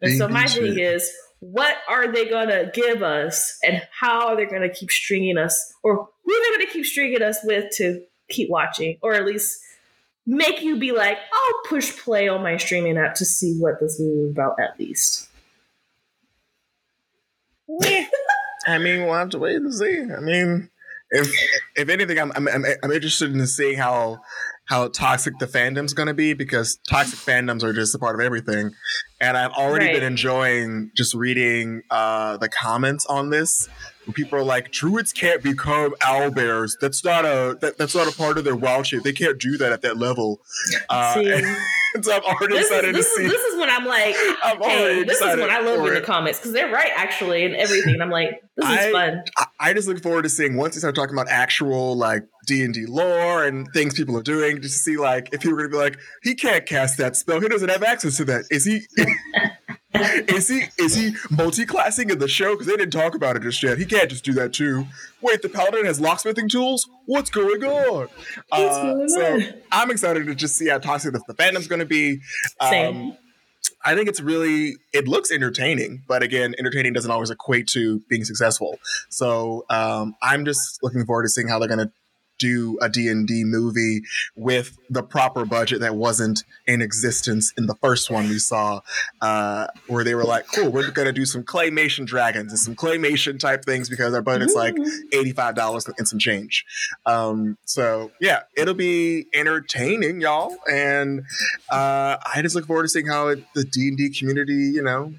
And 0.00 0.16
so 0.16 0.28
my 0.28 0.46
D&D 0.46 0.60
thing 0.60 0.78
is, 0.78 1.12
what 1.42 1.78
are 1.88 2.06
they 2.06 2.28
gonna 2.28 2.70
give 2.72 3.02
us, 3.02 3.58
and 3.64 3.82
how 3.90 4.28
are 4.28 4.36
they 4.36 4.46
gonna 4.46 4.68
keep 4.68 4.92
stringing 4.92 5.36
us, 5.36 5.74
or 5.82 6.08
who 6.24 6.32
are 6.32 6.40
they 6.40 6.56
gonna 6.56 6.70
keep 6.70 6.86
stringing 6.86 7.20
us 7.20 7.38
with 7.42 7.68
to 7.78 8.00
keep 8.28 8.48
watching, 8.48 8.96
or 9.02 9.14
at 9.14 9.24
least 9.24 9.58
make 10.24 10.62
you 10.62 10.78
be 10.78 10.92
like, 10.92 11.18
I'll 11.18 11.68
push 11.68 11.98
play 11.98 12.28
on 12.28 12.44
my 12.44 12.58
streaming 12.58 12.96
app 12.96 13.16
to 13.16 13.24
see 13.24 13.58
what 13.58 13.80
this 13.80 13.98
movie 13.98 14.28
is 14.28 14.30
about 14.30 14.60
at 14.60 14.78
least. 14.78 15.28
I 18.66 18.78
mean, 18.78 19.02
we'll 19.02 19.14
have 19.14 19.30
to 19.30 19.40
wait 19.40 19.56
and 19.56 19.74
see. 19.74 20.00
I 20.00 20.20
mean, 20.20 20.70
if 21.10 21.28
if 21.74 21.88
anything, 21.88 22.20
I'm, 22.20 22.30
I'm, 22.36 22.46
I'm 22.46 22.92
interested 22.92 23.34
in 23.34 23.44
seeing 23.48 23.76
how 23.76 24.20
how 24.72 24.88
toxic 24.88 25.38
the 25.38 25.44
fandom's 25.46 25.92
going 25.92 26.06
to 26.06 26.14
be 26.14 26.32
because 26.32 26.78
toxic 26.88 27.18
fandoms 27.18 27.62
are 27.62 27.74
just 27.74 27.94
a 27.94 27.98
part 27.98 28.14
of 28.14 28.22
everything, 28.22 28.70
and 29.20 29.36
I've 29.36 29.52
already 29.52 29.84
Right. 29.86 29.94
been 29.96 30.02
enjoying 30.04 30.90
just 30.96 31.12
reading 31.12 31.82
uh, 31.90 32.38
the 32.38 32.48
comments 32.48 33.04
on 33.04 33.28
this. 33.28 33.68
Where 34.04 34.12
people 34.14 34.38
are 34.38 34.42
like, 34.44 34.72
"Druids 34.72 35.12
can't 35.12 35.42
become 35.42 35.94
owlbears. 36.00 36.72
That's 36.80 37.04
not 37.04 37.24
a 37.24 37.56
that, 37.60 37.78
that's 37.78 37.94
not 37.94 38.12
a 38.12 38.16
part 38.16 38.36
of 38.38 38.44
their 38.44 38.56
wild 38.56 38.86
shape. 38.86 39.02
They 39.02 39.12
can't 39.12 39.38
do 39.38 39.56
that 39.58 39.72
at 39.72 39.82
that 39.82 39.96
level." 39.96 40.40
Uh, 40.88 41.14
See, 41.14 41.30
and 41.30 42.04
so 42.04 42.12
I'm 42.16 42.22
already 42.22 42.54
this, 42.54 42.70
is, 42.70 42.80
this, 42.82 42.92
to 42.92 42.98
is, 42.98 43.16
see. 43.16 43.22
this 43.28 43.42
is 43.44 43.58
when 43.60 43.70
I'm 43.70 43.86
like, 43.86 44.16
I'm 44.44 44.60
hey, 44.60 45.04
this 45.04 45.20
is 45.20 45.36
when 45.38 45.50
I 45.50 45.60
love 45.60 45.78
for 45.78 45.88
in 45.88 45.94
the 45.94 46.00
it. 46.00 46.04
comments 46.04 46.38
because 46.40 46.52
they're 46.52 46.72
right 46.72 46.90
actually 46.96 47.44
and 47.44 47.54
everything. 47.54 48.00
I'm 48.00 48.10
like, 48.10 48.42
this 48.56 48.68
is 48.68 48.76
I- 48.76 48.92
fun. 48.92 49.22
I, 49.38 49.46
I 49.60 49.72
just 49.72 49.86
look 49.86 50.02
forward 50.02 50.22
to 50.22 50.28
seeing 50.28 50.56
once 50.56 50.74
they 50.74 50.80
start 50.80 50.96
talking 50.96 51.14
about 51.14 51.28
actual 51.28 51.96
like 51.96 52.24
D 52.46 52.64
and 52.64 52.74
D 52.74 52.86
lore 52.86 53.44
and 53.44 53.68
things 53.72 53.94
people 53.94 54.16
are 54.18 54.22
doing, 54.22 54.60
just 54.60 54.74
to 54.78 54.80
see 54.80 54.96
like 54.96 55.28
if 55.32 55.42
people 55.42 55.52
are 55.60 55.68
gonna 55.68 55.68
be 55.68 55.76
like, 55.76 55.98
he 56.24 56.34
can't 56.34 56.66
cast 56.66 56.98
that 56.98 57.14
spell, 57.14 57.40
he 57.40 57.46
doesn't 57.48 57.68
have 57.68 57.82
access 57.84 58.16
to 58.16 58.24
that. 58.24 58.46
Is 58.50 58.64
he? 58.64 58.80
is 59.94 60.48
he 60.48 60.64
is 60.78 60.94
he 60.94 61.14
multi-classing 61.30 62.10
in 62.10 62.18
the 62.18 62.28
show? 62.28 62.52
Because 62.52 62.66
they 62.66 62.76
didn't 62.76 62.92
talk 62.92 63.14
about 63.14 63.36
it 63.36 63.42
just 63.42 63.62
yet. 63.62 63.78
He 63.78 63.84
can't 63.84 64.08
just 64.08 64.24
do 64.24 64.32
that 64.34 64.52
too. 64.52 64.86
Wait, 65.20 65.42
the 65.42 65.48
paladin 65.48 65.84
has 65.84 66.00
locksmithing 66.00 66.48
tools. 66.50 66.88
What's 67.06 67.30
going 67.30 67.62
on? 67.64 68.08
What's 68.48 68.76
Uh, 68.76 68.82
going 68.94 69.08
so 69.08 69.34
on? 69.34 69.44
I'm 69.70 69.90
excited 69.90 70.26
to 70.26 70.34
just 70.34 70.56
see 70.56 70.68
how 70.68 70.78
toxic 70.78 71.12
the, 71.12 71.20
the 71.26 71.34
fandom's 71.34 71.66
going 71.66 71.80
to 71.80 71.86
be. 71.86 72.20
Same. 72.62 72.96
Um, 72.96 73.16
I 73.84 73.94
think 73.94 74.08
it's 74.08 74.20
really 74.20 74.76
it 74.92 75.08
looks 75.08 75.30
entertaining, 75.30 76.02
but 76.06 76.22
again, 76.22 76.54
entertaining 76.58 76.92
doesn't 76.92 77.10
always 77.10 77.30
equate 77.30 77.66
to 77.68 78.00
being 78.08 78.24
successful. 78.24 78.78
So 79.08 79.64
um, 79.70 80.14
I'm 80.22 80.44
just 80.44 80.80
looking 80.82 81.04
forward 81.04 81.24
to 81.24 81.28
seeing 81.28 81.48
how 81.48 81.58
they're 81.58 81.68
going 81.68 81.86
to 81.86 81.92
do 82.38 82.78
a 82.80 82.88
D&D 82.88 83.44
movie 83.44 84.02
with 84.34 84.78
the 84.90 85.02
proper 85.02 85.44
budget 85.44 85.80
that 85.80 85.94
wasn't 85.94 86.44
in 86.66 86.82
existence 86.82 87.52
in 87.56 87.66
the 87.66 87.74
first 87.76 88.10
one 88.10 88.28
we 88.28 88.38
saw 88.38 88.80
uh, 89.20 89.66
where 89.86 90.04
they 90.04 90.14
were 90.14 90.24
like 90.24 90.46
cool 90.54 90.70
we're 90.70 90.90
going 90.90 91.06
to 91.06 91.12
do 91.12 91.24
some 91.24 91.42
claymation 91.42 92.04
dragons 92.04 92.52
and 92.52 92.58
some 92.58 92.74
claymation 92.74 93.38
type 93.38 93.64
things 93.64 93.88
because 93.88 94.14
our 94.14 94.22
budget's 94.22 94.54
like 94.54 94.74
$85 94.74 95.92
and 95.98 96.08
some 96.08 96.18
change. 96.18 96.64
Um, 97.06 97.56
so 97.64 98.10
yeah 98.20 98.42
it'll 98.56 98.74
be 98.74 99.26
entertaining 99.34 100.20
y'all 100.20 100.56
and 100.70 101.20
uh, 101.70 102.16
i 102.34 102.40
just 102.42 102.54
look 102.54 102.66
forward 102.66 102.84
to 102.84 102.88
seeing 102.88 103.06
how 103.06 103.28
it, 103.28 103.44
the 103.54 103.64
d&d 103.64 104.10
community 104.18 104.70
you 104.74 104.82
know 104.82 105.12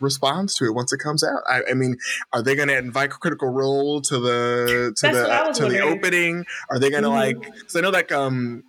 responds 0.00 0.54
to 0.56 0.64
it 0.64 0.74
once 0.74 0.92
it 0.92 0.98
comes 0.98 1.22
out. 1.22 1.42
I, 1.48 1.62
I 1.70 1.74
mean 1.74 1.96
are 2.32 2.42
they 2.42 2.54
going 2.56 2.68
to 2.68 2.76
invite 2.78 3.10
critical 3.10 3.48
role 3.48 4.00
to 4.02 4.18
the 4.18 4.92
to 4.96 5.06
That's 5.06 5.16
the 5.18 5.44
was 5.48 5.58
to 5.58 5.68
the 5.68 5.80
opening? 5.80 6.44
Are 6.70 6.78
they 6.78 6.90
going 6.90 7.02
to 7.02 7.08
Mhm. 7.10 7.12
like 7.14 7.40
because 7.54 7.76
i 7.76 7.80
know 7.80 7.90
that 7.90 8.10
um 8.12 8.64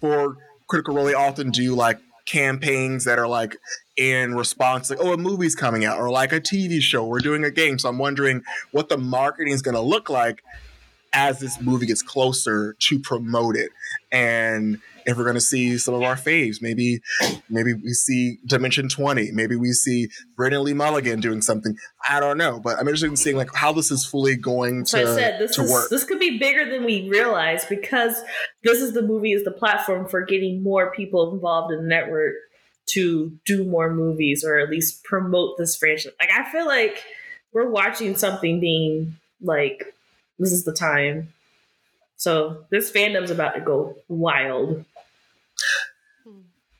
for 0.00 0.36
critical 0.68 0.94
role 0.94 1.04
they 1.06 1.14
often 1.14 1.50
do 1.50 1.74
like 1.74 1.98
campaigns 2.26 3.04
that 3.04 3.18
are 3.18 3.26
like 3.26 3.56
in 3.96 4.34
response 4.34 4.90
like 4.90 4.98
oh 5.00 5.14
a 5.14 5.16
movie's 5.16 5.54
coming 5.54 5.84
out 5.84 5.98
or 5.98 6.10
like 6.10 6.32
a 6.32 6.40
tv 6.40 6.80
show. 6.80 7.04
We're 7.04 7.20
doing 7.20 7.42
a 7.44 7.50
game. 7.50 7.78
So 7.78 7.88
i'm 7.88 7.98
wondering 7.98 8.42
what 8.70 8.88
the 8.88 8.98
marketing 8.98 9.52
is 9.54 9.62
going 9.62 9.74
to 9.74 9.80
look 9.80 10.08
like 10.10 10.42
as 11.12 11.40
this 11.40 11.60
movie 11.60 11.86
gets 11.86 12.02
closer 12.02 12.74
to 12.80 12.98
promote 12.98 13.56
it. 13.56 13.70
And 14.12 14.78
if 15.06 15.16
we're 15.16 15.24
going 15.24 15.34
to 15.34 15.40
see 15.40 15.78
some 15.78 15.94
of 15.94 16.02
our 16.02 16.16
faves 16.16 16.60
maybe 16.60 17.00
maybe 17.48 17.72
we 17.72 17.94
see 17.94 18.36
dimension 18.46 18.90
20 18.90 19.32
maybe 19.32 19.56
we 19.56 19.72
see 19.72 20.08
Brennan 20.36 20.64
Lee 20.64 20.74
Mulligan 20.74 21.20
doing 21.20 21.40
something. 21.40 21.74
I 22.06 22.20
don't 22.20 22.36
know 22.36 22.60
but 22.60 22.74
i'm 22.78 22.86
interested 22.86 23.08
in 23.08 23.16
seeing 23.16 23.36
like 23.36 23.48
how 23.54 23.72
this 23.72 23.90
is 23.90 24.04
fully 24.04 24.36
going 24.36 24.84
to, 24.84 24.90
So 24.90 25.00
I 25.00 25.14
said 25.16 25.40
this 25.40 25.56
to 25.56 25.62
is 25.62 25.70
work. 25.70 25.88
this 25.88 26.04
could 26.04 26.20
be 26.20 26.38
bigger 26.38 26.70
than 26.70 26.84
we 26.84 27.08
realize 27.08 27.64
because 27.64 28.20
this 28.64 28.82
is 28.82 28.92
the 28.92 29.00
movie 29.00 29.32
is 29.32 29.44
the 29.44 29.50
platform 29.50 30.06
for 30.06 30.20
getting 30.26 30.62
more 30.62 30.92
people 30.92 31.32
involved 31.32 31.72
in 31.72 31.82
the 31.82 31.88
network 31.88 32.34
to 32.90 33.32
do 33.46 33.64
more 33.64 33.92
movies 33.92 34.44
or 34.44 34.58
at 34.58 34.68
least 34.68 35.04
promote 35.04 35.56
this 35.56 35.74
franchise. 35.76 36.12
Like 36.20 36.30
I 36.30 36.50
feel 36.52 36.66
like 36.66 37.02
we're 37.52 37.70
watching 37.70 38.14
something 38.16 38.60
being 38.60 39.16
like 39.40 39.94
this 40.38 40.52
is 40.52 40.64
the 40.64 40.72
time. 40.72 41.32
So 42.16 42.64
this 42.70 42.90
fandom's 42.90 43.30
about 43.30 43.54
to 43.54 43.60
go 43.60 43.96
wild. 44.08 44.84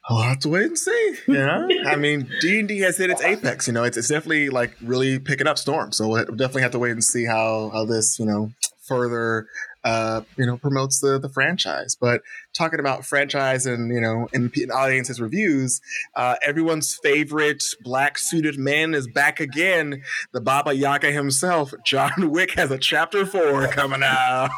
I'll 0.08 0.22
have 0.22 0.38
to 0.40 0.48
wait 0.48 0.66
and 0.66 0.78
see. 0.78 1.16
Yeah, 1.28 1.68
I 1.86 1.96
mean, 1.96 2.30
D 2.40 2.60
and 2.60 2.68
D 2.68 2.78
has 2.80 2.96
hit 2.96 3.10
its 3.10 3.22
apex. 3.22 3.66
You 3.66 3.74
know, 3.74 3.84
it's, 3.84 3.96
it's 3.98 4.08
definitely 4.08 4.48
like 4.48 4.74
really 4.80 5.18
picking 5.18 5.46
up 5.46 5.58
storm. 5.58 5.92
So 5.92 6.08
we'll 6.08 6.24
definitely 6.24 6.62
have 6.62 6.70
to 6.72 6.78
wait 6.78 6.92
and 6.92 7.04
see 7.04 7.26
how 7.26 7.70
how 7.74 7.84
this 7.84 8.18
you 8.18 8.24
know 8.24 8.50
further 8.86 9.46
uh, 9.88 10.20
you 10.36 10.44
know 10.44 10.58
promotes 10.58 11.00
the 11.00 11.18
the 11.18 11.30
franchise. 11.30 11.96
But 11.98 12.20
talking 12.52 12.78
about 12.78 13.06
franchise 13.06 13.64
and 13.64 13.90
you 13.90 14.00
know 14.00 14.28
and, 14.34 14.54
and 14.54 14.70
audiences 14.70 15.18
reviews, 15.18 15.80
uh, 16.14 16.36
everyone's 16.42 16.94
favorite 17.02 17.64
black 17.80 18.18
suited 18.18 18.58
man 18.58 18.92
is 18.92 19.08
back 19.08 19.40
again. 19.40 20.02
The 20.32 20.42
Baba 20.42 20.74
Yaga 20.74 21.10
himself, 21.10 21.72
John 21.86 22.12
Wick, 22.30 22.52
has 22.52 22.70
a 22.70 22.78
chapter 22.78 23.24
four 23.24 23.68
coming 23.68 24.02
out. 24.02 24.50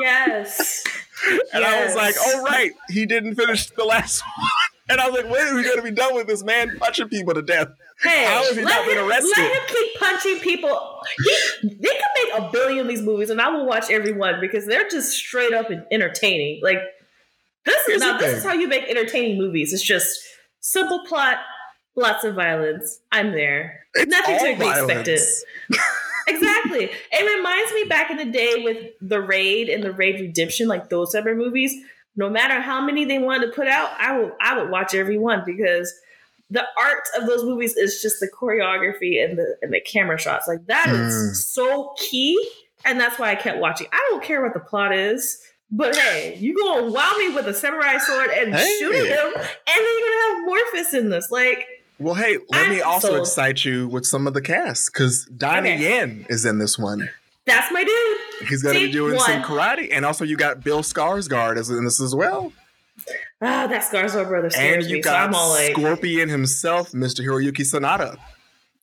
Yes. 0.00 0.84
And 1.52 1.64
I 1.64 1.84
was 1.84 1.96
like, 1.96 2.14
oh, 2.16 2.44
right, 2.44 2.70
he 2.90 3.04
didn't 3.04 3.34
finish 3.34 3.66
the 3.70 3.84
last 3.84 4.22
one. 4.38 4.48
And 4.90 5.00
I 5.00 5.08
was 5.10 5.22
like, 5.22 5.30
when 5.30 5.46
are 5.46 5.54
we 5.54 5.62
going 5.64 5.76
to 5.76 5.82
be 5.82 5.90
done 5.90 6.14
with 6.14 6.26
this 6.26 6.42
man 6.42 6.76
punching 6.78 7.08
people 7.08 7.34
to 7.34 7.42
death? 7.42 7.68
Hey, 8.02 8.24
How 8.24 8.42
has 8.44 8.56
he 8.56 8.64
let 8.64 8.74
not 8.74 8.86
been 8.86 8.98
him, 8.98 9.08
arrested? 9.08 9.32
Let 9.36 9.52
him 9.52 9.62
keep 9.68 9.98
punching 10.00 10.38
people. 10.38 11.00
He, 11.24 11.68
they 11.68 11.88
could 11.88 12.24
make 12.24 12.34
a 12.38 12.50
billion 12.50 12.80
of 12.80 12.88
these 12.88 13.02
movies, 13.02 13.28
and 13.30 13.40
I 13.40 13.48
will 13.50 13.66
watch 13.66 13.90
every 13.90 14.12
one 14.12 14.40
because 14.40 14.66
they're 14.66 14.88
just 14.88 15.12
straight 15.12 15.52
up 15.52 15.70
and 15.70 15.84
entertaining. 15.90 16.60
Like 16.62 16.80
this 17.64 17.76
Here's 17.86 17.96
is 17.96 18.06
now 18.08 18.18
this 18.18 18.38
is 18.38 18.44
how 18.44 18.54
you 18.54 18.68
make 18.68 18.84
entertaining 18.88 19.36
movies. 19.36 19.72
It's 19.72 19.82
just 19.82 20.18
simple 20.60 21.04
plot, 21.06 21.38
lots 21.96 22.24
of 22.24 22.34
violence. 22.34 23.00
I'm 23.12 23.32
there. 23.32 23.80
It's 23.94 24.10
Nothing 24.10 24.38
to 24.38 24.44
be 24.58 24.64
violence. 24.64 24.90
expected. 24.90 25.20
exactly. 26.28 26.90
It 27.12 27.36
reminds 27.36 27.72
me 27.74 27.84
back 27.84 28.10
in 28.10 28.16
the 28.16 28.24
day 28.26 28.62
with 28.64 28.92
the 29.00 29.20
Raid 29.20 29.68
and 29.68 29.82
the 29.82 29.92
Raid 29.92 30.20
Redemption, 30.20 30.68
like 30.68 30.88
those 30.88 31.12
type 31.12 31.26
of 31.26 31.36
movies. 31.36 31.74
No 32.18 32.28
matter 32.28 32.60
how 32.60 32.84
many 32.84 33.04
they 33.06 33.18
wanted 33.18 33.46
to 33.46 33.52
put 33.52 33.68
out, 33.68 33.90
I 33.98 34.18
will 34.18 34.32
I 34.40 34.58
would 34.58 34.70
watch 34.70 34.94
every 34.94 35.16
one 35.18 35.42
because 35.46 35.92
the 36.50 36.64
art 36.78 37.04
of 37.18 37.26
those 37.26 37.44
movies 37.44 37.76
is 37.76 38.02
just 38.02 38.20
the 38.20 38.28
choreography 38.28 39.24
and 39.24 39.38
the 39.38 39.56
and 39.62 39.72
the 39.72 39.80
camera 39.80 40.18
shots. 40.18 40.46
Like 40.48 40.66
that 40.66 40.88
is 40.90 41.14
Mm. 41.14 41.36
so 41.36 41.94
key, 41.98 42.36
and 42.84 43.00
that's 43.00 43.18
why 43.18 43.30
I 43.30 43.34
kept 43.36 43.58
watching. 43.58 43.86
I 43.92 44.06
don't 44.10 44.22
care 44.22 44.42
what 44.42 44.52
the 44.52 44.60
plot 44.60 44.92
is. 44.94 45.40
But 45.70 45.94
hey, 45.96 46.36
you 46.40 46.56
gonna 46.56 46.90
wow 46.90 47.14
me 47.18 47.28
with 47.34 47.46
a 47.46 47.54
samurai 47.54 47.98
sword 47.98 48.30
and 48.30 48.54
Hey. 48.54 48.76
shooting 48.80 49.04
him, 49.06 49.26
and 49.36 49.36
then 49.36 49.44
you're 49.98 50.08
gonna 50.10 50.34
have 50.36 50.44
Morpheus 50.46 50.94
in 50.94 51.10
this. 51.10 51.30
Like, 51.30 51.66
Well, 52.00 52.14
hey, 52.14 52.38
let 52.48 52.68
me 52.70 52.80
I'm 52.80 52.88
also 52.88 53.08
sold. 53.08 53.20
excite 53.20 53.64
you 53.66 53.86
with 53.86 54.06
some 54.06 54.26
of 54.26 54.32
the 54.34 54.40
cast 54.42 54.92
because 54.92 55.24
Donnie 55.26 55.74
Okay. 55.74 55.82
Yen 55.82 56.26
is 56.30 56.44
in 56.46 56.58
this 56.58 56.78
one. 56.78 57.10
That's 57.48 57.72
my 57.72 57.82
dude. 57.82 58.48
He's 58.48 58.62
going 58.62 58.74
to 58.76 58.86
be 58.86 58.92
doing 58.92 59.18
some 59.18 59.42
karate. 59.42 59.88
And 59.90 60.04
also, 60.04 60.24
you 60.24 60.36
got 60.36 60.62
Bill 60.62 60.82
Skarsgård 60.82 61.58
as 61.58 61.68
in 61.70 61.84
this 61.84 62.00
as 62.00 62.14
well. 62.14 62.52
Ah, 63.42 63.66
that 63.66 63.82
Skarsgård 63.90 64.28
brother 64.28 64.44
And 64.46 64.52
scares 64.52 64.88
you 64.90 64.96
me. 64.96 65.02
So 65.02 65.10
got 65.10 65.34
all 65.34 65.50
like, 65.50 65.72
Scorpion 65.72 66.28
himself, 66.28 66.92
Mr. 66.92 67.20
Hiroyuki 67.26 67.60
Sanada. 67.60 68.16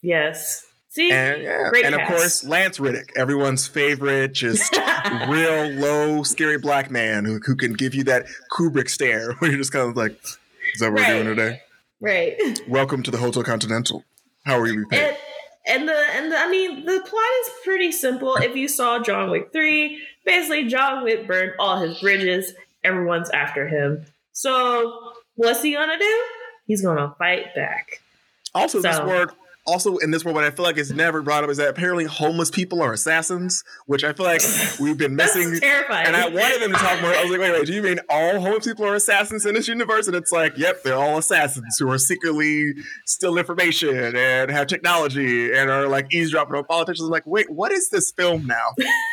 yes. 0.02 0.66
See, 0.90 1.12
And 1.12 1.42
yeah, 1.44 1.68
Great 1.72 1.84
and 1.86 1.94
of 1.94 2.08
course 2.08 2.46
Lance 2.46 2.80
Reddick, 2.80 3.12
everyone's 3.18 3.68
favorite, 3.68 4.32
just 4.32 4.74
real 5.28 5.68
low, 5.72 6.24
scary 6.24 6.58
black 6.58 6.90
man 6.90 7.26
who, 7.26 7.40
who 7.46 7.58
can 7.58 7.74
give 7.74 7.94
you 7.94 8.06
that 8.06 8.26
Kubrick 8.50 8.90
stare 8.90 9.34
where 9.40 9.52
you're 9.52 9.58
just 9.60 9.74
kind 9.74 9.90
of 9.90 9.98
like, 9.98 10.14
"Is 10.74 10.80
that 10.80 10.94
what 10.94 11.02
Right. 11.02 11.16
we're 11.18 11.24
doing 11.24 11.36
today?" 11.36 11.62
right. 12.00 12.62
Welcome 12.70 13.04
to 13.04 13.12
the 13.12 13.18
Hotel 13.18 13.44
Continental. 13.44 14.06
How 14.46 14.58
are 14.58 14.68
you 14.68 14.80
repaid? 14.86 15.18
And 15.68 15.88
the 15.88 15.96
and 16.14 16.32
the, 16.32 16.38
I 16.38 16.50
mean 16.50 16.86
the 16.86 17.00
plot 17.00 17.24
is 17.42 17.50
pretty 17.64 17.92
simple. 17.92 18.36
If 18.36 18.56
you 18.56 18.68
saw 18.68 19.00
John 19.00 19.30
Wick 19.32 19.52
three, 19.52 20.02
basically 20.26 20.66
John 20.68 21.04
Wick 21.04 21.28
burned 21.28 21.54
all 21.60 21.80
his 21.80 22.00
bridges. 22.00 22.54
Everyone's 22.84 23.30
after 23.32 23.68
him. 23.68 24.06
So 24.32 25.14
what's 25.36 25.62
he 25.62 25.74
gonna 25.74 25.98
do? 25.98 26.24
He's 26.68 26.82
gonna 26.82 27.16
fight 27.18 27.54
back. 27.56 28.02
Also, 28.54 28.82
this 28.82 28.96
So- 28.98 29.08
word, 29.08 29.32
also 29.68 29.98
in 29.98 30.12
this 30.12 30.24
world, 30.24 30.36
what 30.36 30.44
I 30.44 30.52
feel 30.52 30.64
like 30.66 30.78
is 30.78 30.92
never 30.92 31.22
brought 31.22 31.44
up 31.44 31.50
is 31.50 31.58
that 31.58 31.70
apparently 31.70 32.06
homeless 32.06 32.52
people 32.52 32.82
are 32.82 32.94
assassins, 32.94 33.64
which 33.88 34.04
I 34.04 34.14
feel 34.14 34.26
like 34.26 34.42
we've 34.80 34.98
been 34.98 35.16
missing. 35.16 35.60
terrifying. 35.60 36.08
And 36.08 36.16
I 36.16 36.28
wanted 36.30 36.62
them 36.62 36.72
to 36.72 36.78
talk 36.78 37.02
more. 37.02 37.12
I 37.12 37.22
was 37.24 37.32
like, 37.32 37.40
wait, 37.40 37.52
wait, 37.52 37.66
do 37.66 37.74
you 37.74 37.82
mean 37.82 38.00
all 38.10 38.40
homeless 38.40 38.66
people 38.66 38.86
are 38.86 38.96
assassins 38.96 39.46
in 39.46 39.56
this 39.56 39.68
universe? 39.68 40.08
And 40.08 40.16
it's 40.16 40.32
like, 40.32 40.58
yep, 40.58 40.84
they're 40.84 40.96
all 40.96 41.18
assassins 41.18 41.78
who 41.80 41.90
are 41.90 41.98
secretly 41.98 42.74
steal 43.06 43.38
information 43.38 44.16
and 44.16 44.52
have 44.52 44.68
technology 44.68 45.52
and 45.52 45.70
are 45.70 45.88
like 45.88 46.14
eavesdropping 46.14 46.56
on 46.56 46.64
politicians. 46.66 47.08
I'm 47.08 47.12
like, 47.12 47.26
wait, 47.26 47.50
what 47.50 47.72
is 47.72 47.90
this 47.90 48.12
film 48.12 48.46
now? 48.46 48.68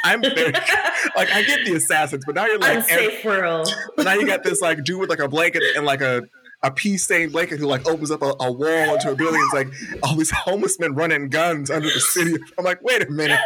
I'm 0.04 0.20
very, 0.22 0.52
like, 0.52 1.30
I 1.32 1.42
get 1.44 1.64
the 1.64 1.74
assassins, 1.76 2.24
but 2.26 2.34
now 2.34 2.46
you're 2.46 2.58
like, 2.58 2.88
every- 2.90 3.06
Unsafe 3.06 3.24
world. 3.24 3.74
but 3.96 4.04
now 4.04 4.12
you 4.14 4.26
got 4.26 4.42
this 4.44 4.60
like 4.60 4.84
dude 4.84 5.00
with 5.00 5.08
like 5.10 5.18
a 5.20 5.28
blanket 5.28 5.62
and 5.76 5.86
like 5.86 6.00
a 6.02 6.22
a 6.62 6.70
pea 6.70 6.96
stained 6.96 7.32
blanket 7.32 7.58
who 7.58 7.66
like 7.66 7.86
opens 7.88 8.10
up 8.10 8.22
a, 8.22 8.34
a 8.40 8.52
wall 8.52 8.94
into 8.94 9.10
a 9.10 9.14
building. 9.14 9.40
It's 9.42 9.54
like 9.54 9.68
all 10.02 10.16
these 10.16 10.30
homeless 10.30 10.78
men 10.78 10.94
running 10.94 11.28
guns 11.28 11.70
under 11.70 11.88
the 11.88 12.00
city. 12.00 12.36
I'm 12.58 12.64
like, 12.64 12.82
wait 12.82 13.02
a 13.02 13.10
minute, 13.10 13.40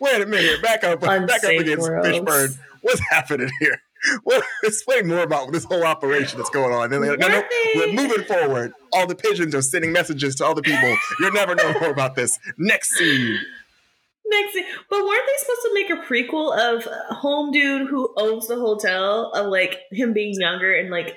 wait 0.00 0.20
a 0.20 0.26
minute, 0.26 0.62
back 0.62 0.82
up, 0.84 1.06
I'm 1.06 1.26
back 1.26 1.44
up 1.44 1.50
against. 1.50 1.88
Fishburne. 1.88 2.58
What's 2.82 3.00
happening 3.10 3.50
here? 3.60 3.80
well, 4.24 4.42
explain 4.64 5.08
more 5.08 5.22
about 5.22 5.52
this 5.52 5.64
whole 5.64 5.84
operation 5.84 6.38
that's 6.38 6.50
going 6.50 6.72
on. 6.72 6.92
And 6.92 7.04
like, 7.04 7.18
no, 7.18 7.28
no, 7.28 7.42
we're 7.74 7.92
moving 7.92 8.24
forward. 8.24 8.72
All 8.92 9.06
the 9.06 9.14
pigeons 9.14 9.54
are 9.54 9.62
sending 9.62 9.92
messages 9.92 10.34
to 10.36 10.44
all 10.44 10.54
the 10.54 10.62
people. 10.62 10.96
You'll 11.20 11.32
never 11.32 11.54
know 11.54 11.72
more 11.80 11.90
about 11.90 12.14
this. 12.14 12.38
Next 12.58 12.96
scene. 12.96 13.38
Next, 14.28 14.54
thing- 14.54 14.64
but 14.90 15.04
weren't 15.04 15.22
they 15.26 15.32
supposed 15.38 15.62
to 15.62 15.74
make 15.74 15.90
a 15.90 15.96
prequel 16.08 16.56
of 16.56 16.84
Home 17.18 17.52
Dude 17.52 17.88
who 17.88 18.12
owns 18.16 18.48
the 18.48 18.56
hotel 18.56 19.30
of 19.32 19.46
like 19.46 19.80
him 19.92 20.12
being 20.12 20.34
younger 20.38 20.74
and 20.74 20.90
like 20.90 21.16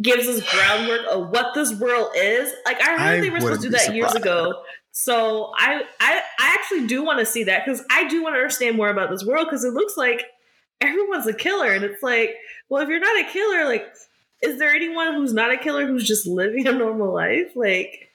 gives 0.00 0.26
us 0.26 0.42
groundwork 0.50 1.02
of 1.10 1.30
what 1.30 1.54
this 1.54 1.72
world 1.74 2.10
is? 2.16 2.52
Like 2.64 2.80
I 2.80 2.90
heard 2.92 3.00
I 3.00 3.20
they 3.20 3.30
were 3.30 3.40
supposed 3.40 3.62
to 3.62 3.68
do 3.68 3.76
that 3.76 3.94
years 3.94 4.14
ago. 4.14 4.62
So 4.92 5.52
I 5.56 5.82
I 6.00 6.22
I 6.38 6.54
actually 6.54 6.86
do 6.86 7.04
want 7.04 7.18
to 7.20 7.26
see 7.26 7.44
that 7.44 7.64
because 7.64 7.84
I 7.90 8.08
do 8.08 8.22
want 8.22 8.34
to 8.34 8.38
understand 8.38 8.76
more 8.76 8.88
about 8.88 9.10
this 9.10 9.24
world 9.24 9.46
because 9.48 9.64
it 9.64 9.72
looks 9.72 9.96
like 9.96 10.24
everyone's 10.80 11.26
a 11.26 11.34
killer 11.34 11.72
and 11.72 11.84
it's 11.84 12.02
like, 12.02 12.34
well, 12.68 12.82
if 12.82 12.88
you're 12.88 13.00
not 13.00 13.20
a 13.20 13.24
killer, 13.30 13.66
like, 13.66 13.86
is 14.42 14.58
there 14.58 14.72
anyone 14.74 15.14
who's 15.14 15.32
not 15.32 15.52
a 15.52 15.58
killer 15.58 15.86
who's 15.86 16.06
just 16.06 16.26
living 16.26 16.66
a 16.66 16.72
normal 16.72 17.12
life? 17.12 17.54
Like. 17.54 18.08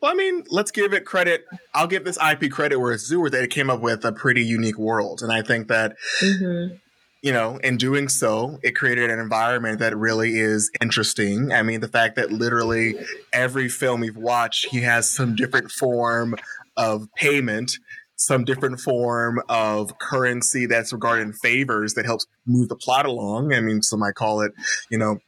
Well, 0.00 0.10
I 0.10 0.14
mean, 0.14 0.44
let's 0.48 0.70
give 0.70 0.94
it 0.94 1.04
credit. 1.04 1.44
I'll 1.74 1.86
give 1.86 2.04
this 2.04 2.16
IP 2.16 2.50
credit 2.50 2.78
where 2.78 2.92
it's 2.92 3.06
due, 3.06 3.20
where 3.20 3.28
they 3.28 3.46
came 3.46 3.68
up 3.68 3.80
with 3.80 4.02
a 4.06 4.12
pretty 4.12 4.42
unique 4.42 4.78
world. 4.78 5.20
And 5.22 5.30
I 5.30 5.42
think 5.42 5.68
that 5.68 5.96
mhm. 6.22 6.80
You 7.22 7.32
know, 7.32 7.58
in 7.58 7.76
doing 7.76 8.08
so, 8.08 8.58
it 8.62 8.74
created 8.74 9.10
an 9.10 9.18
environment 9.18 9.78
that 9.80 9.96
really 9.96 10.38
is 10.38 10.70
interesting. 10.80 11.52
I 11.52 11.62
mean, 11.62 11.80
the 11.80 11.88
fact 11.88 12.16
that 12.16 12.32
literally 12.32 12.94
every 13.32 13.68
film 13.68 14.00
we've 14.00 14.16
watched, 14.16 14.66
he 14.66 14.80
has 14.80 15.10
some 15.10 15.36
different 15.36 15.70
form 15.70 16.34
of 16.76 17.12
payment, 17.16 17.72
some 18.16 18.44
different 18.44 18.80
form 18.80 19.42
of 19.48 19.98
currency 19.98 20.64
that's 20.64 20.92
regarded 20.92 21.34
favors 21.36 21.94
that 21.94 22.06
helps 22.06 22.26
move 22.46 22.68
the 22.68 22.76
plot 22.76 23.04
along. 23.04 23.52
I 23.52 23.60
mean, 23.60 23.82
some 23.82 24.00
might 24.00 24.14
call 24.14 24.40
it, 24.40 24.52
you 24.90 24.96
know, 24.96 25.18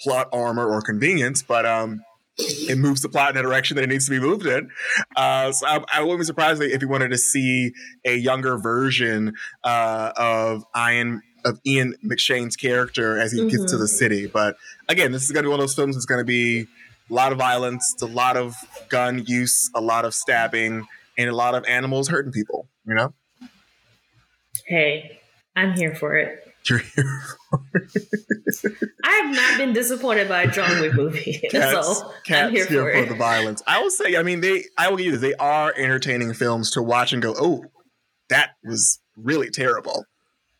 plot 0.00 0.28
armor 0.32 0.68
or 0.68 0.82
convenience, 0.82 1.42
but 1.42 1.64
um, 1.64 2.02
it 2.70 2.78
moves 2.78 3.02
the 3.02 3.08
plot 3.08 3.30
in 3.30 3.36
a 3.36 3.42
direction 3.42 3.76
that 3.76 3.84
it 3.84 3.88
needs 3.88 4.06
to 4.06 4.10
be 4.10 4.20
moved 4.20 4.46
in. 4.46 4.70
Uh, 5.16 5.52
so 5.52 5.66
I, 5.66 5.84
I 5.92 6.00
wouldn't 6.02 6.20
be 6.20 6.24
surprised 6.24 6.62
if 6.62 6.82
you 6.82 6.88
wanted 6.88 7.10
to 7.10 7.18
see 7.18 7.72
a 8.04 8.14
younger 8.14 8.58
version 8.58 9.34
uh, 9.64 10.12
of 10.16 10.64
Ian 10.76 11.22
of 11.44 11.58
Ian 11.66 11.94
McShane's 12.04 12.54
character 12.56 13.18
as 13.18 13.32
he 13.32 13.48
gets 13.48 13.70
to 13.70 13.78
the 13.78 13.88
city. 13.88 14.26
But 14.26 14.56
again, 14.88 15.10
this 15.12 15.24
is 15.24 15.32
going 15.32 15.44
to 15.44 15.48
be 15.48 15.50
one 15.50 15.58
of 15.58 15.62
those 15.62 15.74
films 15.74 15.96
that's 15.96 16.04
going 16.04 16.20
to 16.20 16.24
be 16.24 16.66
a 17.10 17.14
lot 17.14 17.32
of 17.32 17.38
violence, 17.38 17.96
a 18.02 18.06
lot 18.06 18.36
of 18.36 18.54
gun 18.88 19.24
use, 19.26 19.70
a 19.74 19.80
lot 19.80 20.04
of 20.04 20.14
stabbing, 20.14 20.86
and 21.16 21.30
a 21.30 21.34
lot 21.34 21.54
of 21.54 21.64
animals 21.64 22.08
hurting 22.08 22.32
people. 22.32 22.68
You 22.86 22.94
know, 22.94 23.14
Hey, 24.66 25.20
I'm 25.56 25.72
here 25.72 25.94
for 25.94 26.16
it. 26.16 26.49
You're 26.68 26.78
here. 26.80 27.22
I 29.04 29.10
have 29.22 29.34
not 29.34 29.58
been 29.58 29.72
disappointed 29.72 30.28
by 30.28 30.42
a 30.42 30.50
John 30.50 30.80
Wick 30.80 30.94
movie. 30.94 31.40
cats, 31.50 31.86
so 31.98 32.12
cats 32.24 32.48
I'm 32.48 32.52
here, 32.52 32.66
for, 32.66 32.90
it. 32.90 33.08
the 33.08 33.14
violence. 33.14 33.62
I 33.66 33.80
will 33.80 33.90
say, 33.90 34.16
I 34.16 34.22
mean, 34.22 34.40
they. 34.40 34.64
I 34.76 34.88
will 34.90 34.96
give 34.98 35.06
you. 35.06 35.16
They 35.16 35.34
are 35.34 35.72
entertaining 35.76 36.32
films 36.34 36.70
to 36.72 36.82
watch 36.82 37.12
and 37.12 37.22
go, 37.22 37.34
oh, 37.38 37.64
that 38.28 38.50
was 38.62 39.00
really 39.16 39.50
terrible. 39.50 40.04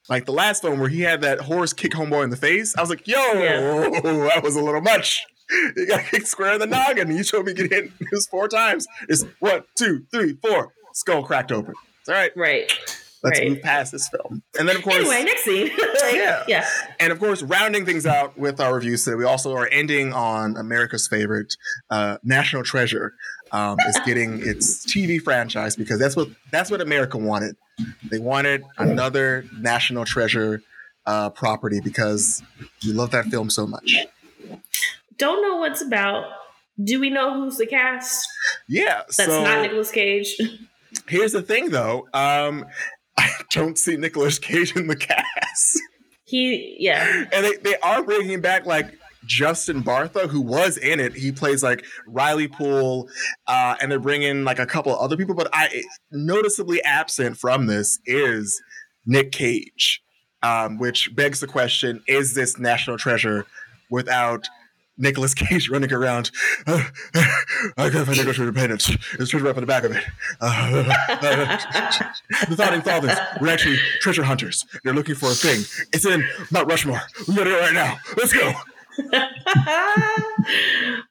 Like 0.09 0.27
the 0.27 0.33
last 0.33 0.63
film 0.63 0.81
where 0.81 0.89
he 0.89 1.03
had 1.03 1.21
that 1.21 1.41
horse 1.41 1.73
kick 1.73 1.93
homeboy 1.93 2.25
in 2.25 2.31
the 2.31 2.37
face. 2.37 2.75
I 2.77 2.81
was 2.81 2.91
like, 2.91 3.07
yo, 3.07 3.17
Yeah. 3.35 3.61
that 3.61 4.41
was 4.43 4.57
a 4.57 4.61
little 4.63 4.81
much. 4.81 5.25
He 5.77 5.87
got 5.87 6.05
kicked 6.05 6.27
square 6.27 6.55
in 6.55 6.59
the 6.61 6.67
noggin. 6.67 7.09
And 7.09 7.17
you 7.17 7.23
showed 7.23 7.47
me 7.47 7.55
get 7.55 7.71
hit 7.71 7.93
just 8.13 8.31
four 8.31 8.49
times. 8.49 8.87
It's 9.09 9.25
one, 9.41 9.63
two, 9.77 10.05
three, 10.13 10.37
four. 10.43 10.73
Skull 10.95 11.23
cracked 11.23 11.53
open. 11.53 11.75
It's 12.01 12.09
all 12.09 12.15
right. 12.17 12.33
Right. 12.37 12.73
Let's 13.23 13.39
Right. 13.39 13.51
move 13.51 13.63
past 13.63 13.93
this 13.93 14.09
film. 14.09 14.43
And 14.59 14.69
then 14.69 14.77
of 14.77 14.83
course, 14.83 14.97
Anyway, 14.97 15.23
next 15.25 15.45
scene. 15.45 15.69
like, 16.03 16.15
Yeah. 16.15 16.43
yeah. 16.49 16.67
and 16.99 17.13
of 17.13 17.19
course, 17.19 17.43
rounding 17.43 17.85
things 17.85 18.07
out 18.07 18.39
with 18.39 18.61
our 18.61 18.75
reviews 18.75 19.05
today, 19.05 19.17
we 19.17 19.25
also 19.25 19.55
are 19.55 19.69
ending 19.71 20.13
on 20.13 20.57
America's 20.57 21.07
favorite, 21.07 21.55
uh, 21.91 22.17
National 22.25 22.63
Treasure, 22.63 23.13
um, 23.53 23.77
is 23.89 23.99
getting 24.07 24.41
its 24.47 24.87
TV 24.87 25.19
franchise 25.21 25.77
because 25.77 25.99
that's 25.99 26.17
what 26.17 26.29
that's 26.51 26.71
what 26.71 26.81
America 26.81 27.19
wanted. 27.19 27.57
They 28.11 28.19
wanted 28.19 28.63
another 28.79 29.45
National 29.59 30.05
Treasure 30.05 30.63
uh, 31.07 31.31
property 31.31 31.81
because 31.81 32.43
we 32.85 32.93
love 32.93 33.11
that 33.11 33.27
film 33.27 33.51
so 33.51 33.67
much. 33.67 33.97
Don't 35.19 35.43
know 35.43 35.57
what's 35.57 35.83
about. 35.83 36.25
Do 36.83 36.99
we 37.01 37.11
know 37.11 37.35
who's 37.35 37.57
the 37.59 37.67
cast? 37.67 38.27
Yeah. 38.69 39.03
That's 39.03 39.17
so 39.17 39.43
not 39.43 39.61
Nicolas 39.63 39.91
Cage. 39.91 40.35
here's 41.09 41.33
the 41.33 41.43
thing, 41.43 41.71
though. 41.71 42.09
Um, 42.15 42.65
I 43.21 43.31
don't 43.51 43.79
see 43.79 43.97
Nicolas 43.97 44.39
Cage 44.39 44.75
in 44.75 44.87
the 44.87 44.97
cast. 44.97 45.81
He, 46.25 46.77
yeah. 46.79 47.25
and 47.33 47.45
they, 47.45 47.57
they 47.57 47.77
are 47.79 48.03
bringing 48.03 48.41
back 48.41 48.65
like 48.65 48.99
Justin 49.27 49.83
Bartha, 49.83 50.29
who 50.29 50.41
was 50.41 50.77
in 50.79 51.01
it. 51.01 51.15
He 51.15 51.33
plays 51.33 51.63
like 51.63 51.85
Riley 52.07 52.49
Poole, 52.49 53.09
uh, 53.47 53.77
and 53.81 53.91
they're 53.91 53.99
bringing 53.99 54.45
like 54.45 54.59
a 54.59 54.67
couple 54.67 54.95
of 54.95 55.01
other 55.01 55.17
people. 55.17 55.35
But 55.35 55.49
I 55.53 55.83
noticeably 56.11 56.83
absent 56.83 57.37
from 57.37 57.67
this 57.67 57.99
is 58.07 58.63
Nick 59.07 59.33
Cage, 59.33 60.03
um, 60.43 60.79
which 60.79 61.15
begs 61.15 61.41
the 61.41 61.47
question: 61.47 62.03
Is 62.07 62.35
this 62.35 62.59
National 62.59 62.97
Treasure 62.97 63.47
without? 63.91 64.49
Nicolas 65.01 65.35
Cage 65.35 65.69
running 65.69 65.93
around. 65.93 66.31
Uh, 66.67 66.85
I 67.77 67.91
gotta 67.91 68.05
find 68.07 68.19
Nicholas 68.19 68.39
Independence. 68.39 68.91
There's 69.17 69.31
treasure 69.31 69.49
up 69.49 69.57
in 69.57 69.63
the 69.63 69.67
back 69.67 69.85
of 69.85 69.93
it. 69.93 70.05
Uh, 70.41 70.83
the 72.49 72.57
founding 72.57 72.83
fathers 72.83 73.17
were 73.41 73.49
actually 73.49 73.79
treasure 74.01 74.23
hunters. 74.23 74.65
They're 74.85 74.95
looking 74.95 75.15
for 75.15 75.27
a 75.31 75.35
thing. 75.35 75.65
It's 75.93 76.05
in 76.05 76.25
Mount 76.51 76.69
Rushmore. 76.69 77.01
We 77.27 77.35
gotta 77.35 77.51
go 77.51 77.59
right 77.61 77.75
now. 77.75 77.99
Let's 78.17 78.33
go. 78.33 78.53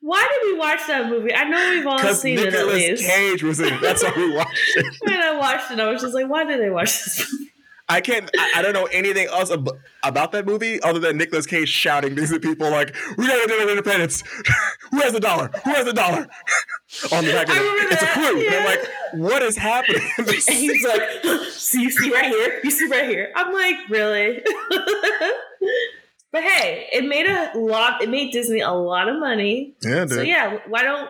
Why 0.01 0.27
did 0.27 0.53
we 0.53 0.59
watch 0.59 0.79
that 0.87 1.09
movie? 1.09 1.33
I 1.33 1.43
know 1.45 1.69
we've 1.71 1.87
all 1.87 1.99
seen 2.13 2.37
it 2.37 2.47
at 2.47 2.53
Nicholas 2.53 2.73
least. 2.75 3.03
Cage 3.05 3.43
was 3.43 3.59
in 3.59 3.73
it. 3.73 3.81
That's 3.81 4.03
why 4.03 4.13
we 4.15 4.33
watched 4.35 4.75
it. 4.75 4.85
When 5.01 5.19
I 5.19 5.35
watched 5.37 5.71
it, 5.71 5.79
I 5.79 5.89
was 5.91 6.01
just 6.01 6.13
like, 6.13 6.27
why 6.29 6.43
did 6.45 6.61
I 6.63 6.69
watch 6.69 7.03
this 7.03 7.31
movie? 7.33 7.48
I 7.89 8.01
can't. 8.01 8.29
I, 8.37 8.53
I 8.57 8.61
don't 8.61 8.73
know 8.73 8.85
anything 8.85 9.27
else 9.27 9.51
ab- 9.51 9.69
about 10.03 10.31
that 10.33 10.45
movie 10.45 10.79
other 10.83 10.99
than 10.99 11.17
Nicolas 11.17 11.45
Cage 11.47 11.69
shouting 11.69 12.13
these 12.15 12.37
people 12.37 12.69
like, 12.69 12.95
"We 13.17 13.25
gotta 13.27 13.47
do 13.47 13.55
it 13.55 13.69
independence. 13.69 14.23
Who 14.91 14.99
has 15.01 15.13
the 15.13 15.19
dollar? 15.19 15.49
Who 15.65 15.71
has 15.71 15.85
the 15.85 15.93
dollar?" 15.93 16.27
On 17.11 17.25
the 17.25 17.31
back 17.31 17.49
of 17.49 17.55
it, 17.55 17.91
it's 17.91 18.03
a 18.03 18.07
clue. 18.07 18.45
And 18.45 18.55
I'm 18.55 18.65
like, 18.65 18.89
"What 19.13 19.41
is 19.41 19.57
happening?" 19.57 20.01
in 20.19 20.25
And 20.29 20.29
he's 20.29 20.85
like, 20.87 21.43
see, 21.51 21.81
you 21.81 21.91
see 21.91 22.11
right 22.13 22.25
here? 22.25 22.59
You 22.63 22.71
see 22.71 22.87
right 22.87 23.09
here? 23.09 23.31
I'm 23.35 23.51
like, 23.53 23.75
really? 23.89 24.41
but 26.31 26.43
hey, 26.43 26.87
it 26.91 27.05
made 27.05 27.25
a 27.25 27.51
lot, 27.57 28.01
it 28.03 28.09
made 28.09 28.31
Disney 28.31 28.61
a 28.61 28.71
lot 28.71 29.09
of 29.09 29.19
money. 29.19 29.73
"Yeah, 29.83 30.01
dude." 30.05 30.11
So 30.11 30.21
yeah, 30.21 30.59
why 30.67 30.83
don't 30.83 31.09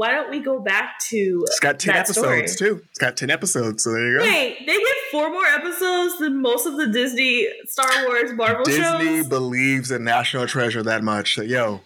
why 0.00 0.12
don't 0.12 0.30
we 0.30 0.40
go 0.40 0.58
back 0.60 0.98
to 1.10 1.44
It's 1.46 1.60
got 1.60 1.78
ten 1.78 1.94
that 1.94 2.08
story. 2.08 2.38
episodes 2.38 2.58
too. 2.58 2.82
It's 2.88 2.98
got 2.98 3.18
ten 3.18 3.28
episodes, 3.28 3.84
so 3.84 3.92
there 3.92 4.12
you 4.12 4.18
go. 4.18 4.24
Wait, 4.24 4.60
they 4.66 4.78
get 4.78 4.96
four 5.10 5.28
more 5.28 5.44
episodes 5.44 6.18
than 6.18 6.40
most 6.40 6.64
of 6.64 6.78
the 6.78 6.86
Disney 6.86 7.46
Star 7.66 8.06
Wars 8.06 8.32
Marvel 8.32 8.64
Disney 8.64 8.82
shows. 8.82 9.28
believes 9.28 9.90
in 9.90 10.02
National 10.02 10.46
Treasure 10.46 10.82
that 10.84 11.04
much 11.04 11.36
that 11.36 11.48
yo, 11.48 11.82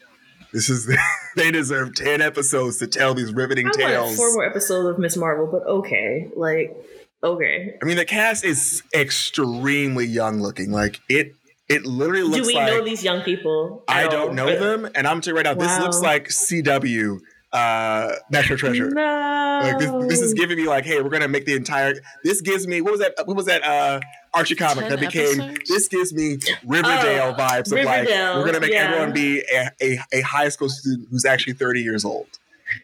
this 0.53 0.71
is 0.71 0.87
they 1.37 1.51
deserve 1.51 1.97
ten 1.97 2.23
episodes 2.23 2.79
to 2.79 2.87
tell 2.87 3.15
these 3.15 3.33
riveting 3.35 3.67
I 3.67 3.73
tales. 3.73 4.15
four 4.17 4.33
more 4.35 4.45
episodes 4.45 4.91
of 4.91 5.01
Ms. 5.01 5.17
Marvel, 5.17 5.49
but 5.51 5.67
okay, 5.69 6.29
like 6.37 6.73
okay. 7.21 7.75
I 7.83 7.85
mean, 7.85 7.97
the 7.97 8.05
cast 8.05 8.45
is 8.45 8.85
extremely 8.95 10.07
young 10.07 10.41
looking. 10.41 10.71
Like 10.71 11.01
it, 11.09 11.35
it 11.69 11.85
literally 11.85 12.23
looks 12.23 12.43
Do 12.43 12.47
we 12.47 12.55
like 12.55 12.73
know 12.73 12.85
these 12.85 13.03
young 13.03 13.23
people? 13.23 13.83
I 13.89 14.07
don't 14.07 14.29
all? 14.29 14.35
know 14.35 14.57
them, 14.57 14.89
and 14.95 15.09
I'm 15.09 15.21
telling 15.21 15.37
you 15.45 15.51
right 15.51 15.59
now, 15.59 15.67
this 15.67 15.81
looks 15.81 16.01
like 16.01 16.29
CW 16.29 17.19
uh, 17.55 18.17
National 18.31 18.59
Treasure. 18.59 18.91
No. 18.91 19.61
Like 19.63 19.79
this, 19.79 19.91
this 20.09 20.21
is 20.21 20.35
giving 20.35 20.57
me 20.59 20.67
like, 20.67 20.85
hey, 20.85 21.01
we're 21.01 21.09
gonna 21.09 21.29
make 21.29 21.47
the 21.47 21.55
entire. 21.55 21.95
This 22.23 22.41
gives 22.43 22.67
me 22.67 22.81
what 22.83 22.91
was 22.93 23.01
that? 23.01 23.15
What 23.25 23.37
was 23.37 23.47
that? 23.47 23.65
Uh, 23.65 24.01
Archie 24.35 24.57
comic 24.57 24.89
10 24.89 24.91
that 24.91 25.01
became. 25.01 25.41
episodes? 25.41 25.69
This 25.71 25.89
gives 25.89 26.13
me 26.13 26.39
Riverdale 26.67 27.35
Oh, 27.39 27.41
vibes 27.41 27.67
of 27.67 27.85
like 27.85 28.01
Riverdale, 28.01 28.39
we're 28.41 28.47
gonna 28.47 28.61
make 28.61 28.73
yeah. 28.73 28.89
everyone 28.91 29.13
be 29.13 29.41
a, 29.55 29.71
a, 29.81 29.99
a 30.13 30.21
high 30.23 30.49
school 30.49 30.69
student 30.69 31.09
who's 31.11 31.25
actually 31.25 31.53
30 31.55 31.81
years 31.83 32.05
old. 32.05 32.27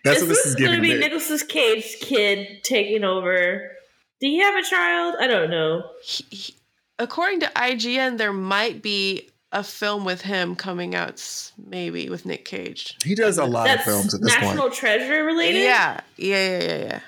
That's 0.05 0.19
is 0.19 0.23
what 0.23 0.29
this 0.29 0.39
this 0.45 0.47
is 0.47 0.55
going 0.55 0.77
to 0.77 0.81
be 0.81 0.93
me. 0.95 1.01
Nicolas 1.01 1.43
Cage 1.43 1.97
kid 2.01 2.63
taking 2.63 3.03
over? 3.03 3.73
Do 4.21 4.27
he 4.27 4.39
have 4.41 4.55
a 4.55 4.63
child? 4.63 5.17
I 5.19 5.27
don't 5.27 5.51
know. 5.51 5.83
He- 6.05 6.25
he- 6.31 6.55
according 6.99 7.41
to 7.41 7.47
IGN, 7.57 8.19
there 8.19 8.33
might 8.33 8.83
be 8.83 9.30
a 9.53 9.65
film 9.65 10.05
with 10.05 10.23
him 10.23 10.55
coming 10.55 10.95
out, 10.95 11.53
maybe 11.59 12.09
with 12.09 12.25
Nick 12.25 12.45
Cage. 12.45 12.97
he 13.05 13.15
does 13.15 13.39
a 13.39 13.45
lot 13.45 13.65
That's 13.65 13.87
of 13.87 13.93
films 13.93 14.15
at 14.15 14.21
this 14.21 14.33
National 14.35 14.47
point. 14.47 14.57
National 14.57 14.71
Treasure 14.71 15.25
related. 15.25 15.63
Yeah, 15.63 16.01
yeah, 16.17 16.51
yeah, 16.51 16.63
yeah, 16.63 16.77
yeah. 16.77 17.01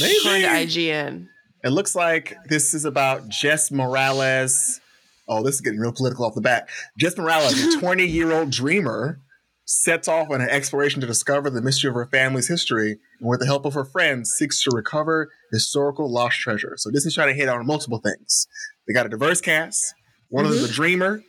Maybe. 0.00 0.16
According 0.18 0.42
to 0.42 0.48
IGN. 0.48 1.28
It 1.62 1.70
looks 1.70 1.94
like 1.94 2.36
this 2.48 2.74
is 2.74 2.84
about 2.84 3.28
Jess 3.28 3.70
Morales. 3.70 4.80
Oh, 5.26 5.42
this 5.42 5.54
is 5.54 5.60
getting 5.60 5.78
real 5.78 5.92
political 5.92 6.26
off 6.26 6.34
the 6.34 6.42
bat. 6.42 6.68
Jess 6.98 7.16
Morales, 7.16 7.74
a 7.74 7.78
20 7.80 8.04
year 8.04 8.32
old 8.32 8.50
dreamer, 8.50 9.20
sets 9.64 10.08
off 10.08 10.28
on 10.30 10.40
an 10.40 10.50
exploration 10.50 11.00
to 11.00 11.06
discover 11.06 11.48
the 11.48 11.62
mystery 11.62 11.88
of 11.88 11.94
her 11.94 12.06
family's 12.06 12.48
history, 12.48 12.98
and 13.20 13.28
with 13.28 13.40
the 13.40 13.46
help 13.46 13.64
of 13.64 13.74
her 13.74 13.84
friends, 13.84 14.30
seeks 14.30 14.62
to 14.64 14.70
recover 14.74 15.30
historical 15.52 16.12
lost 16.12 16.38
treasure. 16.38 16.74
So 16.76 16.90
this 16.90 17.06
is 17.06 17.14
trying 17.14 17.28
to 17.28 17.34
hit 17.34 17.48
on 17.48 17.64
multiple 17.64 17.98
things. 17.98 18.46
They 18.86 18.92
got 18.92 19.06
a 19.06 19.08
diverse 19.08 19.40
cast. 19.40 19.94
One 20.28 20.44
of 20.44 20.50
them's 20.50 20.64
a 20.64 20.66
mm-hmm. 20.66 20.74
dreamer. 20.74 21.22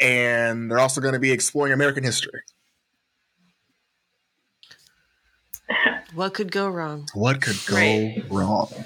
And 0.00 0.70
they're 0.70 0.78
also 0.78 1.00
going 1.00 1.14
to 1.14 1.20
be 1.20 1.32
exploring 1.32 1.72
American 1.72 2.04
history. 2.04 2.40
What 6.14 6.34
could 6.34 6.52
go 6.52 6.68
wrong? 6.68 7.08
What 7.14 7.40
could 7.42 7.56
go 7.66 7.74
Right. 7.76 8.24
wrong? 8.30 8.68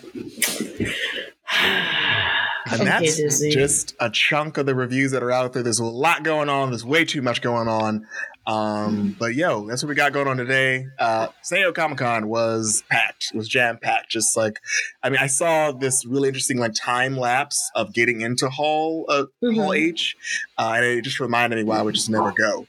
And 2.70 2.86
that's 2.86 3.16
Disney. 3.16 3.50
just 3.50 3.94
a 3.98 4.10
chunk 4.10 4.58
of 4.58 4.66
the 4.66 4.74
reviews 4.74 5.12
that 5.12 5.22
are 5.22 5.30
out 5.32 5.54
there. 5.54 5.62
There's 5.62 5.78
a 5.78 5.84
lot 5.86 6.22
going 6.22 6.50
on. 6.50 6.68
There's 6.68 6.84
way 6.84 7.06
too 7.06 7.22
much 7.22 7.40
going 7.40 7.66
on. 7.66 8.06
Um, 8.48 9.14
but 9.18 9.34
yo, 9.34 9.66
that's 9.68 9.82
what 9.82 9.90
we 9.90 9.94
got 9.94 10.14
going 10.14 10.26
on 10.26 10.38
today. 10.38 10.86
Uh, 10.98 11.28
San 11.42 11.58
Diego 11.58 11.72
Comic 11.72 11.98
Con 11.98 12.28
was 12.28 12.82
packed. 12.90 13.26
It 13.34 13.36
was 13.36 13.46
jam 13.46 13.76
packed. 13.80 14.10
Just 14.10 14.36
like, 14.38 14.58
I 15.02 15.10
mean, 15.10 15.18
I 15.20 15.26
saw 15.26 15.70
this 15.70 16.06
really 16.06 16.28
interesting 16.28 16.56
like 16.58 16.72
time 16.74 17.16
lapse 17.18 17.70
of 17.74 17.92
getting 17.92 18.22
into 18.22 18.48
Hall 18.48 19.04
uh, 19.08 19.24
Hall 19.42 19.68
Mhm. 19.70 19.76
H, 19.90 20.16
uh, 20.56 20.72
and 20.76 20.84
it 20.84 21.02
just 21.02 21.20
reminded 21.20 21.56
me 21.56 21.64
why 21.64 21.78
I 21.78 21.82
would 21.82 21.94
just 21.94 22.08
never 22.08 22.32
go. 22.32 22.66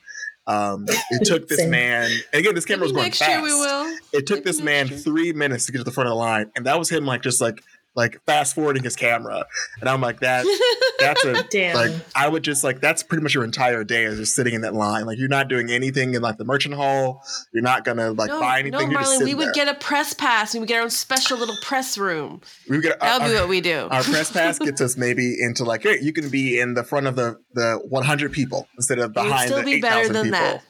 Um, 0.47 0.85
it 1.11 1.26
took 1.26 1.47
this 1.47 1.60
Same. 1.60 1.69
man, 1.69 2.11
and 2.34 2.39
again, 2.39 2.56
this 2.56 2.65
camera 2.65 2.84
was 2.84 2.91
going 2.91 3.03
next 3.06 3.19
fast 3.19 3.30
year 3.31 3.41
we 3.43 3.53
will. 3.53 3.95
it 4.11 4.26
took 4.26 4.39
Maybe 4.39 4.45
this 4.45 4.61
man 4.61 4.88
year. 4.88 4.97
three 4.97 5.31
minutes 5.31 5.68
to 5.68 5.72
get 5.72 5.77
to 5.77 5.84
the 5.84 5.91
front 5.91 6.07
of 6.07 6.11
the 6.11 6.15
line, 6.15 6.51
and 6.56 6.65
that 6.65 6.77
was 6.80 6.89
him 6.89 7.06
like 7.06 7.22
just 7.22 7.39
like 7.39 7.61
like 8.00 8.22
fast 8.26 8.56
forwarding 8.56 8.84
his 8.84 8.96
camera, 8.96 9.46
and 9.82 9.90
I'm 9.90 10.00
like 10.02 10.22
that 10.22 10.46
that's 11.00 11.24
a 11.26 11.44
Damn. 11.50 11.76
like 11.76 11.92
I 12.16 12.28
would 12.28 12.44
just 12.44 12.64
like 12.64 12.80
that's 12.82 13.04
pretty 13.04 13.22
much 13.24 13.34
your 13.36 13.44
entire 13.44 13.84
day 13.84 14.04
is 14.06 14.18
just 14.18 14.36
sitting 14.36 14.54
in 14.54 14.62
that 14.62 14.74
line. 14.74 15.06
Like 15.06 15.18
you're 15.20 15.28
not 15.28 15.48
doing 15.50 15.70
anything 15.70 16.14
in 16.16 16.22
like 16.22 16.38
the 16.38 16.46
merchant 16.46 16.76
hall. 16.76 17.22
You're 17.54 17.64
not 17.64 17.84
gonna 17.86 18.12
like 18.12 18.30
no, 18.30 18.40
buy 18.40 18.60
anything. 18.60 18.72
no, 18.72 18.80
you're 18.90 19.00
Marlon, 19.02 19.06
sitting 19.06 19.28
we 19.28 19.36
would 19.36 19.48
there. 19.48 19.66
get 19.66 19.68
a 19.68 19.74
press 19.76 20.14
pass. 20.14 20.54
We 20.54 20.60
would 20.60 20.68
get 20.70 20.78
our 20.78 20.84
own 20.84 20.90
special 20.90 21.38
little 21.38 21.58
press 21.62 21.98
room. 21.98 22.42
we 22.70 22.78
would 22.78 22.84
get 22.84 23.00
That 23.00 23.20
would 23.22 23.24
our, 23.24 23.30
be 23.30 23.36
what 23.42 23.50
we 23.50 23.62
do. 23.62 23.88
our 23.92 24.04
press 24.04 24.32
pass 24.32 24.58
gets 24.70 24.82
us 24.82 24.98
maybe 24.98 25.36
into 25.42 25.64
like 25.64 25.84
hey, 25.84 25.98
you 26.02 26.14
can 26.14 26.30
be 26.30 26.60
in 26.60 26.74
the 26.74 26.84
front 26.84 27.08
of 27.08 27.16
the 27.16 27.38
the 27.54 27.80
100 27.90 28.32
people 28.32 28.68
instead 28.78 29.00
of 29.00 29.12
It 29.12 29.20
would 29.20 29.24
behind 29.26 29.50
still 29.50 29.60
the 29.60 29.66
be 29.66 29.82
better 29.82 30.00
8,000 30.02 30.14
than 30.14 30.24
people. 30.26 30.40
that. 30.40 30.64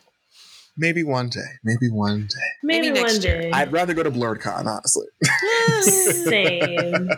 Maybe 0.79 1.03
one 1.03 1.27
day. 1.29 1.41
Maybe 1.63 1.89
one 1.91 2.21
day. 2.27 2.35
maybe, 2.63 2.87
maybe 2.89 3.01
next 3.01 3.13
one 3.15 3.21
year. 3.21 3.41
day. 3.41 3.51
I'd 3.51 3.71
rather 3.73 3.93
go 3.93 4.01
to 4.03 4.09
Blerdcon 4.09 4.65
honestly 4.65 5.07
Same. 5.81 7.09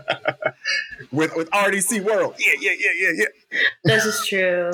with 1.12 1.36
with 1.36 1.50
RDC 1.52 2.04
World. 2.04 2.36
Yeah, 2.40 2.54
yeah, 2.60 2.72
yeah, 2.78 2.90
yeah, 2.96 3.12
yeah. 3.52 3.60
this 3.84 4.06
is 4.06 4.26
true. 4.28 4.72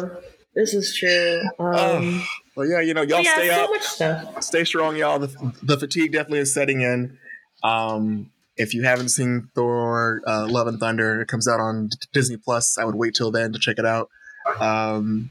This 0.55 0.73
is 0.73 0.95
true. 0.97 1.41
Um, 1.59 2.23
Oh, 2.59 2.63
Well, 2.63 2.67
yeah, 2.67 2.79
you 2.81 2.93
know, 2.95 3.03
y'all 3.03 3.21
yeah, 3.21 3.33
stay 3.35 3.49
so 3.49 3.63
up. 3.65 3.69
much 3.69 3.83
stuff. 3.83 4.43
stay 4.43 4.63
strong, 4.63 4.95
y'all. 4.95 5.19
The, 5.19 5.53
the 5.61 5.77
fatigue 5.77 6.13
definitely 6.13 6.39
is 6.39 6.53
setting 6.53 6.81
in. 6.81 7.19
Um, 7.63 8.31
if 8.55 8.73
you 8.73 8.83
haven't 8.83 9.09
seen 9.09 9.49
Thor: 9.53 10.21
uh, 10.25 10.47
Love 10.49 10.65
and 10.67 10.79
Thunder, 10.79 11.21
it 11.21 11.27
comes 11.27 11.47
out 11.47 11.59
on 11.59 11.89
Disney 12.13 12.37
Plus. 12.37 12.77
I 12.79 12.85
would 12.85 12.95
wait 12.95 13.13
till 13.13 13.29
then 13.31 13.53
to 13.53 13.59
check 13.59 13.77
it 13.77 13.85
out. 13.85 14.09
Um, 14.59 15.29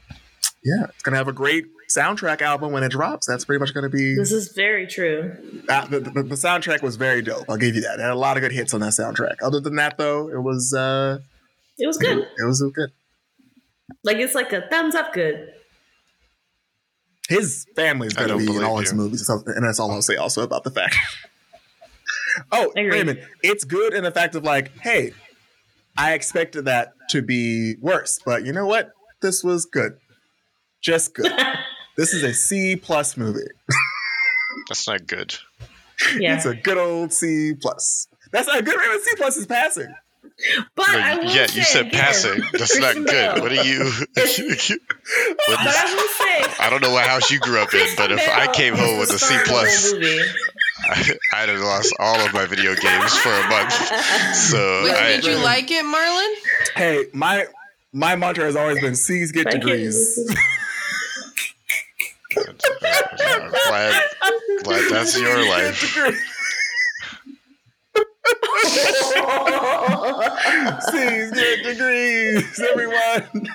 yeah, 0.63 0.85
it's 0.89 1.03
gonna 1.03 1.17
have 1.17 1.27
a 1.27 1.33
great 1.33 1.65
soundtrack 1.89 2.41
album 2.41 2.71
when 2.71 2.83
it 2.83 2.89
drops. 2.91 3.25
That's 3.27 3.45
pretty 3.45 3.59
much 3.59 3.73
gonna 3.73 3.89
be. 3.89 4.15
This 4.15 4.31
is 4.31 4.51
very 4.53 4.87
true. 4.87 5.35
Uh, 5.69 5.85
the, 5.87 5.99
the, 6.01 6.11
the 6.23 6.35
soundtrack 6.35 6.81
was 6.81 6.95
very 6.95 7.21
dope. 7.21 7.45
I'll 7.49 7.57
give 7.57 7.75
you 7.75 7.81
that. 7.81 7.99
It 7.99 8.01
had 8.01 8.11
a 8.11 8.15
lot 8.15 8.37
of 8.37 8.41
good 8.41 8.51
hits 8.51 8.73
on 8.73 8.81
that 8.81 8.93
soundtrack. 8.93 9.35
Other 9.41 9.59
than 9.59 9.75
that, 9.75 9.97
though, 9.97 10.29
it 10.29 10.41
was 10.41 10.73
uh, 10.73 11.19
It 11.77 11.87
was 11.87 11.97
good. 11.97 12.17
it 12.19 12.45
was 12.45 12.61
good. 12.73 12.91
Like 14.03 14.17
it's 14.17 14.35
like 14.35 14.51
a 14.53 14.67
thumbs 14.69 14.95
up 14.95 15.13
good. 15.13 15.53
His 17.29 17.65
family's 17.75 18.13
going 18.13 18.29
to 18.29 18.37
be 18.37 18.43
in 18.43 18.47
believe 18.47 18.63
all 18.63 18.77
his 18.77 18.93
movies, 18.93 19.25
so- 19.27 19.43
and 19.47 19.65
that's 19.65 19.79
all 19.79 19.91
I'll 19.91 20.01
say. 20.01 20.15
Also 20.15 20.43
about 20.43 20.63
the 20.63 20.71
fact. 20.71 20.95
oh, 22.51 22.71
I 22.75 22.79
agree. 22.81 22.89
wait 22.91 23.01
a 23.01 23.05
minute! 23.05 23.23
It's 23.43 23.63
good 23.65 23.93
in 23.93 24.03
the 24.03 24.11
fact 24.11 24.35
of 24.35 24.43
like, 24.43 24.77
hey, 24.79 25.11
I 25.97 26.13
expected 26.13 26.65
that 26.65 26.93
to 27.09 27.21
be 27.21 27.75
worse, 27.81 28.19
but 28.25 28.45
you 28.45 28.53
know 28.53 28.65
what? 28.65 28.91
This 29.21 29.43
was 29.43 29.65
good, 29.65 29.97
just 30.81 31.13
good. 31.15 31.31
this 31.97 32.13
is 32.13 32.23
a 32.23 32.33
C 32.33 32.75
plus 32.75 33.17
movie. 33.17 33.39
That's 34.69 34.87
not 34.87 35.07
good. 35.07 35.35
Yeah. 36.17 36.35
It's 36.35 36.45
a 36.45 36.55
good 36.55 36.77
old 36.77 37.11
C 37.11 37.53
plus. 37.59 38.07
That's 38.31 38.47
not 38.47 38.59
a 38.59 38.61
good. 38.61 38.75
A 38.75 38.99
C 39.03 39.15
plus 39.15 39.37
is 39.37 39.47
passing. 39.47 39.93
But 40.75 40.91
No, 40.91 40.99
I 40.99 41.15
will 41.15 41.23
yeah, 41.25 41.47
say 41.47 41.59
you 41.59 41.63
said 41.63 41.87
again, 41.87 41.99
passing. 41.99 42.43
That's 42.51 42.77
not 42.77 42.93
Christian 42.93 43.05
good. 43.05 43.41
What 43.41 43.51
are 43.51 43.63
you? 43.63 43.91
But 45.47 45.57
I 45.59 45.95
will 45.95 46.07
say 46.09 46.63
I 46.63 46.69
don't 46.69 46.81
know 46.81 46.91
what 46.91 47.07
house 47.07 47.31
you 47.31 47.39
grew 47.39 47.59
up 47.59 47.73
in, 47.73 47.87
but 47.95 48.11
if 48.11 48.27
I 48.29 48.51
came 48.51 48.75
home 48.75 48.99
with 48.99 49.09
a 49.09 49.17
C 49.17 49.35
plus, 49.45 49.93
I, 50.89 51.17
I'd 51.33 51.49
have 51.49 51.59
lost 51.59 51.95
all 51.99 52.19
of 52.19 52.33
my 52.33 52.45
video 52.45 52.75
games 52.75 53.17
for 53.17 53.29
a 53.31 53.47
month. 53.47 53.73
So 54.35 54.83
Wait, 54.83 54.93
I, 54.93 55.07
did 55.15 55.25
you 55.25 55.37
like 55.37 55.71
it, 55.71 55.85
Marlon? 55.85 56.33
Hey, 56.75 57.05
my 57.13 57.47
my 57.93 58.15
mantra 58.15 58.43
has 58.45 58.55
always 58.55 58.79
been 58.81 58.95
C's 58.95 59.31
get 59.31 59.49
degrees. 59.49 60.19
I'm 62.35 63.49
glad, 63.49 64.03
glad 64.63 64.91
that's 64.91 65.19
your 65.19 65.35
C's 65.37 65.45
get 65.45 65.49
life. 65.49 65.93
degrees. 65.95 66.23
C's 70.89 71.31
get 71.31 71.63
degrees, 71.63 72.59
everyone. 72.69 73.47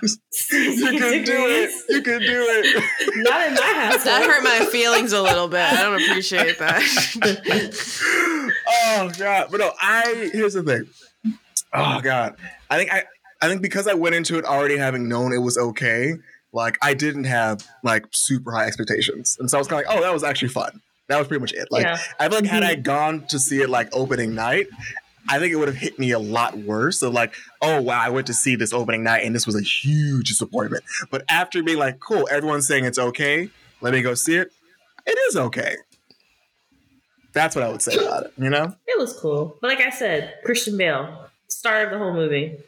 You 0.51 0.99
can 0.99 1.25
do 1.25 1.47
it. 1.49 1.71
You 1.89 2.03
can 2.03 2.21
do 2.21 2.47
it. 2.49 2.85
Not 3.17 3.49
in 3.49 3.55
my 3.55 3.73
house. 3.75 4.05
That 4.05 4.25
hurt 4.27 4.43
my 4.43 4.67
feelings 4.71 5.13
a 5.13 5.23
little 5.23 5.49
bit. 5.49 5.61
I 5.61 5.83
don't 5.83 6.03
appreciate 6.03 6.59
that. 6.59 6.83
oh 8.95 9.11
god 9.19 9.49
but 9.51 9.59
no 9.61 9.73
i 9.81 10.31
here's 10.33 10.55
the 10.55 10.63
thing 10.63 10.87
oh 11.73 12.01
god 12.01 12.37
i 12.71 12.77
think 12.77 12.93
i 12.93 13.05
i 13.41 13.49
think 13.49 13.63
because 13.63 13.87
i 13.87 13.95
went 13.95 14.15
into 14.15 14.39
it 14.39 14.45
already 14.45 14.77
having 14.77 15.09
known 15.09 15.33
it 15.33 15.39
was 15.39 15.57
okay 15.59 16.15
like 16.53 16.79
i 16.83 16.95
didn't 16.95 17.25
have 17.25 17.67
like 17.83 18.07
super 18.13 18.53
high 18.53 18.67
expectations 18.67 19.37
and 19.41 19.51
so 19.51 19.59
i 19.59 19.61
was 19.61 19.69
kind 19.69 19.85
of 19.85 19.89
like 19.89 19.97
oh 19.97 20.03
that 20.03 20.13
was 20.13 20.25
actually 20.25 20.49
fun 20.49 20.81
that 21.09 21.19
was 21.19 21.29
pretty 21.29 21.41
much 21.41 21.53
it 21.53 21.69
like 21.71 21.85
Yeah. 21.85 21.99
i 22.19 22.29
feel 22.29 22.39
like 22.41 22.47
had 22.47 22.63
hmm. 22.63 22.71
i 22.71 22.75
gone 22.75 23.27
to 23.29 23.39
see 23.39 23.61
it 23.61 23.71
like 23.71 23.89
opening 23.93 24.35
night 24.35 24.69
I 25.29 25.39
think 25.39 25.53
it 25.53 25.57
would 25.57 25.69
have 25.69 25.77
hit 25.77 25.99
me 25.99 26.11
a 26.11 26.19
lot 26.19 26.59
worse. 26.59 26.99
So 26.99 27.11
like, 27.11 27.35
oh 27.61 27.81
wow, 27.81 28.01
I 28.01 28.11
went 28.11 28.27
to 28.27 28.35
see 28.35 28.57
this 28.57 28.73
opening 28.73 29.03
night 29.05 29.25
and 29.25 29.35
this 29.35 29.47
was 29.47 29.55
a 29.55 29.63
huge 29.63 30.29
disappointment. 30.29 30.85
But 31.11 31.25
after 31.29 31.63
being 31.63 31.79
like, 31.79 32.01
cool, 32.01 32.29
everyone's 32.31 32.67
saying 32.67 32.85
it's 32.85 32.99
okay, 32.99 33.49
let 33.81 33.93
me 33.93 34.03
go 34.03 34.15
see 34.15 34.37
it. 34.37 34.53
It 35.07 35.19
is 35.29 35.37
okay. 35.37 35.77
That's 37.33 37.57
what 37.57 37.65
I 37.65 37.71
would 37.71 37.83
say 37.83 37.95
about 37.95 38.27
it. 38.27 38.33
You 38.37 38.51
know, 38.51 38.75
It 38.87 38.99
was 38.99 39.19
cool. 39.19 39.57
But 39.61 39.69
like 39.69 39.81
I 39.81 39.91
said, 39.91 40.35
Christian 40.45 40.77
Bale, 40.77 41.29
star 41.49 41.85
of 41.85 41.91
the 41.91 41.99
whole 41.99 42.13
movie. 42.13 42.59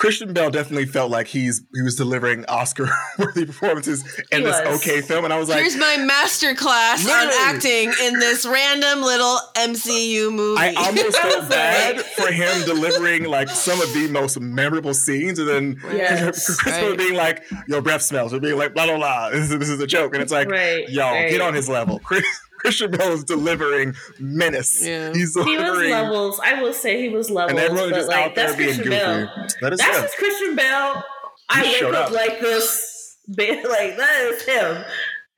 Christian 0.00 0.32
Bale 0.32 0.50
definitely 0.50 0.86
felt 0.86 1.10
like 1.10 1.26
he's 1.26 1.62
he 1.74 1.82
was 1.82 1.94
delivering 1.94 2.46
Oscar-worthy 2.46 3.44
performances 3.52 4.02
in 4.32 4.38
He 4.38 4.44
this 4.46 4.58
was. 4.64 4.80
okay 4.82 5.02
film, 5.02 5.24
and 5.24 5.32
I 5.32 5.38
was 5.38 5.50
like, 5.50 5.58
Here's 5.60 5.76
my 5.76 5.98
master 5.98 6.54
class 6.54 7.06
on 7.06 7.30
acting 7.54 7.92
in 8.02 8.18
this 8.18 8.46
random 8.46 9.02
little 9.02 9.38
MCU 9.56 10.32
movie. 10.32 10.58
I 10.58 10.72
almost 10.76 11.18
felt 11.18 11.50
bad 11.50 12.00
for 12.00 12.32
him 12.32 12.64
delivering 12.64 13.24
like 13.24 13.50
some 13.50 13.78
of 13.82 13.92
the 13.92 14.08
most 14.08 14.40
memorable 14.40 14.94
scenes, 14.94 15.38
and 15.38 15.46
then 15.46 15.80
Yes, 15.92 16.56
Chris 16.58 16.74
right. 16.76 16.96
being 16.96 17.14
like, 17.14 17.44
"Your 17.68 17.82
breath 17.82 18.00
smells," 18.02 18.32
or 18.32 18.40
being 18.40 18.56
like, 18.56 18.72
"Blah 18.72 18.86
blah 18.86 18.96
blah." 18.96 19.28
This 19.30 19.50
is, 19.50 19.58
this 19.58 19.68
is 19.68 19.80
a 19.80 19.86
joke, 19.86 20.14
and 20.14 20.22
it's 20.22 20.32
like, 20.32 20.48
Right, 20.48 20.88
"Y'all, 20.88 21.12
right. 21.12 21.28
get 21.30 21.42
on 21.42 21.52
his 21.52 21.68
level." 21.68 21.98
Chris, 21.98 22.24
Christian 22.60 22.90
Bale 22.90 23.12
is 23.12 23.24
delivering 23.24 23.94
menace. 24.18 24.84
Yeah. 24.86 25.12
He's 25.12 25.34
He 25.34 25.56
was 25.58 25.90
levels. 25.90 26.40
I 26.42 26.60
will 26.62 26.72
say 26.72 27.00
he 27.00 27.08
was 27.08 27.30
levels. 27.30 27.50
and 27.52 27.58
everyone 27.60 27.90
just 27.90 28.08
like 28.08 28.26
out 28.30 28.34
there 28.34 28.46
that's 28.46 28.56
being 28.56 28.68
Christian 28.68 28.84
goofy. 28.92 29.04
Bale. 29.04 29.46
That 29.62 29.72
is 29.72 29.78
That's 29.80 29.98
him. 30.02 30.10
Christian 30.18 30.56
Bale. 30.56 31.02
I 31.48 31.64
He 31.64 31.84
wake 31.84 31.94
up 31.94 32.06
up. 32.06 32.12
like 32.12 32.40
this. 32.40 33.16
ba- 33.28 33.62
Like 33.68 33.96
that 33.96 34.30
is 34.32 34.42
him, 34.44 34.84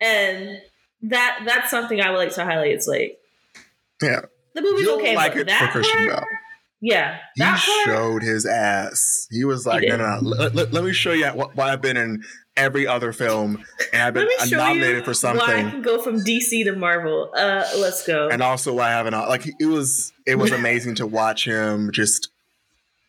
and 0.01 0.61
that 1.11 1.40
that's 1.47 1.70
something 1.70 2.01
I 2.01 2.11
would 2.11 2.19
like 2.19 2.35
to 2.35 2.44
highlight. 2.44 2.73
It's 2.73 2.86
like 2.86 3.19
Yeah, 4.03 4.20
the 4.55 4.62
movie's 4.62 4.82
you'll 4.82 4.99
okay, 5.01 5.16
like 5.16 5.32
but 5.32 5.40
it 5.43 5.47
that 5.49 5.66
for 5.66 5.73
Christian 5.81 6.09
part, 6.09 6.20
Bell. 6.20 6.27
yeah, 6.81 7.19
He 7.36 7.44
showed 7.85 8.23
his 8.23 8.44
ass. 8.47 9.27
He 9.31 9.44
was 9.44 9.65
like, 9.66 9.82
He 9.82 9.89
no, 9.89 9.97
no, 9.97 10.20
no. 10.20 10.28
Let, 10.28 10.55
let- 10.55 10.73
let 10.73 10.85
me 10.85 10.93
show 10.93 11.12
you 11.12 11.27
what, 11.28 11.57
why 11.57 11.73
I've 11.73 11.81
been 11.82 11.97
in 11.97 12.23
every 12.57 12.87
other 12.87 13.12
film 13.12 13.65
and 13.93 14.03
I've 14.03 14.15
been 14.15 14.27
Let 14.27 14.41
me 14.43 14.49
show 14.49 14.57
nominated 14.59 15.05
for 15.05 15.11
why 15.11 15.11
I 15.11 15.37
something. 15.39 15.70
can 15.70 15.83
go 15.83 16.03
from 16.03 16.19
DC 16.20 16.65
to 16.65 16.77
Marvel. 16.77 17.31
Uh, 17.35 17.65
let's 17.79 18.07
go. 18.07 18.29
And 18.29 18.43
also 18.43 18.74
why 18.74 18.89
I 18.89 18.91
haven't 18.91 19.15
like 19.15 19.47
it 19.59 19.66
was 19.66 20.12
it 20.27 20.37
was 20.37 20.53
amazing 20.53 20.97
to 20.97 21.07
watch 21.07 21.47
him 21.47 21.91
just 21.93 22.29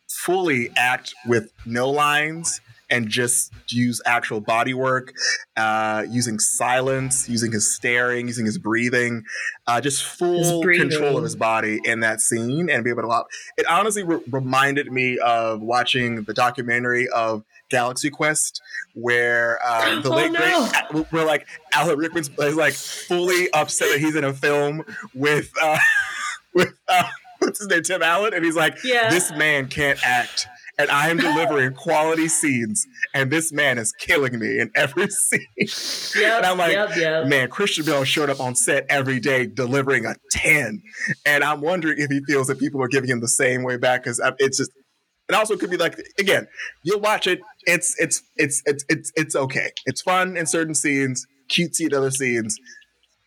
fully 0.08 0.70
act 0.76 1.14
with 1.26 1.52
no 1.66 1.90
lines 1.90 2.60
and 2.90 3.08
just 3.08 3.52
use 3.68 4.00
actual 4.06 4.40
body 4.40 4.74
work, 4.74 5.12
uh, 5.56 6.04
using 6.08 6.38
silence, 6.38 7.28
using 7.28 7.52
his 7.52 7.74
staring, 7.74 8.26
using 8.28 8.44
his 8.46 8.58
breathing, 8.58 9.24
uh, 9.66 9.80
just 9.80 10.04
full 10.04 10.62
breathing. 10.62 10.90
control 10.90 11.16
of 11.16 11.24
his 11.24 11.36
body 11.36 11.80
in 11.84 12.00
that 12.00 12.20
scene 12.20 12.68
and 12.70 12.84
be 12.84 12.90
able 12.90 13.02
to 13.02 13.08
allow. 13.08 13.24
It 13.56 13.66
honestly 13.66 14.02
re- 14.02 14.20
reminded 14.30 14.90
me 14.92 15.18
of 15.18 15.60
watching 15.60 16.24
the 16.24 16.34
documentary 16.34 17.08
of 17.08 17.42
Galaxy 17.70 18.10
Quest, 18.10 18.60
where 18.94 19.58
um, 19.66 20.02
the 20.02 20.10
Oh, 20.10 20.16
late 20.16 20.32
no. 20.32 20.68
great, 20.90 21.06
where 21.12 21.24
like 21.24 21.46
Alan 21.72 21.98
Rickman's 21.98 22.28
is 22.38 22.56
like 22.56 22.74
fully 22.74 23.50
upset 23.52 23.88
that 23.92 24.00
he's 24.00 24.14
in 24.16 24.24
a 24.24 24.32
film 24.34 24.84
with 25.14 25.50
uh, 25.62 25.78
with 26.54 26.74
uh, 26.88 27.04
what's 27.38 27.58
his 27.58 27.68
name, 27.68 27.82
Tim 27.82 28.02
Allen, 28.02 28.34
and 28.34 28.44
he's 28.44 28.56
like, 28.56 28.78
Yeah. 28.84 29.10
this 29.10 29.32
man 29.32 29.68
can't 29.68 29.98
act 30.06 30.46
and 30.78 30.90
I 30.90 31.08
am 31.08 31.18
delivering 31.18 31.74
quality 31.74 32.28
scenes, 32.28 32.86
and 33.12 33.30
this 33.30 33.52
man 33.52 33.78
is 33.78 33.92
killing 33.92 34.38
me 34.38 34.58
in 34.58 34.70
every 34.74 35.08
scene. 35.10 35.46
Yep, 36.16 36.36
and 36.38 36.46
I'm 36.46 36.58
like, 36.58 36.72
yep, 36.72 36.96
yep. 36.96 37.26
man, 37.26 37.48
Christian 37.48 37.84
Bale 37.84 38.04
showed 38.04 38.30
up 38.30 38.40
on 38.40 38.54
set 38.54 38.86
every 38.88 39.20
day 39.20 39.46
delivering 39.46 40.06
a 40.06 40.14
10. 40.32 40.82
And 41.26 41.44
I'm 41.44 41.60
wondering 41.60 41.98
if 41.98 42.10
he 42.10 42.20
feels 42.26 42.48
that 42.48 42.58
people 42.58 42.82
are 42.82 42.88
giving 42.88 43.10
him 43.10 43.20
the 43.20 43.28
same 43.28 43.62
way 43.62 43.76
back 43.76 44.04
because 44.04 44.20
it's 44.38 44.58
just, 44.58 44.70
it 45.28 45.34
also 45.34 45.56
could 45.56 45.70
be 45.70 45.76
like, 45.76 45.98
again, 46.18 46.46
you'll 46.82 47.00
watch 47.00 47.26
it. 47.26 47.40
It's, 47.62 47.94
it's, 47.98 48.22
it's, 48.36 48.62
it's, 48.66 48.84
it's, 48.88 49.12
it's 49.16 49.36
okay. 49.36 49.70
It's 49.86 50.02
fun 50.02 50.36
in 50.36 50.46
certain 50.46 50.74
scenes, 50.74 51.26
cutesy 51.48 51.86
in 51.86 51.94
other 51.94 52.10
scenes. 52.10 52.58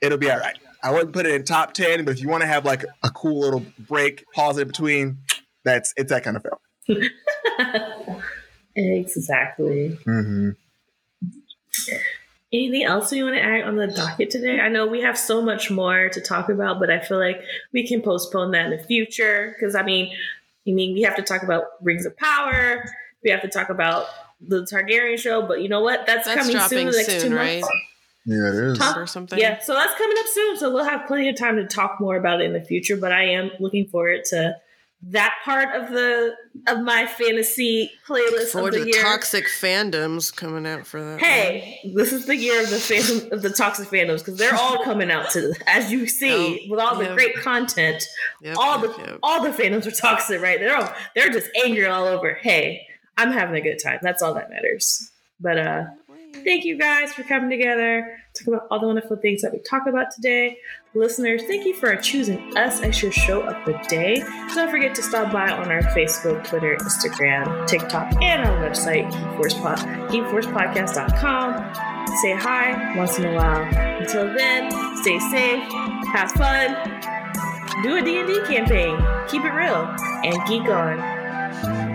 It'll 0.02 0.18
be 0.18 0.30
all 0.30 0.40
right. 0.40 0.58
I 0.84 0.92
wouldn't 0.92 1.14
put 1.14 1.26
it 1.26 1.34
in 1.34 1.44
top 1.44 1.74
10, 1.74 2.06
but 2.06 2.12
if 2.12 2.22
you 2.22 2.30
want 2.30 2.42
to 2.42 2.48
have 2.48 2.66
like 2.66 2.86
a 3.04 3.10
cool 3.10 3.40
little 3.40 3.66
break, 3.80 4.24
pause 4.36 4.60
in 4.60 4.68
between, 4.68 5.18
that's, 5.66 5.94
it's 5.98 6.12
that 6.12 6.24
kind 6.24 6.38
of 6.38 6.44
film. 6.44 6.58
exactly. 8.76 9.98
Mm-hmm. 10.06 10.50
Anything 12.54 12.84
else 12.84 13.12
we 13.12 13.24
want 13.24 13.36
to 13.36 13.42
add 13.42 13.64
on 13.64 13.76
the 13.76 13.88
docket 13.88 14.30
today? 14.30 14.60
I 14.60 14.70
know 14.70 14.88
we 14.88 15.02
have 15.02 15.18
so 15.18 15.42
much 15.42 15.70
more 15.70 16.08
to 16.10 16.22
talk 16.22 16.48
about, 16.50 16.80
but 16.80 16.90
I 16.90 17.00
feel 17.00 17.20
like 17.20 17.42
we 17.74 17.86
can 17.86 18.02
postpone 18.02 18.52
that 18.52 18.72
in 18.72 18.78
the 18.78 18.84
future. 18.84 19.54
Because 19.54 19.76
I 19.76 19.84
mean, 19.84 20.14
I 20.68 20.72
mean, 20.72 20.94
we 20.94 21.02
have 21.02 21.18
to 21.18 21.24
talk 21.24 21.44
about 21.44 21.64
Rings 21.82 22.06
of 22.06 22.16
Power. 22.16 22.86
We 23.24 23.32
have 23.32 23.42
to 23.42 23.50
talk 23.50 23.70
about 23.70 24.08
the 24.40 24.62
Targaryen 24.62 25.18
show. 25.18 25.46
But 25.46 25.62
you 25.62 25.68
know 25.68 25.82
what? 25.82 26.06
That's, 26.06 26.26
That's 26.26 26.40
coming 26.40 26.54
soon. 26.54 26.60
dropping 26.60 26.86
The 26.88 26.92
next 26.94 27.22
soon, 27.22 27.32
two 27.32 27.36
right? 27.36 27.62
months. 27.62 27.78
Yeah, 28.26 28.50
it 28.50 28.72
is. 28.72 28.78
Huh? 28.78 28.94
or 28.98 29.08
something. 29.08 29.40
Yeah, 29.40 29.60
so 29.60 29.74
that's 29.74 29.98
coming 29.98 30.18
up 30.20 30.26
soon. 30.28 30.58
So 30.58 30.74
we'll 30.74 30.84
have 30.84 31.08
plenty 31.08 31.30
of 31.30 31.38
time 31.38 31.56
to 31.58 31.66
talk 31.66 32.00
more 32.00 32.18
about 32.18 32.42
it 32.42 32.46
in 32.46 32.54
the 32.54 32.62
future. 32.62 32.98
But 32.98 33.12
I 33.12 33.24
am 33.24 33.52
looking 33.60 33.88
forward 33.88 34.26
to 34.32 34.56
that 35.10 35.36
part 35.46 35.76
of 35.76 35.92
the 35.92 36.34
of 36.68 36.82
my 36.82 37.06
fantasy 37.06 37.92
playlist 38.08 38.48
For 38.52 38.68
of 38.68 38.74
the, 38.74 38.80
the 38.80 38.86
year. 38.92 39.02
toxic 39.04 39.46
fandoms 39.46 40.36
coming 40.36 40.66
out 40.66 40.88
for 40.88 41.02
that. 41.04 41.20
Hey, 41.22 41.80
this 41.94 42.12
is 42.12 42.26
the 42.26 42.36
year 42.36 42.64
of 42.64 42.70
the 42.70 42.78
fandom 42.78 43.32
of 43.32 43.42
the 43.44 43.52
toxic 43.52 43.88
fandoms 43.90 44.20
because 44.20 44.38
they're 44.38 44.56
all 44.56 44.84
coming 44.84 45.12
out 45.12 45.30
to 45.32 45.54
as 45.68 45.92
you 45.92 46.08
see 46.08 46.64
Oh, 46.68 46.72
with 46.72 46.80
all 46.80 46.98
the 46.98 47.06
yeah. 47.06 47.14
great 47.14 47.36
content. 47.36 48.04
Yep, 48.42 48.58
all 48.58 48.82
yep, 48.82 48.96
the 48.98 49.02
yep. 49.04 49.20
all 49.22 49.44
the 49.44 49.52
fandoms 49.52 49.86
are 49.86 49.92
toxic, 49.92 50.42
right? 50.42 50.60
They're 50.60 50.76
all 50.76 50.92
they're 51.16 51.30
just 51.30 51.50
angry 51.64 51.86
all 51.86 52.06
over. 52.06 52.34
Hey, 52.34 52.86
I'm 53.18 53.32
having 53.32 53.56
a 53.56 53.62
good 53.62 53.78
time. 53.82 54.00
That's 54.02 54.22
all 54.24 54.34
that 54.34 54.50
matters. 54.50 55.12
But 55.40 55.58
uh 55.60 55.84
thank 56.44 56.66
you 56.66 56.78
guys 56.78 57.14
for 57.14 57.24
coming 57.24 57.50
together, 57.50 58.18
talk 58.34 58.48
about 58.48 58.68
all 58.70 58.80
the 58.80 58.88
wonderful 58.88 59.18
things 59.18 59.42
that 59.42 59.52
we 59.52 59.60
talked 59.60 59.88
about 59.88 60.12
today. 60.12 60.58
Listeners, 60.94 61.44
thank 61.44 61.66
you 61.66 61.74
for 61.76 61.96
choosing 61.96 62.58
us 62.58 62.82
as 62.82 63.02
your 63.02 63.12
show 63.12 63.42
of 63.42 63.66
the 63.66 63.74
day. 63.88 64.24
Don't 64.56 64.70
forget 64.72 64.96
to 64.96 65.04
stop 65.04 65.32
by 65.32 65.50
on 65.52 65.72
our 65.72 65.82
Facebook, 65.82 66.48
Twitter, 66.48 66.78
Instagram, 66.78 67.68
TikTok, 67.68 68.22
and 68.22 68.44
our 68.44 68.70
website, 68.70 69.12
GeekForcePod, 69.12 70.10
GeekForcePodcast.com. 70.10 71.76
Say 72.22 72.34
hi 72.34 72.96
once 72.98 73.20
in 73.20 73.26
a 73.26 73.34
while. 73.36 73.64
Until 74.00 74.34
then, 74.34 74.72
stay 74.98 75.20
safe, 75.20 75.64
have 76.14 76.32
fun, 76.32 76.76
do 77.84 77.98
a 77.98 78.02
D&D 78.02 78.42
campaign, 78.48 78.98
keep 79.28 79.44
it 79.44 79.54
real, 79.54 79.94
and 80.24 80.48
geek 80.48 80.68
on. 80.70 81.87